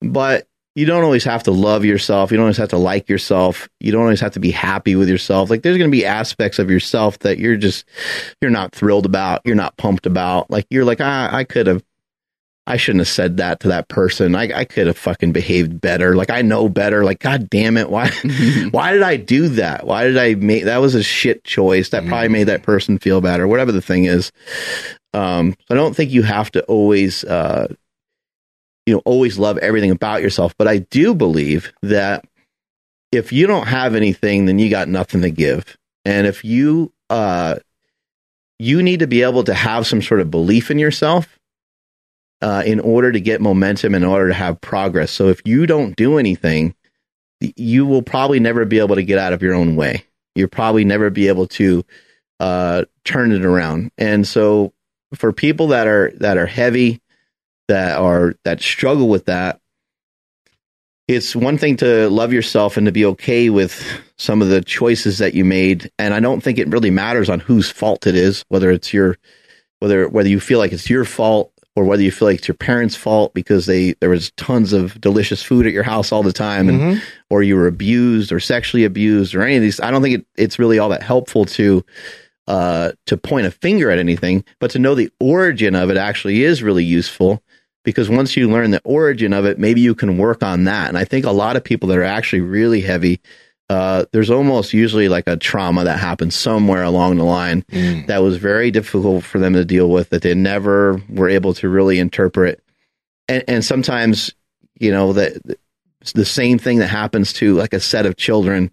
but 0.01 0.47
you 0.75 0.85
don't 0.85 1.03
always 1.03 1.23
have 1.23 1.41
to 1.43 1.51
love 1.51 1.83
yourself. 1.83 2.29
You 2.29 2.37
don't 2.37 2.43
always 2.45 2.57
have 2.57 2.69
to 2.69 2.77
like 2.77 3.09
yourself. 3.09 3.67
You 3.79 3.91
don't 3.91 4.03
always 4.03 4.21
have 4.21 4.33
to 4.33 4.39
be 4.39 4.51
happy 4.51 4.95
with 4.95 5.09
yourself. 5.09 5.49
Like 5.49 5.63
there's 5.63 5.77
going 5.79 5.89
to 5.89 5.95
be 5.95 6.05
aspects 6.05 6.59
of 6.59 6.69
yourself 6.69 7.17
that 7.19 7.39
you're 7.39 7.57
just 7.57 7.85
you're 8.39 8.51
not 8.51 8.71
thrilled 8.71 9.07
about. 9.07 9.41
You're 9.45 9.55
not 9.55 9.77
pumped 9.77 10.05
about. 10.05 10.51
Like 10.51 10.67
you're 10.69 10.85
like 10.85 11.01
ah, 11.01 11.35
I 11.35 11.43
could 11.43 11.65
have. 11.65 11.83
I 12.65 12.77
shouldn't 12.77 13.01
have 13.01 13.09
said 13.09 13.37
that 13.37 13.59
to 13.61 13.67
that 13.69 13.89
person. 13.89 14.35
I, 14.35 14.59
I 14.59 14.65
could 14.65 14.87
have 14.87 14.97
fucking 14.97 15.33
behaved 15.33 15.81
better. 15.81 16.15
Like 16.15 16.29
I 16.29 16.41
know 16.41 16.69
better. 16.69 17.03
Like 17.03 17.19
God 17.19 17.49
damn 17.49 17.77
it, 17.77 17.89
why 17.89 18.09
why 18.71 18.93
did 18.93 19.03
I 19.03 19.17
do 19.17 19.49
that? 19.49 19.85
Why 19.85 20.05
did 20.05 20.17
I 20.17 20.35
make 20.35 20.65
that 20.65 20.77
was 20.77 20.95
a 20.95 21.03
shit 21.03 21.43
choice 21.43 21.89
that 21.89 22.05
probably 22.05 22.29
made 22.29 22.45
that 22.45 22.63
person 22.63 22.99
feel 22.99 23.21
bad 23.21 23.39
or 23.39 23.47
whatever 23.47 23.71
the 23.71 23.81
thing 23.81 24.05
is. 24.05 24.31
Um, 25.13 25.55
I 25.69 25.75
don't 25.75 25.95
think 25.95 26.11
you 26.11 26.23
have 26.23 26.49
to 26.51 26.63
always 26.63 27.23
uh, 27.23 27.67
you 28.85 28.93
know 28.93 29.01
always 29.05 29.37
love 29.37 29.57
everything 29.59 29.91
about 29.91 30.21
yourself 30.21 30.55
but 30.57 30.67
i 30.67 30.77
do 30.77 31.13
believe 31.13 31.73
that 31.81 32.25
if 33.11 33.31
you 33.31 33.47
don't 33.47 33.67
have 33.67 33.95
anything 33.95 34.45
then 34.45 34.59
you 34.59 34.69
got 34.69 34.87
nothing 34.87 35.21
to 35.21 35.29
give 35.29 35.77
and 36.05 36.27
if 36.27 36.43
you 36.43 36.91
uh 37.09 37.55
you 38.59 38.83
need 38.83 38.99
to 38.99 39.07
be 39.07 39.23
able 39.23 39.43
to 39.43 39.53
have 39.53 39.87
some 39.87 40.01
sort 40.01 40.21
of 40.21 40.31
belief 40.31 40.69
in 40.69 40.79
yourself 40.79 41.39
uh, 42.43 42.61
in 42.65 42.79
order 42.79 43.11
to 43.11 43.19
get 43.19 43.41
momentum 43.41 43.95
in 43.95 44.03
order 44.03 44.27
to 44.27 44.33
have 44.35 44.61
progress. 44.61 45.09
So 45.09 45.29
if 45.29 45.41
you 45.45 45.65
don't 45.65 45.95
do 45.95 46.19
anything 46.19 46.75
you 47.55 47.85
will 47.85 48.01
probably 48.01 48.39
never 48.39 48.65
be 48.65 48.79
able 48.79 48.95
to 48.95 49.03
get 49.03 49.19
out 49.19 49.33
of 49.33 49.41
your 49.41 49.53
own 49.53 49.75
way. 49.75 50.05
You'll 50.35 50.47
probably 50.47 50.85
never 50.85 51.09
be 51.09 51.27
able 51.27 51.47
to 51.47 51.83
uh, 52.39 52.85
turn 53.05 53.31
it 53.31 53.45
around. 53.45 53.91
And 53.97 54.27
so 54.27 54.73
for 55.13 55.31
people 55.31 55.67
that 55.67 55.87
are 55.87 56.11
that 56.17 56.37
are 56.37 56.45
heavy 56.45 57.01
that 57.67 57.97
are 57.97 58.35
that 58.43 58.61
struggle 58.61 59.07
with 59.07 59.25
that 59.25 59.59
it's 61.07 61.35
one 61.35 61.57
thing 61.57 61.75
to 61.77 62.09
love 62.09 62.31
yourself 62.31 62.77
and 62.77 62.85
to 62.85 62.91
be 62.91 63.05
okay 63.05 63.49
with 63.49 63.85
some 64.17 64.41
of 64.41 64.47
the 64.47 64.61
choices 64.61 65.17
that 65.19 65.33
you 65.33 65.45
made. 65.45 65.91
And 65.99 66.13
i 66.13 66.19
don't 66.19 66.41
think 66.41 66.57
it 66.57 66.69
really 66.69 66.89
matters 66.89 67.29
on 67.29 67.39
whose 67.39 67.69
fault 67.69 68.07
it 68.07 68.15
is 68.15 68.43
whether 68.49 68.71
it's 68.71 68.91
your 68.91 69.17
whether 69.79 70.07
whether 70.09 70.29
you 70.29 70.39
feel 70.39 70.59
like 70.59 70.71
it's 70.71 70.89
your 70.89 71.05
fault 71.05 71.52
or 71.75 71.83
whether 71.85 72.03
you 72.03 72.11
feel 72.11 72.27
like 72.27 72.37
it's 72.37 72.47
your 72.47 72.55
parents 72.55 72.95
fault 72.95 73.33
because 73.33 73.65
they 73.65 73.93
there 73.99 74.09
was 74.09 74.31
tons 74.37 74.73
of 74.73 74.99
delicious 75.01 75.41
food 75.41 75.65
at 75.65 75.73
your 75.73 75.83
house 75.83 76.11
all 76.11 76.23
the 76.23 76.33
time 76.33 76.69
and 76.69 76.79
Mhm. 76.79 77.01
or 77.29 77.41
you 77.43 77.55
were 77.55 77.67
abused 77.67 78.31
or 78.31 78.39
sexually 78.39 78.83
abused 78.83 79.33
or 79.33 79.41
any 79.41 79.55
of 79.55 79.61
these 79.61 79.79
i 79.79 79.89
don't 79.89 80.01
think 80.03 80.19
it, 80.19 80.25
it's 80.37 80.59
really 80.59 80.77
all 80.79 80.89
that 80.89 81.01
helpful 81.03 81.45
to 81.45 81.83
uh 82.47 82.91
to 83.07 83.17
point 83.17 83.47
a 83.47 83.51
finger 83.51 83.89
at 83.89 83.97
anything 83.99 84.43
but 84.59 84.69
to 84.71 84.79
know 84.79 84.93
the 84.95 85.09
origin 85.19 85.73
of 85.75 85.89
it 85.89 85.97
actually 85.97 86.43
is 86.43 86.61
really 86.61 86.83
useful 86.83 87.41
because 87.85 88.09
once 88.09 88.37
you 88.37 88.49
learn 88.49 88.71
the 88.71 88.79
origin 88.85 89.33
of 89.33 89.43
it, 89.43 89.59
maybe 89.59 89.81
you 89.81 89.93
can 89.93 90.17
work 90.17 90.41
on 90.41 90.63
that. 90.63 90.87
And 90.87 90.97
I 90.97 91.03
think 91.03 91.25
a 91.25 91.31
lot 91.31 91.57
of 91.57 91.65
people 91.65 91.89
that 91.89 91.97
are 91.97 92.01
actually 92.03 92.39
really 92.39 92.79
heavy, 92.79 93.19
uh, 93.69 94.05
there's 94.11 94.29
almost 94.29 94.73
usually 94.73 95.07
like 95.09 95.27
a 95.27 95.37
trauma 95.37 95.83
that 95.85 95.99
happens 95.99 96.35
somewhere 96.35 96.83
along 96.83 97.17
the 97.17 97.23
line 97.23 97.63
Mm. 97.71 98.07
that 98.07 98.21
was 98.21 98.37
very 98.37 98.71
difficult 98.71 99.23
for 99.23 99.39
them 99.39 99.53
to 99.53 99.65
deal 99.65 99.89
with 99.89 100.09
that 100.09 100.21
they 100.21 100.35
never 100.35 101.01
were 101.09 101.29
able 101.29 101.53
to 101.55 101.69
really 101.69 101.97
interpret. 101.99 102.61
And, 103.27 103.43
and 103.47 103.65
sometimes, 103.65 104.33
you 104.79 104.91
know, 104.91 105.13
that 105.13 105.41
the 106.13 106.25
same 106.25 106.59
thing 106.59 106.79
that 106.79 106.87
happens 106.89 107.31
to 107.33 107.55
like 107.55 107.73
a 107.73 107.79
set 107.79 108.05
of 108.05 108.17
children 108.17 108.69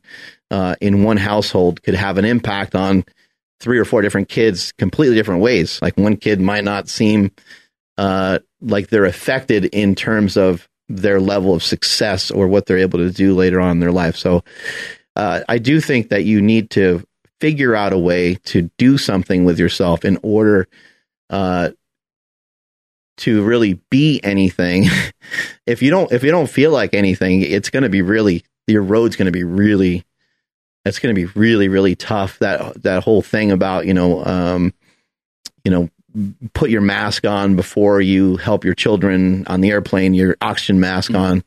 uh, 0.50 0.74
in 0.80 1.04
one 1.04 1.16
household 1.16 1.82
could 1.82 1.94
have 1.94 2.18
an 2.18 2.24
impact 2.24 2.74
on 2.74 3.04
three 3.60 3.78
or 3.78 3.84
four 3.84 4.02
different 4.02 4.28
kids 4.28 4.72
completely 4.72 5.14
different 5.14 5.40
ways. 5.40 5.80
Like 5.80 5.96
one 5.96 6.16
kid 6.16 6.40
might 6.40 6.64
not 6.64 6.88
seem 6.88 7.30
uh, 7.96 8.40
like 8.60 8.88
they're 8.88 9.04
affected 9.04 9.66
in 9.66 9.94
terms 9.94 10.36
of 10.36 10.68
their 10.90 11.20
level 11.20 11.54
of 11.54 11.62
success 11.62 12.30
or 12.30 12.48
what 12.48 12.66
they're 12.66 12.78
able 12.78 12.98
to 12.98 13.10
do 13.10 13.34
later 13.34 13.60
on 13.60 13.72
in 13.72 13.80
their 13.80 13.92
life. 13.92 14.16
So 14.16 14.42
uh, 15.16 15.40
I 15.48 15.58
do 15.58 15.80
think 15.80 16.08
that 16.08 16.24
you 16.24 16.42
need 16.42 16.70
to 16.70 17.04
figure 17.40 17.74
out 17.74 17.92
a 17.92 17.98
way 17.98 18.34
to 18.34 18.70
do 18.76 18.98
something 18.98 19.44
with 19.44 19.58
yourself 19.58 20.04
in 20.04 20.18
order 20.22 20.68
uh, 21.30 21.70
to 23.18 23.44
really 23.44 23.80
be 23.90 24.20
anything. 24.22 24.86
if 25.66 25.80
you 25.80 25.90
don't, 25.90 26.10
if 26.12 26.24
you 26.24 26.30
don't 26.30 26.50
feel 26.50 26.72
like 26.72 26.92
anything, 26.92 27.42
it's 27.42 27.70
going 27.70 27.84
to 27.84 27.88
be 27.88 28.02
really 28.02 28.44
your 28.66 28.82
road's 28.82 29.16
going 29.16 29.26
to 29.26 29.32
be 29.32 29.44
really. 29.44 30.04
It's 30.86 30.98
going 30.98 31.14
to 31.14 31.26
be 31.26 31.30
really, 31.38 31.68
really 31.68 31.94
tough. 31.94 32.38
That 32.38 32.82
that 32.82 33.04
whole 33.04 33.20
thing 33.20 33.50
about 33.50 33.86
you 33.86 33.92
know, 33.92 34.24
um, 34.24 34.72
you 35.62 35.70
know, 35.70 35.90
put 36.54 36.70
your 36.70 36.80
mask 36.80 37.24
on 37.24 37.56
before 37.56 38.00
you 38.00 38.36
help 38.36 38.64
your 38.64 38.74
children 38.74 39.46
on 39.46 39.60
the 39.60 39.70
airplane. 39.70 40.14
Your 40.14 40.36
oxygen 40.40 40.80
mask 40.80 41.14
on. 41.14 41.44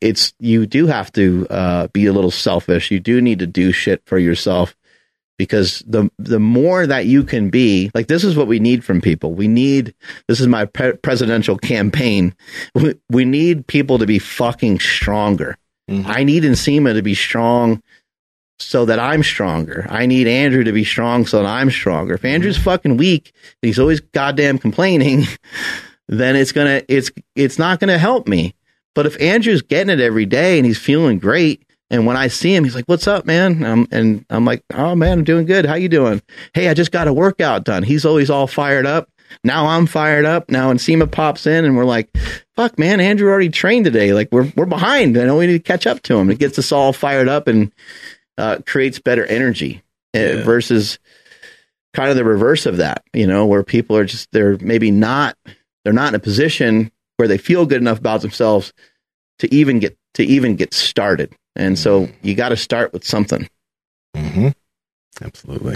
It's 0.00 0.34
you 0.38 0.66
do 0.66 0.86
have 0.86 1.10
to 1.12 1.46
uh, 1.48 1.86
be 1.88 2.06
a 2.06 2.12
little 2.12 2.30
selfish. 2.30 2.90
You 2.90 3.00
do 3.00 3.20
need 3.20 3.38
to 3.38 3.46
do 3.46 3.72
shit 3.72 4.02
for 4.04 4.18
yourself 4.18 4.76
because 5.38 5.82
the 5.86 6.10
the 6.18 6.38
more 6.38 6.86
that 6.86 7.06
you 7.06 7.24
can 7.24 7.48
be 7.48 7.90
like 7.94 8.06
this 8.08 8.24
is 8.24 8.36
what 8.36 8.46
we 8.46 8.58
need 8.60 8.84
from 8.84 9.00
people 9.00 9.32
we 9.32 9.48
need 9.48 9.94
this 10.28 10.38
is 10.38 10.46
my 10.46 10.66
pre- 10.66 10.92
presidential 10.98 11.56
campaign 11.56 12.34
we, 12.74 12.94
we 13.08 13.24
need 13.24 13.66
people 13.66 13.96
to 13.98 14.04
be 14.04 14.18
fucking 14.18 14.78
stronger 14.78 15.56
Mhm. 15.88 16.04
i 16.06 16.24
need 16.24 16.42
Nsima 16.42 16.92
to 16.92 17.00
be 17.00 17.14
strong 17.14 17.82
so 18.62 18.84
that 18.84 18.98
i'm 18.98 19.22
stronger 19.22 19.86
i 19.88 20.06
need 20.06 20.26
andrew 20.26 20.64
to 20.64 20.72
be 20.72 20.84
strong 20.84 21.26
so 21.26 21.42
that 21.42 21.48
i'm 21.48 21.70
stronger 21.70 22.14
if 22.14 22.24
andrew's 22.24 22.58
fucking 22.58 22.96
weak 22.96 23.32
and 23.62 23.68
he's 23.68 23.78
always 23.78 24.00
goddamn 24.00 24.58
complaining 24.58 25.24
then 26.08 26.36
it's 26.36 26.52
gonna 26.52 26.82
it's 26.88 27.10
it's 27.34 27.58
not 27.58 27.80
gonna 27.80 27.98
help 27.98 28.28
me 28.28 28.54
but 28.94 29.06
if 29.06 29.20
andrew's 29.20 29.62
getting 29.62 29.90
it 29.90 30.00
every 30.00 30.26
day 30.26 30.58
and 30.58 30.66
he's 30.66 30.78
feeling 30.78 31.18
great 31.18 31.64
and 31.90 32.06
when 32.06 32.16
I 32.16 32.28
see 32.28 32.54
him, 32.54 32.62
he's 32.64 32.74
like, 32.76 32.84
"What's 32.86 33.08
up, 33.08 33.26
man?" 33.26 33.64
Um, 33.64 33.88
and 33.90 34.24
I'm 34.30 34.44
like, 34.44 34.62
"Oh 34.72 34.94
man, 34.94 35.18
I'm 35.18 35.24
doing 35.24 35.44
good. 35.44 35.66
How 35.66 35.74
you 35.74 35.88
doing?" 35.88 36.22
Hey, 36.54 36.68
I 36.68 36.74
just 36.74 36.92
got 36.92 37.08
a 37.08 37.12
workout 37.12 37.64
done. 37.64 37.82
He's 37.82 38.04
always 38.04 38.30
all 38.30 38.46
fired 38.46 38.86
up. 38.86 39.08
now 39.44 39.66
I'm 39.66 39.86
fired 39.86 40.24
up. 40.24 40.50
Now 40.50 40.72
Nsima 40.72 41.10
pops 41.10 41.46
in, 41.46 41.64
and 41.64 41.76
we're 41.76 41.84
like, 41.84 42.08
"Fuck, 42.54 42.78
man, 42.78 43.00
Andrew 43.00 43.28
already 43.28 43.48
trained 43.48 43.84
today. 43.86 44.12
Like 44.12 44.28
we're 44.30 44.52
we're 44.56 44.66
behind. 44.66 45.18
I 45.18 45.24
know 45.24 45.36
we 45.36 45.48
need 45.48 45.64
to 45.64 45.72
catch 45.72 45.86
up 45.86 46.00
to 46.02 46.16
him." 46.16 46.30
It 46.30 46.38
gets 46.38 46.58
us 46.60 46.70
all 46.70 46.92
fired 46.92 47.28
up 47.28 47.48
and 47.48 47.72
uh, 48.40 48.58
creates 48.66 48.98
better 48.98 49.24
energy 49.26 49.82
uh, 50.16 50.18
Yeah. 50.18 50.42
versus 50.42 50.98
kind 51.94 52.10
of 52.10 52.16
the 52.16 52.24
reverse 52.24 52.66
of 52.66 52.78
that. 52.78 53.04
You 53.12 53.26
know, 53.26 53.46
where 53.46 53.62
people 53.62 53.96
are 53.96 54.04
just 54.04 54.28
they're 54.32 54.56
maybe 54.60 54.90
not 54.90 55.36
they're 55.84 55.92
not 55.92 56.08
in 56.08 56.14
a 56.14 56.18
position 56.20 56.90
where 57.16 57.28
they 57.28 57.38
feel 57.38 57.66
good 57.66 57.80
enough 57.80 57.98
about 57.98 58.22
themselves 58.22 58.72
to 59.40 59.54
even 59.54 59.78
get 59.78 59.96
to 60.14 60.22
even 60.24 60.56
get 60.56 60.72
started. 60.74 61.32
And 61.56 61.78
so 61.78 62.08
you 62.22 62.34
got 62.34 62.50
to 62.50 62.56
start 62.56 62.92
with 62.92 63.04
something. 63.04 63.48
hmm 64.16 64.48
Absolutely. 65.22 65.74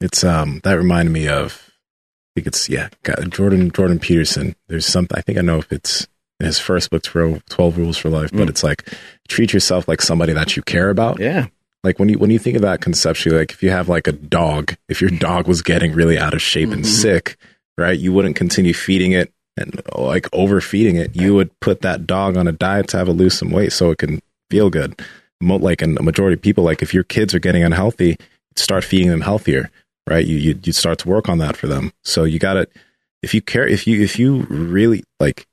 It's 0.00 0.24
um 0.24 0.60
that 0.64 0.74
reminded 0.78 1.10
me 1.12 1.28
of 1.28 1.64
I 1.68 2.40
think 2.40 2.46
it's 2.46 2.68
yeah 2.68 2.88
got- 3.02 3.28
Jordan 3.30 3.70
Jordan 3.70 3.98
Peterson. 3.98 4.54
There's 4.68 4.86
something 4.86 5.16
I 5.18 5.22
think 5.22 5.38
I 5.38 5.42
know 5.42 5.58
if 5.58 5.72
it's 5.72 6.06
in 6.40 6.46
his 6.46 6.60
first 6.60 6.90
book, 6.90 7.02
Twelve 7.02 7.76
Rules 7.76 7.98
for 7.98 8.08
Life, 8.10 8.30
but 8.30 8.46
Mm. 8.46 8.50
it's 8.50 8.62
like 8.62 8.88
treat 9.28 9.52
yourself 9.52 9.88
like 9.88 10.00
somebody 10.00 10.32
that 10.32 10.56
you 10.56 10.62
care 10.62 10.88
about. 10.88 11.18
Yeah. 11.18 11.46
Like 11.84 11.98
when 11.98 12.08
you 12.08 12.18
when 12.18 12.30
you 12.30 12.38
think 12.38 12.56
of 12.56 12.62
that 12.62 12.80
conceptually, 12.80 13.38
like 13.38 13.52
if 13.52 13.62
you 13.62 13.70
have 13.70 13.88
like 13.88 14.06
a 14.06 14.12
dog, 14.12 14.74
if 14.88 15.00
your 15.00 15.10
dog 15.10 15.46
was 15.46 15.62
getting 15.62 15.92
really 15.92 16.18
out 16.18 16.34
of 16.34 16.42
shape 16.42 16.70
and 16.70 16.84
Mhm. 16.84 16.86
sick, 16.86 17.36
right, 17.76 17.98
you 17.98 18.12
wouldn't 18.12 18.36
continue 18.36 18.74
feeding 18.74 19.12
it 19.12 19.32
and 19.56 19.80
like 19.96 20.28
overfeeding 20.32 20.96
it. 20.96 21.14
You 21.14 21.34
would 21.34 21.50
put 21.60 21.80
that 21.82 22.06
dog 22.06 22.36
on 22.36 22.48
a 22.48 22.52
diet 22.52 22.88
to 22.88 22.96
have 22.98 23.08
it 23.08 23.12
lose 23.12 23.34
some 23.38 23.50
weight 23.50 23.72
so 23.72 23.90
it 23.90 23.98
can 23.98 24.20
feel 24.50 24.70
good. 24.70 25.00
Mo- 25.40 25.56
Like 25.56 25.80
in 25.82 25.96
a 25.98 26.02
majority 26.02 26.34
of 26.34 26.42
people, 26.42 26.64
like 26.64 26.82
if 26.82 26.92
your 26.92 27.04
kids 27.04 27.32
are 27.34 27.38
getting 27.38 27.62
unhealthy, 27.62 28.16
start 28.56 28.82
feeding 28.82 29.08
them 29.10 29.20
healthier, 29.20 29.70
right? 30.08 30.26
You 30.26 30.36
you 30.36 30.58
you 30.64 30.72
start 30.72 30.98
to 31.00 31.08
work 31.08 31.28
on 31.28 31.38
that 31.38 31.56
for 31.56 31.68
them. 31.68 31.92
So 32.02 32.24
you 32.24 32.40
got 32.40 32.54
to 32.54 32.66
if 33.22 33.34
you 33.34 33.40
care 33.40 33.66
if 33.66 33.86
you 33.86 34.02
if 34.02 34.18
you 34.18 34.46
really 34.50 35.04
like 35.20 35.46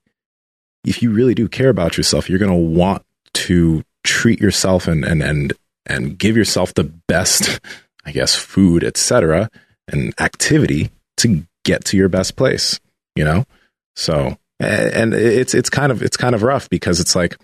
if 0.84 1.02
you 1.04 1.12
really 1.12 1.36
do 1.36 1.48
care 1.48 1.70
about 1.70 1.98
yourself, 1.98 2.30
you're 2.30 2.40
going 2.40 2.52
to 2.52 2.80
want 2.80 3.04
to 3.36 3.84
treat 4.04 4.40
yourself 4.40 4.88
and 4.88 5.06
and 5.06 5.22
and 5.22 5.54
and 5.86 6.18
give 6.18 6.36
yourself 6.38 6.74
the 6.74 6.84
best, 7.08 7.60
I 8.06 8.12
guess, 8.12 8.36
food, 8.36 8.84
etc., 8.84 9.50
and 9.88 10.14
activity 10.20 10.90
to 11.18 11.46
get 11.64 11.86
to 11.86 11.98
your 11.98 12.10
best 12.10 12.36
place. 12.36 12.80
You 13.16 13.24
know, 13.24 13.46
so 13.96 14.38
and 14.60 15.14
it's 15.14 15.54
it's 15.54 15.70
kind 15.70 15.92
of 15.92 16.02
it's 16.02 16.18
kind 16.18 16.36
of 16.36 16.44
rough 16.44 16.70
because 16.70 17.00
it's 17.00 17.16
like 17.16 17.38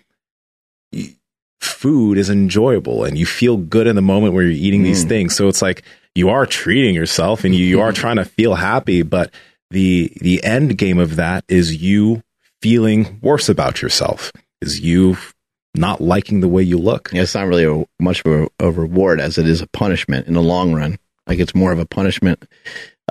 food 1.59 2.18
is 2.18 2.30
enjoyable 2.30 3.03
and 3.03 3.18
you 3.18 3.26
feel 3.26 3.57
good 3.57 3.88
in 3.88 3.95
the 3.95 4.01
moment 4.01 4.34
where 4.34 4.43
you're 4.43 4.51
eating 4.51 4.84
these 4.84 5.05
Mm. 5.05 5.09
things. 5.09 5.35
So 5.35 5.47
it's 5.47 5.61
like 5.61 5.84
you 6.15 6.30
are 6.30 6.45
treating 6.45 6.95
yourself 6.95 7.43
and 7.43 7.53
you, 7.53 7.65
you 7.65 7.80
are 7.81 7.91
trying 8.01 8.15
to 8.18 8.26
feel 8.26 8.55
happy, 8.55 9.03
but 9.03 9.31
the 9.69 10.11
the 10.22 10.43
end 10.43 10.77
game 10.77 10.99
of 10.99 11.15
that 11.18 11.45
is 11.47 11.81
you 11.81 12.23
feeling 12.61 13.19
worse 13.22 13.47
about 13.47 13.81
yourself, 13.81 14.31
is 14.61 14.80
you 14.81 15.18
not 15.76 16.02
liking 16.02 16.41
the 16.41 16.48
way 16.48 16.64
you 16.64 16.77
look. 16.77 17.10
Yeah, 17.14 17.22
it's 17.23 17.35
not 17.35 17.48
really 17.48 17.64
a, 17.65 17.85
much 18.03 18.22
of 18.26 18.31
a, 18.60 18.68
a 18.68 18.72
reward 18.72 19.19
as 19.22 19.38
it 19.38 19.48
is 19.48 19.61
a 19.61 19.68
punishment 19.68 20.27
in 20.27 20.34
the 20.34 20.41
long 20.41 20.73
run. 20.73 20.98
Like 21.27 21.39
it's 21.39 21.56
more 21.56 21.72
of 21.72 21.80
a 21.80 21.85
punishment. 21.85 22.43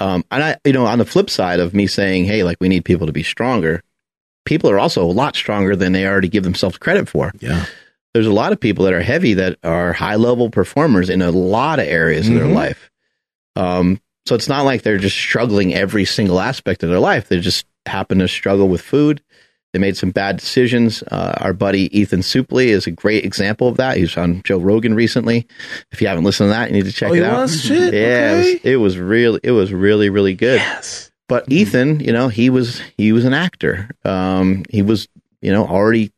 Um, 0.00 0.24
and 0.30 0.42
I, 0.42 0.56
you 0.64 0.72
know, 0.72 0.86
on 0.86 0.98
the 0.98 1.04
flip 1.04 1.30
side 1.30 1.60
of 1.60 1.74
me 1.74 1.86
saying, 1.86 2.24
"Hey, 2.24 2.42
like 2.44 2.58
we 2.60 2.68
need 2.68 2.84
people 2.84 3.06
to 3.06 3.12
be 3.12 3.22
stronger," 3.22 3.82
people 4.44 4.70
are 4.70 4.78
also 4.78 5.02
a 5.04 5.10
lot 5.12 5.36
stronger 5.36 5.74
than 5.76 5.92
they 5.92 6.06
already 6.06 6.28
give 6.28 6.44
themselves 6.44 6.78
credit 6.78 7.08
for. 7.08 7.32
Yeah. 7.40 7.64
There's 8.14 8.26
a 8.26 8.32
lot 8.32 8.52
of 8.52 8.58
people 8.60 8.84
that 8.86 8.94
are 8.94 9.02
heavy 9.02 9.34
that 9.34 9.58
are 9.62 9.92
high 9.92 10.16
level 10.16 10.50
performers 10.50 11.08
in 11.10 11.22
a 11.22 11.30
lot 11.30 11.78
of 11.78 11.86
areas 11.86 12.28
of 12.28 12.34
their 12.34 12.44
Mhm. 12.44 12.54
life. 12.54 12.90
Um, 13.56 14.00
so 14.26 14.34
it's 14.34 14.48
not 14.48 14.64
like 14.64 14.82
they're 14.82 14.98
just 14.98 15.16
struggling 15.16 15.74
every 15.74 16.04
single 16.04 16.40
aspect 16.40 16.82
of 16.82 16.90
their 16.90 16.98
life. 16.98 17.28
They 17.28 17.38
just 17.40 17.66
happen 17.86 18.18
to 18.18 18.28
struggle 18.28 18.68
with 18.68 18.80
food. 18.80 19.22
They 19.72 19.78
made 19.78 19.96
some 19.96 20.10
bad 20.10 20.36
decisions. 20.38 21.02
Uh, 21.04 21.34
our 21.38 21.52
buddy 21.52 21.96
Ethan 21.96 22.20
Suplee 22.20 22.66
is 22.66 22.86
a 22.86 22.90
great 22.90 23.24
example 23.24 23.68
of 23.68 23.76
that. 23.76 23.96
He 23.96 24.02
was 24.02 24.16
on 24.16 24.42
Joe 24.42 24.58
Rogan 24.58 24.94
recently. 24.94 25.46
If 25.92 26.00
you 26.02 26.08
haven't 26.08 26.24
listened 26.24 26.48
to 26.48 26.50
that, 26.54 26.70
you 26.70 26.76
need 26.76 26.86
to 26.86 26.92
check 26.92 27.10
Oh, 27.10 27.14
it 27.14 27.22
out. 27.22 27.42
was? 27.42 27.62
Shit, 27.62 27.94
yeah, 27.94 28.34
okay. 28.40 28.50
it, 28.50 28.54
was, 28.54 28.64
it 28.64 28.76
was 28.76 28.98
really, 28.98 29.40
it 29.44 29.52
was 29.52 29.72
really, 29.72 30.10
really 30.10 30.34
good. 30.34 30.56
Yes. 30.58 31.10
But 31.28 31.50
Ethan, 31.52 32.00
you 32.00 32.12
know, 32.12 32.26
he 32.28 32.50
was 32.50 32.80
he 32.96 33.12
was 33.12 33.24
an 33.24 33.34
actor. 33.34 33.88
Um, 34.04 34.64
he 34.68 34.82
was, 34.82 35.06
you 35.40 35.52
know, 35.52 35.64
already 35.64 36.10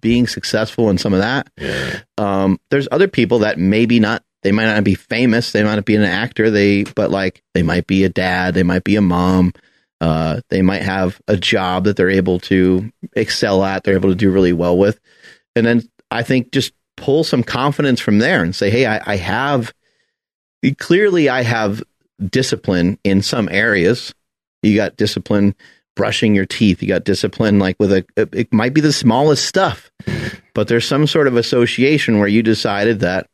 being 0.00 0.26
successful 0.26 0.90
in 0.90 0.98
some 0.98 1.14
of 1.14 1.20
that. 1.20 1.48
Yeah. 1.56 2.00
Um, 2.18 2.60
there's 2.70 2.86
other 2.92 3.08
people 3.08 3.38
that 3.38 3.58
maybe 3.58 3.98
not. 4.00 4.22
They 4.42 4.52
might 4.52 4.66
not 4.66 4.84
be 4.84 4.94
famous. 4.94 5.52
They 5.52 5.62
might 5.64 5.76
not 5.76 5.86
be 5.86 5.96
an 5.96 6.02
actor. 6.02 6.50
They, 6.50 6.84
but 6.84 7.10
like 7.10 7.42
they 7.54 7.62
might 7.62 7.86
be 7.86 8.04
a 8.04 8.10
dad. 8.10 8.52
They 8.52 8.62
might 8.62 8.84
be 8.84 8.96
a 8.96 9.00
mom. 9.02 9.52
Uh, 10.00 10.40
they 10.48 10.62
might 10.62 10.82
have 10.82 11.20
a 11.28 11.36
job 11.36 11.84
that 11.84 11.96
they're 11.96 12.10
able 12.10 12.38
to 12.40 12.90
excel 13.14 13.62
at. 13.64 13.84
They're 13.84 13.94
able 13.94 14.08
to 14.08 14.14
do 14.14 14.30
really 14.30 14.52
well 14.52 14.78
with. 14.78 14.98
And 15.54 15.66
then 15.66 15.82
I 16.10 16.22
think 16.22 16.52
just 16.52 16.72
pull 16.96 17.24
some 17.24 17.42
confidence 17.42 18.00
from 18.00 18.18
there 18.18 18.42
and 18.42 18.54
say, 18.54 18.70
hey, 18.70 18.86
I, 18.86 19.12
I 19.12 19.16
have 19.16 19.72
clearly 20.78 21.28
I 21.28 21.42
have 21.42 21.82
discipline 22.28 22.98
in 23.04 23.22
some 23.22 23.48
areas. 23.50 24.14
You 24.62 24.76
got 24.76 24.96
discipline 24.96 25.54
brushing 25.96 26.34
your 26.34 26.46
teeth. 26.46 26.82
You 26.82 26.88
got 26.88 27.04
discipline 27.04 27.58
like 27.58 27.76
with 27.78 27.92
a 27.92 28.04
it 28.16 28.52
might 28.52 28.74
be 28.74 28.80
the 28.80 28.92
smallest 28.92 29.44
stuff, 29.46 29.90
but 30.54 30.68
there's 30.68 30.86
some 30.86 31.06
sort 31.06 31.26
of 31.26 31.36
association 31.36 32.18
where 32.18 32.28
you 32.28 32.42
decided 32.42 33.00
that 33.00 33.28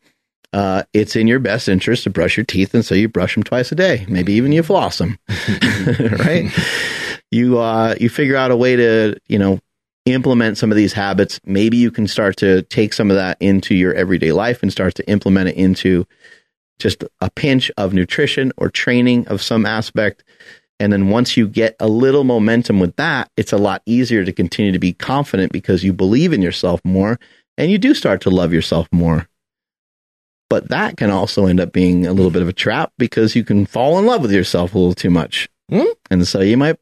uh, 0.52 0.85
it's 0.93 1.16
in 1.16 1.27
your 1.27 1.39
best 1.39 1.68
interest 1.68 2.05
to 2.05 2.10
brush 2.10 2.36
your 2.36 2.47
teeth, 2.47 2.74
and 2.74 2.85
so 2.85 2.94
you 2.94 3.09
brush 3.09 3.35
them 3.35 3.43
twice 3.43 3.73
a 3.73 3.74
day. 3.74 4.06
Maybe 4.09 4.32
even 4.35 4.52
you 4.52 4.62
floss 4.62 4.98
them, 4.98 5.18
right? 6.18 6.51
You 7.31 7.59
uh, 7.59 7.94
you 8.01 8.09
figure 8.09 8.36
out 8.36 8.51
a 8.51 8.56
way 8.56 8.77
to 8.77 9.16
you 9.28 9.39
know 9.39 9.60
implement 10.06 10.56
some 10.56 10.70
of 10.70 10.77
these 10.77 10.93
habits. 10.93 11.40
Maybe 11.44 11.77
you 11.77 11.90
can 11.90 12.06
start 12.06 12.36
to 12.39 12.62
take 12.62 12.93
some 12.93 13.10
of 13.10 13.16
that 13.16 13.36
into 13.40 13.74
your 13.74 13.93
everyday 13.94 14.32
life 14.32 14.62
and 14.62 14.73
start 14.73 14.94
to 14.94 15.09
implement 15.09 15.51
it 15.51 15.56
into 15.56 16.06
just 16.78 17.05
a 17.20 17.31
pinch 17.31 17.70
of 17.77 17.93
nutrition 17.93 18.52
or 18.56 18.70
training 18.70 19.27
of 19.28 19.43
some 19.43 19.66
aspect. 19.66 20.23
And 20.78 20.93
then 20.93 21.09
once 21.09 21.36
you 21.36 21.48
get 21.48 21.74
a 21.81 21.89
little 21.89 22.24
momentum 22.24 22.78
with 22.78 22.97
that, 22.97 23.31
it's 23.36 23.52
a 23.52 23.59
lot 23.59 23.82
easier 23.86 24.24
to 24.24 24.32
continue 24.32 24.73
to 24.73 24.78
be 24.78 24.93
confident 24.93 25.52
because 25.52 25.82
you 25.82 25.93
believe 25.93 26.32
in 26.32 26.43
yourself 26.43 26.81
more 26.85 27.18
and 27.56 27.70
you 27.70 27.78
do 27.78 27.94
start 27.94 28.20
to 28.23 28.31
love 28.31 28.52
yourself 28.52 28.86
more. 28.93 29.27
But 30.48 30.68
that 30.68 30.97
can 30.97 31.10
also 31.10 31.47
end 31.47 31.59
up 31.60 31.73
being 31.73 32.06
a 32.06 32.12
little 32.12 32.31
bit 32.31 32.43
of 32.43 32.48
a 32.48 32.52
trap 32.52 32.93
because 32.98 33.35
you 33.35 33.43
can 33.44 33.66
fall 33.66 33.98
in 33.98 34.06
love 34.06 34.23
with 34.23 34.31
yourself 34.32 34.74
a 34.74 34.78
little 34.78 34.94
too 34.94 35.10
much. 35.10 35.48
Hmm? 35.68 35.82
And 36.10 36.27
so 36.27 36.40
you 36.40 36.56
might, 36.56 36.77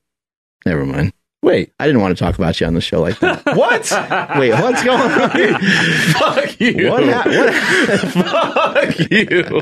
never 0.66 0.84
mind. 0.84 1.12
Wait. 1.42 1.72
I 1.78 1.86
didn't 1.86 2.00
want 2.02 2.16
to 2.16 2.22
talk 2.24 2.36
about 2.36 2.60
you 2.60 2.66
on 2.66 2.74
the 2.74 2.80
show 2.80 3.00
like 3.00 3.18
that. 3.20 3.42
What? 3.56 3.90
Wait, 4.38 4.52
what's 4.52 4.82
going 4.84 5.00
on 5.00 5.30
here? 5.30 5.58
Fuck 6.18 6.60
you. 6.60 6.90
What, 6.90 7.04
hap- 7.04 7.26
what 7.26 8.94
Fuck 8.96 9.10
you. 9.10 9.60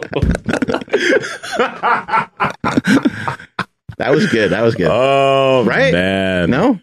That 3.99 4.11
was 4.11 4.27
good. 4.33 4.51
That 4.51 4.63
was 4.63 4.75
good. 4.75 4.89
Oh, 4.91 5.65
Right? 5.65 5.93
man. 5.93 6.51
no? 6.51 6.81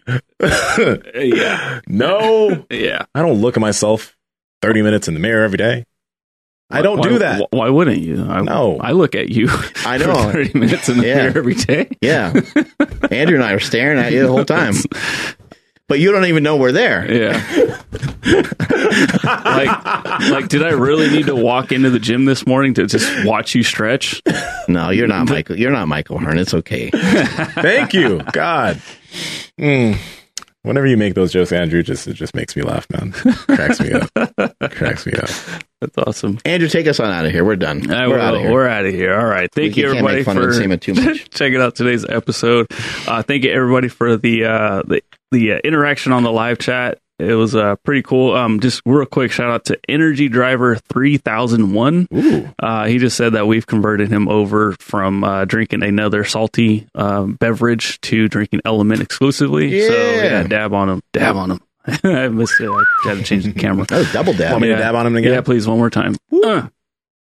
yeah, 1.14 1.80
no. 1.86 2.64
yeah. 2.70 3.04
I 3.14 3.20
don't 3.22 3.40
look 3.40 3.56
at 3.56 3.60
myself 3.60 4.16
30 4.62 4.82
minutes 4.82 5.08
in 5.08 5.14
the 5.14 5.20
mirror 5.20 5.44
every 5.44 5.58
day. 5.58 5.84
I 6.70 6.82
don't 6.82 6.98
Why- 6.98 7.08
do 7.08 7.18
that. 7.18 7.48
Why 7.50 7.68
wouldn't 7.68 7.98
you? 7.98 8.24
I, 8.24 8.40
No. 8.42 8.78
I 8.80 8.92
look 8.92 9.14
at 9.14 9.28
you. 9.30 9.48
I 9.84 9.98
know. 9.98 10.14
for 10.26 10.32
thirty 10.32 10.58
minutes 10.58 10.88
in 10.88 10.98
the 10.98 11.06
Yeah. 11.06 11.14
mirror 11.16 11.38
every 11.38 11.54
day. 11.54 11.88
Yeah. 12.00 12.32
Andrew 13.10 13.34
and 13.36 13.44
I 13.44 13.52
are 13.52 13.58
staring 13.60 13.98
at 13.98 14.12
you 14.12 14.22
the 14.22 14.28
whole 14.28 14.44
time. 14.44 14.74
But 15.88 15.98
you 15.98 16.12
don't 16.12 16.26
even 16.26 16.44
know 16.44 16.56
we're 16.56 16.70
there. 16.70 17.12
Yeah. 17.12 17.32
like, 19.24 19.84
like, 20.30 20.48
did 20.48 20.62
I 20.62 20.70
really 20.70 21.10
need 21.10 21.26
to 21.26 21.34
walk 21.34 21.72
into 21.72 21.90
the 21.90 21.98
gym 21.98 22.26
this 22.26 22.46
morning 22.46 22.74
to 22.74 22.86
just 22.86 23.24
watch 23.26 23.56
you 23.56 23.64
stretch? 23.64 24.22
No, 24.68 24.90
you're 24.90 25.08
not 25.08 25.28
Michael. 25.28 25.58
You're 25.58 25.72
not 25.72 25.88
Mike 25.88 26.08
O'Hearn. 26.10 26.38
It's 26.38 26.54
okay. 26.54 26.90
Thank 26.90 27.92
you. 27.92 28.20
God. 28.32 28.80
Mm. 29.58 29.98
Whenever 30.62 30.86
you 30.86 30.96
make 30.98 31.14
those 31.14 31.32
jokes, 31.32 31.52
Andrew, 31.52 31.82
just 31.82 32.06
it 32.06 32.14
just 32.14 32.34
makes 32.34 32.54
me 32.54 32.62
laugh, 32.62 32.86
man. 32.90 33.12
Cracks 33.12 33.80
me 33.80 33.92
up. 33.92 34.10
Cracks 34.72 35.06
me 35.06 35.12
up. 35.14 35.30
That's 35.80 35.96
awesome. 35.96 36.38
Andrew, 36.44 36.68
take 36.68 36.86
us 36.86 37.00
on 37.00 37.10
out 37.10 37.24
of 37.24 37.32
here. 37.32 37.44
We're 37.46 37.56
done. 37.56 37.82
We're 37.88 38.18
out 38.18 38.34
of 38.34 38.42
here. 38.42 38.52
We're 38.52 38.68
out 38.68 38.84
of 38.84 38.92
here. 38.92 39.18
All 39.18 39.24
right. 39.24 39.50
Thank 39.50 39.76
We 39.76 39.82
you, 39.82 39.88
everybody, 39.88 40.16
make 40.16 40.26
fun 40.26 40.36
for 40.36 40.48
of 40.50 40.54
Nsima 40.54 40.78
too 40.78 40.92
much. 40.92 41.30
checking 41.34 41.62
out 41.62 41.76
today's 41.76 42.04
episode. 42.04 42.66
Uh, 43.06 43.22
thank 43.22 43.44
you, 43.44 43.50
everybody, 43.50 43.88
for 43.88 44.18
the 44.18 44.44
uh, 44.44 44.82
the 44.86 45.02
the 45.30 45.52
uh, 45.54 45.58
interaction 45.64 46.12
on 46.12 46.24
the 46.24 46.32
live 46.32 46.58
chat. 46.58 46.98
It 47.20 47.34
was 47.34 47.54
uh, 47.54 47.76
pretty 47.84 48.02
cool. 48.02 48.34
Um, 48.34 48.60
just 48.60 48.82
real 48.86 49.04
quick 49.06 49.30
shout 49.32 49.50
out 49.50 49.64
to 49.66 49.78
Energy 49.88 50.28
Driver 50.28 50.76
three 50.76 51.16
thousand 51.18 51.72
one. 51.74 52.08
Uh, 52.58 52.86
he 52.86 52.98
just 52.98 53.16
said 53.16 53.34
that 53.34 53.46
we've 53.46 53.66
converted 53.66 54.10
him 54.10 54.28
over 54.28 54.74
from 54.80 55.22
uh, 55.24 55.44
drinking 55.44 55.82
another 55.82 56.24
salty 56.24 56.86
uh, 56.94 57.24
beverage 57.24 58.00
to 58.02 58.28
drinking 58.28 58.60
LMNT 58.64 59.00
exclusively. 59.02 59.80
So 59.86 59.92
Yeah. 59.94 60.22
yeah, 60.22 60.42
dab 60.44 60.72
on 60.72 60.88
him, 60.88 61.02
dab 61.12 61.36
on 61.36 61.50
him. 61.52 61.60
I 62.04 62.28
missed 62.28 62.60
it. 62.60 62.68
I 62.70 63.08
had 63.08 63.18
to 63.18 63.24
change 63.24 63.44
the 63.44 63.52
camera. 63.52 63.86
That 63.86 63.98
was 63.98 64.12
double 64.12 64.32
dab. 64.32 64.52
Want 64.52 64.62
me 64.62 64.68
Yeah. 64.68 64.76
to 64.76 64.82
dab 64.82 64.94
on 64.94 65.06
him 65.06 65.16
again? 65.16 65.32
Yeah, 65.32 65.40
please, 65.40 65.66
one 65.68 65.78
more 65.78 65.90
time. 65.90 66.16
Uh, 66.32 66.68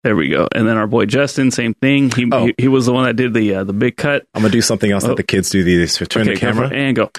There 0.02 0.14
we 0.16 0.28
go. 0.28 0.46
And 0.54 0.68
then 0.68 0.76
our 0.76 0.86
boy 0.86 1.06
Justin, 1.06 1.50
same 1.50 1.74
thing. 1.74 2.10
He 2.10 2.28
Oh. 2.32 2.46
he, 2.46 2.54
he 2.58 2.68
was 2.68 2.86
the 2.86 2.92
one 2.92 3.04
that 3.04 3.16
did 3.16 3.34
the 3.34 3.54
uh, 3.56 3.64
the 3.64 3.72
big 3.72 3.96
cut. 3.96 4.26
I'm 4.34 4.42
gonna 4.42 4.52
do 4.52 4.60
something 4.62 4.90
else 4.90 5.04
Oh. 5.04 5.08
that 5.08 5.16
the 5.16 5.22
kids 5.24 5.50
do 5.50 5.64
these. 5.64 5.96
Turn 5.96 6.22
Okay, 6.22 6.34
the 6.34 6.40
camera. 6.40 6.68
and 6.72 6.94
go. 6.96 7.10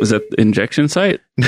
Was 0.00 0.10
that 0.10 0.30
the 0.30 0.40
injection 0.40 0.88
site? 0.88 1.20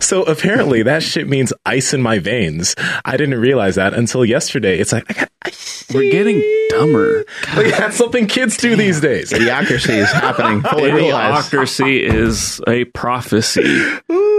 So 0.00 0.22
apparently 0.24 0.82
that 0.84 1.02
shit 1.02 1.28
means 1.28 1.52
ice 1.64 1.92
in 1.94 2.02
my 2.02 2.18
veins. 2.18 2.74
I 3.04 3.16
didn't 3.16 3.38
realize 3.38 3.76
that 3.76 3.94
until 3.94 4.24
yesterday. 4.24 4.78
It's 4.78 4.92
like 4.92 5.04
I 5.10 5.20
got 5.20 5.30
ice. 5.42 5.84
We're 5.92 6.10
getting 6.10 6.42
dumber. 6.70 7.24
Like 7.56 7.76
that's 7.76 7.96
something 7.96 8.26
kids 8.26 8.56
do 8.56 8.76
these 8.76 9.00
days. 9.00 9.32
Idiocracy 9.32 9.96
is 9.98 10.10
happening. 10.10 10.62
Fully 10.70 10.90
realized. 10.92 11.52
Idiocracy 11.52 12.00
is 12.00 12.60
a 12.66 12.84
prophecy. 12.86 13.62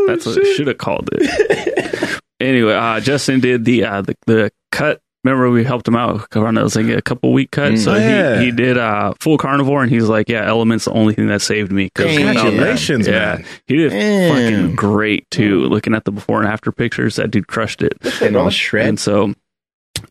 That's 0.07 0.25
what 0.25 0.39
I 0.39 0.53
should 0.55 0.67
have 0.67 0.77
called 0.77 1.09
it. 1.13 2.19
anyway, 2.39 2.73
uh, 2.73 2.99
Justin 2.99 3.39
did 3.39 3.65
the, 3.65 3.85
uh, 3.85 4.01
the 4.01 4.15
the 4.25 4.51
cut. 4.71 5.01
Remember, 5.23 5.52
we 5.52 5.64
helped 5.64 5.88
him 5.88 5.95
out 5.95 6.35
on 6.35 6.56
that 6.56 6.64
was 6.64 6.76
like 6.76 6.88
a 6.88 7.02
couple 7.02 7.31
week 7.31 7.52
cut. 7.52 7.77
So 7.77 7.93
Oh, 7.93 7.95
yeah. 7.98 8.39
he, 8.39 8.45
he 8.45 8.52
did 8.52 8.77
uh, 8.77 9.14
full 9.19 9.38
carnivore, 9.38 9.84
and 9.84 9.91
he's 9.91 10.06
like, 10.10 10.30
"Yeah, 10.30 10.45
LMNT's 10.48 10.85
the 10.85 10.93
only 10.93 11.14
thing 11.14 11.27
that 11.27 11.41
saved 11.43 11.72
me." 11.72 11.91
That- 11.93 12.07
Congratulations, 12.18 13.07
yeah, 13.07 13.35
man. 13.35 13.45
he 13.68 13.76
did 13.76 13.89
Damn. 13.91 14.34
fucking 14.34 14.76
great 14.76 15.30
too. 15.30 15.65
Looking 15.65 15.93
at 15.93 16.06
the 16.06 16.11
before 16.11 16.41
and 16.41 16.48
after 16.52 16.72
pictures, 16.72 17.18
that 17.18 17.30
dude 17.30 17.48
crushed 17.48 17.84
it. 17.84 17.93
And 18.22 18.35
all 18.35 18.49
shred. 18.49 18.88
And 18.88 18.99
so, 18.99 19.34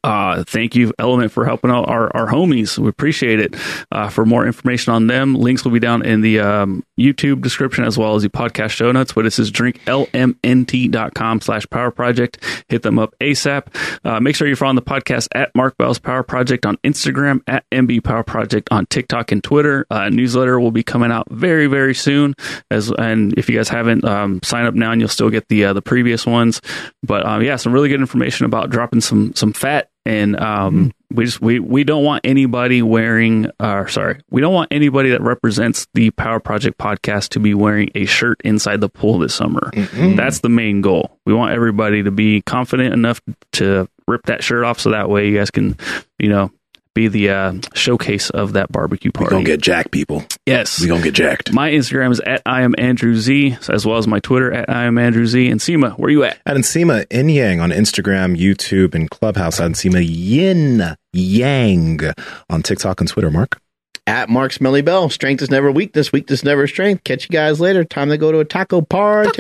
uh, 0.04 0.44
thank 0.44 0.74
you, 0.74 0.92
LMNT, 0.98 1.30
for 1.30 1.44
helping 1.44 1.70
out 1.70 1.88
our, 1.88 2.14
our 2.16 2.26
homies. 2.26 2.78
We 2.78 2.88
appreciate 2.88 3.40
it. 3.40 3.54
Uh, 3.92 4.08
for 4.08 4.24
more 4.24 4.46
information 4.46 4.92
on 4.92 5.06
them, 5.06 5.34
links 5.34 5.64
will 5.64 5.72
be 5.72 5.78
down 5.78 6.04
in 6.04 6.20
the 6.20 6.40
um, 6.40 6.84
YouTube 6.98 7.42
description 7.42 7.84
as 7.84 7.98
well 7.98 8.14
as 8.14 8.22
the 8.22 8.28
podcast 8.28 8.70
show 8.70 8.92
notes. 8.92 9.12
But 9.12 9.22
this 9.22 9.38
is 9.38 9.50
drinklmnt.com 9.50 11.40
slash 11.40 11.66
power 11.70 11.90
project. 11.90 12.44
Hit 12.68 12.82
them 12.82 12.98
up 12.98 13.14
ASAP. 13.20 13.66
Uh, 14.04 14.20
make 14.20 14.36
sure 14.36 14.46
you're 14.46 14.56
following 14.56 14.76
the 14.76 14.82
podcast 14.82 15.28
at 15.34 15.54
Mark 15.54 15.76
Bell's 15.76 15.98
Power 15.98 16.22
Project 16.22 16.66
on 16.66 16.76
Instagram, 16.78 17.42
at 17.46 17.64
MB 17.70 18.04
Power 18.04 18.22
Project 18.22 18.68
on 18.70 18.86
TikTok 18.86 19.32
and 19.32 19.42
Twitter. 19.42 19.86
Uh, 19.90 20.08
newsletter 20.08 20.60
will 20.60 20.70
be 20.70 20.82
coming 20.82 21.10
out 21.10 21.28
very, 21.30 21.66
very 21.66 21.94
soon. 21.94 22.34
As 22.70 22.90
and 22.90 23.36
if 23.38 23.48
you 23.48 23.56
guys 23.56 23.68
haven't 23.68 24.04
um, 24.04 24.40
sign 24.42 24.66
up 24.66 24.74
now, 24.74 24.92
and 24.92 25.00
you'll 25.00 25.08
still 25.08 25.30
get 25.30 25.48
the 25.48 25.66
uh, 25.66 25.72
the 25.72 25.82
previous 25.82 26.26
ones. 26.26 26.60
But 27.02 27.26
um, 27.26 27.42
yeah, 27.42 27.56
some 27.56 27.72
really 27.72 27.88
good 27.88 28.00
information 28.00 28.46
about 28.46 28.70
dropping 28.70 29.00
some 29.00 29.34
some 29.34 29.52
fat 29.52 29.79
and 30.06 30.38
um, 30.40 30.92
we 31.12 31.24
just 31.24 31.40
we 31.40 31.58
we 31.58 31.84
don't 31.84 32.04
want 32.04 32.22
anybody 32.24 32.82
wearing 32.82 33.50
uh 33.60 33.86
sorry 33.86 34.20
we 34.30 34.40
don't 34.40 34.54
want 34.54 34.68
anybody 34.72 35.10
that 35.10 35.20
represents 35.20 35.86
the 35.94 36.10
power 36.12 36.40
project 36.40 36.78
podcast 36.78 37.30
to 37.30 37.40
be 37.40 37.52
wearing 37.54 37.90
a 37.94 38.04
shirt 38.06 38.40
inside 38.44 38.80
the 38.80 38.88
pool 38.88 39.18
this 39.18 39.34
summer. 39.34 39.70
That's 40.16 40.40
the 40.40 40.48
main 40.48 40.80
goal. 40.80 41.18
We 41.26 41.34
want 41.34 41.52
everybody 41.52 42.02
to 42.02 42.10
be 42.10 42.42
confident 42.42 42.94
enough 42.94 43.20
to 43.54 43.88
rip 44.06 44.26
that 44.26 44.42
shirt 44.42 44.64
off 44.64 44.80
so 44.80 44.90
that 44.90 45.08
way 45.08 45.28
you 45.28 45.36
guys 45.36 45.50
can 45.50 45.76
you 46.18 46.28
know 46.28 46.50
be 46.94 47.08
the 47.08 47.30
uh, 47.30 47.54
showcase 47.74 48.30
of 48.30 48.52
that 48.54 48.70
barbecue 48.72 49.10
party. 49.12 49.26
We 49.26 49.30
party 49.30 49.44
gonna 49.44 49.56
get 49.56 49.62
jacked, 49.62 49.90
people. 49.92 50.24
yes 50.46 50.80
We're 50.80 50.88
gonna 50.88 51.02
get 51.02 51.14
jacked. 51.14 51.52
my 51.52 51.70
instagram 51.70 52.10
is 52.10 52.20
at 52.20 52.42
i 52.46 52.62
am 52.62 52.74
andrew 52.78 53.14
z 53.14 53.56
as 53.68 53.86
well 53.86 53.98
as 53.98 54.06
my 54.08 54.18
twitter 54.20 54.52
at 54.52 54.68
i 54.68 54.84
am 54.84 54.98
andrew 54.98 55.24
z 55.26 55.48
and 55.50 55.60
Nsima 55.60 55.92
where 55.98 56.08
are 56.08 56.10
you 56.10 56.24
at 56.24 56.38
At 56.46 56.56
Ensima 56.56 57.06
Yin 57.12 57.28
Yang 57.28 57.60
on 57.60 57.70
Instagram, 57.70 58.36
YouTube, 58.36 58.94
and 58.94 59.08
Clubhouse. 59.10 59.60
At 59.60 59.70
Ensima 59.70 60.02
Yin 60.04 60.96
Yang 61.12 62.00
on 62.48 62.62
TikTok 62.62 63.00
and 63.00 63.08
Twitter. 63.08 63.30
Mark. 63.30 63.60
At 64.06 64.28
Mark 64.28 64.52
Smelly 64.52 64.82
Bell. 64.82 65.08
Strength 65.10 65.42
is 65.42 65.50
never 65.50 65.70
weakness. 65.70 66.10
Weakness 66.12 66.42
never 66.42 66.66
strength. 66.66 67.04
Catch 67.04 67.24
you 67.24 67.28
guys 67.30 67.60
later. 67.60 67.84
Time 67.84 68.08
to 68.08 68.16
go 68.18 68.32
to 68.32 68.38
a 68.40 68.44
taco 68.44 68.80
party. 68.80 69.30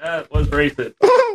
that 0.00 0.26
was 0.32 0.48
racist 0.48 0.94